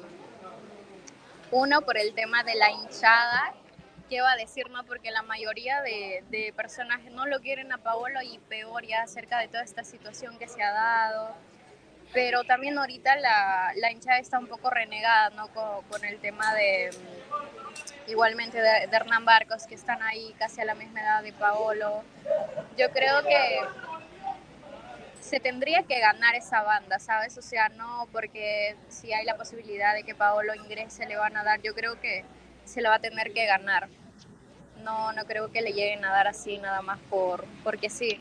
uno, 1.51 1.81
por 1.81 1.97
el 1.97 2.13
tema 2.13 2.43
de 2.43 2.57
la 2.57 2.71
hinchada, 2.71 3.55
¿qué 4.11 4.21
va 4.21 4.33
a 4.33 4.37
decir, 4.37 4.69
no? 4.69 4.85
Porque 4.85 5.11
la 5.11 5.23
mayoría 5.23 5.81
de, 5.81 6.23
de 6.29 6.53
personas 6.55 7.03
no 7.05 7.25
lo 7.25 7.41
quieren 7.41 7.73
a 7.73 7.79
Paolo 7.79 8.21
y 8.21 8.39
peor 8.51 8.85
ya 8.85 9.05
acerca 9.05 9.39
de 9.39 9.49
toda 9.49 9.63
esta 9.63 9.83
situación 9.83 10.39
que 10.39 10.47
se 10.47 10.63
ha 10.63 10.73
dado. 10.73 11.35
Pero 12.13 12.45
también 12.45 12.77
ahorita 12.77 13.17
la, 13.17 13.73
la 13.77 13.91
hinchada 13.91 14.19
está 14.19 14.39
un 14.39 14.47
poco 14.47 14.69
renegada, 14.69 15.31
¿no? 15.31 15.49
Con, 15.49 16.05
el 16.05 16.19
tema 16.21 16.55
de, 16.55 16.91
igualmente, 18.09 18.61
de, 18.61 18.89
Hernán 18.91 19.25
Barcos, 19.25 19.67
que 19.67 19.75
están 19.75 20.03
ahí 20.03 20.35
casi 20.39 20.61
a 20.61 20.65
la 20.65 20.75
misma 20.75 21.01
edad 21.01 21.23
de 21.23 21.33
Paolo. 21.33 22.03
Yo 22.77 22.91
creo 22.91 23.23
que 23.23 23.61
se 25.21 25.41
tendría 25.41 25.83
que 25.83 26.01
ganar 26.01 26.35
esa 26.35 26.63
banda, 26.63 26.99
¿sabes? 26.99 27.37
O 27.39 27.43
sea, 27.43 27.69
no 27.69 28.09
porque 28.13 28.77
si 28.89 29.13
hay 29.13 29.25
la 29.25 29.37
posibilidad 29.37 29.95
de 29.95 30.03
que 30.03 30.15
Paolo 30.15 30.55
ingrese 30.55 31.07
le 31.07 31.17
van 31.17 31.37
a 31.37 31.45
dar, 31.45 31.61
yo 31.61 31.75
creo 31.75 32.01
que 32.01 32.25
se 32.65 32.81
lo 32.81 32.89
va 32.89 32.97
a 32.97 33.01
tener 33.01 33.33
que 33.33 33.47
ganar. 33.47 33.89
No, 34.83 35.13
no 35.13 35.25
creo 35.25 35.51
que 35.51 35.61
le 35.61 35.73
lleguen 35.73 36.05
a 36.05 36.11
dar 36.11 36.29
así 36.29 36.59
nada 36.59 36.83
más 36.83 36.99
por 37.11 37.45
porque 37.65 37.91
sí. 37.91 38.21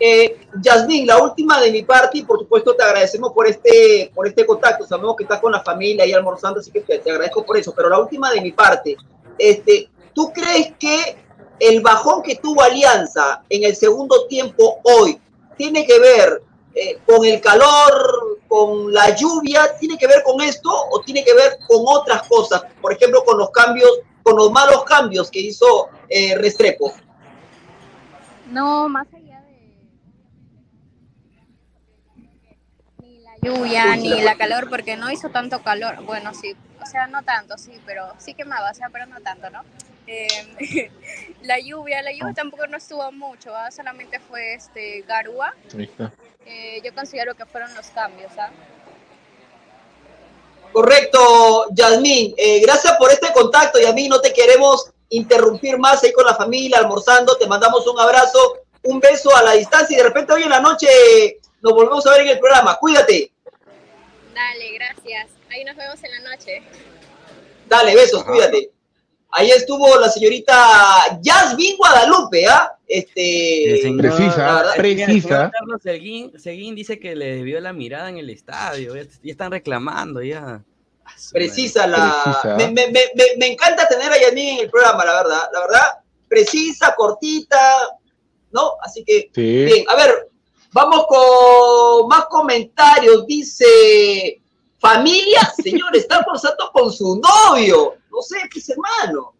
Eh, 0.00 0.46
Yasmín, 0.60 1.06
la 1.06 1.22
última 1.22 1.60
de 1.60 1.70
mi 1.70 1.82
parte, 1.82 2.18
y 2.18 2.22
por 2.22 2.38
supuesto 2.38 2.74
te 2.74 2.82
agradecemos 2.82 3.32
por 3.32 3.46
este, 3.46 4.10
por 4.14 4.26
este 4.26 4.44
contacto. 4.44 4.86
Sabemos 4.86 5.16
que 5.16 5.22
estás 5.24 5.40
con 5.40 5.52
la 5.52 5.62
familia 5.62 6.04
ahí 6.04 6.12
almorzando, 6.12 6.60
así 6.60 6.70
que 6.70 6.80
te, 6.80 6.98
te 6.98 7.10
agradezco 7.10 7.44
por 7.44 7.56
eso. 7.56 7.72
Pero 7.74 7.88
la 7.88 7.98
última 7.98 8.30
de 8.32 8.40
mi 8.40 8.52
parte, 8.52 8.96
este, 9.38 9.88
¿tú 10.12 10.32
crees 10.32 10.72
que 10.78 11.16
el 11.60 11.80
bajón 11.80 12.22
que 12.22 12.36
tuvo 12.36 12.62
Alianza 12.62 13.42
en 13.48 13.64
el 13.64 13.76
segundo 13.76 14.26
tiempo 14.26 14.80
hoy 14.82 15.20
tiene 15.56 15.86
que 15.86 15.98
ver 16.00 16.42
eh, 16.74 16.98
con 17.06 17.24
el 17.24 17.40
calor, 17.40 18.40
con 18.48 18.92
la 18.92 19.14
lluvia, 19.14 19.76
tiene 19.78 19.96
que 19.96 20.08
ver 20.08 20.24
con 20.24 20.40
esto 20.40 20.70
o 20.90 21.00
tiene 21.00 21.24
que 21.24 21.32
ver 21.32 21.58
con 21.68 21.84
otras 21.86 22.26
cosas? 22.28 22.64
Por 22.80 22.92
ejemplo, 22.92 23.24
con 23.24 23.38
los 23.38 23.50
cambios, 23.50 23.90
con 24.24 24.36
los 24.36 24.50
malos 24.50 24.84
cambios 24.84 25.30
que 25.30 25.40
hizo 25.40 25.88
eh, 26.08 26.36
Restrepo. 26.36 26.92
No, 28.50 28.88
más 28.88 29.06
allá 29.14 29.40
de 29.42 29.80
ni 33.00 33.18
la 33.20 33.33
lluvia 33.44 33.96
ni 33.96 34.22
la 34.22 34.36
calor, 34.36 34.68
porque 34.68 34.96
no 34.96 35.10
hizo 35.10 35.28
tanto 35.28 35.62
calor. 35.62 36.02
Bueno, 36.04 36.32
sí, 36.34 36.56
o 36.82 36.86
sea, 36.86 37.06
no 37.06 37.22
tanto, 37.22 37.58
sí, 37.58 37.72
pero 37.86 38.12
sí 38.18 38.34
quemaba, 38.34 38.70
o 38.70 38.74
sea, 38.74 38.88
pero 38.90 39.06
no 39.06 39.20
tanto, 39.20 39.50
¿no? 39.50 39.62
Eh, 40.06 40.90
la 41.42 41.58
lluvia, 41.58 42.02
la 42.02 42.12
lluvia 42.12 42.34
tampoco 42.34 42.66
no 42.66 42.76
estuvo 42.76 43.10
mucho, 43.12 43.54
¿ah? 43.54 43.70
solamente 43.70 44.18
fue 44.20 44.54
este 44.54 45.02
Garúa. 45.02 45.54
Eh, 46.46 46.80
yo 46.84 46.94
considero 46.94 47.34
que 47.34 47.46
fueron 47.46 47.74
los 47.74 47.86
cambios, 47.88 48.32
¿ah? 48.38 48.50
Correcto, 50.72 51.68
Yasmín. 51.70 52.34
Eh, 52.36 52.60
gracias 52.60 52.96
por 52.98 53.10
este 53.12 53.32
contacto, 53.32 53.78
Yasmín. 53.78 54.08
No 54.08 54.20
te 54.20 54.32
queremos 54.32 54.90
interrumpir 55.08 55.78
más 55.78 56.02
ahí 56.02 56.12
con 56.12 56.26
la 56.26 56.34
familia, 56.34 56.78
almorzando. 56.78 57.36
Te 57.36 57.46
mandamos 57.46 57.86
un 57.86 57.98
abrazo, 57.98 58.58
un 58.82 58.98
beso 58.98 59.34
a 59.36 59.42
la 59.42 59.52
distancia 59.52 59.94
y 59.94 59.98
de 59.98 60.02
repente 60.02 60.32
hoy 60.32 60.42
en 60.42 60.50
la 60.50 60.60
noche 60.60 60.88
nos 61.62 61.72
volvemos 61.72 62.04
a 62.06 62.10
ver 62.10 62.22
en 62.22 62.28
el 62.28 62.38
programa. 62.40 62.76
Cuídate. 62.76 63.33
Dale, 64.34 64.72
gracias. 64.74 65.30
Ahí 65.50 65.64
nos 65.64 65.76
vemos 65.76 65.98
en 66.02 66.10
la 66.24 66.30
noche. 66.30 66.62
Dale, 67.68 67.94
besos, 67.94 68.24
cuídate. 68.24 68.70
Ahí 69.30 69.50
estuvo 69.50 69.98
la 69.98 70.08
señorita 70.10 71.18
Yasmín 71.20 71.76
Guadalupe, 71.76 72.46
¿ah? 72.46 72.72
Este, 72.86 73.92
Precisa, 73.98 74.36
verdad, 74.56 74.74
precisa. 74.76 75.50
Carlos 75.52 75.82
Seguín, 75.82 76.38
Seguín 76.38 76.74
dice 76.76 77.00
que 77.00 77.16
le 77.16 77.36
debió 77.36 77.60
la 77.60 77.72
mirada 77.72 78.08
en 78.10 78.18
el 78.18 78.30
estadio. 78.30 78.94
Ya, 78.94 79.02
ya 79.02 79.32
están 79.32 79.50
reclamando, 79.50 80.22
ya. 80.22 80.62
Precisa 81.32 81.86
la. 81.86 82.22
Precisa. 82.24 82.56
Me, 82.56 82.66
me, 82.68 82.86
me, 82.92 83.00
me- 83.14 83.36
me 83.38 83.46
encanta 83.52 83.88
tener 83.88 84.12
a 84.12 84.20
Yasmín 84.20 84.58
en 84.58 84.60
el 84.64 84.70
programa, 84.70 85.04
la 85.04 85.14
verdad. 85.14 85.42
La 85.52 85.60
verdad, 85.60 85.86
precisa, 86.28 86.94
cortita, 86.96 87.58
¿no? 88.52 88.72
Así 88.82 89.02
que, 89.04 89.30
Sí. 89.34 89.64
bien, 89.64 89.84
a 89.88 89.96
ver, 89.96 90.28
vamos 90.74 91.06
con 91.06 92.08
más 92.08 92.26
comentarios. 92.26 93.26
Dice, 93.26 94.42
familia, 94.78 95.40
señor, 95.62 95.96
está 95.96 96.18
almorzando 96.18 96.70
con 96.72 96.92
su 96.92 97.18
novio. 97.20 97.94
No 98.10 98.20
sé, 98.20 98.36
pues 98.52 98.68
hermano. 98.68 99.32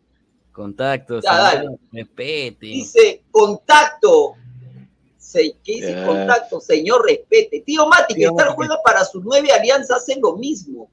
Contacto, 0.52 1.20
Ya, 1.20 1.50
señor, 1.50 1.64
dale. 1.66 1.78
respete. 1.92 2.66
Dice, 2.66 3.22
contacto. 3.30 4.34
Se, 5.18 5.56
¿Qué 5.64 5.74
dice 5.74 6.04
contacto? 6.06 6.60
Señor, 6.60 7.04
respete. 7.04 7.60
Tío 7.60 7.86
Mati, 7.88 8.14
Cristal 8.14 8.34
Mati. 8.36 8.54
juega 8.54 8.78
para 8.84 9.04
sus 9.04 9.22
nueve 9.24 9.50
alianzas, 9.50 10.02
hacen 10.02 10.20
lo 10.22 10.36
mismo. 10.36 10.88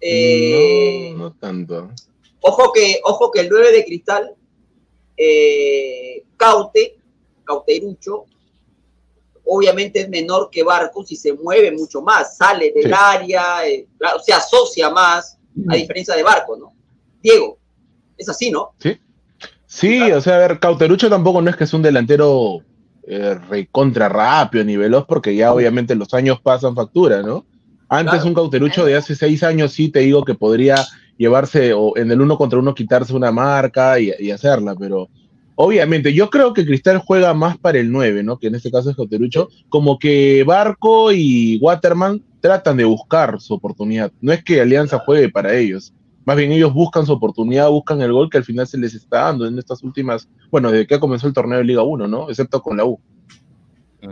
Eh, 0.00 1.12
No, 1.16 1.24
no 1.24 1.32
tanto. 1.32 1.90
Ojo 2.42 2.72
que, 2.72 3.00
ojo 3.04 3.30
que 3.30 3.40
el 3.40 3.50
9 3.50 3.70
de 3.72 3.84
cristal, 3.84 4.34
eh, 5.16 6.22
Caute, 6.38 6.96
Cauterucho, 7.44 8.24
obviamente 9.44 10.00
es 10.00 10.08
menor 10.08 10.48
que 10.50 10.62
Barcos 10.62 11.10
y 11.12 11.16
se 11.16 11.32
mueve 11.32 11.70
mucho 11.72 12.00
más, 12.02 12.36
sale 12.36 12.72
del 12.72 12.84
Sí. 12.86 12.90
área, 12.94 13.66
eh, 13.66 13.86
se 14.24 14.32
asocia 14.32 14.90
más, 14.90 15.38
a 15.68 15.74
diferencia 15.74 16.14
de 16.14 16.22
Barcos, 16.22 16.58
¿no? 16.58 16.72
Diego, 17.22 17.58
es 18.16 18.28
así, 18.28 18.50
¿no? 18.50 18.70
Sí, 19.66 20.10
o 20.10 20.20
sea, 20.20 20.34
a 20.34 20.38
ver, 20.38 20.58
Cauterucho 20.58 21.08
tampoco 21.08 21.40
no 21.40 21.48
es 21.50 21.56
que 21.56 21.64
es 21.64 21.72
un 21.74 21.82
delantero 21.82 22.58
eh, 23.06 23.34
recontra 23.48 24.08
rápido 24.08 24.62
ni 24.64 24.76
veloz, 24.76 25.04
porque 25.06 25.34
ya 25.34 25.52
obviamente 25.52 25.94
los 25.94 26.12
años 26.14 26.40
pasan 26.40 26.74
factura, 26.76 27.22
¿no? 27.22 27.44
Antes 27.88 28.14
Claro. 28.16 28.26
un 28.28 28.34
Cauterucho 28.34 28.84
de 28.84 28.94
hace 28.96 29.16
seis 29.16 29.42
años 29.42 29.72
sí 29.72 29.88
te 29.88 30.00
digo 30.00 30.24
que 30.24 30.34
podría 30.34 30.86
llevarse 31.16 31.72
o 31.72 31.96
en 31.96 32.10
el 32.10 32.20
uno 32.20 32.36
contra 32.38 32.58
uno 32.58 32.74
quitarse 32.74 33.12
una 33.14 33.32
marca 33.32 33.98
y, 33.98 34.12
y 34.18 34.30
hacerla, 34.30 34.74
pero 34.78 35.08
obviamente 35.62 36.14
yo 36.14 36.30
creo 36.30 36.54
que 36.54 36.64
Cristal 36.64 37.02
juega 37.04 37.34
más 37.34 37.58
para 37.58 37.78
el 37.78 37.92
9, 37.92 38.22
¿no? 38.22 38.38
Que 38.38 38.46
en 38.46 38.54
este 38.54 38.70
caso 38.70 38.88
es 38.88 38.96
Cauterucho, 38.96 39.50
como 39.68 39.98
que 39.98 40.42
Barco 40.42 41.12
y 41.12 41.58
Waterman 41.58 42.24
tratan 42.40 42.78
de 42.78 42.84
buscar 42.84 43.38
su 43.42 43.52
oportunidad. 43.52 44.10
No 44.22 44.32
es 44.32 44.42
que 44.42 44.62
Alianza 44.62 45.00
juegue 45.00 45.28
para 45.28 45.54
ellos. 45.54 45.92
Más 46.24 46.38
bien 46.38 46.50
ellos 46.52 46.72
buscan 46.72 47.04
su 47.04 47.12
oportunidad, 47.12 47.68
buscan 47.68 48.00
el 48.00 48.10
gol 48.10 48.30
que 48.30 48.38
al 48.38 48.44
final 48.44 48.66
se 48.66 48.78
les 48.78 48.94
está 48.94 49.24
dando 49.24 49.46
en 49.46 49.58
estas 49.58 49.82
últimas, 49.82 50.28
bueno, 50.50 50.70
desde 50.70 50.86
que 50.86 50.98
comenzó 50.98 51.26
el 51.26 51.34
torneo 51.34 51.58
de 51.58 51.64
Liga 51.64 51.82
1, 51.82 52.08
¿no? 52.08 52.30
Excepto 52.30 52.62
con 52.62 52.78
la 52.78 52.86
U. 52.86 52.98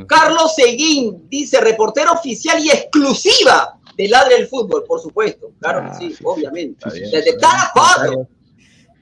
Carlos 0.06 0.54
Seguín 0.54 1.28
dice, 1.30 1.62
reportero 1.62 2.12
oficial 2.12 2.62
y 2.62 2.68
exclusiva 2.68 3.78
de 3.96 4.06
Ladre 4.06 4.36
del 4.36 4.48
Fútbol, 4.48 4.84
por 4.86 5.00
supuesto, 5.00 5.50
claro 5.60 5.80
Ah, 5.84 5.98
que 5.98 6.08
sí, 6.08 6.14
sí, 6.14 6.22
obviamente. 6.26 6.90
Desde. 6.90 7.38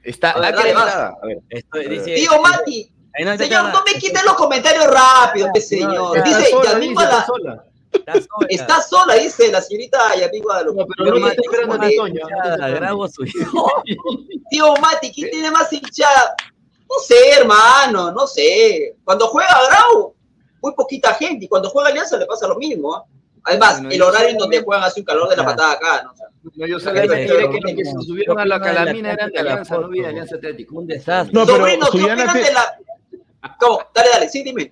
Está 0.07 0.31
A 0.31 0.39
ver, 0.39 0.55
dale, 0.55 0.71
acreditada. 0.71 1.17
A 1.21 1.25
ver, 1.25 1.37
Estoy, 1.49 1.87
dice, 1.89 2.15
Tío 2.15 2.41
Mati, 2.41 2.91
no, 3.25 3.37
señor, 3.37 3.63
no 3.73 3.83
me 3.85 3.99
quiten 3.99 4.25
los 4.25 4.33
comentarios 4.35 4.87
rápido, 4.87 5.49
señor. 5.59 6.17
ya, 6.17 6.23
Dice, 6.23 6.41
está 6.43 6.49
sola, 6.51 6.79
dice, 6.79 6.93
Guada- 6.93 7.09
está 7.19 7.25
sola. 7.25 7.63
Está 7.91 8.13
sola. 8.13 8.47
está 8.49 8.81
sola, 8.81 9.13
dice 9.15 9.51
la 9.51 9.61
señorita 9.61 10.15
Yasmín 10.15 10.43
Guadalupe. 10.43 10.79
No, 10.81 10.85
pero 10.97 11.19
no 11.19 11.27
estoy 11.27 11.45
esperando 11.45 11.77
grabo 12.79 13.07
su 13.07 13.23
Tío 14.49 14.73
Mati, 14.81 15.11
¿quién 15.11 15.29
tiene 15.31 15.51
más 15.51 15.71
hinchada? 15.73 16.35
No 16.89 16.99
sé, 16.99 17.31
hermano, 17.39 18.11
no 18.11 18.27
sé. 18.27 18.95
Cuando 19.03 19.27
juega 19.27 19.57
Grau, 19.67 20.15
muy 20.61 20.73
poquita 20.73 21.13
gente. 21.15 21.45
Y 21.45 21.47
cuando 21.49 21.69
juega 21.69 21.89
Alianza 21.89 22.17
le 22.17 22.25
pasa 22.25 22.47
lo 22.47 22.55
mismo. 22.55 22.95
¿ah? 22.95 23.03
Además, 23.47 23.75
Bueno, 23.77 23.89
el 23.91 24.01
horario 24.01 24.29
en 24.29 24.37
donde 24.37 24.61
juegan 24.61 24.83
hace 24.83 24.99
un 24.99 25.05
calor 25.05 25.29
de 25.29 25.37
la 25.37 25.45
patada 25.45 25.71
acá. 25.73 26.03
¿no? 26.03 26.13
No, 26.55 26.67
yo 26.67 26.79
solamente 26.79 27.15
diré 27.21 27.49
que 27.49 27.59
los 27.61 27.73
que 27.73 27.85
se 27.85 27.91
subieron 28.05 28.39
a 28.39 28.45
la 28.45 28.59
¿qué 28.59 28.69
opina 28.69 28.71
de 28.71 28.79
la 28.79 28.85
calamina 28.85 29.11
eran 29.13 29.31
de 29.31 29.39
Alianza, 29.39 29.77
no 29.77 29.87
vi 29.89 30.01
de? 30.01 30.07
Alianza 30.07 30.35
Atlético. 30.35 30.75
Un 30.79 30.87
desastre. 30.87 31.33
No, 31.33 31.45
pero 31.45 31.57
Sobrino, 31.57 31.85
¿qué 31.85 31.91
Suyana 31.99 32.23
opinan 32.23 32.33
te- 32.35 32.43
de 32.43 32.53
la...? 32.53 33.55
¿Cómo? 33.59 33.81
Dale, 33.93 34.09
dale, 34.13 34.29
sí, 34.29 34.43
dime. 34.43 34.71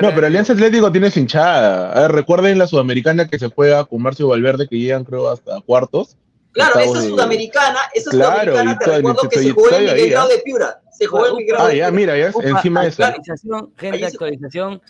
No, 0.00 0.14
pero 0.14 0.26
Alianza 0.26 0.54
Atlético 0.54 0.90
tiene 0.90 1.10
su 1.10 1.18
hinchada. 1.18 1.92
A 1.92 2.00
ver, 2.02 2.12
recuerden 2.12 2.58
la 2.58 2.66
sudamericana 2.66 3.28
que 3.28 3.38
se 3.38 3.48
juega 3.48 3.84
con 3.84 4.00
Marcio 4.02 4.28
Valverde, 4.28 4.66
que 4.68 4.78
llegan 4.78 5.04
creo 5.04 5.28
hasta 5.30 5.60
cuartos. 5.60 6.16
Claro, 6.52 6.78
esa 6.80 6.96
es 6.98 7.02
de- 7.04 7.08
sudamericana, 7.10 7.78
esa 7.94 8.10
es 8.10 8.16
Claro, 8.16 8.52
sudamericana, 8.52 8.72
y 8.72 8.78
te 8.78 8.84
todo 8.84 8.94
el 8.94 9.02
recuerdo 9.02 9.28
que 9.28 9.38
se 9.38 9.50
jugó 9.50 9.70
en 9.70 9.84
Miguel 9.84 10.00
¿ah? 10.00 10.10
Grau 10.10 10.28
de 10.28 10.38
Piura. 10.38 10.80
Se 10.92 11.06
jugó 11.06 11.26
en 11.26 11.36
Miguel 11.36 11.54
Grau 11.54 11.66
Ah, 11.66 11.68
de 11.68 11.76
ya, 11.76 11.84
Piura. 11.88 11.96
mira, 12.00 12.18
ya 12.18 12.32
encima 12.50 12.82
de 12.82 12.88
eso. 12.88 13.04
actualización, 13.04 13.72
gente, 13.76 14.06
actualización. 14.06 14.82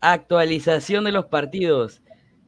Actualización 0.00 1.04
de 1.04 1.12
los 1.12 1.26
partidos. 1.26 2.00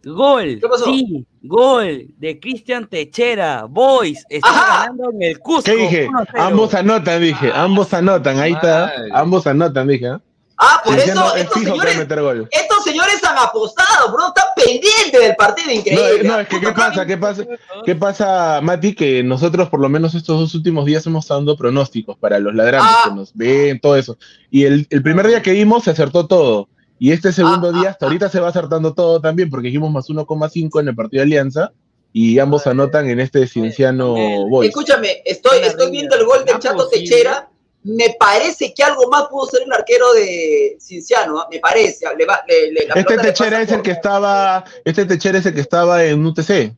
Gol, 0.02 0.59
¿Qué 0.62 0.66
pasó? 0.68 0.85
sí, 0.86 1.27
gol 1.43 2.06
de 2.16 2.40
Cristian 2.40 2.86
Techera. 2.86 3.66
Boys, 3.68 4.24
está 4.31 4.48
Ajá. 4.48 4.78
ganando 4.86 5.10
en 5.12 5.22
el 5.22 5.39
Cusco. 5.40 5.62
¿Qué 5.64 5.77
dije? 5.77 6.09
1-0. 6.09 6.27
Ambos 6.40 6.74
anotan, 6.74 7.20
dije. 7.20 7.52
Ambos 7.55 7.93
anotan. 7.93 8.39
Ahí 8.39 8.52
está. 8.52 8.93
Ambos 9.12 9.47
anotan, 9.47 9.89
dije. 9.89 10.06
¿ah? 10.09 10.20
Ah, 10.62 10.81
por 10.85 10.93
Cristiano 10.94 11.27
eso 11.27 11.36
es 11.36 11.43
estos 11.44 11.62
señores, 11.62 11.97
meter 11.98 12.20
gol. 12.20 12.48
estos 12.51 12.85
señores 12.85 13.24
han 13.24 13.39
apostado, 13.39 14.12
bro, 14.12 14.27
están 14.28 14.44
pendientes 14.56 15.12
del 15.20 15.35
partido 15.36 15.68
No, 15.68 15.74
increíble. 15.74 16.20
eh, 16.20 16.24
no, 16.24 16.39
es 16.40 16.48
que 16.48 16.60
¿qué 16.60 16.72
pasa? 16.72 17.06
¿Qué 17.06 17.16
pasa? 17.16 17.44
¿Qué 17.86 17.94
pasa, 17.94 18.60
Mati? 18.62 18.94
Que 18.94 19.22
nosotros, 19.22 19.70
por 19.70 19.81
lo 19.81 19.89
menos 19.89 20.14
estos 20.14 20.39
dos 20.39 20.55
últimos 20.55 20.85
días, 20.85 21.06
hemos 21.06 21.24
estado 21.24 21.40
dando 21.40 21.56
pronósticos 21.56 22.16
para 22.18 22.39
los 22.39 22.55
ladrantes 22.55 22.90
Ah. 22.90 23.05
que 23.09 23.14
nos 23.14 23.32
ven, 23.35 23.81
todo 23.81 23.97
eso. 23.97 24.18
Y 24.51 24.64
el, 24.64 24.86
el 24.90 25.02
primer 25.02 25.27
día 25.28 25.40
que 25.40 25.52
vimos 25.52 25.85
se 25.85 25.90
acertó 25.93 26.27
todo. 26.27 26.68
Y 27.01 27.10
este 27.12 27.32
segundo 27.32 27.70
Ah, 27.74 27.81
día, 27.81 27.89
ah, 27.89 27.90
hasta 27.93 28.06
ahorita 28.06 28.28
se 28.28 28.39
va 28.40 28.48
acertando 28.51 28.94
todo 28.94 29.20
también, 29.20 29.48
porque 29.51 29.66
dijimos 29.68 29.90
más 29.90 30.09
1,5 30.09 30.81
en 30.81 30.89
el 30.89 30.94
partido 30.94 31.20
de 31.20 31.24
Alianza. 31.24 31.72
Y 32.12 32.39
ambos 32.39 32.66
anotan 32.66 33.09
en 33.09 33.20
este 33.20 33.47
Cienciano 33.47 34.14
Boys. 34.48 34.68
Escúchame, 34.68 35.22
estoy, 35.24 35.60
estoy 35.62 35.90
viendo 35.90 36.14
el 36.16 36.24
gol 36.27 36.39
del 36.40 36.48
¿Será 36.48 36.59
Chato 36.59 36.85
posible? 36.85 37.09
Techera. 37.09 37.48
Me 37.85 38.14
parece 38.18 38.74
que 38.74 38.82
algo 38.82 39.09
más 39.09 39.28
pudo 39.31 39.47
ser 39.47 39.62
el 39.62 39.72
arquero 39.72 40.12
de 40.12 40.77
Cinciano, 40.78 41.39
¿ah? 41.40 41.48
me 41.51 41.59
parece. 41.60 42.05
Le 42.18 42.27
va- 42.27 42.43
le- 42.47 42.72
le- 42.72 42.86
la 42.86 42.94
Este 42.94 43.16
Techera 43.16 43.62
es 43.62 43.72
el 43.72 43.81
que 43.81 43.93
estaba, 43.93 44.64
este 44.85 45.06
Techera 45.06 45.39
es 45.39 45.47
el 45.47 45.55
que 45.55 45.60
estaba 45.62 46.05
en 46.05 46.27
UTC. 46.27 46.74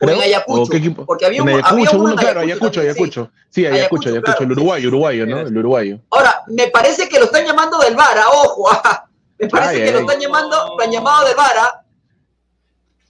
O 0.00 0.04
en 0.04 0.08
creo. 0.10 0.20
Ayacucho, 0.22 0.62
¿O 0.62 0.68
qué 0.68 0.76
equipo? 0.76 1.04
porque 1.06 1.26
había 1.26 1.38
En 1.38 1.42
un- 1.42 1.48
había 1.48 1.66
Ayacucho, 1.66 1.96
uno 1.96 2.04
uno, 2.04 2.12
en 2.12 2.18
claro, 2.18 2.40
Ayacucho 2.40 2.80
Ayacucho, 2.80 2.80
sí. 2.80 2.86
Ayacucho. 2.86 3.30
Sí, 3.50 3.66
Ayacucho, 3.66 3.78
Ayacucho, 3.78 4.08
Ayacucho, 4.10 4.24
claro. 4.36 4.44
el 4.44 4.52
uruguayo, 4.52 4.88
uruguayo, 4.88 5.26
¿no? 5.26 5.38
El 5.40 5.58
uruguayo. 5.58 5.98
Ahora, 6.10 6.42
me 6.48 6.68
parece 6.68 7.08
que 7.08 7.18
lo 7.18 7.24
están 7.26 7.44
llamando 7.44 7.78
del 7.78 7.94
Vara, 7.96 8.28
ojo. 8.28 8.68
ah. 8.72 9.04
Me 9.38 9.48
parece 9.48 9.70
Ay, 9.70 9.76
que 9.78 9.84
ay, 9.84 9.92
lo 9.92 10.00
están 10.00 10.20
llamando, 10.20 10.74
lo 10.76 10.82
han 10.84 10.90
llamado 10.90 11.26
del 11.26 11.36
Vara. 11.36 11.84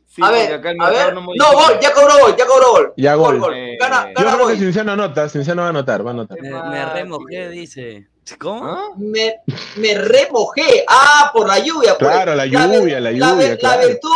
Sí, 0.09 0.23
a 0.25 0.31
ver, 0.31 0.53
acá 0.55 0.71
el 0.73 0.81
a 0.83 0.91
ver. 0.91 1.15
no 1.15 1.21
No, 1.21 1.53
gol, 1.53 1.79
ya 1.81 1.93
cobró 1.93 2.19
gol, 2.21 2.37
ya 2.37 2.47
cobró 2.47 2.71
gol. 2.73 2.93
Ya 2.97 3.15
gol. 3.15 3.41
Gana, 3.41 3.57
Eh, 3.57 3.79
Yo 3.79 3.87
gana 3.89 4.13
creo 4.15 4.37
que 4.39 4.53
gol. 4.55 4.57
Cienciano 4.59 4.93
anota, 4.93 5.29
Cienciano 5.29 5.63
va 5.63 5.69
a 5.69 5.71
anotar, 5.71 6.05
va 6.05 6.11
a 6.11 6.15
anotar. 6.15 6.41
Me, 6.41 6.51
me 6.51 6.87
remojé, 6.87 7.49
dice. 7.51 8.09
¿Cómo? 8.39 8.67
¿Ah? 8.67 8.89
Me, 8.97 9.37
me 9.77 9.95
remojé. 9.95 10.85
Ah, 10.89 11.31
por 11.33 11.47
la 11.47 11.61
lluvia. 11.61 11.97
pues. 11.97 12.11
Claro, 12.11 12.35
la 12.35 12.43
ver- 12.45 12.51
lluvia, 12.51 13.01
la 13.01 13.11
ver- 13.11 13.19
lluvia, 13.21 13.49
La, 13.51 13.57
claro. 13.57 13.89
virtud. 13.89 14.09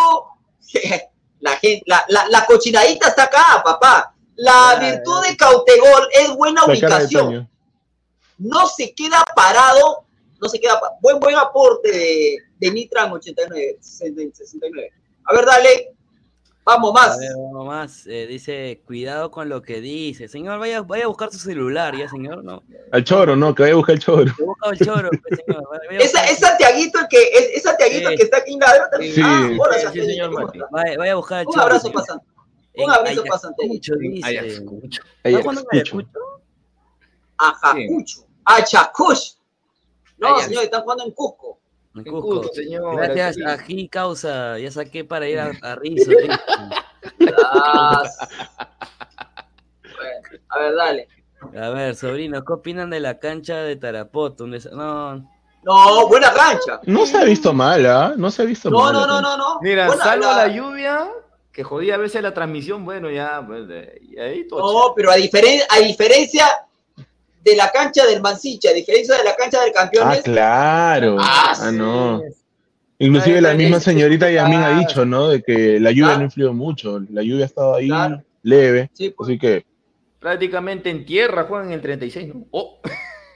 La, 1.43 1.57
gente, 1.57 1.83
la, 1.87 2.05
la, 2.09 2.27
la 2.29 2.47
cochinadita 2.47 3.09
está 3.09 3.25
acá, 3.25 3.63
papá. 3.65 4.15
La 4.37 4.77
virtud 4.81 5.27
de 5.29 5.37
Cautegol 5.37 6.09
es 6.13 6.31
buena 6.35 6.63
ubicación. 6.97 7.29
No 8.39 8.67
se 8.67 8.95
queda 8.95 9.23
parado. 9.37 10.05
No 10.41 10.49
se 10.49 10.59
queda 10.59 10.81
pa- 10.81 10.93
Buen, 11.01 11.21
buen 11.21 11.37
aporte 11.37 11.91
de, 11.93 12.37
de 12.59 12.71
Nitran 12.71 13.13
89, 13.13 13.79
69. 13.81 14.91
A 15.27 15.35
ver, 15.35 15.45
dale. 15.47 15.93
Vamos 16.65 16.93
más. 16.95 17.19
ver, 17.19 17.33
vamos 17.37 17.67
más. 17.67 18.07
Eh, 18.07 18.27
dice, 18.29 18.81
cuidado 18.87 19.31
con 19.33 19.49
lo 19.49 19.63
que 19.63 19.81
dice. 19.81 20.29
Señor, 20.29 20.61
vaya, 20.61 20.83
vaya 20.83 21.05
a 21.05 21.09
buscar 21.09 21.33
su 21.33 21.39
celular, 21.39 21.97
ya, 21.97 22.09
señor. 22.09 22.45
No. 22.45 22.63
Al 22.93 23.03
choro, 23.03 23.35
¿no? 23.35 23.53
Que 23.55 23.63
vaya 23.63 23.73
a 23.75 23.77
buscar 23.77 23.95
el 23.97 24.01
choro. 24.01 24.33
El 24.71 24.79
choro, 24.79 25.11
pues, 25.11 25.41
señor. 25.45 25.65
Vaya, 25.69 25.83
Esa, 26.05 26.21
buscar- 26.21 26.33
es 26.33 26.39
Santiaguito 26.39 26.99
el 27.01 27.09
que, 27.09 27.23
es, 27.23 27.51
es 27.57 27.63
Santiaguito 27.65 28.11
que 28.11 28.23
está 28.23 28.37
aquí 28.39 28.53
en 28.55 28.61
la 28.61 28.89
Sí. 29.01 29.21
Ah, 29.25 29.51
hola, 29.59 29.75
Sí, 29.75 29.83
Santiaguito, 29.83 30.13
señor. 30.13 30.69
Vaya, 30.71 30.99
vaya 30.99 31.13
a 31.13 31.17
buscar 31.17 31.41
el 31.41 31.47
Un 31.49 31.53
choro. 31.53 31.63
abrazo 31.65 31.93
para. 31.93 32.23
En 32.75 32.85
Un 32.85 32.91
abrazo 32.91 33.25
para 33.25 33.41
Ayacucho, 33.59 33.95
dice. 33.97 34.27
Ayacucho. 34.29 35.03
Ahí, 35.25 35.35
¿Estás 35.35 35.43
jugando 35.43 35.61
en 35.73 35.79
escucho. 35.79 35.97
Ayacucho? 35.99 36.43
Ajacucho. 37.39 38.27
Achacuch. 38.45 39.37
No, 40.19 40.39
señor, 40.39 40.65
están 40.65 40.83
jugando 40.83 41.05
en 41.05 41.11
Cusco. 41.11 41.59
En 41.95 42.05
Cusco. 42.05 42.41
Cusco, 42.41 42.55
señor. 42.55 42.97
Gracias 42.97 43.37
a 43.47 43.59
G 43.59 43.89
Causa. 43.91 44.59
Ya 44.59 44.71
saqué 44.71 45.05
para 45.05 45.29
ir 45.29 45.39
a, 45.39 45.53
a 45.63 45.75
Rizo. 45.77 46.11
Ah, 47.53 48.03
bueno, 49.83 50.43
a 50.49 50.59
ver, 50.59 50.75
dale. 50.75 51.09
A 51.61 51.69
ver, 51.71 51.97
sobrino, 51.97 52.45
¿qué 52.45 52.53
opinan 52.53 52.89
de 52.91 53.01
la 53.01 53.19
cancha 53.19 53.57
de 53.57 53.77
Tarapoto? 53.77 54.47
No, 54.47 55.15
No, 55.65 56.09
buena 56.09 56.33
cancha. 56.33 56.81
No 56.85 57.05
se 57.05 57.19
ha 57.19 57.25
visto 57.25 57.53
mal, 57.53 57.85
¿ah? 57.87 58.15
No 58.17 58.31
se 58.31 58.43
ha 58.43 58.45
visto 58.45 58.71
No, 58.71 58.79
mal. 58.79 58.93
no, 58.93 59.07
no, 59.07 59.21
no, 59.21 59.37
no. 59.37 59.59
Mira, 59.61 59.89
Buena- 59.89 60.05
salvo 60.05 60.25
la- 60.27 60.47
la 60.47 60.49
lluvia, 60.49 61.09
que 61.53 61.65
jodía 61.65 61.97
a 61.97 61.99
veces 61.99 62.23
la 62.23 62.33
transmisión, 62.33 62.85
bueno, 62.85 63.11
ya, 63.11 63.43
pues, 63.47 63.67
de- 63.69 64.01
y 64.03 64.19
ahí 64.19 64.47
todo 64.47 64.61
No, 64.89 64.95
pero 64.95 65.11
a, 65.11 65.17
diferen- 65.17 65.63
a 65.69 65.79
diferencia 65.81 66.47
de 67.43 67.57
la 67.57 67.71
cancha 67.71 68.07
del 68.07 68.21
Mancicha, 68.23 68.71
a 68.71 68.73
diferencia 68.73 69.17
de 69.17 69.25
la 69.25 69.35
cancha 69.35 69.61
del 69.61 69.71
Ah, 69.71 69.81
Campeones, 69.81 70.23
claro. 70.23 71.17
Ah, 71.21 71.51
Ah, 71.51 71.55
sí. 71.71 71.77
no. 71.77 72.23
Inclusive 72.99 73.41
la 73.41 73.55
misma 73.55 73.81
señorita 73.81 74.31
Yamin 74.31 74.61
ha 74.61 74.77
ah. 74.77 74.79
dicho, 74.79 75.05
¿no? 75.05 75.29
De 75.29 75.43
que 75.43 75.81
la 75.81 75.91
lluvia 75.91 76.05
Claro. 76.07 76.19
no 76.21 76.25
influyó 76.27 76.53
mucho. 76.53 77.01
La 77.11 77.23
lluvia 77.23 77.45
ha 77.45 77.47
estado 77.49 77.75
ahí 77.75 77.89
Claro. 77.89 78.23
leve. 78.43 78.91
sí, 78.93 79.11
pues. 79.11 79.29
Así 79.29 79.39
que, 79.39 79.67
prácticamente 80.21 80.89
en 80.89 81.05
tierra 81.05 81.45
juegan 81.45 81.69
en 81.69 81.73
el 81.75 81.81
36, 81.83 82.29
¿no? 82.33 82.47
Oh, 82.53 82.79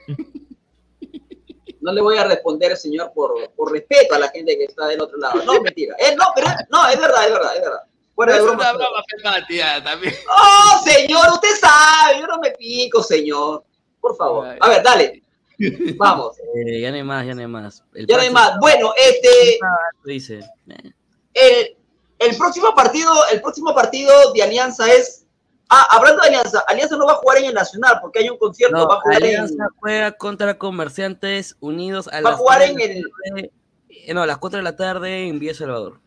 no 1.81 1.91
le 1.91 2.01
voy 2.01 2.17
a 2.17 2.23
responder, 2.23 2.77
señor, 2.77 3.11
por, 3.13 3.33
por 3.55 3.71
respeto 3.73 4.15
a 4.15 4.19
la 4.19 4.29
gente 4.29 4.57
que 4.57 4.63
está 4.65 4.87
del 4.87 5.01
otro 5.01 5.17
lado. 5.17 5.43
No, 5.43 5.61
mentira. 5.61 5.95
Eh, 5.99 6.15
no, 6.17 6.25
pero 6.33 6.47
no, 6.69 6.87
es 6.87 6.99
verdad, 6.99 7.25
es 7.27 7.33
verdad, 7.33 7.55
es 7.55 7.61
verdad. 7.61 7.81
Fuera 8.15 8.33
de 8.33 8.39
es 8.39 8.45
broma. 8.45 8.59
una 8.61 8.73
broma, 8.73 9.83
también. 9.83 10.13
Oh, 10.27 10.83
señor, 10.83 11.27
usted 11.33 11.49
sabe, 11.59 12.19
yo 12.21 12.25
no 12.27 12.39
me 12.39 12.51
pico, 12.51 13.03
señor. 13.03 13.63
Por 14.01 14.15
favor. 14.15 14.55
A 14.59 14.69
ver, 14.69 14.83
dale. 14.83 15.23
Vamos. 15.97 16.37
eh, 16.55 16.81
ya 16.81 16.91
no 16.91 16.97
hay 16.97 17.03
más, 17.03 17.25
ya 17.25 17.33
no 17.33 17.41
hay 17.41 17.47
más. 17.47 17.83
El 17.93 18.05
Ya 18.05 18.15
no 18.17 18.21
hay 18.21 18.29
más. 18.29 18.59
Bueno, 18.59 18.93
este, 18.97 19.59
Dice. 20.05 20.39
eh, 20.67 20.93
el, 21.33 21.77
el 22.19 22.37
próximo 22.37 22.73
partido, 22.75 23.11
el 23.31 23.41
próximo 23.41 23.73
partido 23.73 24.33
de 24.33 24.43
Alianza 24.43 24.91
es. 24.91 25.23
Ah, 25.69 25.85
hablando 25.91 26.21
de 26.21 26.29
Alianza, 26.29 26.63
Alianza 26.67 26.95
no 26.95 27.05
va 27.05 27.13
a 27.13 27.15
jugar 27.17 27.39
en 27.39 27.45
el 27.45 27.53
Nacional 27.53 27.97
porque 28.01 28.19
hay 28.19 28.29
un 28.29 28.37
concierto, 28.37 28.77
No, 28.77 28.87
va 28.87 28.95
a 28.95 29.01
jugar 29.01 29.17
en, 29.21 29.27
Alianza 29.27 29.67
juega 29.79 30.11
contra 30.13 30.57
Comerciantes 30.57 31.57
Unidos 31.59 32.07
a 32.13 32.21
va 32.21 32.29
a 32.29 32.37
jugar 32.37 32.61
en 32.61 32.79
el 32.79 33.03
eh, 33.35 34.13
No, 34.13 34.21
a 34.21 34.27
las 34.27 34.37
4 34.37 34.57
de 34.57 34.63
la 34.63 34.77
tarde 34.77 35.27
en 35.27 35.39
Villa 35.39 35.53
Salvador. 35.53 35.99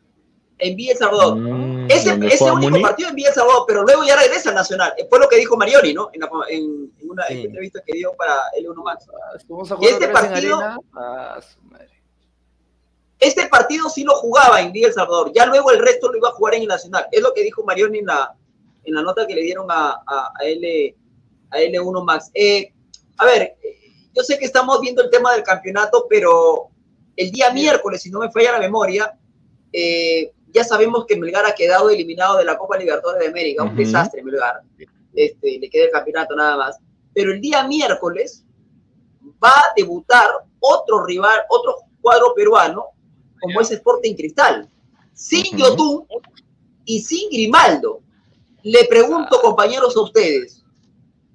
En 0.61 0.77
Villa 0.77 0.93
El 0.93 0.99
Salvador. 0.99 1.37
mm, 1.37 1.91
Ese 1.91 2.11
¿dónde 2.11 2.27
es 2.29 2.33
el 2.35 2.39
juega 2.39 2.55
único 2.55 2.71
Muni? 2.71 2.83
partido 2.83 3.09
en 3.09 3.15
Villa 3.17 3.29
El 3.29 3.35
Salvador, 3.35 3.65
pero 3.67 3.83
luego 3.83 4.05
ya 4.05 4.17
regresa 4.17 4.49
al 4.51 4.55
Nacional. 4.55 4.93
Fue 5.09 5.19
lo 5.19 5.29
que 5.29 5.37
dijo 5.37 5.57
Marioni, 5.57 5.93
¿no? 5.95 6.11
En, 6.13 6.21
la- 6.21 6.29
en- 6.49 6.93
en 6.99 7.11
una 7.11 7.27
Sí. 7.27 7.43
entrevista 7.43 7.83
que 7.87 7.93
dio 7.95 8.13
para 8.15 8.35
L1 8.59 8.83
Max. 8.83 9.07
Vamos 9.49 9.71
a 9.73 9.77
Y 9.81 9.87
este 9.87 10.09
partido-. 10.09 10.61
Ah, 10.95 11.41
su 11.41 11.63
madre. 11.65 11.89
Este 13.19 13.49
partido 13.49 13.89
sí 13.91 14.03
lo 14.03 14.15
jugaba 14.15 14.61
en 14.63 14.73
Villa 14.73 14.87
El 14.89 14.95
Salvador, 14.95 15.31
ya 15.35 15.45
luego 15.47 15.71
el 15.73 15.79
resto 15.79 16.11
lo 16.11 16.17
iba 16.17 16.29
a 16.29 16.33
jugar 16.33 16.55
en 16.55 16.63
el 16.63 16.69
Nacional. 16.69 17.07
Es 17.13 17.21
lo 17.21 17.35
que 17.35 17.43
dijo 17.43 17.63
Marioni 17.65 17.99
en 17.99 18.07
la, 18.07 18.35
en 18.85 18.95
la 18.95 19.03
nota 19.03 19.27
que 19.27 19.35
le 19.35 19.43
dieron 19.43 19.67
a, 19.71 20.01
a, 20.07 20.33
a 20.39 20.45
L, 20.45 20.97
a 21.51 21.59
L1 21.59 22.05
Max. 22.05 22.31
Eh, 22.33 22.73
a 23.19 23.27
ver, 23.27 23.57
eh, 23.63 23.77
yo 24.15 24.23
sé 24.23 24.39
que 24.39 24.47
estamos 24.47 24.81
viendo 24.81 25.03
el 25.03 25.11
tema 25.11 25.33
del 25.35 25.43
campeonato, 25.43 26.07
pero 26.09 26.69
el 27.15 27.31
día 27.31 27.51
miércoles, 27.53 28.01
si 28.01 28.11
no 28.11 28.21
me 28.21 28.31
falla 28.31 28.53
la 28.53 28.59
memoria, 28.61 29.15
eh, 29.71 30.33
ya 30.53 30.65
sabemos 30.65 31.07
que 31.07 31.17
Melgar 31.17 31.47
ha 31.47 31.55
quedado 31.55 31.91
eliminado 31.91 32.39
de 32.39 32.45
la 32.45 32.59
Copa 32.59 32.77
Libertadores 32.77 33.21
de 33.21 33.29
América, 33.29 33.65
un 33.65 33.77
desastre 33.77 34.23
Melgar. 34.23 34.61
Este, 35.15 35.59
le 35.59 35.69
queda 35.69 35.85
el 35.85 35.91
campeonato 35.91 36.35
nada 36.37 36.57
más. 36.57 36.79
Pero 37.15 37.33
el 37.33 37.41
día 37.41 37.67
miércoles 37.67 38.45
va 39.43 39.51
a 39.51 39.73
debutar 39.77 40.29
otro 40.61 41.05
rival, 41.05 41.41
otro 41.49 41.77
cuadro 42.01 42.35
peruano, 42.35 42.87
como 43.41 43.61
es 43.61 43.71
Sporting 43.71 44.15
Cristal, 44.15 44.69
sin. 45.13 45.57
Yotun 45.57 46.05
y 46.85 47.01
sin 47.01 47.31
Grimaldo. 47.31 48.01
Le 48.63 48.85
pregunto, 48.87 49.41
compañeros, 49.41 49.97
a 49.97 50.03
ustedes, 50.03 50.63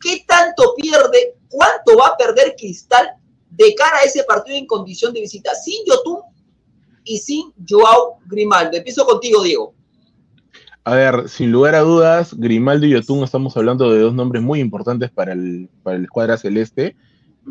¿qué 0.02 0.24
tanto 0.28 0.76
pierde, 0.76 1.36
cuánto 1.50 1.98
va 1.98 2.08
a 2.08 2.18
perder 2.18 2.56
Cristal 2.56 3.16
de 3.50 3.74
cara 3.74 3.98
a 3.98 4.04
ese 4.04 4.24
partido 4.24 4.58
en 4.58 4.68
condición 4.68 5.14
de 5.14 5.22
visita, 5.22 5.56
sin 5.56 5.84
Yotun 5.86 6.22
y 7.06 7.20
sin 7.20 7.54
Joao 7.68 8.18
Grimaldo? 8.28 8.78
Empiezo 8.78 9.06
contigo, 9.06 9.44
Diego. 9.44 9.74
A 10.84 10.94
ver, 10.94 11.30
sin 11.30 11.52
lugar 11.52 11.74
a 11.74 11.80
dudas, 11.80 12.36
Grimaldo 12.38 12.86
y 12.86 12.92
Yotun 12.92 13.24
estamos 13.24 13.58
hablando 13.58 13.92
de 13.92 14.00
dos 14.00 14.14
nombres 14.14 14.44
muy 14.44 14.60
importantes 14.60 15.10
para 15.10 15.34
el, 15.34 15.70
para 15.82 15.98
el 15.98 16.04
escuadra 16.04 16.38
celeste. 16.38 16.96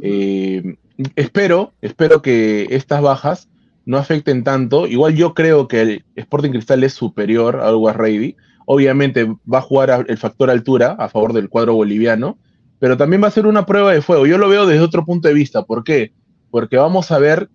Eh, 0.03 0.77
espero, 1.17 1.73
espero 1.81 2.23
que 2.23 2.69
estas 2.71 3.03
bajas 3.03 3.49
no 3.87 3.99
afecten 3.99 4.45
tanto. 4.45 4.87
Igual 4.87 5.17
yo 5.17 5.35
creo 5.35 5.69
que 5.69 5.81
el 5.81 6.05
Sporting 6.15 6.51
Cristal 6.51 6.85
es 6.85 6.95
superior 6.95 7.57
al 7.57 7.71
Always 7.71 7.97
Ready. 7.97 8.37
Obviamente 8.67 9.25
va 9.53 9.59
a 9.59 9.63
jugar 9.63 10.07
el 10.09 10.19
factor 10.19 10.49
altura 10.49 10.97
a 10.99 11.09
favor 11.09 11.33
del 11.33 11.49
cuadro 11.49 11.75
boliviano, 11.75 12.39
pero 12.79 12.97
también 12.97 13.23
va 13.23 13.29
a 13.29 13.33
ser 13.33 13.47
una 13.47 13.67
prueba 13.67 13.93
de 13.93 14.01
fuego. 14.01 14.27
Yo 14.27 14.39
lo 14.39 14.49
veo 14.49 14.67
desde 14.67 14.85
otro 14.85 15.05
punto 15.05 15.29
de 15.29 15.35
vista. 15.35 15.65
¿Por 15.65 15.85
qué? 15.85 16.13
Porque 16.51 16.77
vamos 16.77 17.11
a 17.11 17.19
ver 17.19 17.51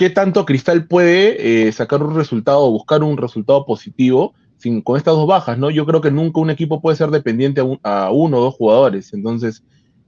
qué 0.00 0.08
tanto 0.08 0.46
Cristal 0.46 0.86
puede 0.86 1.66
eh, 1.68 1.72
sacar 1.72 2.02
un 2.02 2.14
resultado 2.16 2.60
o 2.64 2.70
buscar 2.70 3.02
un 3.02 3.18
resultado 3.18 3.66
positivo 3.66 4.32
sin, 4.56 4.80
con 4.80 4.96
estas 4.96 5.14
dos 5.14 5.26
bajas, 5.26 5.58
¿no? 5.58 5.68
Yo 5.70 5.84
creo 5.84 6.00
que 6.00 6.10
nunca 6.10 6.40
un 6.40 6.48
equipo 6.48 6.80
puede 6.80 6.96
ser 6.96 7.10
dependiente 7.10 7.60
a, 7.60 7.64
un- 7.64 7.78
a 7.82 8.10
uno 8.10 8.38
o 8.38 8.40
dos 8.40 8.54
jugadores. 8.54 9.12
Entonces, 9.12 9.62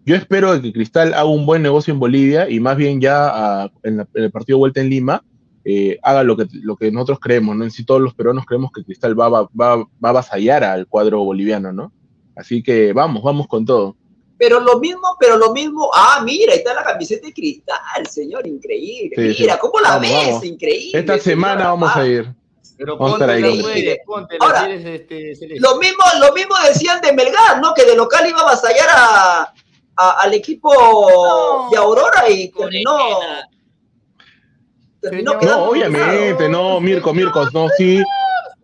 yo 0.07 0.17
espero 0.17 0.59
que 0.63 0.73
Cristal 0.73 1.13
haga 1.13 1.27
un 1.27 1.45
buen 1.45 1.61
negocio 1.61 1.93
en 1.93 2.01
Bolivia 2.01 2.49
y 2.49 2.59
más 2.59 2.79
bien 2.79 3.03
ya 3.03 3.29
ah, 3.65 3.71
en, 3.83 3.99
la- 3.99 4.09
en 4.15 4.25
el 4.25 4.31
partido 4.31 4.57
de 4.57 4.61
vuelta 4.61 4.81
en 4.81 4.89
Lima 4.89 5.25
eh, 5.63 5.99
haga 6.03 6.23
lo 6.25 6.39
que, 6.39 6.47
lo 6.63 6.75
que 6.77 6.91
nosotros 6.91 7.19
creemos, 7.21 7.55
¿no? 7.55 7.63
En 7.65 7.71
sí 7.71 7.85
todos 7.85 8.01
los 8.01 8.15
peruanos 8.15 8.47
creemos 8.47 8.71
que 8.75 8.85
Cristal 8.85 9.15
va 9.21 9.47
a 9.61 10.09
avasallar 10.09 10.65
al 10.65 10.87
cuadro 10.87 11.23
boliviano, 11.23 11.71
¿no? 11.71 11.93
Así 12.35 12.63
que 12.63 12.95
vamos, 12.95 13.23
vamos 13.23 13.47
con 13.47 13.67
todo. 13.67 13.95
Pero 14.45 14.59
lo 14.59 14.81
mismo, 14.81 15.17
pero 15.21 15.37
lo 15.37 15.53
mismo. 15.53 15.89
Ah, 15.95 16.21
mira, 16.25 16.53
ahí 16.53 16.59
está 16.59 16.75
la 16.75 16.83
camiseta 16.83 17.29
de 17.29 17.33
cristal, 17.33 18.07
señor, 18.11 18.45
increíble. 18.45 19.15
Sí, 19.35 19.43
mira, 19.43 19.55
sí. 19.55 19.61
¿cómo 19.61 19.79
la 19.79 19.91
Vamos, 19.91 20.09
ves? 20.09 20.27
vamos. 20.27 20.45
Increíble. 20.45 20.99
Esta 20.99 21.19
semana 21.21 21.65
vamos 21.69 21.95
a 21.97 22.05
ir. 22.05 22.29
Pero 22.77 22.99
póntela, 22.99 23.35
póntela, 24.05 24.45
Ahora, 24.45 24.65
eres, 24.69 24.85
este, 24.85 25.37
Celeste. 25.37 25.61
Lo 25.61 25.77
mismo, 25.77 26.03
lo 26.19 26.33
mismo 26.33 26.57
decían 26.67 27.01
de 27.01 27.13
Melgar, 27.13 27.61
¿no? 27.61 27.73
Que 27.73 27.85
de 27.85 27.95
local 27.95 28.29
iba 28.29 28.41
a 28.41 28.43
avasallar 28.43 28.89
a, 28.91 29.55
a- 29.97 30.11
al 30.23 30.35
equipo 30.35 31.69
de 31.71 31.77
Aurora 31.77 32.29
y 32.29 32.51
terminó. 32.51 32.99
No, 35.23 35.39
quedando 35.39 35.65
obviamente, 35.71 36.49
no, 36.49 36.81
Mirko, 36.81 37.15
Mirko, 37.15 37.49
no, 37.53 37.69
sí. 37.77 38.03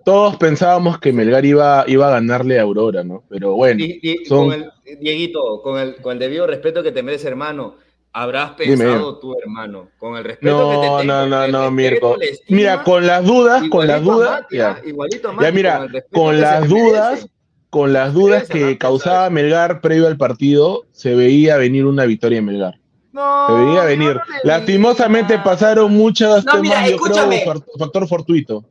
Todos 0.04 0.36
pensábamos 0.36 0.98
que 0.98 1.12
Melgar 1.12 1.44
iba, 1.44 1.84
iba 1.86 2.08
a 2.08 2.10
ganarle 2.12 2.58
a 2.58 2.62
Aurora, 2.62 3.04
¿no? 3.04 3.24
Pero 3.28 3.52
bueno, 3.54 3.84
son- 4.26 4.48
con 4.50 4.52
el, 4.54 4.70
Dieguito, 5.00 5.60
con 5.62 5.78
el, 5.78 5.96
con 5.96 6.12
el 6.14 6.18
debido 6.18 6.46
respeto 6.46 6.82
que 6.82 6.92
te 6.92 7.02
merece, 7.02 7.28
hermano, 7.28 7.74
habrás 8.12 8.56
Dime. 8.56 8.76
pensado 8.78 9.18
tu 9.18 9.38
hermano, 9.38 9.90
con 9.98 10.16
el 10.16 10.24
respeto 10.24 10.70
que 10.70 10.76
te 10.76 10.86
no, 10.86 10.98
tengo. 10.98 11.04
no, 11.04 11.26
no, 11.26 11.44
el 11.44 11.52
no, 11.52 11.70
Mirko. 11.70 12.16
estima, 12.20 12.56
Mira, 12.56 12.82
con 12.84 13.06
las 13.06 13.24
dudas, 13.24 13.62
con 13.68 13.86
las 13.86 14.02
dudas, 14.02 14.46
ya. 14.50 14.70
¿ah? 14.70 14.80
igualito 14.86 15.28
a 15.30 15.42
Ya 15.42 15.52
mira, 15.52 15.86
con 16.12 16.40
las 16.40 16.60
merece. 16.62 16.74
dudas, 16.74 17.28
con 17.70 17.92
las 17.92 18.14
dudas 18.14 18.48
que 18.48 18.78
causaba 18.78 19.28
Melgar 19.28 19.82
previo 19.82 20.06
al 20.06 20.16
partido, 20.16 20.84
se 20.92 21.14
veía 21.14 21.58
venir 21.58 21.84
una 21.84 22.06
victoria 22.06 22.38
en 22.38 22.46
Melgar. 22.46 22.74
se 23.12 23.52
veía 23.52 23.84
venir. 23.84 24.18
Lastimosamente 24.44 25.38
pasaron 25.40 25.92
muchas 25.92 26.44
No, 26.46 26.62
mira, 26.62 26.76
temas, 26.76 26.90
yo 26.92 26.96
creo, 26.96 27.14
escúchame. 27.14 27.44
far- 27.44 27.62
factor 27.78 28.08
fortuito. 28.08 28.64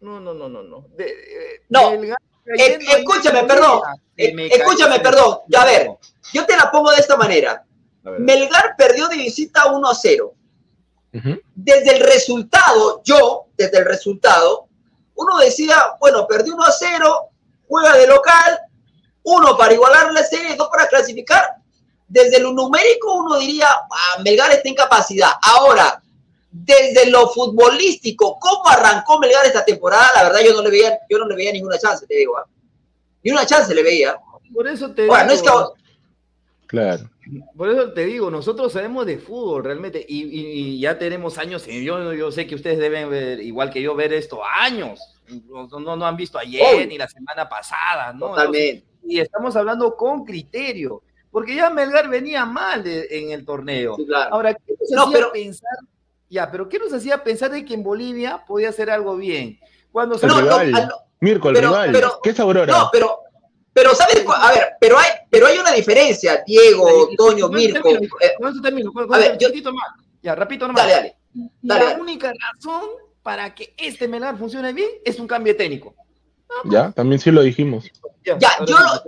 No, 0.00 0.18
no, 0.20 0.32
no, 0.34 0.48
no, 0.48 0.62
no. 0.62 0.86
De- 0.96 1.04
eh, 1.10 1.62
No, 1.68 1.90
Melgar 1.92 2.18
eh, 2.46 2.78
escúchame, 2.98 3.44
perdón. 3.44 3.80
Eh, 4.16 4.48
escúchame, 4.50 5.00
perdón. 5.00 5.40
Ya 5.48 5.62
a 5.62 5.66
ver, 5.66 5.90
yo 6.32 6.46
te 6.46 6.56
la 6.56 6.70
pongo 6.70 6.90
de 6.90 6.96
esta 6.98 7.16
manera. 7.16 7.64
Melgar 8.18 8.74
perdió 8.76 9.08
de 9.08 9.16
visita 9.16 9.66
1 9.70 9.88
a 9.88 9.94
0. 9.94 10.34
Desde 11.54 11.96
el 11.96 12.00
resultado, 12.00 13.02
yo, 13.04 13.46
desde 13.56 13.78
el 13.78 13.84
resultado, 13.84 14.68
uno 15.14 15.38
decía, 15.38 15.76
bueno, 16.00 16.26
perdió 16.26 16.54
1 16.54 16.64
a 16.64 16.72
0, 16.72 17.28
juega 17.68 17.96
de 17.96 18.06
local, 18.06 18.58
uno 19.24 19.56
para 19.56 19.74
igualar 19.74 20.12
la 20.12 20.22
serie, 20.24 20.56
dos 20.56 20.68
para 20.68 20.88
clasificar. 20.88 21.56
Desde 22.08 22.40
lo 22.40 22.52
numérico 22.52 23.12
uno 23.14 23.38
diría, 23.38 23.68
ah, 23.68 24.20
Melgar 24.24 24.50
está 24.50 24.68
en 24.68 24.74
capacidad. 24.74 25.30
Ahora, 25.42 26.02
desde 26.50 27.10
lo 27.10 27.28
futbolístico, 27.28 28.38
¿cómo 28.40 28.68
arrancó 28.68 29.18
Melgar 29.18 29.46
esta 29.46 29.64
temporada? 29.64 30.06
La 30.16 30.22
verdad 30.24 30.40
yo 30.44 30.54
no 30.54 30.62
le 30.62 30.70
veía, 30.70 30.98
yo 31.08 31.18
no 31.18 31.26
le 31.26 31.36
veía 31.36 31.52
ninguna 31.52 31.78
chance, 31.78 32.06
te 32.06 32.16
digo. 32.16 32.36
¿ah? 32.38 32.44
Ni 33.22 33.30
una 33.30 33.46
chance 33.46 33.74
le 33.74 33.82
veía. 33.82 34.16
Por 34.52 34.66
eso 34.66 34.92
te 34.92 35.06
Bueno, 35.06 35.26
no 35.26 35.32
es 35.32 35.42
digo, 35.42 35.74
que 35.74 35.80
Claro. 36.66 37.10
Por 37.56 37.68
eso 37.70 37.92
te 37.92 38.04
digo, 38.04 38.30
nosotros 38.30 38.72
sabemos 38.72 39.06
de 39.06 39.18
fútbol 39.18 39.64
realmente 39.64 40.04
y, 40.08 40.22
y- 40.22 40.50
y 40.76 40.80
ya 40.80 40.98
tenemos 40.98 41.38
años. 41.38 41.66
Y 41.68 41.84
yo, 41.84 42.12
yo 42.14 42.30
sé 42.32 42.46
que 42.46 42.54
ustedes 42.56 42.78
deben 42.78 43.10
ver, 43.10 43.40
igual 43.40 43.70
que 43.70 43.82
yo, 43.82 43.94
ver 43.94 44.12
esto 44.12 44.40
años. 44.44 45.00
No, 45.48 45.68
no, 45.80 45.96
no 45.96 46.06
han 46.06 46.16
visto 46.16 46.38
ayer 46.38 46.86
ni 46.88 46.98
la 46.98 47.08
semana 47.08 47.48
pasada, 47.48 48.12
¿no? 48.12 48.36
Entonces, 48.36 48.82
y 49.06 49.20
estamos 49.20 49.54
hablando 49.56 49.96
con 49.96 50.24
criterio, 50.24 51.02
porque 51.30 51.54
ya 51.54 51.70
Melgar 51.70 52.08
venía 52.08 52.44
mal 52.44 52.82
de- 52.82 53.06
en 53.10 53.30
el 53.30 53.44
torneo. 53.44 53.94
Sí, 53.96 54.06
claro. 54.06 54.34
Ahora, 54.34 54.54
¿qué 54.54 54.74
nos 54.80 54.90
No, 54.90 55.02
hacía 55.04 55.12
pero- 55.18 55.32
pensar? 55.32 55.78
Ya, 56.30 56.50
pero 56.50 56.68
¿qué 56.68 56.78
nos 56.78 56.92
hacía 56.92 57.22
pensar 57.24 57.50
de 57.50 57.64
que 57.64 57.74
en 57.74 57.82
Bolivia 57.82 58.44
podía 58.46 58.68
hacer 58.68 58.88
algo 58.88 59.16
bien? 59.16 59.58
Cuando 59.90 60.14
El 60.14 60.28
No, 60.28 60.40
no, 60.40 60.58
rival. 60.60 60.72
ah, 60.74 60.86
no. 60.88 60.94
Mirko, 61.20 61.48
el 61.48 61.54
Pero- 61.56 61.68
rival. 61.68 61.90
pero- 61.92 62.20
¿Qué 62.22 62.30
es 62.30 62.40
Aurora? 62.40 62.72
No, 62.72 62.88
pero, 62.92 63.18
pero 63.72 63.94
¿sabes? 63.94 64.24
A 64.26 64.52
ver, 64.52 64.68
pero 64.80 64.96
hay, 64.98 65.08
pero 65.28 65.46
hay 65.48 65.58
una 65.58 65.72
diferencia, 65.72 66.42
Diego, 66.46 67.08
Toño, 67.16 67.48
Mirko. 67.48 67.88
termino, 67.90 68.14
eh, 68.20 68.32
con 68.38 68.52
eso 68.52 68.60
termino, 68.62 68.92
con- 68.92 69.12
a 69.12 69.18
ver, 69.18 69.32
yo- 69.38 69.48
chiquitito 69.48 69.72
más. 69.72 69.88
Ya, 70.22 70.34
rapidito 70.36 70.66
nomás. 70.68 70.84
Dale, 70.84 70.94
dale. 70.94 71.16
Dale, 71.62 71.80
la 71.84 71.90
dale. 71.90 72.00
única 72.00 72.32
razón 72.32 72.82
para 73.22 73.54
que 73.54 73.74
este 73.76 74.06
Melgar 74.08 74.38
funcione 74.38 74.72
bien 74.72 74.88
es 75.04 75.18
un 75.18 75.26
cambio 75.26 75.56
técnico. 75.56 75.94
Ya, 76.64 76.90
también 76.92 77.20
sí 77.20 77.30
lo 77.30 77.42
dijimos. 77.42 77.84
Ya, 78.24 78.36
yo 78.66 78.76
lo, 78.78 79.04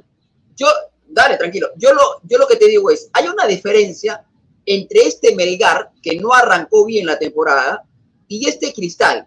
yo, 0.57 0.67
dale, 1.07 1.37
tranquilo. 1.37 1.69
Yo 1.77 1.93
lo, 1.95 2.03
yo 2.25 2.39
lo 2.39 2.47
que 2.47 2.57
te 2.57 2.67
digo 2.69 2.91
es, 2.91 3.11
hay 3.13 3.27
una 3.29 3.47
diferencia 3.47 4.25
entre 4.67 5.03
este 5.03 5.35
Melgar, 5.35 5.91
que 6.03 6.17
no 6.17 6.33
arrancó 6.33 6.85
bien 6.85 7.07
la 7.07 7.19
temporada, 7.19 7.85
y 8.29 8.49
este 8.49 8.73
Cristal. 8.73 9.27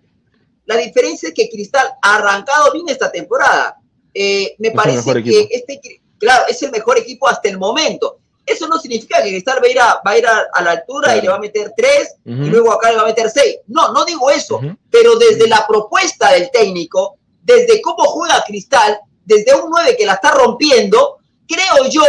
La 0.65 0.77
diferencia 0.77 1.29
es 1.29 1.35
que 1.35 1.49
Cristal 1.49 1.87
ha 2.01 2.15
arrancado 2.15 2.71
bien 2.73 2.89
esta 2.89 3.11
temporada. 3.11 3.77
Eh, 4.13 4.55
me 4.59 4.71
parece 4.71 5.13
que 5.13 5.19
equipo. 5.19 5.47
este, 5.51 6.01
claro, 6.17 6.45
es 6.47 6.61
el 6.63 6.71
mejor 6.71 6.97
equipo 6.97 7.27
hasta 7.27 7.49
el 7.49 7.57
momento. 7.57 8.19
Eso 8.45 8.67
no 8.67 8.79
significa 8.79 9.21
que 9.21 9.29
Cristal 9.29 9.59
va 9.61 9.67
a 9.67 9.71
ir 9.71 9.79
a, 9.79 10.01
va 10.05 10.11
a, 10.11 10.17
ir 10.17 10.27
a, 10.27 10.47
a 10.53 10.61
la 10.61 10.71
altura 10.71 11.17
y 11.17 11.21
le 11.21 11.29
va 11.29 11.35
a 11.35 11.39
meter 11.39 11.73
tres 11.75 12.15
y 12.23 12.31
luego 12.31 12.71
acá 12.71 12.91
le 12.91 12.97
va 12.97 13.03
a 13.03 13.07
meter 13.07 13.29
seis. 13.29 13.57
No, 13.67 13.91
no 13.91 14.05
digo 14.05 14.29
eso, 14.29 14.61
pero 14.89 15.15
desde 15.17 15.47
la 15.47 15.65
propuesta 15.67 16.31
del 16.31 16.51
técnico, 16.51 17.17
desde 17.41 17.81
cómo 17.81 18.03
juega 18.05 18.43
Cristal, 18.45 18.99
desde 19.25 19.55
un 19.55 19.69
9 19.69 19.95
que 19.97 20.05
la 20.05 20.13
está 20.13 20.31
rompiendo, 20.31 21.17
creo 21.47 21.89
yo 21.89 22.03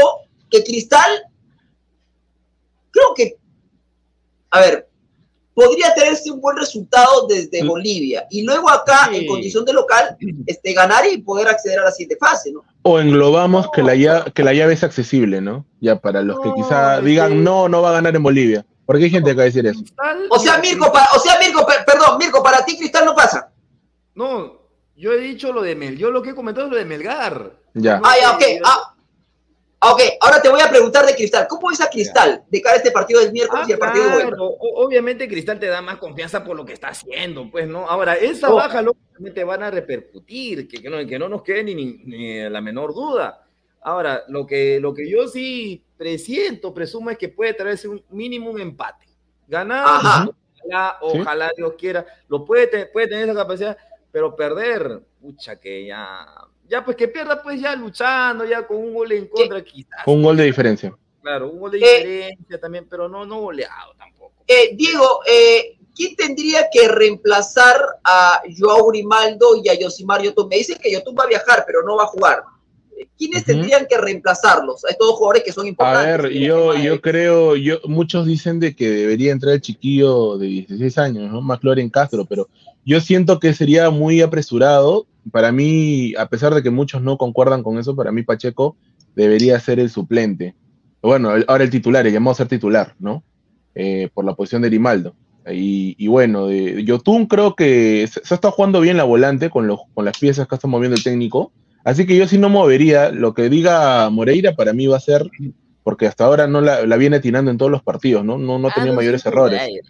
que 0.51 0.63
Cristal, 0.63 1.11
creo 2.97 3.15
que, 3.15 3.37
a 4.51 4.61
ver, 4.61 4.89
podría 5.55 5.95
tenerse 5.95 6.31
un 6.31 6.41
buen 6.41 6.57
resultado 6.57 7.27
desde 7.29 7.63
Mm. 7.63 7.69
Bolivia 7.69 8.27
y 8.31 8.43
luego 8.43 8.69
acá, 8.71 9.09
Sí. 9.11 9.17
en 9.19 9.27
condición 9.27 9.65
de 9.65 9.73
local, 9.73 10.17
este, 10.47 10.73
ganar 10.73 11.05
y 11.07 11.19
poder 11.19 11.49
acceder 11.49 11.79
a 11.79 11.85
la 11.85 11.91
siguiente 11.93 12.17
fase, 12.19 12.53
¿no? 12.53 12.63
O 12.83 12.99
englobamos 13.01 13.67
que, 13.73 13.83
la 13.83 13.95
llave, 13.95 14.31
que 14.33 14.45
la 14.45 14.53
llave 14.53 14.75
es 14.75 14.85
accesible, 14.85 15.41
¿no? 15.41 15.65
Ya 15.81 15.97
para 15.97 16.23
los 16.23 16.41
que 16.41 16.53
quizá 16.55 17.01
digan 17.01 17.43
no, 17.43 17.69
no 17.69 17.83
va 17.83 17.91
a 17.91 17.93
ganar 17.95 18.15
en 18.17 18.23
Bolivia. 18.23 18.65
Porque 18.85 19.05
hay 19.05 19.11
gente 19.11 19.31
que 19.31 19.37
va 19.37 19.43
a 19.43 19.47
decir 19.47 19.67
eso. 19.67 19.81
Cristal- 19.81 20.27
O 20.31 20.39
sea, 20.39 20.59
Mirko, 20.59 20.93
pa- 20.93 21.09
o 21.17 21.19
sea, 21.19 21.39
Mirko, 21.41 21.67
per- 21.67 21.85
perdón, 21.85 22.19
Mirko, 22.19 22.41
para 22.43 22.65
ti 22.65 22.79
Cristal 22.79 23.05
no 23.05 23.17
pasa. 23.17 23.51
No, 24.15 24.61
yo 24.97 25.13
he 25.13 25.19
dicho 25.19 25.53
lo 25.53 25.63
de 25.63 25.75
Mel, 25.75 25.97
yo 25.99 26.11
lo 26.13 26.23
que 26.23 26.31
he 26.31 26.35
comentado 26.37 26.67
es 26.69 26.73
lo 26.73 26.79
de 26.79 26.85
Melgar. 26.85 27.53
Ya. 27.75 28.01
Ah, 28.05 28.15
ya, 28.21 28.31
ok. 28.37 28.43
Ah, 28.65 28.95
ok, 29.93 30.01
ahora 30.21 30.41
te 30.43 30.49
voy 30.49 30.61
a 30.61 30.69
preguntar 30.71 31.05
de 31.07 31.15
Cristal. 31.15 31.47
¿Cómo 31.49 31.71
es 31.71 31.81
a 31.81 31.89
Cristal 31.91 32.45
de 32.49 32.61
cara 32.63 32.75
a 32.75 32.79
este 32.79 32.91
partido 32.91 33.21
del 33.21 33.33
miércoles 33.33 33.65
Ah, 33.65 33.69
y 33.69 33.73
el 33.73 33.79
partido 33.79 34.05
de 34.11 34.23
claro, 34.27 34.45
o- 34.47 34.85
obviamente 34.85 35.29
Cristal 35.29 35.59
te 35.59 35.67
da 35.67 35.81
más 35.83 35.97
confianza 35.97 36.45
por 36.45 36.57
lo 36.57 36.65
que 36.65 36.73
está 36.73 36.89
haciendo, 36.89 37.51
pues, 37.51 37.67
¿no? 37.69 37.89
Ahora, 37.89 38.15
esa 38.15 38.51
Oh. 38.51 38.57
baja 38.57 38.83
lógicamente 38.83 39.45
van 39.45 39.63
a 39.63 39.71
repercutir, 39.71 40.69
que, 40.69 40.81
que 40.83 40.89
no, 40.91 41.07
que 41.07 41.19
no 41.19 41.29
nos 41.29 41.43
quede 41.43 41.65
ni, 41.65 41.75
ni- 41.75 41.99
ni 42.05 42.49
la 42.49 42.61
menor 42.61 42.95
duda. 42.95 43.43
Ahora, 43.83 44.23
lo 44.29 44.47
que, 44.47 44.81
lo 44.81 44.93
que 44.95 45.09
yo 45.09 45.29
sí 45.29 45.85
presiento, 45.97 46.75
presumo, 46.75 47.11
es 47.11 47.19
que 47.19 47.29
puede 47.29 47.55
traerse 47.55 47.89
un 47.89 48.03
mínimo 48.11 48.51
un 48.51 48.61
empate. 48.61 49.07
Ganar, 49.49 49.85
Ajá. 49.87 50.29
ojalá, 50.65 50.99
Sí. 51.01 51.19
ojalá 51.21 51.51
Dios 51.57 51.75
quiera, 51.79 52.05
lo 52.29 52.45
puede, 52.45 52.87
puede 52.87 53.07
tener 53.09 53.25
esa 53.29 53.35
capacidad, 53.39 53.77
pero 54.11 54.35
perder, 54.35 55.01
pucha, 55.21 55.61
que 55.61 55.87
ya, 55.87 56.27
ya 56.69 56.85
pues 56.85 56.97
que 56.97 57.09
pierda 57.09 57.43
pues 57.43 57.61
ya 57.61 57.75
luchando, 57.77 58.45
ya 58.45 58.67
con 58.67 58.77
un 58.79 58.95
gol 58.95 59.13
en 59.13 59.27
contra, 59.29 59.63
quizás. 59.63 60.01
Un 60.07 60.23
gol 60.23 60.37
de 60.37 60.45
diferencia. 60.45 60.97
Claro, 61.23 61.51
un 61.51 61.59
gol 61.61 61.71
de 61.73 61.79
Eh, 61.79 61.83
diferencia 62.27 62.61
también, 62.61 62.87
pero 62.89 63.09
no, 63.09 63.25
no 63.27 63.41
goleado 63.41 63.95
tampoco. 63.99 64.33
Eh, 64.47 64.71
Diego, 64.77 65.21
eh, 65.29 65.77
¿quién 65.95 66.15
tendría 66.15 66.69
que 66.73 66.87
reemplazar 66.89 67.81
a 68.05 68.43
Joao 68.57 68.87
Grimaldo 68.89 69.61
y 69.63 69.69
a 69.69 69.75
Yosimar 69.75 70.23
Yotun? 70.23 70.49
Me 70.49 70.57
dicen 70.57 70.79
que 70.81 70.93
Yotun 70.93 71.17
va 71.19 71.25
a 71.25 71.29
viajar, 71.29 71.65
pero 71.67 71.83
no 71.83 71.97
va 71.97 72.05
a 72.05 72.09
jugar. 72.09 72.43
¿Quiénes 73.19 73.43
Ujú. 73.43 73.53
tendrían 73.53 73.87
que 73.87 73.99
reemplazarlos? 73.99 74.85
A 74.85 74.89
estos 74.91 75.07
dos 75.07 75.17
jugadores 75.17 75.43
que 75.43 75.53
son 75.53 75.67
A 75.67 75.69
importantes. 75.69 76.17
ver, 76.23 76.33
en 76.33 76.43
el 76.43 76.49
yo, 76.49 76.75
yo 76.77 77.01
creo, 77.01 77.57
yo, 77.57 77.79
muchos 77.85 78.25
dicen 78.25 78.59
de 78.61 78.75
que 78.75 78.89
debería 78.89 79.33
entrar 79.33 79.55
el 79.55 79.61
chiquillo 79.61 80.39
de 80.39 80.47
16 80.47 80.97
años, 80.99 81.31
¿no? 81.33 81.43
McLaren 81.43 81.91
Castro, 81.91 82.25
pero 82.25 82.49
yo 82.87 83.01
siento 83.01 83.41
que 83.41 83.53
sería 83.53 83.91
muy 83.91 84.23
apresurado. 84.23 85.07
Para 85.33 85.51
mí, 85.53 86.15
a 86.17 86.27
pesar 86.29 86.55
de 86.55 86.63
que 86.63 86.71
muchos 86.71 87.03
no 87.03 87.19
concuerdan 87.19 87.63
con 87.63 87.79
eso, 87.79 87.97
para 87.97 88.13
mí 88.13 88.23
Pacheco 88.23 88.77
debería 89.17 89.59
ser 89.61 89.81
el 89.81 89.91
suplente. 89.91 90.55
Bueno, 91.03 91.31
ahora 91.49 91.65
el 91.65 91.71
titular, 91.71 92.07
el 92.07 92.13
llamado 92.13 92.33
a 92.33 92.37
ser 92.37 92.49
titular, 92.49 92.95
¿no? 92.99 93.25
Eh, 93.75 94.09
por 94.15 94.25
la 94.25 94.35
posición 94.35 94.63
de 94.63 94.69
Grimaldo. 94.69 95.15
Y, 95.53 95.95
y 95.99 96.07
bueno, 96.09 96.47
de 96.47 96.83
Yotun 96.85 97.27
creo 97.27 97.55
que 97.55 98.09
se, 98.11 98.25
se 98.25 98.35
está 98.35 98.51
jugando 98.51 98.81
bien 98.81 98.97
la 98.97 99.05
volante 99.05 99.51
con, 99.51 99.67
los, 99.67 99.81
con 99.95 100.05
las 100.05 100.19
piezas 100.19 100.49
que 100.49 100.55
está 100.55 100.67
moviendo 100.69 100.97
el 100.97 101.05
técnico. 101.05 101.53
Así 101.85 102.07
que 102.07 102.17
yo 102.17 102.27
sí 102.27 102.39
no 102.39 102.49
movería. 102.49 103.11
Lo 103.11 103.35
que 103.35 103.49
diga 103.49 104.09
Moreira 104.11 104.55
para 104.55 104.73
mí 104.73 104.87
va 104.87 104.97
a 104.97 105.01
ser, 105.01 105.29
porque 105.83 106.07
hasta 106.07 106.25
ahora 106.25 106.47
no 106.47 106.61
la, 106.61 106.85
la 106.87 106.97
viene 106.97 107.17
atinando 107.17 107.51
en 107.51 107.59
todos 107.59 107.71
los 107.71 107.83
partidos, 107.83 108.25
¿no? 108.25 108.39
No, 108.39 108.59
no 108.59 108.69
ha 108.69 108.75
tenido 108.75 108.93
Ah, 108.93 108.97
mayores 108.97 109.25
errores. 109.27 109.61
Moreira. 109.61 109.89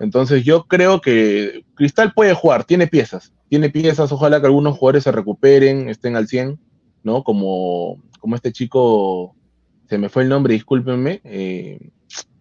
Entonces 0.00 0.42
yo 0.44 0.64
creo 0.64 1.00
que 1.00 1.64
Cristal 1.74 2.12
puede 2.14 2.34
jugar, 2.34 2.64
tiene 2.64 2.86
piezas, 2.86 3.32
tiene 3.48 3.70
piezas, 3.70 4.10
ojalá 4.12 4.40
que 4.40 4.46
algunos 4.46 4.76
jugadores 4.78 5.04
se 5.04 5.12
recuperen, 5.12 5.88
estén 5.88 6.16
al 6.16 6.26
100, 6.26 6.58
¿no? 7.02 7.22
Como, 7.22 8.02
como 8.18 8.34
este 8.34 8.50
chico, 8.52 9.36
se 9.88 9.98
me 9.98 10.08
fue 10.08 10.22
el 10.22 10.28
nombre, 10.28 10.54
discúlpenme, 10.54 11.20
eh, 11.24 11.90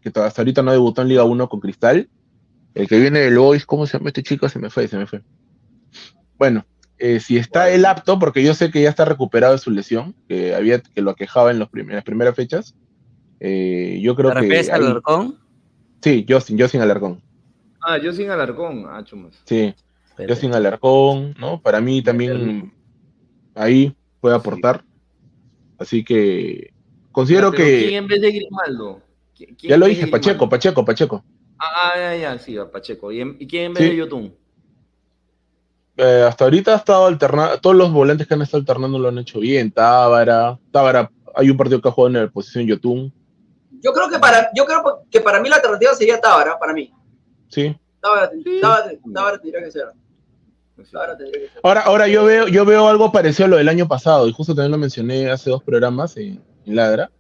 que 0.02 0.10
hasta 0.10 0.42
ahorita 0.42 0.62
no 0.62 0.72
debutó 0.72 1.02
en 1.02 1.10
Liga 1.10 1.24
1 1.26 1.50
con 1.50 1.60
Cristal, 1.60 2.10
el 2.76 2.88
que 2.88 3.00
viene 3.00 3.20
del 3.20 3.38
Boys, 3.38 3.66
¿cómo 3.66 3.86
se 3.86 3.98
llama 3.98 4.10
este 4.10 4.24
chico? 4.24 4.48
Se 4.48 4.60
me 4.60 4.70
fue, 4.70 4.88
se 4.88 4.98
me 4.98 5.06
fue. 5.06 5.22
Bueno, 6.38 6.66
eh, 6.98 7.20
si 7.20 7.38
está 7.38 7.70
el 7.70 7.86
apto, 7.86 8.20
porque 8.20 8.44
yo 8.44 8.54
sé 8.54 8.72
que 8.72 8.82
ya 8.82 8.90
está 8.90 9.04
recuperado 9.04 9.54
de 9.54 9.60
su 9.60 9.72
lesión, 9.72 10.16
que 10.30 10.56
había 10.56 10.80
que 10.80 11.02
lo 11.02 11.12
aquejaba 11.12 11.52
en, 11.52 11.60
los 11.60 11.70
prim- 11.70 11.90
en 11.90 11.96
las 11.96 12.06
primeras 12.06 12.36
fechas, 12.36 12.76
eh, 13.42 14.00
yo 14.02 14.16
creo 14.16 14.34
¿Te 14.34 14.48
que... 14.48 14.60
ahí- 14.60 14.70
Alarcón? 14.70 15.38
Sí, 16.02 16.24
yo 16.26 16.40
sin 16.40 16.82
Alarcón. 16.82 17.22
Ah, 17.92 17.98
yo 17.98 18.14
sin 18.14 18.30
Alarcón. 18.30 18.86
Ah, 18.88 19.04
chumas. 19.04 19.42
Sí, 19.46 19.74
yo 20.28 20.36
sin 20.36 20.54
Alarcón, 20.54 21.34
¿no? 21.40 21.60
Para 21.62 21.82
mí 21.82 22.04
también 22.04 22.72
ahí 23.56 23.96
puede 24.22 24.36
aportar. 24.36 24.84
Así 25.80 26.04
que 26.04 26.72
considero 27.12 27.48
Ah, 27.48 27.52
pero 27.56 27.66
¿Quién 27.68 27.90
que... 27.90 27.96
en 27.98 28.08
vez 28.08 28.22
de 28.22 28.32
Grimaldo? 28.32 29.02
¿Qui- 29.36 29.56
quién 29.58 29.70
Ya 29.72 29.78
lo 29.78 29.88
dije, 29.88 30.06
Pacheco? 30.08 30.48
Pacheco, 30.48 30.86
Pacheco. 30.86 31.24
Ah, 31.58 31.92
ah, 31.94 31.98
ya, 31.98 32.16
ya, 32.16 32.38
sí, 32.40 32.56
Pacheco. 32.72 33.12
¿Y, 33.12 33.22
en- 33.22 33.38
y 33.40 33.48
quién 33.48 33.64
en 33.66 33.74
vez 33.74 33.84
Sí. 33.84 33.90
de 33.90 33.96
Yotun? 33.96 34.36
Eh, 35.98 36.24
hasta 36.28 36.44
ahorita 36.46 36.74
ha 36.74 36.78
estado 36.78 37.08
alternando, 37.08 37.60
todos 37.60 37.76
los 37.76 37.92
volantes 37.92 38.26
que 38.28 38.34
han 38.34 38.42
estado 38.42 38.62
alternando 38.62 39.00
lo 39.00 39.10
han 39.10 39.18
hecho 39.18 39.40
bien. 39.40 39.72
Tábara, 39.72 40.58
Tábara, 40.72 41.12
hay 41.36 41.50
un 41.50 41.58
partido 41.58 41.82
que 41.82 41.90
ha 41.90 41.92
jugado 41.92 42.16
en 42.16 42.24
la 42.26 42.30
posición 42.32 42.66
Yotun, 42.68 43.12
Yo 43.82 43.94
creo 43.94 44.10
que 44.10 44.20
para, 44.20 44.50
yo 44.54 44.66
creo 44.66 44.84
que 45.10 45.22
para 45.22 45.42
mí 45.42 45.48
la 45.50 45.56
alternativa 45.56 45.94
sería 45.94 46.20
Tábara, 46.20 46.60
para 46.60 46.74
mí. 46.74 46.92
Sí. 47.50 47.76
Tábara, 48.00 48.32
Tábara, 49.14 49.38
tendría 49.40 49.66
que 49.66 49.72
ser. 49.72 49.86
Ahora, 51.62 51.82
ahora 51.82 52.08
yo 52.08 52.24
veo, 52.24 52.48
yo 52.48 52.64
veo 52.64 52.88
algo 52.88 53.12
parecido 53.12 53.46
a 53.46 53.50
lo 53.50 53.58
del 53.58 53.68
año 53.68 53.88
pasado, 53.88 54.28
y 54.28 54.32
justo 54.32 54.56
también 54.56 54.72
lo 54.72 54.78
mencioné 54.78 55.30
hace 55.30 55.50
dos 55.50 55.62
programas 55.62 56.16
en, 56.16 56.42
en 56.66 56.76
Ladra. 56.76 57.12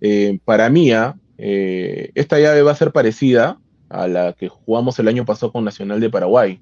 Eh, 0.00 0.38
para 0.44 0.70
mí, 0.70 0.92
ah, 0.92 1.16
eh, 1.36 2.12
esta 2.14 2.38
llave 2.38 2.62
va 2.62 2.72
a 2.72 2.76
ser 2.76 2.92
parecida 2.92 3.58
a 3.88 4.06
la 4.06 4.34
que 4.34 4.48
jugamos 4.48 4.98
el 4.98 5.08
año 5.08 5.24
pasado 5.24 5.50
con 5.50 5.64
Nacional 5.64 5.98
de 6.00 6.10
Paraguay. 6.10 6.60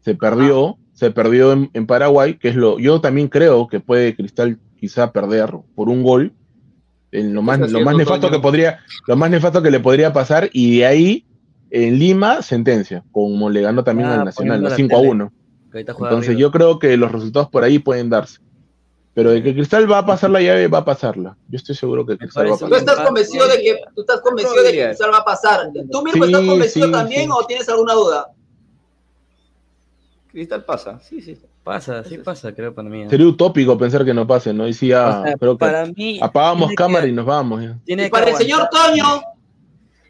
Se 0.00 0.14
perdió, 0.14 0.76
se 0.92 1.10
perdió 1.10 1.52
en, 1.52 1.70
en 1.72 1.86
Paraguay, 1.86 2.36
que 2.36 2.48
es 2.48 2.56
lo, 2.56 2.78
yo 2.78 3.00
también 3.00 3.28
creo 3.28 3.68
que 3.68 3.80
puede 3.80 4.14
Cristal 4.14 4.58
quizá 4.78 5.12
perder 5.12 5.50
por 5.74 5.88
un 5.88 6.02
gol. 6.02 6.32
En 7.10 7.32
lo 7.32 7.40
más, 7.40 7.58
lo 7.58 7.80
más 7.80 7.96
nefasto 7.96 8.30
que 8.30 8.38
podría, 8.38 8.80
lo 9.06 9.16
más 9.16 9.30
nefasto 9.30 9.62
que 9.62 9.70
le 9.70 9.80
podría 9.80 10.12
pasar, 10.12 10.50
y 10.52 10.78
de 10.80 10.86
ahí 10.86 11.24
en 11.70 11.98
Lima, 11.98 12.42
sentencia, 12.42 13.04
como 13.12 13.50
le 13.50 13.60
ganó 13.62 13.84
también 13.84 14.08
Ah, 14.08 14.14
al 14.20 14.24
Nacional, 14.24 14.62
¿no? 14.62 14.68
la 14.70 14.74
5 14.76 14.96
a 14.96 14.98
tele. 15.00 15.10
1. 15.10 15.32
Que 15.70 15.78
ahorita 15.78 15.92
juega 15.92 16.10
Entonces 16.10 16.28
arriba. 16.30 16.40
yo 16.40 16.50
creo 16.50 16.78
que 16.78 16.96
los 16.96 17.12
resultados 17.12 17.48
por 17.50 17.62
ahí 17.64 17.78
pueden 17.78 18.08
darse. 18.10 18.38
Pero 19.14 19.30
de 19.32 19.42
que 19.42 19.52
Cristal 19.52 19.90
va 19.90 19.98
a 19.98 20.06
pasar 20.06 20.30
la 20.30 20.40
llave, 20.40 20.68
va 20.68 20.78
a 20.78 20.84
pasarla. 20.84 21.36
Yo 21.48 21.56
estoy 21.56 21.74
seguro 21.74 22.06
que 22.06 22.16
Cristal 22.16 22.46
va 22.50 22.54
a 22.54 22.58
Tú 22.58 22.68
pasar. 22.70 22.78
estás 22.78 23.00
convencido 23.06 23.48
de 23.48 23.56
que 23.60 23.80
tú 23.94 24.00
estás 24.02 24.20
convencido 24.20 24.62
de 24.62 24.72
que 24.72 24.84
Cristal 24.86 25.10
va 25.12 25.18
a 25.18 25.24
pasar. 25.24 25.70
¿Tú 25.90 26.02
mismo 26.04 26.24
Sí, 26.24 26.30
estás 26.32 26.46
convencido 26.46 26.86
sí, 26.86 26.92
también 26.92 27.24
sí. 27.24 27.28
o 27.32 27.44
tienes 27.46 27.68
alguna 27.68 27.94
duda? 27.94 28.28
Cristal 30.30 30.64
pasa, 30.64 31.00
sí, 31.00 31.20
sí. 31.20 31.38
Pasa, 31.64 32.02
sí 32.04 32.18
pasa, 32.18 32.54
creo 32.54 32.74
para 32.74 32.88
mí. 32.88 33.02
¿eh? 33.02 33.10
Sería 33.10 33.26
utópico 33.26 33.76
pensar 33.76 34.04
que 34.04 34.14
no 34.14 34.26
pase, 34.26 34.52
¿no? 34.54 34.66
Y 34.68 34.72
sí, 34.72 34.88
ya, 34.88 35.20
O 35.20 35.24
sea, 35.24 35.34
creo 35.36 35.52
que 35.54 35.58
para 35.58 35.84
mí 35.86 36.18
apagamos 36.22 36.72
cámara 36.74 37.04
que- 37.04 37.10
y 37.10 37.12
nos 37.12 37.26
vamos. 37.26 37.62
ya. 37.62 37.78
Tiene 37.84 38.04
Y 38.04 38.06
que 38.06 38.10
para 38.10 38.30
el 38.30 38.36
señor. 38.36 38.68
Toño, 38.70 39.04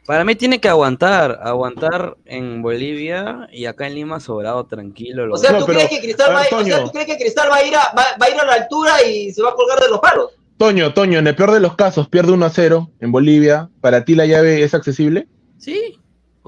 Para 0.09 0.25
mí 0.25 0.35
tiene 0.37 0.59
que 0.59 0.71
aguantar, 0.71 1.39
aguantar 1.43 2.17
en 2.25 2.63
Bolivia 2.63 3.47
y 3.53 3.67
acá 3.67 3.87
en 3.87 3.95
Lima 3.95 4.21
sobrado, 4.21 4.65
tranquilo. 4.65 5.27
lo 5.27 5.35
o 5.35 5.37
sea, 5.37 5.53
No, 5.53 5.59
¿tú, 5.59 5.67
pero, 5.67 5.81
crees 5.81 5.91
que 5.91 6.01
Cristal 6.01 6.31
a 6.31 6.33
va, 6.33 6.41
ver, 6.41 6.55
o 6.55 6.65
sea. 6.65 6.83
¿tú 6.85 6.91
crees 6.93 7.07
que 7.09 7.19
Cristal 7.19 7.51
va 7.51 7.57
a 7.57 7.63
ir 7.67 7.77
a, 7.77 7.81
va, 7.95 8.05
va 8.19 8.25
a 8.27 8.31
ir 8.31 8.41
a 8.41 8.47
la 8.47 8.55
altura 8.55 9.03
y 9.03 9.31
se 9.33 9.43
va 9.43 9.51
a 9.51 9.55
colgar 9.55 9.79
de 9.79 9.91
los 9.91 10.01
palos? 10.01 10.31
Toño, 10.57 10.95
Toño, 10.95 11.19
en 11.19 11.27
el 11.27 11.37
peor 11.37 11.53
de 11.53 11.61
los 11.61 11.77
casos, 11.77 12.09
pierde 12.09 12.33
1 12.33 12.47
a 12.47 12.49
0 12.49 12.91
en 13.01 13.13
Bolivia. 13.13 13.69
¿Para 13.83 14.07
ti 14.07 14.15
la 14.15 14.25
llave 14.25 14.63
es 14.63 14.73
accesible? 14.73 15.29
Sí, 15.59 15.99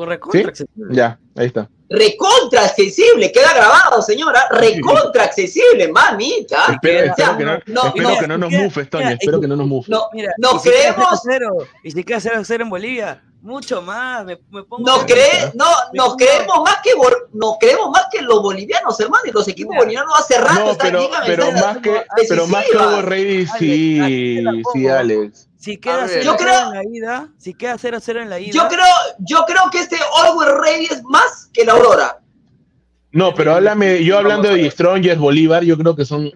corre 0.01 0.15
¿Sí? 0.17 0.21
contra 0.21 0.49
accesible. 0.49 0.95
Ya, 0.95 1.19
ahí 1.37 1.47
está. 1.47 1.69
Recontra 1.93 2.65
accesible, 2.67 3.33
queda 3.33 3.53
grabado, 3.53 4.01
señora. 4.01 4.47
Recontra 4.51 5.25
accesible, 5.25 5.89
mamita. 5.89 6.67
Espero, 6.73 7.13
O 7.13 7.17
sea, 7.17 7.31
espero 7.33 7.39
que 7.39 7.45
no, 7.45 7.53
no, 7.67 7.87
espero 7.89 8.09
no, 8.11 8.19
que 8.21 8.27
no 8.29 8.39
nos 8.39 8.51
mufes, 8.53 8.89
mira, 8.93 9.11
Espero 9.13 9.41
que 9.41 9.49
no 9.49 9.57
nos 9.57 9.67
mufes. 9.67 9.89
no, 9.91 10.09
Mira, 10.13 10.33
nos 10.39 10.63
si 10.63 10.69
creemos, 10.71 11.21
0-0, 11.25 11.67
y 11.83 11.91
si 11.91 12.05
queda 12.05 12.19
0-0 12.19 12.61
en 12.63 12.71
Bolivia, 12.71 13.23
mucho 13.43 13.83
más. 13.83 14.25
Me, 14.25 14.39
me 14.51 14.63
pongo 14.63 14.85
nos, 14.85 15.05
cree, 15.05 15.51
no, 15.55 15.67
nos 15.93 16.17
creemos 16.17 16.59
más 16.63 16.77
que 16.85 16.91
nos 17.33 17.57
creemos 17.59 17.91
más 17.91 18.05
que 18.13 18.23
los 18.23 18.41
bolivianos, 18.41 19.01
hermano, 19.01 19.25
y 19.27 19.33
los 19.33 19.49
equipos 19.49 19.71
Mira. 19.73 19.83
bolivianos 19.83 20.17
hace 20.17 20.39
rato 20.39 20.61
No, 20.61 20.71
están 20.71 20.87
pero, 20.87 21.01
ligan, 21.01 21.23
pero 21.27 21.43
están 21.45 21.61
más 21.61 21.79
que, 21.79 22.05
pero 22.29 22.47
más 22.47 22.65
que 22.67 22.77
Hugo 22.77 23.03
Reyes, 23.03 23.51
sí, 23.59 24.45
sí. 24.73 24.87
Alex. 24.89 25.49
Si 25.61 25.77
queda 25.77 26.05
A 26.05 26.07
ver. 26.07 26.23
0-0 26.23 26.25
Yo 26.25 26.37
creo- 26.37 26.63
en 26.69 26.73
la 26.73 26.83
ida, 26.85 27.29
si 27.37 27.53
queda 27.53 27.77
0-0 27.77 28.23
en 28.23 28.31
la 28.31 28.41
ida, 28.41 28.53
Yo 28.53 28.67
creo, 28.69 28.87
yo 29.19 29.45
creo 29.47 29.63
que 29.71 29.81
este 29.81 29.97
Orwell 30.25 30.59
Rey 30.63 30.87
es 30.91 31.03
más 31.05 31.51
que 31.53 31.67
la 31.67 31.73
Aurora. 31.75 32.19
No, 33.13 33.35
pero 33.35 33.55
háblame, 33.55 34.03
yo 34.03 34.17
hablando 34.17 34.49
de 34.49 34.71
Strongers, 34.71 35.19
Bolívar, 35.19 35.63
yo 35.65 35.77
creo 35.77 35.95
que 35.95 36.05
son 36.07 36.27
eh, 36.29 36.33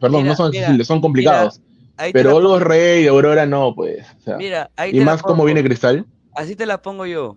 perdón, 0.00 0.22
Mira, 0.22 0.30
no 0.30 0.36
son 0.36 0.50
mira, 0.50 0.62
accesibles, 0.62 0.86
son 0.86 1.00
complicados. 1.02 1.60
pero 2.14 2.36
Olgo. 2.36 2.58
Rey 2.60 3.04
y 3.04 3.08
Aurora 3.08 3.44
no, 3.44 3.74
pues. 3.74 4.06
o 4.20 4.22
sea, 4.22 4.36
Mira, 4.38 4.70
ahí 4.76 4.90
y 4.90 4.98
te 5.00 5.04
más 5.04 5.20
como 5.20 5.44
viene 5.44 5.62
Cristal. 5.62 6.06
Así 6.34 6.56
te 6.56 6.64
la 6.64 6.80
pongo 6.80 7.04
yo. 7.06 7.36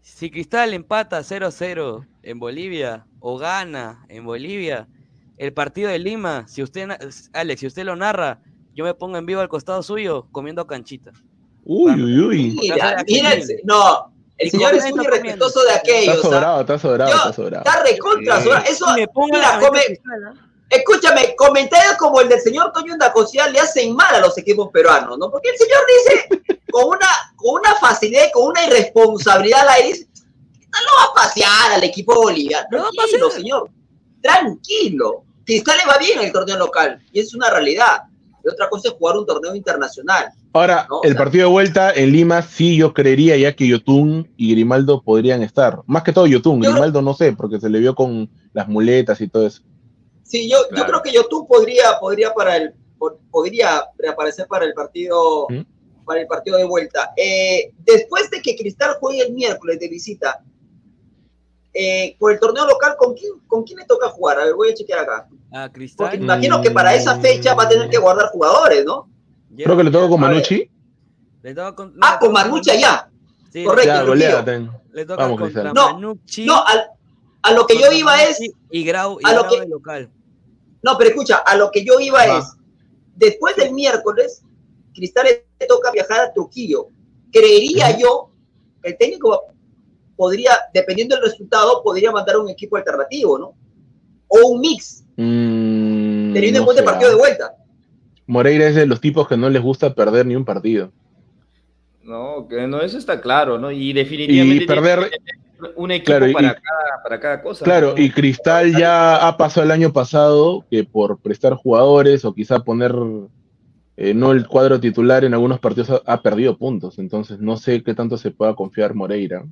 Si 0.00 0.30
Cristal 0.30 0.72
empata 0.72 1.20
0-0 1.22 2.06
en 2.22 2.38
Bolivia 2.38 3.04
o 3.20 3.36
gana 3.36 4.06
en 4.08 4.24
Bolivia, 4.24 4.86
el 5.36 5.52
partido 5.52 5.90
de 5.90 5.98
Lima, 5.98 6.46
si 6.48 6.62
usted, 6.62 6.88
Alex, 7.34 7.60
si 7.60 7.66
usted 7.66 7.84
lo 7.84 7.96
narra, 7.96 8.40
yo 8.78 8.84
me 8.84 8.94
pongo 8.94 9.18
en 9.18 9.26
vivo 9.26 9.40
al 9.40 9.48
costado 9.48 9.82
suyo 9.82 10.28
comiendo 10.30 10.64
canchita. 10.64 11.10
Uy, 11.64 12.00
uy, 12.00 12.20
uy. 12.20 12.56
Mira, 12.60 13.02
mira, 13.08 13.32
el 13.32 13.42
se- 13.44 13.60
no, 13.64 14.12
el 14.36 14.50
señor 14.52 14.72
es 14.72 14.94
muy 14.94 15.04
respetuoso 15.04 15.62
de 15.64 15.70
Está 15.70 15.78
aquellos. 15.80 16.18
¿ah? 16.18 16.22
sobrado, 16.22 16.60
está 16.60 16.78
sobrado, 16.78 17.10
está 17.16 17.32
sobrado. 17.32 17.64
Está 17.66 17.82
recontra, 17.82 18.40
sobrado. 18.40 18.64
Eso, 18.68 18.86
mira, 18.94 19.58
come- 19.58 20.00
escúchame, 20.70 21.34
comentarios 21.34 21.96
como 21.96 22.20
el 22.20 22.28
del 22.28 22.40
señor 22.40 22.70
Toño 22.70 22.92
Indacocía 22.92 23.48
le 23.48 23.58
hacen 23.58 23.96
mal 23.96 24.14
a 24.14 24.20
los 24.20 24.38
equipos 24.38 24.68
peruanos, 24.72 25.18
¿no? 25.18 25.28
Porque 25.28 25.48
el 25.50 25.56
señor 25.56 25.80
dice 25.88 26.62
con 26.70 26.84
una, 26.86 27.08
con 27.34 27.60
una 27.60 27.74
facilidad 27.80 28.26
con 28.32 28.46
una 28.46 28.64
irresponsabilidad 28.64 29.62
al 29.62 29.68
aire, 29.70 29.88
dice, 29.88 30.08
no 30.70 30.78
lo 30.84 30.98
va 30.98 31.10
a 31.10 31.14
pasear 31.24 31.72
al 31.72 31.82
equipo 31.82 32.14
boliviano. 32.14 32.68
No 32.70 32.90
Tranquilo, 32.92 33.28
señor. 33.32 33.70
Tranquilo. 34.22 35.24
Cristal 35.44 35.78
le 35.78 35.86
va 35.86 35.98
bien 35.98 36.20
en 36.20 36.26
el 36.26 36.32
torneo 36.32 36.58
local 36.58 37.02
y 37.10 37.18
es 37.18 37.34
una 37.34 37.50
realidad. 37.50 38.02
Y 38.48 38.52
otra 38.52 38.68
cosa 38.68 38.88
es 38.88 38.94
jugar 38.94 39.16
un 39.16 39.26
torneo 39.26 39.54
internacional. 39.54 40.26
Ahora, 40.52 40.86
No, 40.88 40.98
o 41.00 41.04
el 41.04 41.10
sea- 41.12 41.18
partido 41.18 41.46
de 41.46 41.52
vuelta 41.52 41.92
en 41.92 42.12
Lima, 42.12 42.42
sí, 42.42 42.76
yo 42.76 42.94
creería 42.94 43.36
ya 43.36 43.54
que 43.54 43.66
Yotun 43.68 44.30
y 44.36 44.52
Grimaldo 44.52 45.02
podrían 45.02 45.42
estar. 45.42 45.80
Más 45.86 46.02
que 46.02 46.12
todo 46.12 46.26
Yotun, 46.26 46.62
Yo- 46.62 46.70
Grimaldo 46.72 47.02
no 47.02 47.14
sé, 47.14 47.32
porque 47.32 47.60
se 47.60 47.68
le 47.68 47.78
vio 47.80 47.94
con 47.94 48.30
las 48.52 48.66
muletas 48.68 49.20
y 49.20 49.28
todo 49.28 49.46
eso. 49.46 49.62
Sí, 50.22 50.48
yo, 50.50 50.58
yo 50.76 50.84
creo 50.84 51.02
que 51.02 51.12
Yotun 51.12 51.46
podría, 51.46 51.98
podría 52.00 52.32
para 52.34 52.56
el 52.56 52.72
po- 52.98 53.18
podría 53.30 53.84
reaparecer 53.98 54.46
para 54.46 54.64
el 54.64 54.74
partido 54.74 55.46
¿Mm? 55.48 55.60
para 56.04 56.20
el 56.22 56.26
partido 56.26 56.56
de 56.56 56.64
vuelta. 56.64 57.12
Eh, 57.16 57.70
después 57.84 58.30
de 58.30 58.40
que 58.40 58.56
Cristal 58.56 58.96
juegue 58.98 59.22
el 59.26 59.32
miércoles 59.34 59.78
de 59.78 59.88
visita, 59.88 60.42
eh, 61.80 62.16
por 62.18 62.32
el 62.32 62.40
torneo 62.40 62.66
local, 62.66 62.96
¿con 62.98 63.14
quién, 63.14 63.34
¿con 63.46 63.62
quién 63.62 63.78
le 63.78 63.84
toca 63.84 64.08
jugar? 64.08 64.40
A 64.40 64.44
ver, 64.46 64.54
voy 64.54 64.70
a 64.70 64.74
chequear 64.74 64.98
acá. 64.98 65.28
A 65.52 65.62
Porque 65.66 65.72
Cristal. 65.74 66.18
me 66.18 66.24
imagino 66.24 66.60
que 66.60 66.72
para 66.72 66.92
esa 66.92 67.20
fecha 67.20 67.54
va 67.54 67.62
a 67.64 67.68
tener 67.68 67.88
que 67.88 67.98
guardar 67.98 68.30
jugadores, 68.30 68.84
¿no? 68.84 69.08
Creo 69.56 69.76
que 69.76 69.84
le 69.84 69.90
toca 69.92 70.08
con. 70.08 70.20
Manucci. 70.20 70.68
Le 71.42 71.54
toca 71.54 71.74
con- 71.76 71.94
Ah, 72.00 72.14
le 72.14 72.18
con 72.26 72.32
Marmucha 72.32 72.74
ya. 72.74 73.08
Sí, 73.52 73.62
Correcto. 73.64 73.86
Ya, 73.88 74.02
Trujillo. 74.04 74.26
golea. 74.26 74.44
ten. 74.44 74.70
Le 74.92 75.04
toca 75.06 75.22
Vamos, 75.22 75.38
contra 75.40 75.62
Cristal. 75.62 75.74
No, 75.74 75.94
Manucci, 75.94 76.44
No, 76.46 76.64
al- 76.66 76.90
a 77.42 77.52
lo 77.52 77.64
que 77.66 77.78
yo 77.80 77.92
iba 77.92 78.22
es, 78.24 78.40
Manucci 78.40 78.52
y 78.72 78.84
Grau, 78.84 79.18
y 79.20 79.28
a 79.28 79.32
lo 79.34 79.40
Grau 79.42 79.52
que- 79.54 79.60
de 79.60 79.68
local. 79.68 80.10
no, 80.82 80.98
pero 80.98 81.10
escucha, 81.10 81.36
a 81.36 81.56
lo 81.56 81.70
que 81.70 81.84
yo 81.84 82.00
iba 82.00 82.26
es, 82.26 82.44
después 83.14 83.54
del 83.54 83.72
miércoles, 83.72 84.42
Cristal 84.94 85.26
le 85.60 85.66
toca 85.68 85.92
viajar 85.92 86.20
a 86.22 86.32
Trujillo. 86.32 86.88
Creería 87.32 87.96
yo 87.96 88.30
que 88.82 88.90
el 88.90 88.98
técnico 88.98 89.44
podría, 90.18 90.50
dependiendo 90.74 91.14
del 91.16 91.24
resultado, 91.24 91.80
podría 91.82 92.10
mandar 92.10 92.36
un 92.36 92.50
equipo 92.50 92.76
alternativo, 92.76 93.38
¿no? 93.38 93.54
O 94.26 94.48
un 94.48 94.60
mix, 94.60 95.04
Mm, 95.20 96.32
teniendo 96.32 96.58
en 96.60 96.64
cuenta 96.64 96.82
el 96.82 96.84
partido 96.84 97.10
de 97.10 97.16
vuelta. 97.16 97.52
Moreira 98.26 98.68
es 98.68 98.74
de 98.76 98.86
los 98.86 99.00
tipos 99.00 99.26
que 99.26 99.36
no 99.36 99.48
les 99.50 99.60
gusta 99.62 99.94
perder 99.94 100.26
ni 100.26 100.36
un 100.36 100.44
partido. 100.44 100.92
No, 102.02 102.46
que 102.48 102.66
no, 102.66 102.80
eso 102.80 102.98
está 102.98 103.20
claro, 103.20 103.58
¿no? 103.58 103.70
Y 103.70 103.92
definitivamente 103.92 104.64
Y 104.64 104.66
perder, 104.66 105.10
un 105.76 105.90
equipo 105.90 106.06
Claro, 106.06 106.28
y- 106.28 106.32
para, 106.32 106.54
cada, 106.54 107.02
para 107.02 107.20
cada 107.20 107.42
cosa. 107.42 107.64
claro, 107.64 107.94
¿no? 107.96 108.02
y 108.02 108.10
Cristal 108.10 108.76
ya 108.76 109.26
ha 109.26 109.36
pasado 109.36 109.64
el 109.64 109.72
año 109.72 109.92
pasado 109.92 110.64
que 110.70 110.84
por 110.84 111.18
prestar 111.18 111.54
jugadores 111.54 112.24
o 112.24 112.32
quizá 112.34 112.60
poner 112.60 112.94
eh, 113.96 114.14
no 114.14 114.30
el 114.30 114.46
cuadro 114.46 114.78
titular 114.78 115.24
en 115.24 115.34
algunos 115.34 115.58
partidos 115.58 115.90
ha, 115.90 116.12
ha 116.12 116.22
perdido 116.22 116.56
puntos. 116.56 116.98
Entonces 117.00 117.40
no 117.40 117.56
sé 117.56 117.82
qué 117.82 117.92
tanto 117.94 118.16
se 118.16 118.30
pueda 118.30 118.54
confiar 118.54 118.94
Moreira. 118.94 119.44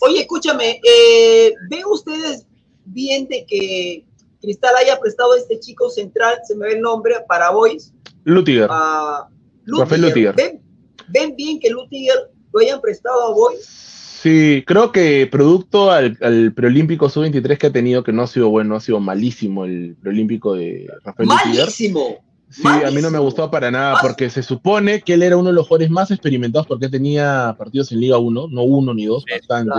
Oye, 0.00 0.20
escúchame, 0.20 0.80
eh, 0.82 1.52
¿ven 1.70 1.82
ustedes 1.86 2.46
bien 2.84 3.26
de 3.28 3.46
que 3.46 4.04
Cristal 4.40 4.74
haya 4.76 4.98
prestado 5.00 5.32
a 5.32 5.38
este 5.38 5.58
chico 5.60 5.88
central, 5.90 6.38
se 6.46 6.54
me 6.56 6.66
ve 6.66 6.72
el 6.74 6.80
nombre, 6.80 7.16
para 7.28 7.50
Boys? 7.50 7.92
Lutiger. 8.24 8.68
A 8.70 9.28
Rafael 9.66 10.02
Lutiger. 10.02 10.34
¿Ven, 10.34 10.60
ven 11.08 11.36
bien 11.36 11.58
que 11.60 11.70
Lutiger 11.70 12.30
lo 12.52 12.60
hayan 12.60 12.80
prestado 12.80 13.22
a 13.22 13.34
Boys? 13.34 13.64
Sí, 13.64 14.64
creo 14.66 14.90
que 14.90 15.28
producto 15.30 15.90
al, 15.90 16.16
al 16.22 16.54
preolímpico 16.54 17.10
sub-23 17.10 17.58
que 17.58 17.66
ha 17.66 17.72
tenido, 17.72 18.02
que 18.02 18.12
no 18.12 18.22
ha 18.22 18.26
sido 18.26 18.48
bueno, 18.48 18.74
ha 18.76 18.80
sido 18.80 18.98
malísimo 18.98 19.66
el 19.66 19.96
preolímpico 20.00 20.54
de 20.54 20.88
Rafael 21.02 21.28
Lutiger. 21.28 21.60
¡Malísimo! 21.60 22.24
Sí, 22.54 22.68
a 22.68 22.90
mí 22.90 23.02
no 23.02 23.10
me 23.10 23.18
gustó 23.18 23.50
para 23.50 23.70
nada, 23.70 23.96
porque 24.00 24.30
se 24.30 24.42
supone 24.42 25.00
que 25.02 25.14
él 25.14 25.22
era 25.22 25.36
uno 25.36 25.48
de 25.48 25.54
los 25.54 25.66
jugadores 25.66 25.90
más 25.90 26.10
experimentados 26.10 26.66
porque 26.66 26.88
tenía 26.88 27.54
partidos 27.58 27.90
en 27.92 28.00
Liga 28.00 28.18
1, 28.18 28.48
no 28.48 28.62
uno 28.62 28.94
ni 28.94 29.06
dos, 29.06 29.24
bastantes. 29.30 29.74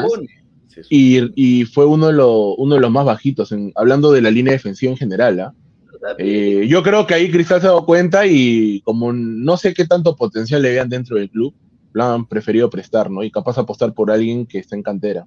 Y, 0.90 1.32
y 1.62 1.64
fue 1.66 1.86
uno 1.86 2.08
de, 2.08 2.14
los, 2.14 2.56
uno 2.58 2.76
de 2.76 2.82
los 2.82 2.92
más 2.92 3.06
bajitos, 3.06 3.52
en- 3.54 3.72
hablando 3.76 4.12
de 4.12 4.22
la 4.22 4.30
línea 4.30 4.52
defensiva 4.52 4.92
en 4.92 4.98
general. 4.98 5.40
¿ah? 5.40 5.54
Eh, 6.18 6.66
yo 6.68 6.84
creo 6.84 7.08
que 7.08 7.14
ahí 7.14 7.32
Cristal 7.32 7.62
se 7.62 7.68
ha 7.68 7.70
dado 7.70 7.86
cuenta 7.86 8.26
y 8.28 8.82
como 8.82 9.14
no 9.14 9.56
sé 9.56 9.74
qué 9.74 9.86
tanto 9.86 10.16
potencial 10.18 10.62
le 10.62 10.72
vean 10.72 10.90
dentro 10.90 11.16
del 11.18 11.30
club, 11.30 11.54
lo 11.94 12.04
han 12.04 12.26
preferido 12.28 12.70
prestar, 12.70 13.10
¿no? 13.10 13.24
Y 13.24 13.32
capaz 13.32 13.58
apostar 13.58 13.94
por 13.94 14.12
alguien 14.12 14.46
que 14.46 14.60
está 14.60 14.76
en 14.76 14.84
cantera. 14.84 15.26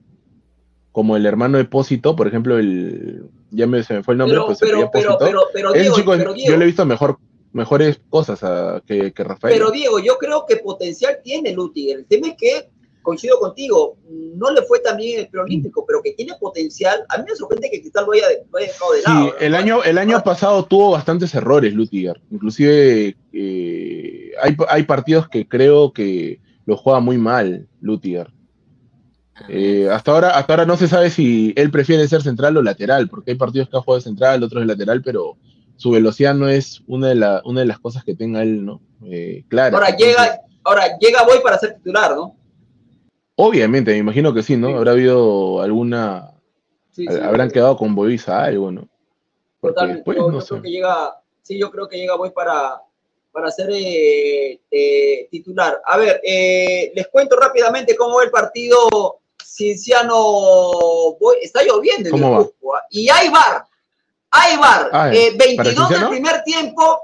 Como 0.93 1.17
el 1.17 1.25
hermano 1.25 1.57
de 1.57 1.65
Pósito, 1.65 2.15
por 2.15 2.27
ejemplo, 2.29 2.59
el. 2.59 3.23
Ya 3.51 3.67
me, 3.67 3.83
se 3.83 3.95
me 3.95 4.03
fue 4.03 4.13
el 4.15 4.19
nombre, 4.19 4.35
Pero, 4.35 4.47
pues 4.47 4.59
se 4.59 4.67
pero, 4.67 4.91
pero, 4.93 5.17
Pósito. 5.19 5.47
pero, 5.55 5.73
Diego, 5.73 5.97
chico, 5.97 6.13
pero 6.17 6.35
yo 6.37 6.57
le 6.57 6.65
he 6.65 6.67
visto 6.67 6.85
mejor, 6.85 7.19
mejores 7.53 8.01
cosas 8.11 8.43
a- 8.43 8.83
que, 8.87 9.13
que 9.13 9.25
Rafael. 9.25 9.55
pero 9.57 9.71
Diego, 9.71 9.99
yo 9.99 10.17
creo 10.19 10.45
que 10.47 10.57
potencial 10.57 11.19
tiene 11.25 11.53
Lutiger. 11.53 11.99
El 11.99 12.07
tema 12.07 12.29
es 12.29 12.35
que, 12.39 12.69
coincido 13.03 13.39
contigo, 13.41 13.97
no 14.37 14.51
le 14.51 14.61
fue 14.63 14.81
tan 14.81 14.97
bien 14.99 15.15
en 15.21 15.25
el 15.25 15.31
preolímpico, 15.31 15.85
pero 15.87 16.03
que 16.03 16.13
tiene 16.13 16.35
potencial. 16.39 17.01
A 17.09 17.19
mí 17.19 17.25
me 17.29 17.35
sorprende 17.37 17.71
que 17.71 17.81
Cristal 17.81 18.05
lo 18.05 18.13
haya, 18.13 18.27
lo 18.53 18.59
haya 18.59 18.67
dejado 18.69 18.93
de 18.93 18.99
Sí, 18.99 19.05
lado. 19.07 19.39
el 19.39 19.55
año, 19.55 19.83
el 19.83 19.97
año 19.99 20.23
pasado 20.23 20.65
tuvo 20.67 20.91
bastantes 20.91 21.35
errores 21.35 21.73
Lutiger. 21.73 22.21
Inclusive 22.31 23.17
eh, 23.33 24.31
hay, 24.43 24.57
hay 24.69 24.83
partidos 24.83 25.29
que 25.29 25.49
creo 25.49 25.93
que 25.93 26.41
lo 26.67 26.77
juega 26.77 27.01
muy 27.01 27.17
mal 27.17 27.67
Lutiger. 27.81 28.31
Eh, 29.49 29.89
hasta, 29.91 30.11
ahora, 30.11 30.31
hasta 30.37 30.53
ahora 30.53 30.67
no 30.67 30.77
se 30.77 30.89
sabe 30.89 31.11
si 31.11 31.53
él 31.57 31.71
prefiere 31.71 32.09
ser 32.09 32.23
central 32.23 32.57
o 32.57 32.63
lateral, 32.63 33.09
porque 33.09 33.31
hay 33.31 33.37
partidos 33.37 33.69
que 33.69 33.77
ha 33.77 33.81
jugado 33.81 34.01
de 34.01 34.05
central, 34.05 34.43
otros 34.43 34.61
de 34.63 34.67
lateral, 34.67 35.01
pero 35.01 35.37
su 35.79 35.91
velocidad 35.93 36.35
no 36.35 36.49
es 36.49 36.83
una 36.87 37.09
de, 37.09 37.15
la- 37.15 37.41
una 37.47 37.61
de 37.61 37.67
las 37.67 37.79
cosas 37.79 38.05
que 38.05 38.15
tenga 38.15 38.43
él, 38.43 38.65
¿no? 38.67 38.83
Eh, 39.07 39.45
clara. 39.49 39.75
Ahora 39.77 39.89
Entonces, 39.89 40.09
llega, 40.17 40.41
ahora 40.65 40.99
llega 40.99 41.23
Boy 41.25 41.41
para 41.43 41.59
ser 41.59 41.75
titular, 41.77 42.15
¿no? 42.15 42.37
Obviamente, 43.37 43.93
me 43.93 43.99
imagino 43.99 44.35
que 44.35 44.43
sí, 44.43 44.57
¿no? 44.57 44.77
Habrá 44.77 44.91
habido 44.93 45.63
alguna... 45.63 46.33
Sí, 46.91 47.07
sí, 47.09 47.15
habrán 47.23 47.51
quedado 47.51 47.77
con 47.77 47.95
Boisa 47.95 48.43
algo, 48.43 48.73
¿no? 48.73 48.89
Porque 49.61 49.87
después, 49.87 50.17
yo, 50.19 50.27
no 50.29 50.35
yo 50.35 50.41
sé. 50.41 50.49
creo 50.49 50.63
que 50.63 50.71
llega, 50.71 51.15
sí, 51.43 51.59
yo 51.59 51.71
creo 51.71 51.89
que 51.89 51.97
llega 51.97 52.17
Boy 52.17 52.31
para, 52.31 52.81
para 53.31 53.51
ser 53.53 53.71
eh, 53.73 54.61
eh, 54.71 55.29
titular. 55.31 55.81
A 55.87 55.97
ver, 55.97 56.21
eh, 56.25 56.91
les 56.95 57.07
cuento 57.09 57.37
rápidamente 57.37 57.95
cómo 57.95 58.17
va 58.17 58.25
el 58.25 58.31
partido 58.33 59.21
Cinciano 59.41 60.17
Boy. 61.21 61.37
Está 61.43 61.63
lloviendo 61.63 62.09
en 62.09 62.15
el 62.17 62.21
¿Cómo 62.21 62.33
va? 62.33 62.39
Cusco, 62.45 62.75
¿ah? 62.75 62.83
Y 62.91 63.09
hay 63.09 63.29
bar, 63.29 63.65
hay 64.31 64.57
bar. 64.57 64.91
Eh, 65.15 65.37
¿para 65.57 65.71
22 65.71 65.89
del 65.89 66.09
primer 66.09 66.43
tiempo, 66.43 67.03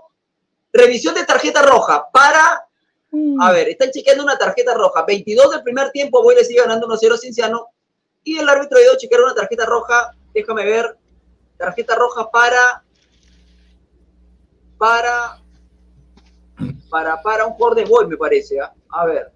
revisión 0.73 1.15
de 1.15 1.25
tarjeta 1.25 1.63
roja 1.63 2.09
para... 2.13 2.67
A 3.41 3.53
ver, 3.53 3.69
están 3.69 3.91
chequeando 3.91 4.25
una 4.25 4.37
tarjeta 4.37 4.75
roja. 4.75 5.05
22 5.07 5.53
del 5.53 5.63
primer 5.63 5.93
tiempo, 5.93 6.21
Boy 6.21 6.35
le 6.35 6.45
sigue 6.45 6.61
ganando 6.61 6.89
1-0 6.89 7.15
a 7.15 7.17
Cinciano. 7.17 7.69
Y 8.25 8.39
el 8.39 8.49
árbitro 8.49 8.79
a 8.93 8.97
chequear 8.97 9.21
una 9.21 9.35
tarjeta 9.35 9.65
roja. 9.67 10.17
Déjame 10.33 10.65
ver. 10.65 10.99
Tarjeta 11.57 11.95
roja 11.95 12.29
para. 12.29 12.83
Para. 14.77 15.39
Para, 16.91 17.23
para 17.23 17.47
un 17.47 17.53
jugador 17.53 17.77
de 17.77 17.85
Boy, 17.85 18.09
me 18.09 18.17
parece. 18.17 18.59
¿ah? 18.59 18.73
A 18.89 19.07
ver. 19.07 19.33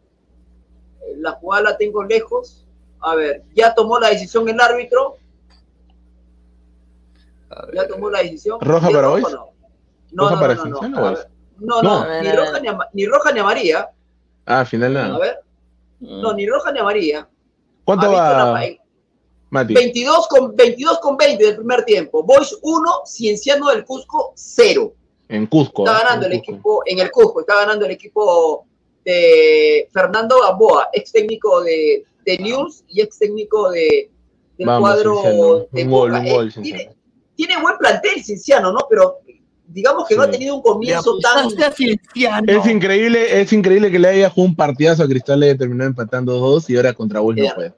Eh, 1.03 1.15
La 1.19 1.33
jugada 1.33 1.63
la 1.63 1.77
tengo 1.77 2.03
lejos. 2.03 2.65
A 3.01 3.15
ver, 3.15 3.45
ya 3.55 3.77
tomó 3.77 4.01
la 4.01 4.09
decisión 4.09 4.49
el 4.49 4.61
árbitro. 4.61 5.19
Ya 7.75 7.87
tomó 7.89 8.11
la 8.11 8.23
decisión. 8.23 8.59
¿Roja 8.61 8.87
¿Sí 8.89 8.93
es 8.93 8.97
para 8.97 9.11
o 9.11 9.19
No, 9.19 9.29
no, 10.11 10.23
¿Roja 10.23 10.35
no, 10.35 10.41
para 10.41 10.55
no, 10.55 10.65
no, 10.65 11.03
ver, 11.13 11.29
no, 11.59 11.83
no, 11.83 12.05
No. 12.07 12.23
ni, 12.23 12.33
roja 12.33 12.61
ni, 12.61 12.69
ni 12.93 13.07
roja 13.07 13.33
ni 13.33 13.41
amarilla. 13.41 13.91
Ah, 14.47 14.61
al 14.61 14.67
final 14.67 14.93
nada. 14.95 15.15
A 15.15 15.19
ver. 15.19 15.39
No, 16.01 16.33
ni 16.33 16.47
roja 16.47 16.73
ni 16.73 16.79
amarilla. 16.79 17.29
¿Cuánto 17.85 18.11
va, 18.13 18.61
Mati? 19.51 19.73
22 19.75 20.29
con, 20.29 20.55
22 20.55 20.99
con 21.01 21.17
20 21.17 21.43
del 21.45 21.57
primer 21.57 21.85
tiempo. 21.85 22.23
Boys 22.23 22.57
1, 22.63 22.91
Cienciano 23.07 23.71
del 23.71 23.85
Cusco 23.85 24.33
0. 24.37 24.93
En 25.31 25.47
Cusco. 25.47 25.85
Está 25.87 25.99
ganando 26.05 26.27
En 26.27 26.33
el 26.33 26.39
Cusco. 26.41 26.53
equipo, 26.53 26.83
en 26.87 26.99
el 26.99 27.11
Cusco, 27.11 27.41
está 27.41 27.55
ganando 27.57 27.85
el 27.87 27.91
equipo 27.93 28.67
de 29.05 29.89
Fernando 29.93 30.41
Gamboa, 30.43 30.89
ex 30.93 31.13
técnico 31.13 31.63
de, 31.63 32.05
de 32.25 32.39
News 32.39 32.85
y 32.89 33.01
ex 33.01 33.19
técnico 33.19 33.71
de, 33.71 34.11
del 34.59 34.67
Vamos, 34.67 34.81
cuadro 34.91 35.21
Cienciano. 35.23 35.67
de 35.73 35.85
Un 35.85 35.91
gol, 35.91 36.13
un 36.13 36.27
Eh, 36.27 36.33
gol, 36.33 36.53
tiene, 36.53 36.69
Cienciano. 36.69 36.98
Tiene 37.39 37.57
buen 37.63 37.79
plantel 37.79 38.25
Cienciano, 38.25 38.73
¿no? 38.73 38.81
Pero 38.91 39.21
digamos 39.65 40.09
que 40.09 40.17
no 40.17 40.23
ha 40.23 40.31
tenido 40.31 40.57
un 40.57 40.63
comienzo 40.63 41.17
tan... 41.21 41.47
Es 41.47 42.67
increíble, 42.67 43.41
es 43.41 43.53
increíble 43.53 43.93
que 43.93 43.99
le 44.01 44.09
haya 44.09 44.29
jugado 44.29 44.51
un 44.51 44.57
partidazo 44.57 45.05
a 45.05 45.07
Cristal, 45.07 45.39
le 45.39 45.51
haya 45.51 45.59
terminado 45.59 45.89
empatando 45.89 46.37
dos 46.37 46.69
y 46.69 46.77
ahora 46.77 46.93
contra 46.95 47.21
Boys 47.21 47.39
no 47.39 47.49
juega. 47.55 47.75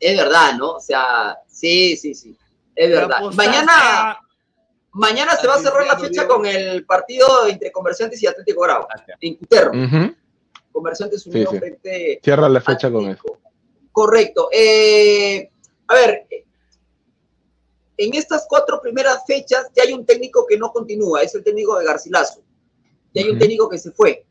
Es 0.00 0.16
verdad, 0.16 0.54
¿no? 0.58 0.72
O 0.72 0.80
sea, 0.80 1.38
sí, 1.46 1.96
sí, 1.96 2.16
sí. 2.16 2.36
Es 2.74 2.90
verdad. 2.90 3.20
Mañana, 3.36 4.18
mañana 4.90 5.36
se 5.36 5.46
va 5.46 5.54
a 5.54 5.58
cerrar 5.60 5.86
la 5.86 5.96
fecha 5.96 6.26
con 6.26 6.44
el 6.44 6.84
partido 6.84 7.46
entre 7.46 7.70
Comerciantes 7.70 8.20
y 8.20 8.26
Atlético 8.26 8.62
Grau. 8.62 8.88
En 9.20 9.36
Cuterro. 9.36 9.70
Ujú. 9.70 10.14
Comerciantes 10.72 11.22
Sí, 11.22 11.30
Unión 11.30 11.52
sí. 11.52 11.58
frente 11.60 12.20
Cierra 12.24 12.48
la 12.48 12.60
fecha 12.60 12.90
con 12.90 13.08
eso. 13.08 13.38
Correcto. 13.92 14.48
Eh, 14.52 15.48
a 15.86 15.94
ver, 15.94 16.19
en 18.06 18.14
estas 18.14 18.46
cuatro 18.48 18.80
primeras 18.80 19.18
fechas 19.26 19.66
ya 19.76 19.82
hay 19.82 19.92
un 19.92 20.06
técnico 20.06 20.46
que 20.48 20.56
no 20.56 20.72
continúa, 20.72 21.22
es 21.22 21.34
el 21.34 21.44
técnico 21.44 21.78
de 21.78 21.84
Garcilaso. 21.84 22.40
Ya 23.12 23.22
hay 23.22 23.28
un 23.28 23.36
Ujú. 23.36 23.40
técnico 23.40 23.68
que 23.68 23.78
se 23.78 23.90
fue. 23.92 24.24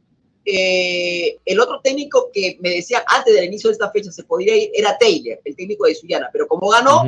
Eh, 0.46 1.38
el 1.46 1.60
otro 1.60 1.80
técnico 1.84 2.30
que 2.34 2.58
me 2.62 2.70
decía 2.72 3.04
antes 3.08 3.34
del 3.36 3.46
inicio 3.46 3.70
de 3.70 3.74
esta 3.74 3.92
fecha 3.92 4.12
se 4.12 4.24
podría 4.24 4.56
ir 4.56 4.72
era 4.74 4.98
Taylor, 4.98 5.40
el 5.46 5.56
técnico 5.56 5.86
de 5.86 5.94
Suyana, 5.94 6.30
pero 6.32 6.48
como 6.48 6.70
ganó, 6.70 7.04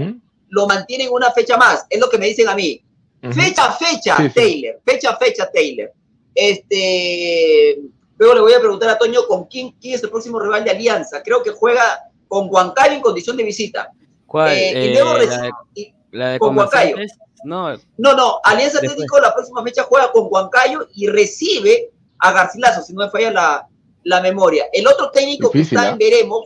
lo 0.49 0.67
mantienen 0.67 1.09
una 1.11 1.31
fecha 1.31 1.57
más, 1.57 1.85
es 1.89 1.99
lo 1.99 2.09
que 2.09 2.17
me 2.17 2.27
dicen 2.27 2.47
a 2.49 2.55
mí. 2.55 2.83
Ujú. 3.23 3.33
Fecha, 3.33 3.71
fecha, 3.73 4.17
Sí, 4.17 4.23
sí. 4.27 4.33
Taylor, 4.35 4.81
fecha, 4.85 5.15
fecha, 5.17 5.49
Taylor. 5.51 5.91
Este, 6.35 7.79
luego 8.17 8.35
le 8.35 8.41
voy 8.41 8.53
a 8.53 8.59
preguntar 8.59 8.89
a 8.89 8.97
Toño 8.97 9.25
con 9.27 9.45
quién, 9.45 9.71
quién 9.81 9.95
es 9.95 10.03
el 10.03 10.09
próximo 10.09 10.39
rival 10.39 10.63
de 10.63 10.71
Alianza. 10.71 11.23
Creo 11.23 11.41
que 11.43 11.51
juega 11.51 12.03
con 12.27 12.47
Huancayo 12.49 12.93
en 12.93 13.01
condición 13.01 13.37
de 13.37 13.43
visita. 13.43 13.91
¿Cuál? 14.25 14.53
Eh, 14.57 14.71
y 14.73 14.87
Eh, 14.89 14.93
luego 14.93 15.13
la, 15.17 15.41
de, 15.41 15.51
y- 15.75 15.93
la 16.11 16.29
de 16.31 16.39
con 16.39 16.57
Huancayo. 16.57 16.95
No, 17.43 17.73
no, 17.97 18.13
no, 18.15 18.39
Alianza 18.43 18.79
Después. 18.79 18.91
Atlético 18.93 19.19
la 19.19 19.33
próxima 19.33 19.63
fecha 19.63 19.83
juega 19.83 20.11
con 20.11 20.27
Huancayo 20.29 20.87
y 20.93 21.07
recibe 21.07 21.89
a 22.19 22.31
Garcilaso, 22.31 22.83
si 22.83 22.93
no 22.93 23.05
me 23.05 23.09
falla 23.09 23.31
la, 23.31 23.67
la 24.03 24.21
memoria. 24.21 24.65
El 24.71 24.85
otro 24.87 25.09
técnico 25.11 25.47
Difícil, 25.49 25.69
que 25.69 25.75
está 25.75 25.89
¿ah? 25.89 25.91
en 25.93 25.97
veremos, 25.97 26.45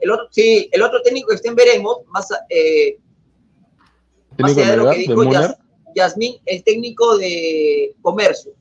el 0.00 0.10
otro, 0.10 0.26
sí, 0.30 0.68
el 0.72 0.82
otro 0.82 1.00
técnico 1.02 1.28
que 1.28 1.36
está 1.36 1.48
en 1.48 1.54
veremos, 1.54 1.98
más, 2.08 2.28
eh, 2.48 2.98
más 4.38 4.56
allá 4.56 4.70
de 4.72 4.76
lo 4.76 4.90
que 4.90 4.98
dijo. 4.98 5.22
Yas- 5.24 5.56
Yasmín, 5.94 6.40
el 6.46 6.64
técnico 6.64 7.16
de 7.16 7.94
comercio, 8.02 8.52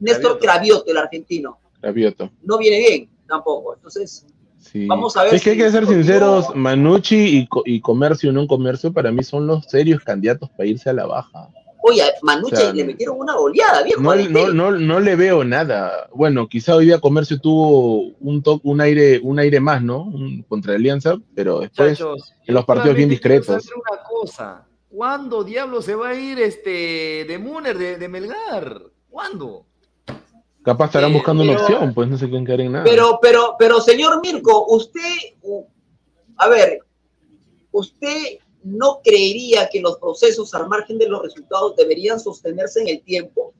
Néstor 0.00 0.40
Cravioto, 0.40 0.90
el 0.90 0.96
argentino, 0.96 1.60
Rabioto. 1.80 2.30
no 2.42 2.58
viene 2.58 2.78
bien 2.80 3.10
tampoco. 3.28 3.74
Entonces, 3.76 4.26
Sí. 4.60 4.86
Vamos 4.86 5.16
a 5.16 5.24
ver 5.24 5.34
Es 5.34 5.42
que 5.42 5.50
hay 5.50 5.56
que 5.56 5.70
ser 5.70 5.86
sinceros, 5.86 6.54
Manucci 6.54 7.38
y, 7.40 7.48
y 7.64 7.80
Comercio, 7.80 8.30
no 8.32 8.46
Comercio, 8.46 8.92
para 8.92 9.10
mí 9.10 9.22
son 9.24 9.46
los 9.46 9.64
serios 9.66 10.02
candidatos 10.04 10.50
para 10.50 10.66
irse 10.68 10.90
a 10.90 10.92
la 10.92 11.06
baja. 11.06 11.48
oye, 11.82 12.02
a 12.02 12.08
Manucci 12.22 12.54
O 12.54 12.58
sea, 12.58 12.72
le 12.74 12.84
metieron 12.84 13.16
una 13.18 13.34
goleada, 13.34 13.82
viejo. 13.82 14.02
No, 14.02 14.14
no, 14.14 14.52
no, 14.52 14.70
no 14.72 15.00
le 15.00 15.16
veo 15.16 15.42
nada. 15.44 16.08
Bueno, 16.14 16.46
quizá 16.46 16.76
hoy 16.76 16.84
día 16.86 17.00
Comercio 17.00 17.40
tuvo 17.40 18.12
un, 18.20 18.42
to- 18.42 18.60
un, 18.62 18.80
aire, 18.82 19.18
un 19.22 19.38
aire 19.38 19.60
más, 19.60 19.82
¿no? 19.82 20.02
Un- 20.02 20.42
contra 20.48 20.74
Alianza, 20.74 21.16
pero 21.34 21.60
después 21.60 21.98
en 22.46 22.54
los 22.54 22.64
partidos 22.66 22.96
bien 22.96 23.08
discretos. 23.08 23.64
una 23.74 24.02
cosa. 24.02 24.66
¿Cuándo 24.90 25.42
diablo 25.44 25.80
se 25.82 25.94
va 25.94 26.10
a 26.10 26.14
ir 26.14 26.38
este 26.40 27.24
de 27.26 27.38
Muner, 27.38 27.78
de, 27.78 27.96
de 27.96 28.08
Melgar? 28.08 28.82
¿Cuándo? 29.08 29.64
Capaz 30.62 30.86
estarán 30.86 31.10
Eh, 31.10 31.14
buscando 31.14 31.42
una 31.42 31.52
opción, 31.60 31.94
pues 31.94 32.08
no 32.08 32.18
se 32.18 32.26
quieren 32.28 32.44
quedar 32.44 32.60
en 32.60 32.72
nada. 32.72 32.84
Pero, 32.84 33.18
pero, 33.22 33.56
pero, 33.58 33.80
señor 33.80 34.20
Mirko, 34.22 34.66
usted, 34.68 35.00
a 36.36 36.48
ver, 36.48 36.80
usted 37.70 38.38
no 38.62 39.00
creería 39.02 39.68
que 39.72 39.80
los 39.80 39.96
procesos 39.98 40.52
al 40.54 40.68
margen 40.68 40.98
de 40.98 41.08
los 41.08 41.22
resultados 41.22 41.76
deberían 41.76 42.20
sostenerse 42.20 42.82
en 42.82 42.88
el 42.88 43.02
tiempo. 43.02 43.54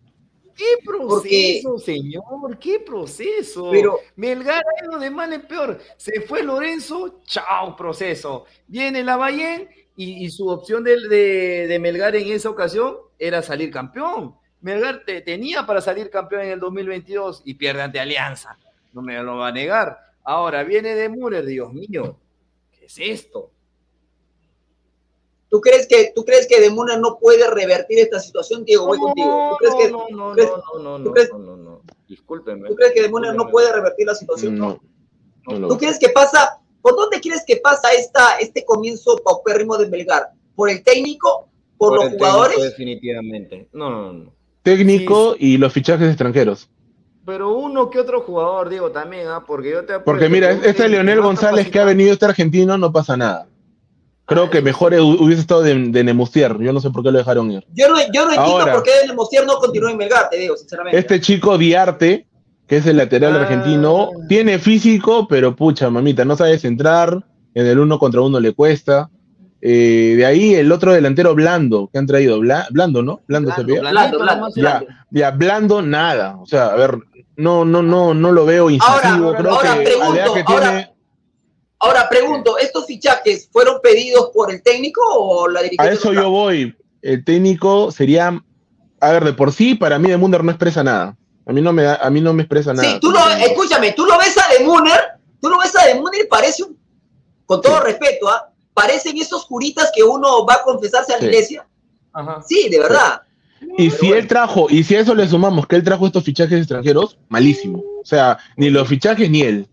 ¿Qué 0.54 0.64
proceso, 0.84 1.78
señor? 1.78 2.58
¿Qué 2.58 2.80
proceso? 2.80 3.70
Pero- 3.70 3.98
Melgar 4.16 4.62
ha 4.62 4.84
ido 4.84 4.98
de 4.98 5.08
mal 5.08 5.32
en 5.32 5.40
peor. 5.42 5.78
Se 5.96 6.20
fue 6.20 6.42
Lorenzo, 6.42 7.20
chao, 7.24 7.74
proceso. 7.76 8.44
Viene 8.66 9.02
Lavallén 9.02 9.70
y, 9.96 10.22
y 10.26 10.30
su 10.30 10.46
opción 10.48 10.84
de, 10.84 10.96
de- 11.08 11.66
de 11.66 11.78
Melgar 11.78 12.14
en 12.14 12.28
esa 12.30 12.50
ocasión 12.50 12.96
era 13.18 13.40
salir 13.40 13.70
campeón. 13.70 14.34
Melgar 14.60 15.04
te- 15.04 15.20
tenía 15.22 15.66
para 15.66 15.80
salir 15.80 16.10
campeón 16.10 16.42
en 16.42 16.50
el 16.50 16.60
2022 16.60 17.42
y 17.44 17.54
pierde 17.54 17.82
ante 17.82 17.98
Alianza. 18.00 18.58
No 18.92 19.02
me 19.02 19.20
lo 19.22 19.36
va 19.38 19.48
a 19.48 19.52
negar. 19.52 19.98
Ahora 20.22 20.62
viene 20.64 20.94
de 20.94 21.08
Müller, 21.08 21.46
Dios 21.46 21.72
mío. 21.72 22.18
¿Qué 22.72 22.86
es 22.86 22.98
esto? 22.98 23.50
¿Tú 25.48 25.60
crees 25.60 25.86
que, 25.88 26.12
tú 26.14 26.24
crees 26.24 26.46
que 26.46 26.60
Demuna 26.60 26.96
no 26.96 27.18
puede 27.18 27.48
revertir 27.50 27.98
esta 27.98 28.20
situación, 28.20 28.64
Diego? 28.64 28.86
Voy 28.86 28.98
contigo. 28.98 29.50
¿Tú 29.50 29.56
crees 29.58 29.74
que, 29.74 29.90
no, 29.90 30.06
no, 30.10 30.32
crees- 30.34 30.50
no, 30.50 30.78
no, 30.82 30.98
no, 30.98 31.04
tú 31.04 31.12
crees- 31.12 31.30
no, 31.32 31.38
no, 31.38 31.56
no. 31.56 31.82
Discúlpeme. 32.08 32.68
¿tú 32.68 32.74
crees 32.76 32.92
que 32.92 33.02
Demuna 33.02 33.32
no 33.32 33.48
puede 33.48 33.72
revertir 33.72 34.06
la 34.06 34.14
situación? 34.14 34.56
No, 34.58 34.80
no 35.46 35.68
¿Tú 35.68 35.78
crees 35.78 35.98
que 35.98 36.08
pasa? 36.10 36.60
¿Por 36.82 36.94
dónde 36.96 37.20
crees 37.20 37.44
que 37.46 37.56
pasa 37.56 37.92
esta, 37.92 38.38
este 38.38 38.64
comienzo 38.64 39.16
paupérrimo 39.24 39.76
de 39.76 39.88
Melgar? 39.88 40.30
¿Por 40.54 40.70
el 40.70 40.82
técnico? 40.82 41.48
¿Por, 41.78 41.94
los 41.94 42.04
el 42.04 42.10
técnico, 42.10 42.26
jugadores? 42.30 42.62
definitivamente. 42.62 43.68
No, 43.72 43.90
no, 43.90 44.12
no. 44.12 44.32
Técnico 44.62 45.36
y 45.38 45.56
los 45.58 45.72
fichajes 45.72 46.08
extranjeros. 46.08 46.68
Pero 47.24 47.54
uno 47.56 47.90
que 47.90 47.98
otro 47.98 48.20
jugador, 48.22 48.68
digo, 48.68 48.90
también, 48.90 49.28
¿ah? 49.28 49.44
Porque 49.46 49.70
yo 49.70 49.78
te 49.84 49.92
apuesto 49.94 50.04
Porque 50.04 50.28
mira, 50.28 50.50
este 50.50 50.88
Leonel 50.88 51.20
González 51.20 51.70
que 51.70 51.78
ha 51.78 51.84
venido 51.84 52.12
este 52.12 52.24
argentino 52.26 52.76
no 52.76 52.92
pasa 52.92 53.16
nada. 53.16 53.46
Creo 54.26 54.48
que 54.50 54.62
mejor 54.62 54.92
hu- 54.94 55.18
hubiese 55.20 55.40
estado 55.40 55.62
de, 55.62 55.74
de 55.74 56.04
Nemustier. 56.04 56.56
Yo 56.60 56.72
no 56.72 56.80
sé 56.80 56.90
por 56.90 57.02
qué 57.02 57.10
lo 57.10 57.18
dejaron 57.18 57.50
ir. 57.50 57.64
Yo 57.74 57.88
no, 57.88 57.96
yo 58.12 58.24
no 58.26 58.30
entiendo 58.32 58.40
Ahora. 58.58 58.74
por 58.74 58.82
qué 58.84 58.90
el 59.04 59.14
Mosier 59.14 59.44
no 59.46 59.56
continúa 59.58 59.90
en 59.90 59.96
Melgar, 59.96 60.28
te 60.30 60.38
digo, 60.38 60.56
sinceramente. 60.56 60.98
Este 60.98 61.20
chico 61.20 61.58
Diarte, 61.58 62.26
que 62.66 62.76
es 62.76 62.86
el 62.86 62.96
lateral 62.96 63.36
Ah. 63.36 63.40
argentino, 63.42 64.10
tiene 64.28 64.58
físico, 64.58 65.26
pero 65.28 65.56
pucha, 65.56 65.90
mamita, 65.90 66.24
no 66.24 66.36
sabe 66.36 66.58
centrar. 66.58 67.24
En 67.54 67.66
el 67.66 67.80
uno 67.80 67.98
contra 67.98 68.20
uno 68.20 68.38
le 68.38 68.52
cuesta. 68.52 69.10
Eh, 69.62 70.14
de 70.16 70.24
ahí 70.26 70.54
el 70.54 70.72
otro 70.72 70.92
delantero 70.92 71.34
blando 71.34 71.88
que 71.92 71.98
han 71.98 72.06
traído. 72.06 72.38
Bla- 72.40 72.66
blando, 72.70 73.02
¿no? 73.02 73.20
Blando, 73.26 73.54
se 73.54 73.62
ve. 73.64 73.78
Blando, 73.80 74.18
Blando. 74.18 74.48
Ya, 74.56 74.82
ya, 75.10 75.30
blando 75.32 75.82
nada. 75.82 76.36
O 76.40 76.46
sea, 76.46 76.66
a 76.68 76.76
ver, 76.76 76.98
no, 77.36 77.64
no, 77.64 77.82
no, 77.82 78.14
no 78.14 78.32
lo 78.32 78.46
veo 78.46 78.70
incisivo. 78.70 78.94
Ahora, 79.28 79.38
Creo 79.38 79.50
ahora 79.52 79.74
que 79.74 79.82
pregunto, 79.82 80.10
a 80.20 80.34
que 80.34 80.44
ahora- 80.46 80.68
tiene, 80.70 80.94
Ahora 81.82 82.08
pregunto, 82.10 82.58
¿estos 82.58 82.86
fichajes 82.86 83.48
fueron 83.50 83.80
pedidos 83.82 84.30
por 84.34 84.50
el 84.52 84.62
técnico 84.62 85.00
o 85.02 85.48
la 85.48 85.60
a 85.60 85.62
dirigencia? 85.62 85.92
eso 85.94 86.08
local? 86.10 86.24
yo 86.24 86.30
voy. 86.30 86.76
El 87.00 87.24
técnico 87.24 87.90
sería, 87.90 88.38
a 89.00 89.10
ver, 89.12 89.24
de 89.24 89.32
por 89.32 89.50
sí, 89.52 89.74
para 89.76 89.98
mí 89.98 90.10
de 90.10 90.18
Munder 90.18 90.44
no 90.44 90.50
expresa 90.50 90.84
nada. 90.84 91.16
A 91.46 91.52
mí 91.54 91.62
no 91.62 91.72
me 91.72 91.82
da, 91.84 91.94
a 91.96 92.10
mí 92.10 92.20
no 92.20 92.34
me 92.34 92.42
expresa 92.42 92.74
nada. 92.74 92.86
Sí, 92.86 92.98
tú 93.00 93.10
lo, 93.10 93.18
escúchame, 93.30 93.92
tú 93.92 94.04
lo 94.04 94.18
ves 94.18 94.36
a 94.36 94.52
De 94.58 94.62
Munner, 94.64 95.00
tú 95.40 95.48
lo 95.48 95.58
ves 95.58 95.74
a 95.74 95.86
De 95.86 95.94
Munner 95.94 96.20
y 96.22 96.28
parece 96.28 96.64
un, 96.64 96.78
con 97.46 97.62
todo 97.62 97.80
respeto, 97.80 98.28
¿ah? 98.28 98.49
Parecen 98.74 99.16
esos 99.18 99.46
curitas 99.46 99.90
que 99.94 100.02
uno 100.02 100.44
va 100.46 100.54
a 100.54 100.62
confesarse 100.62 101.12
a 101.12 101.16
la 101.16 101.20
Sí. 101.20 101.26
iglesia. 101.26 101.66
Ajá. 102.12 102.42
Sí, 102.46 102.68
de 102.68 102.78
verdad. 102.80 103.22
Y 103.76 103.90
si 103.90 104.10
él 104.10 104.26
trajo, 104.26 104.66
y 104.70 104.82
si 104.84 104.96
a 104.96 105.00
eso 105.00 105.14
le 105.14 105.28
sumamos 105.28 105.66
que 105.66 105.76
él 105.76 105.84
trajo 105.84 106.06
estos 106.06 106.24
fichajes 106.24 106.58
extranjeros, 106.60 107.18
malísimo. 107.28 107.78
O 108.02 108.04
sea, 108.04 108.38
ni 108.56 108.70
los 108.70 108.88
fichajes 108.88 109.28
ni 109.30 109.42
él. 109.42 109.68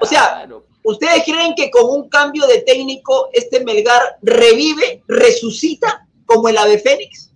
O 0.00 0.06
sea, 0.06 0.46
¿ustedes 0.82 1.24
creen 1.24 1.54
que 1.54 1.70
con 1.70 1.86
un 1.90 2.08
cambio 2.08 2.46
de 2.46 2.58
técnico 2.62 3.28
este 3.32 3.64
Melgar 3.64 4.18
revive, 4.22 5.02
resucita 5.08 6.06
como 6.26 6.48
el 6.48 6.58
ave 6.58 6.78
Fénix? 6.78 7.32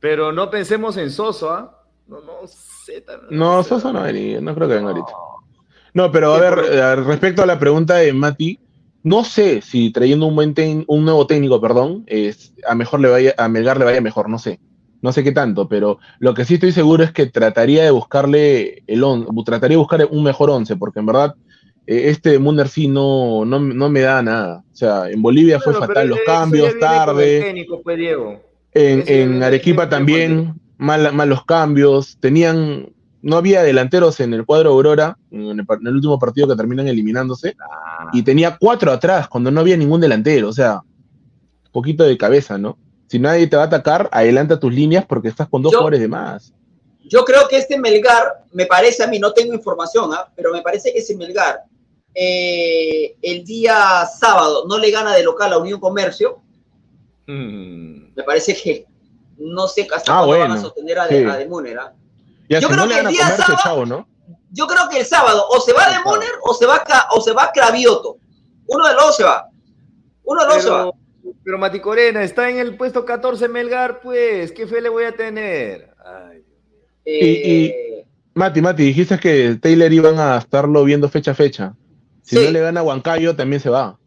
Pero 0.00 0.32
no 0.32 0.50
pensemos 0.50 0.96
en 0.96 1.10
Soso, 1.10 1.50
¿ah? 1.50 1.82
No, 2.06 2.20
no 2.20 2.46
sé. 2.46 3.04
No, 3.30 3.62
Sosa 3.62 3.92
no 3.92 4.02
venía, 4.02 4.40
no 4.40 4.54
creo 4.54 4.68
que 4.68 4.74
venga 4.74 4.90
ahorita. 4.90 5.12
No, 5.94 6.10
pero 6.12 6.34
a 6.34 6.40
ver, 6.40 6.58
eh, 6.70 6.96
respecto 6.96 7.42
a 7.42 7.46
la 7.46 7.58
pregunta 7.58 7.96
de 7.96 8.12
Mati, 8.12 8.58
no 9.02 9.24
sé 9.24 9.62
si 9.62 9.90
trayendo 9.92 10.26
un 10.26 10.34
buen 10.36 10.54
un 10.86 11.04
nuevo 11.04 11.26
técnico, 11.26 11.60
perdón, 11.60 12.04
es, 12.06 12.52
a 12.66 12.74
mejor 12.74 13.00
le 13.00 13.08
vaya, 13.08 13.34
a 13.38 13.48
Melgar 13.48 13.78
le 13.78 13.84
vaya 13.84 14.00
mejor, 14.00 14.28
no 14.28 14.38
sé. 14.38 14.60
No 15.02 15.12
sé 15.12 15.24
qué 15.24 15.32
tanto, 15.32 15.66
pero 15.66 15.98
lo 16.18 16.34
que 16.34 16.44
sí 16.44 16.54
estoy 16.54 16.72
seguro 16.72 17.02
es 17.02 17.10
que 17.10 17.24
trataría 17.24 17.84
de 17.84 17.90
buscarle 17.90 18.82
el 18.86 19.02
on, 19.02 19.26
trataría 19.46 19.74
de 19.76 19.78
buscar 19.78 20.06
un 20.10 20.22
mejor 20.22 20.50
once, 20.50 20.76
porque 20.76 21.00
en 21.00 21.06
verdad 21.06 21.34
eh, 21.86 22.10
este 22.10 22.38
Munder 22.38 22.68
sí 22.68 22.86
no, 22.86 23.44
no, 23.46 23.58
no 23.60 23.88
me 23.88 24.00
da 24.00 24.22
nada. 24.22 24.58
O 24.58 24.76
sea, 24.76 25.08
en 25.10 25.22
Bolivia 25.22 25.58
fue 25.58 25.72
fatal 25.74 26.08
los 26.08 26.18
cambios, 26.26 26.78
tarde. 26.78 27.40
técnico, 27.40 27.80
pues, 27.82 27.96
Diego. 27.96 28.42
En, 28.72 29.04
en 29.06 29.42
Arequipa 29.42 29.88
también, 29.88 30.54
mal- 30.78 31.12
malos 31.12 31.44
cambios. 31.44 32.18
Tenían, 32.20 32.92
no 33.22 33.36
había 33.36 33.62
delanteros 33.62 34.18
en 34.20 34.32
el 34.34 34.44
cuadro 34.46 34.70
Aurora, 34.70 35.18
en 35.30 35.60
el, 35.60 35.66
par- 35.66 35.78
en 35.80 35.86
el 35.88 35.94
último 35.96 36.18
partido 36.18 36.48
que 36.48 36.56
terminan 36.56 36.88
eliminándose, 36.88 37.54
y 38.12 38.22
tenía 38.22 38.56
cuatro 38.58 38.90
atrás 38.92 39.28
cuando 39.28 39.50
no 39.50 39.60
había 39.60 39.76
ningún 39.76 40.00
delantero. 40.00 40.48
O 40.48 40.52
sea, 40.52 40.80
poquito 41.72 42.04
de 42.04 42.16
cabeza, 42.18 42.56
¿no? 42.58 42.78
Si 43.08 43.18
nadie 43.18 43.46
te 43.46 43.56
va 43.56 43.62
a 43.64 43.66
atacar, 43.66 44.08
adelanta 44.12 44.58
tus 44.60 44.72
líneas 44.72 45.04
porque 45.06 45.28
estás 45.28 45.48
con 45.48 45.62
dos 45.62 45.72
Yo- 45.72 45.78
jugadores 45.78 46.00
de 46.00 46.08
más. 46.08 46.52
Yo 47.04 47.24
creo 47.24 47.48
que 47.48 47.56
este 47.56 47.76
Melgar, 47.78 48.44
me 48.52 48.66
parece 48.66 49.02
a 49.02 49.06
mí, 49.08 49.18
no 49.18 49.32
tengo 49.32 49.52
información, 49.52 50.10
¿ah? 50.14 50.30
pero 50.36 50.52
me 50.52 50.62
parece 50.62 50.92
que 50.92 51.00
ese 51.00 51.16
Melgar 51.16 51.60
eh, 52.14 53.16
el 53.22 53.44
día 53.44 54.06
sábado 54.18 54.64
no 54.68 54.78
le 54.78 54.90
gana 54.90 55.12
de 55.14 55.22
local 55.24 55.52
a 55.52 55.58
Unión 55.58 55.80
Comercio, 55.80 56.40
Mm. 57.26 58.14
me 58.16 58.22
parece 58.24 58.54
que 58.56 58.86
no 59.38 59.68
sé 59.68 59.82
hasta 59.94 60.12
Ah, 60.12 60.24
cuándo 60.24 60.38
van 60.38 60.42
a 60.42 60.54
bueno, 60.54 60.60
sostener 60.60 60.98
a, 60.98 61.06
de, 61.06 61.22
sí. 61.22 61.30
a 61.30 61.36
De 61.36 61.46
Munner, 61.46 61.78
¿ah? 61.78 61.92
Ya 62.50 62.58
Yo 62.58 62.68
si 62.68 62.74
creo 62.74 62.84
no 62.86 62.92
que 62.92 63.00
el 63.00 63.06
día 63.08 63.28
sábado- 63.36 63.60
chavo, 63.62 63.86
¿no? 63.86 64.08
Yo 64.50 64.66
creo 64.66 64.88
que 64.90 64.98
el 64.98 65.06
sábado 65.06 65.46
o 65.48 65.60
se 65.60 65.72
va 65.72 65.88
de 65.88 66.00
Munner 66.04 66.32
o 66.42 66.52
se 66.52 66.66
va 66.66 66.82
o 67.14 67.20
se 67.20 67.32
va 67.32 67.50
Cravioto. 67.54 68.18
Uno 68.66 68.86
de 68.88 68.94
los 68.94 69.02
dos 69.06 69.16
se 69.16 69.24
va. 69.24 69.48
Uno 70.24 70.40
de 70.42 70.46
los 70.48 70.54
dos 70.56 70.64
se 70.64 70.70
va. 70.70 70.90
Pero, 71.22 71.34
pero 71.44 71.58
Mati 71.58 71.80
Corena 71.80 72.22
está 72.24 72.50
en 72.50 72.58
el 72.58 72.76
puesto 72.76 73.04
14 73.04 73.48
Melgar, 73.48 74.00
pues. 74.00 74.50
¿Qué 74.52 74.66
fe 74.66 74.80
le 74.80 74.88
voy 74.88 75.04
a 75.04 75.12
tener? 75.12 75.94
Ay, 76.04 76.42
Y, 77.04 77.66
y- 77.66 77.74
Mati, 78.34 78.60
Mati, 78.60 78.82
dijiste 78.84 79.18
que 79.18 79.56
Taylor 79.60 79.92
iban 79.92 80.18
a 80.18 80.38
estarlo 80.38 80.82
viendo 80.84 81.08
fecha 81.08 81.30
a 81.30 81.34
fecha. 81.34 81.74
Si 82.22 82.36
Sí. 82.36 82.44
no 82.44 82.50
le 82.50 82.60
gana 82.60 82.80
a 82.80 82.82
Huancayo, 82.82 83.34
también 83.36 83.60
se 83.60 83.70
va. 83.70 83.98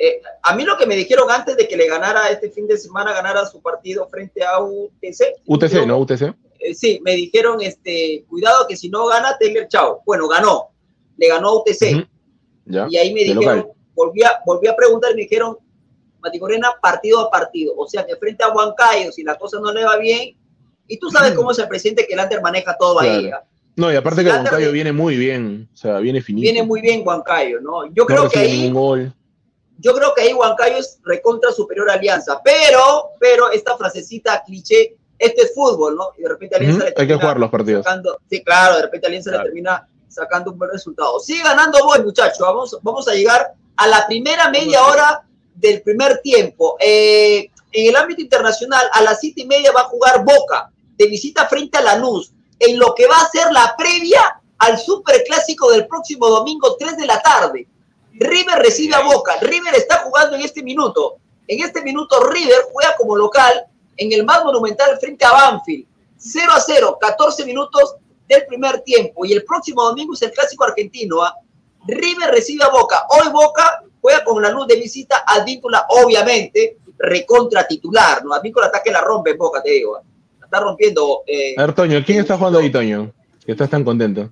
Eh, 0.00 0.20
a 0.42 0.54
mí 0.54 0.64
lo 0.64 0.76
que 0.76 0.86
me 0.86 0.94
dijeron 0.94 1.28
antes 1.30 1.56
de 1.56 1.66
que 1.66 1.76
le 1.76 1.88
ganara 1.88 2.28
este 2.30 2.50
fin 2.50 2.66
de 2.68 2.76
semana, 2.76 3.12
ganara 3.12 3.44
su 3.46 3.60
partido 3.60 4.08
frente 4.08 4.44
a 4.44 4.60
UTC. 4.60 5.34
UTC, 5.46 5.86
¿no? 5.86 5.98
UTC. 5.98 6.34
Eh, 6.58 6.74
sí, 6.74 7.00
me 7.04 7.14
dijeron, 7.14 7.60
este, 7.60 8.24
cuidado 8.28 8.66
que 8.66 8.76
si 8.76 8.88
no 8.88 9.06
gana, 9.06 9.36
Taylor, 9.38 9.68
chao. 9.68 10.02
Bueno, 10.04 10.28
ganó. 10.28 10.70
Le 11.16 11.28
ganó 11.28 11.48
a 11.48 11.56
UTC. 11.56 12.06
Ya. 12.66 12.86
Y 12.90 12.96
ahí 12.96 13.14
me 13.14 13.24
dijeron, 13.24 13.68
volví 13.94 14.22
a, 14.22 14.40
volví 14.44 14.68
a 14.68 14.76
preguntar 14.76 15.12
y 15.12 15.14
me 15.14 15.22
dijeron, 15.22 15.56
Mati 16.20 16.38
Corena, 16.38 16.72
partido 16.80 17.20
a 17.20 17.30
partido. 17.30 17.74
O 17.76 17.88
sea 17.88 18.04
que 18.04 18.16
frente 18.16 18.44
a 18.44 18.52
Huancayo, 18.52 19.12
si 19.12 19.22
la 19.22 19.36
cosa 19.36 19.58
no 19.60 19.72
le 19.72 19.84
va 19.84 19.96
bien, 19.96 20.36
y 20.86 20.96
tú 20.98 21.10
sabes 21.10 21.32
cómo 21.34 21.50
es 21.50 21.58
el 21.58 21.68
presidente 21.68 22.06
que 22.06 22.14
el 22.14 22.20
Ander 22.20 22.40
maneja 22.40 22.76
todo 22.78 23.00
ahí. 23.00 23.28
Claro. 23.28 23.44
No, 23.76 23.92
y 23.92 23.96
aparte 23.96 24.20
Si 24.20 24.24
que 24.24 24.30
la 24.30 24.38
Ander 24.38 24.52
Huancayo 24.52 24.72
viene 24.72 24.92
muy 24.92 25.16
bien. 25.16 25.68
O 25.72 25.76
sea, 25.76 25.98
viene 25.98 26.20
finito. 26.20 26.42
viene 26.42 26.62
muy 26.62 26.80
bien 26.80 27.02
Huancayo, 27.06 27.60
¿no? 27.60 27.86
Yo 27.86 28.02
no 28.02 28.06
creo 28.06 28.28
que 28.28 28.38
ahí, 28.40 28.70
gol. 28.70 29.12
yo 29.78 29.94
creo 29.94 30.14
que 30.14 30.22
ahí 30.22 30.32
Huancayo 30.32 30.78
es 30.78 30.98
recontra 31.04 31.52
superior 31.52 31.90
a 31.90 31.94
Alianza. 31.94 32.40
Pero, 32.42 33.10
pero 33.20 33.50
esta 33.50 33.76
frasecita 33.76 34.42
cliché, 34.44 34.96
este 35.18 35.42
es 35.42 35.54
fútbol, 35.54 35.96
¿no? 35.96 36.12
Y 36.16 36.22
de 36.22 36.28
repente 36.28 36.56
Alianza 36.56 36.84
le 36.84 36.84
Hay 36.86 36.92
que 36.92 36.96
termina 36.96 37.20
jugar 37.20 37.40
los 37.40 37.50
partidos. 37.50 37.84
sacando, 37.84 38.18
sí, 38.30 38.42
claro, 38.44 38.76
de 38.76 38.82
repente 38.82 39.06
Alianza 39.06 39.30
le 39.32 39.38
termina 39.38 39.88
sacando 40.08 40.52
un 40.52 40.58
buen 40.58 40.70
resultado. 40.70 41.18
Sigue 41.20 41.42
ganando 41.42 41.84
Boy, 41.84 42.02
muchachos. 42.02 42.38
Vamos, 42.40 42.78
vamos 42.82 43.08
a 43.08 43.14
llegar 43.14 43.52
a 43.76 43.86
la 43.86 44.06
primera 44.06 44.50
media 44.50 44.84
hora 44.84 45.24
del 45.54 45.82
primer 45.82 46.20
tiempo. 46.20 46.76
Eh, 46.80 47.50
en 47.72 47.88
el 47.88 47.96
ámbito 47.96 48.22
internacional, 48.22 48.88
a 48.92 49.02
las 49.02 49.20
siete 49.20 49.42
y 49.42 49.46
media 49.46 49.72
va 49.72 49.82
a 49.82 49.84
jugar 49.84 50.24
Boca, 50.24 50.70
de 50.96 51.06
visita 51.06 51.46
frente 51.46 51.78
a 51.78 51.82
Lanús, 51.82 52.32
en 52.58 52.78
lo 52.78 52.94
que 52.94 53.06
va 53.06 53.20
a 53.20 53.28
ser 53.28 53.52
la 53.52 53.74
previa 53.76 54.40
al 54.58 54.78
superclásico 54.78 55.70
del 55.70 55.86
próximo 55.86 56.28
domingo, 56.28 56.76
3 56.76 56.96
de 56.96 57.06
la 57.06 57.20
tarde. 57.22 57.68
River 58.14 58.58
recibe 58.58 58.94
a 58.94 59.02
Boca. 59.02 59.36
River 59.40 59.74
está 59.74 59.98
jugando 59.98 60.36
en 60.36 60.42
este 60.42 60.62
minuto. 60.62 61.18
En 61.46 61.62
este 61.62 61.82
minuto, 61.82 62.20
River 62.24 62.66
juega 62.72 62.96
como 62.96 63.16
local 63.16 63.66
en 63.98 64.12
el 64.12 64.24
más 64.24 64.42
monumental 64.44 64.96
frente 64.98 65.24
a 65.24 65.32
Banfield. 65.32 65.86
0 66.16 66.52
a 66.54 66.60
0, 66.60 66.98
14 67.00 67.44
minutos 67.44 67.96
del 68.26 68.46
primer 68.46 68.80
tiempo. 68.80 69.24
Y 69.24 69.32
el 69.32 69.44
próximo 69.44 69.82
domingo 69.84 70.14
es 70.14 70.22
el 70.22 70.30
clásico 70.32 70.64
argentino. 70.64 71.22
¿ah? 71.22 71.34
River 71.86 72.30
recibe 72.30 72.64
a 72.64 72.68
Boca. 72.68 73.04
Hoy 73.10 73.30
Boca 73.30 73.82
juega 74.00 74.24
con 74.24 74.42
la 74.42 74.50
luz 74.50 74.66
de 74.66 74.76
visita 74.76 75.24
a 75.26 75.44
Víncula, 75.44 75.84
obviamente, 75.88 76.78
recontra 76.98 77.66
titular. 77.66 78.24
¿no? 78.24 78.34
Advíncula 78.34 78.66
está 78.66 78.82
que 78.82 78.90
la 78.90 79.00
rompe 79.00 79.30
en 79.30 79.38
Boca, 79.38 79.62
te 79.62 79.70
digo. 79.70 79.96
¿ah? 79.96 80.02
La 80.40 80.46
está 80.46 80.60
rompiendo. 80.60 81.22
eh, 81.26 81.54
A 81.56 81.66
ver, 81.66 81.74
Toño, 81.74 82.02
¿quién 82.04 82.20
está 82.20 82.36
jugando 82.36 82.58
ahí, 82.58 82.70
Toño? 82.70 83.12
Que 83.44 83.52
estás 83.52 83.70
tan 83.70 83.84
contento. 83.84 84.30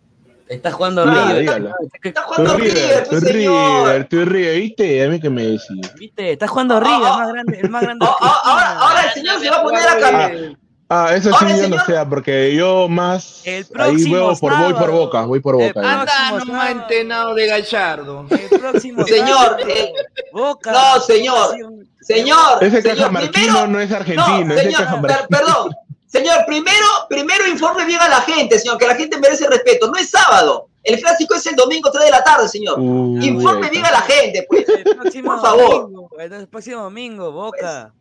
Está 0.49 0.71
jugando 0.71 1.05
Dígalo, 1.05 1.25
River. 1.25 1.41
dígalo. 1.41 1.71
está 2.03 2.21
Tú 2.23 2.27
jugando 2.29 2.55
River, 2.57 2.75
River, 2.75 3.09
tú 3.09 3.21
señor. 3.21 4.09
River, 4.29 4.61
¿viste? 4.61 5.05
A 5.05 5.09
mí 5.09 5.21
que 5.21 5.31
me 5.31 5.43
decís. 5.43 5.95
¿Viste? 5.99 6.33
Está 6.33 6.47
jugando 6.47 6.79
River, 6.79 6.95
el 6.97 7.01
más 7.03 7.29
grande, 7.33 7.61
el 7.61 7.71
más 7.71 7.83
grande. 7.83 8.07
Ah, 8.09 8.17
ah, 8.21 8.41
Ahora, 8.45 8.79
ahora 8.79 9.03
el 9.03 9.11
señor 9.13 9.41
se 9.41 9.51
va 9.51 9.57
a 9.57 9.63
poner 9.63 9.89
a 9.89 9.99
cambiar. 9.99 10.57
Ah, 10.89 11.11
eso 11.17 11.33
sí 11.37 11.47
yo 11.49 11.69
no 11.69 11.85
sé, 11.85 11.95
porque 12.09 12.55
yo 12.55 12.89
más 12.89 13.43
El 13.45 13.67
ahí 13.77 14.05
voy 14.09 14.37
por, 14.37 14.57
voy 14.57 14.73
por 14.75 14.91
boca, 14.93 15.23
voy 15.23 15.41
por 15.41 15.61
El 15.61 15.67
boca. 15.69 15.81
próximo 15.81 16.01
Anda, 16.01 16.31
no 16.45 16.47
sábado. 16.47 16.71
entenado 16.71 17.35
de 17.35 17.47
Gallardo. 17.49 18.27
El 18.31 18.61
próximo 18.61 19.05
Señor, 19.07 19.57
eh, 19.67 19.93
Boca. 20.33 20.71
no, 20.71 21.01
señor. 21.01 21.57
Señor, 22.01 22.63
Ese 22.63 22.83
señor, 22.83 22.99
cajamarquino 22.99 23.33
primero, 23.47 23.67
no 23.67 23.81
es 23.81 23.91
no, 23.91 23.97
argentino, 23.97 24.55
ese 24.55 24.63
señor, 24.63 24.81
cajamarquino. 24.85 25.29
perdón. 25.29 25.71
Señor, 26.17 26.45
primero, 26.47 26.87
primero 27.09 27.47
informe 27.47 27.85
bien 27.85 28.01
a 28.01 28.09
la 28.09 28.21
gente, 28.23 28.59
señor, 28.59 28.79
que 28.79 28.87
la 28.87 28.95
gente 28.95 29.19
merece 29.19 29.47
respeto. 29.47 29.89
No 29.91 29.97
es 29.99 30.09
sábado. 30.11 30.69
El 30.83 31.01
clásico 31.01 31.35
es 31.35 31.45
el 31.47 31.57
domingo 31.57 31.91
3 31.91 32.05
de 32.05 32.11
la 32.11 32.23
tarde, 32.25 32.49
señor. 32.49 32.79
Uy, 32.79 33.27
Informe 33.27 33.69
bien 33.69 33.85
a 33.85 33.91
la 33.91 34.01
gente, 34.03 34.47
pues. 34.49 34.67
El 34.69 34.97
próximo 34.97 35.33
Por 35.33 35.41
favor. 35.43 35.71
domingo, 35.83 36.11
el 36.19 36.49
próximo 36.49 36.83
domingo, 36.83 37.33
Boca. 37.33 37.93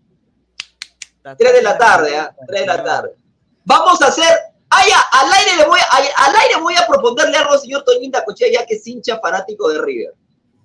3 1.24 1.38
de 1.54 1.62
la 1.64 1.78
tarde, 1.78 2.16
¿ah? 2.16 2.34
3 2.48 2.62
de 2.62 2.68
la 2.68 2.84
tarde. 2.84 3.10
Vamos 3.64 4.02
a 4.02 4.08
hacer. 4.08 4.32
Ah, 4.70 4.84
ya, 4.88 5.00
al 5.00 5.32
aire 5.34 5.58
le 5.58 5.66
voy 5.66 5.80
a, 5.80 6.26
al 6.26 6.36
aire 6.36 6.62
voy 6.62 6.76
a 6.76 6.86
proponerle 6.88 7.38
algo 7.38 7.54
al 7.54 7.60
señor 7.60 7.84
Toño 7.84 8.02
Indacochea, 8.02 8.52
ya 8.52 8.66
que 8.66 8.76
es 8.76 8.86
hincha 8.88 9.20
fanático 9.20 9.70
de 9.70 9.82
River. 9.82 10.14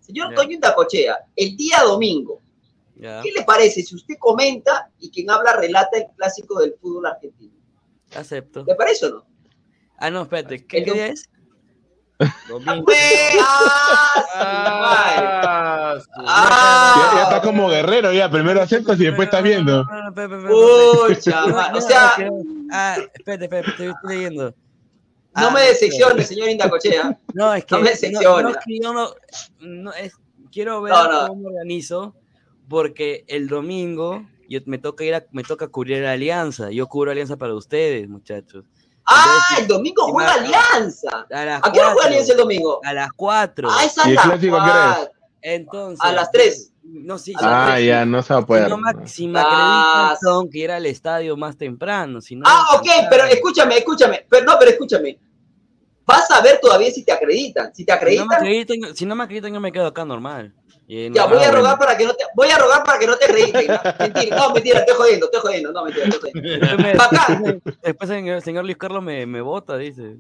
Señor 0.01 0.31
Ya. 0.31 0.37
Toño 0.37 0.53
Indacochea, 0.53 1.19
el 1.37 1.57
día 1.57 1.81
domingo, 1.85 2.41
¿qué 3.01 3.33
le 3.35 3.45
parece 3.45 3.83
si 3.83 3.95
usted 3.95 4.15
comenta 4.19 4.91
y 4.99 5.11
quien 5.11 5.31
habla 5.31 5.55
relata 5.57 5.97
el 5.99 6.07
clásico 6.17 6.61
del 6.61 6.75
fútbol 6.81 7.07
argentino? 7.07 7.55
acepto. 8.15 8.65
¿Le 8.67 8.75
parece 8.75 9.07
o 9.07 9.11
no? 9.11 9.27
Ah, 9.99 10.11
no, 10.11 10.23
espérate, 10.23 10.67
¿qué, 10.67 10.83
día 10.83 11.07
es? 11.09 11.29
Domingo. 12.49 12.87
Ah, 14.33 15.97
Ya, 16.17 17.15
ya 17.15 17.23
está 17.25 17.43
como 17.43 17.69
guerrero, 17.69 18.13
ya. 18.13 18.31
Primero 18.31 18.63
aceptas 18.63 18.99
y 19.01 19.05
después 19.05 19.27
estás 19.27 19.43
viendo. 19.43 19.85
Ma- 19.85 20.11
No, 21.71 21.79
o 21.79 21.81
sea, 21.81 22.13
Ah, 22.73 22.97
espérate, 23.15 23.45
espérate, 23.45 23.71
estoy, 23.71 23.87
estoy 23.89 24.17
leyendo. 24.17 24.51
no 24.51 24.55
Ah, 25.35 25.51
me 25.51 25.61
decepcione, 25.63 26.25
señor 26.25 26.49
Indacochea. 26.49 27.19
No, 27.35 27.53
es 27.55 27.65
que 27.65 27.75
No 27.75 27.83
me 27.83 27.91
no, 28.13 28.93
no, 28.93 29.15
no 29.61 29.93
es, 29.95 30.13
quiero 30.51 30.83
ver 30.83 30.95
cómo 31.29 31.37
me 31.37 31.49
organizo 31.49 32.15
porque 32.71 33.25
el 33.27 33.49
domingo 33.49 34.25
yo, 34.49 34.61
me 34.65 34.79
toca 34.79 35.05
ir 35.05 35.15
a, 35.15 35.27
me 35.33 35.43
toca 35.43 35.69
cubrir 35.69 36.07
a 36.07 36.13
Alianza. 36.13 36.71
Yo 36.71 36.87
cubro 36.87 37.11
Alianza 37.11 37.37
para 37.37 37.55
ustedes, 37.55 38.09
muchachos. 38.09 38.65
Ah, 39.05 39.45
el 39.59 39.67
domingo 39.67 40.05
juega 40.05 40.35
Alianza. 40.35 41.27
A 41.31 41.45
las 41.45 41.61
¿A 41.65 41.73
qué 41.73 41.81
hora 41.81 41.93
juega 41.93 42.07
Alianza 42.09 42.33
el 42.33 42.39
domingo? 42.39 42.81
A 42.85 42.95
las 42.95 43.13
4. 43.13 43.69
Ah, 43.71 43.85
es 43.85 43.99
a 43.99 44.09
¿Y 44.09 44.13
el 44.13 44.19
clásico 44.19 44.57
a. 44.57 45.09
Entonces, 45.43 46.05
A 46.05 46.13
las 46.13 46.31
3. 46.31 46.73
No, 46.83 47.19
sí, 47.19 47.35
Ah, 47.39 47.73
tres. 47.75 47.87
ya, 47.87 48.05
no 48.05 48.23
se 48.23 48.33
va 48.33 48.39
a 48.41 48.43
Si, 48.43 48.47
poder. 48.47 48.69
no 48.71 48.79
me, 48.79 49.07
si 49.09 49.29
me 49.29 49.41
Ah, 49.43 50.17
que 50.51 50.59
ir 50.59 50.71
al 50.71 50.87
estadio 50.87 51.37
más 51.37 51.57
temprano. 51.57 52.21
Ah, 52.45 52.77
ok, 52.77 52.87
pero 53.11 53.25
escúchame, 53.25 53.79
escúchame. 53.79 54.27
Pero 54.29 54.45
no, 54.45 54.57
pero 54.59 54.71
escúchame. 54.73 55.19
Vas 56.07 56.31
a 56.31 56.41
ver 56.41 56.59
todavía 56.61 56.91
si 56.91 57.05
te 57.05 57.13
acreditan. 57.13 57.73
Si 57.75 57.85
te 57.85 57.93
Si 57.93 58.17
no, 58.17 58.27
me 58.27 58.35
acreditan, 58.35 58.77
acreditan, 58.79 58.97
si 58.97 59.07
no 59.07 59.15
me 59.15 59.25
acreditan, 59.25 59.55
yo 59.55 59.61
me 59.61 59.73
quedo 59.73 59.87
acá 59.87 60.05
normal. 60.05 60.55
Ya 61.13 61.27
voy 61.27 61.39
Ah, 61.45 61.49
a 61.49 61.51
rogar 61.53 61.77
bueno. 61.77 61.79
para 61.79 61.97
que 61.97 62.05
no 62.05 62.15
te, 62.15 62.25
voy 62.35 62.49
a 62.51 62.59
rogar 62.59 62.83
para 62.85 62.99
que 62.99 63.07
no 63.07 63.17
te 63.17 63.25
acrediten. 63.27 63.67
¿no? 63.69 63.81
Mentira, 63.99 64.37
no, 64.37 64.51
mentira, 64.55 64.79
estoy 64.81 64.95
jodiendo, 64.97 65.27
estoy 65.27 65.41
jodiendo, 65.41 65.73
no, 65.73 65.85
mentira, 65.85 66.07
estoy 66.09 66.31
jodiendo. 66.33 66.67
Después, 67.83 68.09
Bacán. 68.11 68.27
el 68.27 68.43
señor, 68.43 68.65
Luis 68.65 68.77
Carlos 68.77 69.03
me, 69.03 69.25
me 69.27 69.41
vota, 69.41 69.77
dice. 69.77 70.17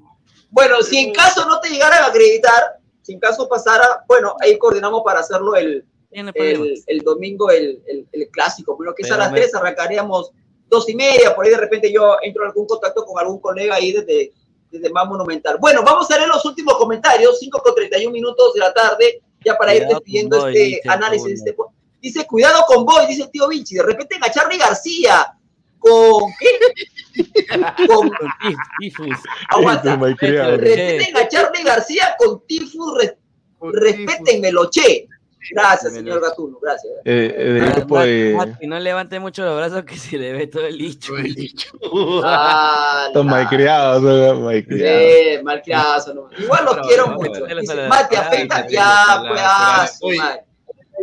Bueno, 0.51 0.80
si 0.82 0.98
en 0.98 1.12
caso 1.12 1.44
no 1.47 1.60
te 1.60 1.70
llegaran 1.70 2.02
a 2.05 2.06
acreditar, 2.06 2.62
si 3.02 3.12
en 3.14 3.20
caso 3.20 3.48
pasara, 3.48 4.05
bueno, 4.06 4.36
ahí 4.40 4.56
coordinamos 4.59 5.02
para 5.05 5.20
hacerlo 5.20 5.56
el, 5.56 5.84
el, 6.10 6.82
el 6.86 7.01
domingo, 7.01 7.51
el, 7.51 7.82
el, 7.86 8.06
el 8.12 8.28
clásico, 8.28 8.76
pero 8.78 8.94
que 8.94 9.02
es 9.02 9.10
a 9.10 9.16
las 9.16 9.32
me- 9.32 9.38
3, 9.40 9.55
arrancaríamos 9.56 10.30
dos 10.68 10.88
y 10.88 10.94
media, 10.94 11.34
por 11.34 11.44
ahí 11.44 11.51
de 11.51 11.56
repente 11.56 11.92
yo 11.92 12.16
entro 12.22 12.42
en 12.44 12.48
algún 12.51 12.66
contacto 12.66 13.05
con 13.05 13.18
algún 13.18 13.40
colega 13.40 13.74
ahí 13.74 13.90
desde, 13.92 14.32
desde 14.70 14.90
más 14.90 15.06
monumental. 15.06 15.56
Bueno, 15.60 15.82
vamos 15.84 16.09
a 16.10 16.16
leer 16.16 16.28
los 16.28 16.44
últimos 16.44 16.76
comentarios, 16.76 17.38
5 17.40 17.60
con 17.60 17.74
31 17.74 18.12
minutos 18.12 18.55
de 18.55 18.60
la 18.60 18.72
tarde, 18.72 19.20
ya 19.45 19.57
para 19.57 19.75
ir 19.75 19.87
despidiendo 19.87 20.39
Boy, 20.41 20.75
este 20.75 20.89
análisis. 20.89 21.33
Este, 21.33 21.55
dice, 22.01 22.27
cuidado 22.27 22.62
con 22.67 22.85
Boy, 22.85 23.07
dice 23.07 23.23
el 23.25 23.31
tío 23.31 23.49
Vinci, 23.49 23.75
de 23.75 23.83
repente 23.83 24.17
en 24.17 24.25
a 24.25 24.31
Charlie 24.31 24.59
García, 24.59 25.27
con, 25.79 26.25
¿qué? 26.39 27.25
con, 27.87 28.09
Con 28.11 28.29
tif- 28.43 28.57
tifus. 28.79 29.19
aguanta, 29.49 29.89
Este 29.91 29.99
malcriado. 29.99 30.51
de 30.53 30.57
repente 30.59 31.09
en 31.11 31.17
a 31.17 31.29
Charlie 31.29 31.62
García 31.65 32.15
con 32.19 32.47
Tifus, 32.47 32.99
re- 32.99 33.19
respétenmelo, 33.61 34.69
che. 34.71 35.09
Gracias, 35.53 35.95
señor 35.95 36.21
Gatuno, 36.21 36.59
gracias. 36.61 36.93
Eh, 37.05 37.35
eh, 37.37 37.45
del 37.55 37.73
grupo 37.73 37.95
Mati, 37.97 38.09
de. 38.11 38.35
Mati, 38.35 38.67
no 38.67 38.79
levante 38.79 39.19
mucho 39.21 39.43
los 39.45 39.57
brazos 39.57 39.85
que 39.85 39.97
se 39.97 40.19
le 40.19 40.33
ve 40.33 40.47
todo 40.47 40.67
el 40.67 40.77
licho. 40.77 41.15
Ah, 42.25 43.09
Son 43.15 43.27
la- 43.27 43.33
malcriados, 43.33 44.03
son 44.03 44.45
malcriados. 44.45 45.03
Sí, 45.39 45.43
malcriados, 45.43 46.15
no. 46.15 46.29
Igual 46.39 46.65
los 46.67 46.77
No, 46.77 46.83
quiero 46.83 47.07
no, 47.07 47.15
mucho. 47.15 47.41
no, 47.41 47.61
Dice, 47.61 47.89
Mati, 47.89 48.17
afecta, 48.17 48.67
ya, 48.69 49.23
pues, 49.27 49.41
ah. 49.43 49.87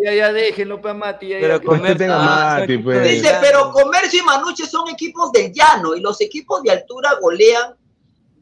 Ya, 0.03 0.13
ya, 0.13 0.31
déjenlo, 0.31 0.79
pa' 0.79 0.93
Mati. 0.93 1.29
Ya, 1.29 1.37
Pero 1.41 1.59
ya. 1.59 1.65
comer 1.65 1.97
Ah, 2.11 2.57
Mati, 2.59 2.77
pues. 2.77 3.03
Dice, 3.09 3.35
pero 3.41 3.71
Comercio 3.71 4.21
y 4.21 4.25
Manuche 4.25 4.65
son 4.67 4.87
equipos 4.89 5.31
del 5.31 5.51
llano 5.51 5.95
y 5.95 6.01
los 6.01 6.21
equipos 6.21 6.61
de 6.61 6.71
altura 6.71 7.15
golean, 7.19 7.73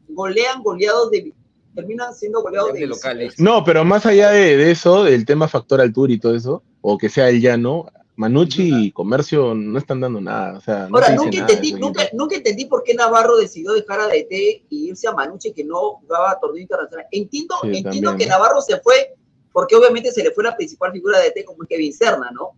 golean 0.08 0.62
goleados 0.62 1.10
de, 1.10 1.32
terminan 1.76 2.12
siendo 2.12 2.42
goleados 2.42 2.72
de, 2.72 2.86
locales. 2.86 3.38
No, 3.38 3.62
pero 3.62 3.84
más 3.84 4.04
allá 4.06 4.30
de, 4.30 4.56
de 4.56 4.70
eso, 4.72 5.04
del 5.04 5.24
tema 5.24 5.46
factor 5.46 5.80
altura 5.80 6.12
y 6.12 6.18
todo 6.18 6.34
eso, 6.34 6.64
o 6.80 6.98
que 6.98 7.08
sea 7.08 7.28
el 7.28 7.40
llano, 7.40 7.86
Manucci 8.16 8.86
y 8.86 8.92
Comercio 8.92 9.54
no 9.54 9.78
están 9.78 10.00
dando 10.00 10.20
nada. 10.20 10.56
O 10.56 10.60
sea, 10.60 10.88
no 10.88 10.96
Ahora, 10.96 11.08
se 11.08 11.16
nunca 11.16 11.38
entendí, 11.38 11.72
nunca, 11.74 12.08
nunca 12.14 12.36
entendí 12.36 12.64
por 12.64 12.82
qué 12.82 12.94
Navarro 12.94 13.36
decidió 13.36 13.72
dejar 13.74 14.00
a 14.00 14.06
DT 14.06 14.64
y 14.70 14.88
irse 14.88 15.06
a 15.06 15.12
Manuche 15.12 15.52
que 15.52 15.62
no 15.64 16.00
jugaba 16.00 16.38
torneo 16.40 16.62
internacional. 16.62 17.06
Entiendo, 17.12 17.54
Sí, 17.62 17.68
entiendo 17.68 18.10
también, 18.10 18.16
que 18.18 18.26
¿no? 18.26 18.30
Navarro 18.32 18.60
se 18.62 18.80
fue 18.80 19.14
porque 19.52 19.76
obviamente 19.76 20.10
se 20.12 20.22
le 20.22 20.32
fue 20.32 20.44
la 20.44 20.56
principal 20.56 20.92
figura 20.92 21.18
de 21.18 21.28
DT 21.30 21.44
como 21.44 21.62
es 21.62 21.68
Kevin 21.68 21.92
Serna, 21.92 22.30
¿no? 22.30 22.52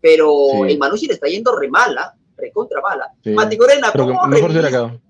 Pero 0.00 0.34
Sí. 0.52 0.72
el 0.72 0.78
Manuche 0.78 1.06
le 1.06 1.14
está 1.14 1.28
yendo 1.28 1.56
re 1.56 1.68
mala, 1.68 2.14
recontra 2.36 2.80
mala. 2.82 3.10
Sí. 3.22 3.30
Mati 3.30 3.56
Corena, 3.56 3.90
Pero 3.92 4.06
que 4.06 4.12
¿cómo. 4.12 5.00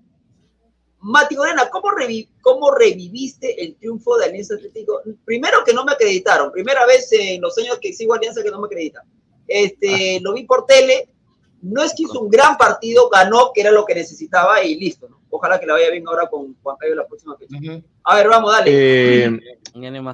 Mati 1.07 1.35
Corena, 1.35 1.69
¿cómo, 1.69 1.89
revi- 1.89 2.27
¿cómo 2.41 2.71
reviviste 2.71 3.63
el 3.63 3.75
triunfo 3.75 4.17
de 4.17 4.25
Alianza 4.25 4.55
Atlético? 4.55 5.01
Primero 5.23 5.59
que 5.63 5.71
no 5.73 5.85
me 5.85 5.91
acreditaron, 5.91 6.51
primera 6.51 6.83
vez 6.87 7.11
en 7.11 7.41
los 7.41 7.55
años 7.59 7.77
que 7.79 7.93
sigo 7.93 8.13
Alianza 8.15 8.41
que 8.41 8.49
no 8.49 8.59
me 8.59 8.65
acreditan. 8.65 9.03
Este, 9.47 10.19
Lo 10.21 10.33
vi 10.33 10.45
por 10.45 10.65
tele, 10.65 11.07
no 11.61 11.83
es 11.83 11.93
que 11.95 12.03
hizo 12.03 12.19
un 12.19 12.29
gran 12.29 12.57
partido, 12.57 13.07
ganó, 13.09 13.51
que 13.53 13.61
era 13.61 13.71
lo 13.71 13.85
que 13.85 13.93
necesitaba 13.93 14.63
y 14.63 14.75
listo. 14.79 15.07
¿no? 15.07 15.19
Ojalá 15.29 15.59
que 15.59 15.67
le 15.67 15.73
vaya 15.73 15.91
bien 15.91 16.07
ahora 16.07 16.27
con 16.27 16.55
Juan 16.63 16.75
Cayo 16.79 16.95
la 16.95 17.05
próxima 17.05 17.37
fecha. 17.37 17.55
A 18.03 18.15
ver, 18.15 18.27
vamos, 18.27 18.51
dale. 18.51 18.71
Eh, 18.71 19.39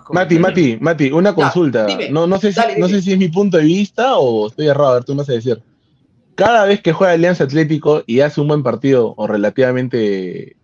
Mati, 0.10 0.40
Mati, 0.40 0.78
Mati, 0.82 1.12
una 1.12 1.34
consulta. 1.34 1.86
dime. 1.86 2.10
No, 2.10 2.28
no, 2.28 2.38
sé 2.38 2.52
si, 2.52 2.60
Dale, 2.60 2.78
no 2.78 2.90
sé 2.90 3.02
si 3.02 3.14
es 3.14 3.18
mi 3.18 3.30
punto 3.30 3.56
de 3.58 3.64
vista 3.64 4.18
o 4.18 4.48
estoy 4.48 4.68
errado, 4.68 4.90
a 4.92 4.94
ver, 4.96 5.04
tú 5.06 5.14
me 5.14 5.20
vas 5.20 5.30
a 5.30 5.34
decir. 5.34 5.62
Cada 6.36 6.66
vez 6.66 6.82
que 6.82 6.92
juega 6.92 7.14
Alianza 7.14 7.44
Atlético 7.46 8.04
y 8.08 8.20
hace 8.22 8.42
un 8.42 8.48
buen 8.50 8.64
partido, 8.64 9.14
o 9.16 9.28
relativamente, 9.28 10.56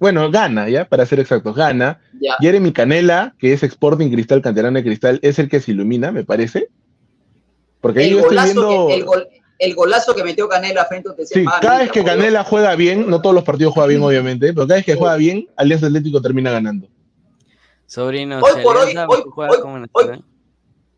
bueno, 0.00 0.30
gana, 0.30 0.68
¿ya? 0.68 0.86
Para 0.86 1.06
ser 1.06 1.20
exactos, 1.20 1.54
gana. 1.54 2.00
Ya. 2.20 2.34
Jeremy 2.40 2.72
Canela, 2.72 3.34
que 3.38 3.52
es 3.52 3.62
Sporting 3.62 4.10
Cristal, 4.10 4.42
canterano 4.42 4.78
de 4.78 4.84
Cristal, 4.84 5.20
es 5.22 5.38
el 5.38 5.48
que 5.48 5.60
se 5.60 5.70
ilumina, 5.72 6.10
me 6.10 6.24
parece. 6.24 6.68
Porque 7.80 8.00
ahí 8.00 8.06
El 8.08 8.12
yo 8.14 8.20
estoy 8.20 8.44
viendo... 8.44 8.86
que, 8.88 8.94
el, 8.94 9.04
gol- 9.04 9.28
el 9.58 9.74
golazo 9.74 10.14
que 10.14 10.24
metió 10.24 10.48
Canela 10.48 10.86
frente 10.86 11.10
a 11.10 11.14
Sí, 11.26 11.44
cada 11.60 11.78
vez 11.80 11.92
que. 11.92 12.02
Canela 12.02 12.42
juega 12.44 12.74
bien, 12.76 13.08
no 13.10 13.20
todos 13.20 13.34
los 13.34 13.44
partidos 13.44 13.74
juega 13.74 13.86
bien, 13.88 14.02
obviamente, 14.02 14.52
pero 14.54 14.66
cada 14.66 14.76
vez 14.76 14.86
que 14.86 14.94
juega 14.96 15.16
bien, 15.16 15.48
Alianza 15.56 15.86
Atlético 15.86 16.20
termina 16.22 16.50
ganando. 16.50 16.88
Sobrino, 17.86 18.38
Hoy 18.40 18.52
si 18.56 18.62
por 18.62 18.76
hoy, 18.76 18.82
Alianza 18.90 19.06
hoy- 19.08 19.22
juega 19.30 19.52
hoy- 19.52 19.60
como 19.60 19.76
en 19.76 19.82
la 19.82 19.88
hoy- 19.92 20.04
ciudad. 20.04 20.20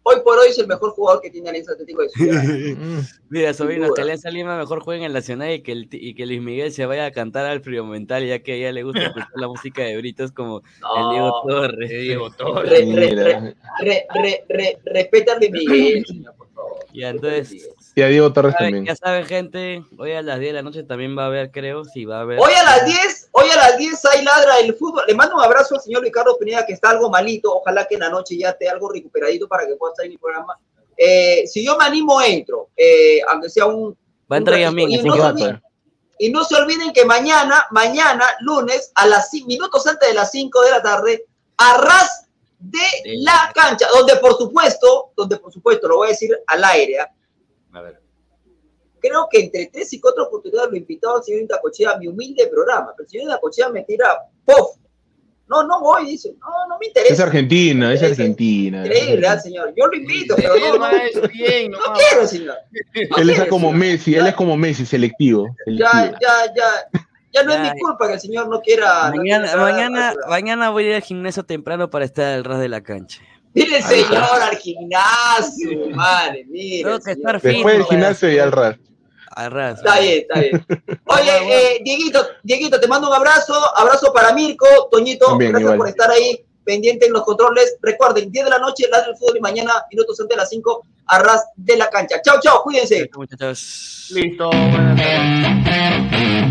Hoy 0.04 0.16
por 0.24 0.36
hoy 0.38 0.48
es 0.48 0.58
el 0.58 0.66
mejor 0.66 0.90
jugador 0.90 1.22
que 1.22 1.30
tiene 1.30 1.48
Alianza 1.50 1.72
Atlético 1.72 2.02
de 2.02 2.08
Ciudad. 2.08 2.42
Mira, 3.28 3.54
sobrino, 3.54 3.92
que 3.94 4.02
Alianza 4.02 4.30
Lima 4.30 4.58
mejor 4.58 4.80
juega 4.80 4.98
en 5.00 5.06
el 5.06 5.12
Nacional 5.12 5.52
y 5.52 5.62
que, 5.62 5.72
el, 5.72 5.88
y 5.92 6.14
que 6.14 6.26
Luis 6.26 6.42
Miguel 6.42 6.72
se 6.72 6.86
vaya 6.86 7.06
a 7.06 7.12
cantar 7.12 7.46
al 7.46 7.60
frío 7.62 7.84
mental, 7.84 8.26
ya 8.26 8.40
que 8.40 8.52
a 8.52 8.54
ella 8.56 8.72
le 8.72 8.82
gusta 8.82 9.02
escuchar 9.06 9.28
la 9.36 9.46
música 9.48 9.82
de 9.82 9.96
Britos 9.96 10.32
como 10.32 10.58
el 10.96 11.10
Diego 11.12 11.42
No, 11.46 11.54
Torres. 11.54 11.90
Re- 13.80 14.06
re- 14.14 14.44
re- 14.48 14.78
respeta 14.84 15.34
a 15.34 15.38
Luis 15.38 15.50
Miguel, 15.52 16.04
señor, 16.06 16.34
por 16.36 16.50
favor. 16.52 16.78
Ya, 16.92 17.10
entonces, 17.10 17.68
Y 17.94 18.02
a 18.02 18.06
Diego 18.06 18.32
Torres 18.32 18.54
también. 18.56 18.86
ya 18.86 18.96
saben, 18.96 19.26
gente, 19.26 19.84
hoy 19.98 20.12
a 20.12 20.22
las 20.22 20.38
10 20.38 20.50
de 20.50 20.54
la 20.54 20.62
noche 20.62 20.82
también 20.82 21.16
va 21.16 21.24
a 21.24 21.26
haber, 21.26 21.50
creo, 21.50 21.84
sí, 21.84 22.04
va 22.06 22.18
a 22.18 22.20
haber. 22.22 22.38
Hoy 22.40 22.52
a 22.52 22.62
las 22.62 22.86
10, 22.86 23.28
hoy 23.32 23.50
a 23.50 23.56
las 23.56 23.76
10 23.76 24.04
ahí 24.06 24.24
ladra 24.24 24.58
el 24.60 24.74
fútbol. 24.74 25.04
Le 25.06 25.14
mando 25.14 25.36
un 25.36 25.42
abrazo 25.42 25.74
al 25.74 25.82
señor 25.82 26.02
Ricardo 26.02 26.38
Pineda 26.38 26.64
que 26.64 26.72
está 26.72 26.90
algo 26.90 27.10
malito. 27.10 27.54
Ojalá 27.54 27.86
que 27.86 27.94
en 27.94 28.00
la 28.00 28.08
noche 28.08 28.36
ya 28.38 28.50
esté 28.50 28.68
algo 28.68 28.90
recuperadito 28.90 29.46
para 29.46 29.66
que 29.66 29.74
pueda 29.76 29.92
estar 29.92 30.06
en 30.06 30.12
mi 30.12 30.18
programa. 30.18 30.58
Eh, 30.96 31.46
si 31.46 31.64
yo 31.64 31.76
me 31.76 31.84
animo, 31.84 32.20
entro. 32.22 32.68
Eh, 32.76 33.20
aunque 33.28 33.50
sea 33.50 33.66
un. 33.66 33.96
Va 34.30 34.36
a 34.36 34.38
entrar 34.38 34.58
un 34.58 34.64
ratito. 34.64 34.86
así 34.86 34.94
y, 34.94 35.02
no 35.02 35.12
que 35.12 35.18
se 35.18 35.22
va 35.22 35.26
a 35.26 35.32
olviden, 35.32 35.62
y 36.18 36.30
no 36.30 36.44
se 36.44 36.54
olviden 36.54 36.92
que 36.92 37.04
mañana, 37.04 37.66
mañana, 37.72 38.24
lunes, 38.40 38.90
a 38.94 39.06
las 39.06 39.30
ci- 39.32 39.44
minutos 39.44 39.86
antes 39.86 40.08
de 40.08 40.14
las 40.14 40.30
5 40.30 40.62
de 40.62 40.70
la 40.70 40.80
tarde, 40.82 41.24
a 41.58 41.76
ras 41.78 42.26
de 42.58 42.78
la 43.16 43.50
cancha, 43.54 43.86
donde 43.92 44.16
por 44.16 44.38
supuesto, 44.38 45.10
donde 45.16 45.36
por 45.36 45.52
supuesto, 45.52 45.88
lo 45.88 45.96
voy 45.96 46.06
a 46.08 46.10
decir 46.10 46.30
al 46.46 46.64
aire, 46.64 47.00
¿ah? 47.00 47.10
A 47.72 47.80
ver. 47.80 48.00
creo 49.00 49.26
que 49.30 49.40
entre 49.40 49.66
tres 49.66 49.92
y 49.92 50.00
cuatro 50.00 50.24
oportunidades 50.24 50.70
lo 50.70 50.76
invitaba 50.76 51.16
al 51.16 51.24
señor 51.24 51.40
Indacochea 51.42 51.90
a 51.92 51.98
mi 51.98 52.06
humilde 52.08 52.46
programa. 52.48 52.92
Pero 52.96 53.04
el 53.04 53.10
señor 53.10 53.24
Indacochea 53.24 53.68
me 53.70 53.82
tira, 53.84 54.06
¡pof! 54.44 54.76
No, 55.48 55.64
no 55.64 55.80
voy, 55.80 56.06
dice. 56.06 56.34
No, 56.40 56.68
no 56.68 56.78
me 56.78 56.86
interesa. 56.86 57.12
Es 57.12 57.20
Argentina, 57.20 57.92
es 57.92 58.02
Argentina. 58.02 58.86
Increíble, 58.86 59.26
¿ah, 59.26 59.38
señor. 59.38 59.74
Yo 59.76 59.86
lo 59.86 59.96
invito, 59.96 60.34
pero 60.36 60.56
no, 60.56 60.78
no, 60.78 60.78
no 60.78 61.28
quiero, 61.28 62.26
señor. 62.26 62.56
No 63.10 63.16
Él 63.18 63.30
es 63.30 63.36
quiero, 63.36 63.50
como 63.50 63.68
señor. 63.68 63.80
Messi, 63.80 64.14
él 64.14 64.26
es 64.26 64.34
como 64.34 64.56
Messi, 64.56 64.86
selectivo. 64.86 65.48
Ya, 65.66 65.90
selectivo. 65.90 66.18
ya, 66.22 66.54
ya. 66.54 67.00
Ya 67.34 67.42
no 67.44 67.52
es 67.54 67.60
mi 67.60 67.80
culpa 67.80 68.08
que 68.08 68.14
el 68.14 68.20
señor 68.20 68.48
no 68.48 68.60
quiera. 68.60 69.10
no 69.10 69.16
Mañana, 69.16 69.46
quiera 69.46 69.62
mañana, 69.62 70.14
mañana 70.28 70.70
voy 70.70 70.84
a 70.84 70.88
ir 70.88 70.94
al 70.96 71.02
gimnasio 71.02 71.42
temprano 71.44 71.88
para 71.90 72.04
estar 72.04 72.34
al 72.34 72.44
ras 72.44 72.60
de 72.60 72.68
la 72.68 72.82
cancha. 72.82 73.22
Mire, 73.54 73.76
el 73.78 73.82
señor, 73.82 74.22
al 74.42 74.56
gimnasio, 74.56 75.90
madre, 75.94 76.44
mire. 76.48 76.84
Tengo 76.84 77.00
que 77.00 77.12
estar 77.12 77.40
fino. 77.40 77.52
Después 77.52 77.74
del 77.74 77.82
para- 77.84 77.90
gimnasio 77.94 78.32
y 78.32 78.38
al 78.38 78.52
ras. 78.52 78.76
Al 79.34 79.50
ras. 79.50 79.78
Está 79.78 79.98
bien, 80.00 80.18
está 80.28 80.40
bien. 80.40 80.66
Oye, 81.06 81.30
eh, 81.76 81.80
Dieguito, 81.84 82.26
Dieguito, 82.42 82.78
te 82.80 82.86
mando 82.88 83.08
un 83.08 83.14
abrazo. 83.14 83.54
Abrazo 83.76 84.12
para 84.12 84.32
Mirko, 84.32 84.66
Toñito. 84.90 85.26
También, 85.26 85.52
gracias 85.52 85.66
igual. 85.66 85.78
por 85.78 85.88
estar 85.88 86.10
ahí 86.10 86.44
pendiente 86.64 87.06
en 87.06 87.12
los 87.12 87.22
controles. 87.24 87.76
Recuerden, 87.82 88.30
10 88.30 88.44
de 88.44 88.50
la 88.50 88.58
noche, 88.58 88.86
Ladra 88.90 89.10
el 89.10 89.16
Fútbol 89.16 89.36
y 89.38 89.40
mañana, 89.40 89.72
minutos 89.90 90.18
antes 90.20 90.36
de 90.36 90.40
las 90.40 90.48
5, 90.50 90.86
arras 91.06 91.44
de 91.56 91.76
la 91.76 91.88
cancha. 91.90 92.20
Chao, 92.22 92.38
chao, 92.40 92.62
cuídense. 92.62 93.08
Muchachos. 93.14 94.08
Listo, 94.12 94.48
buenas 94.50 94.96
tardes. 94.96 96.41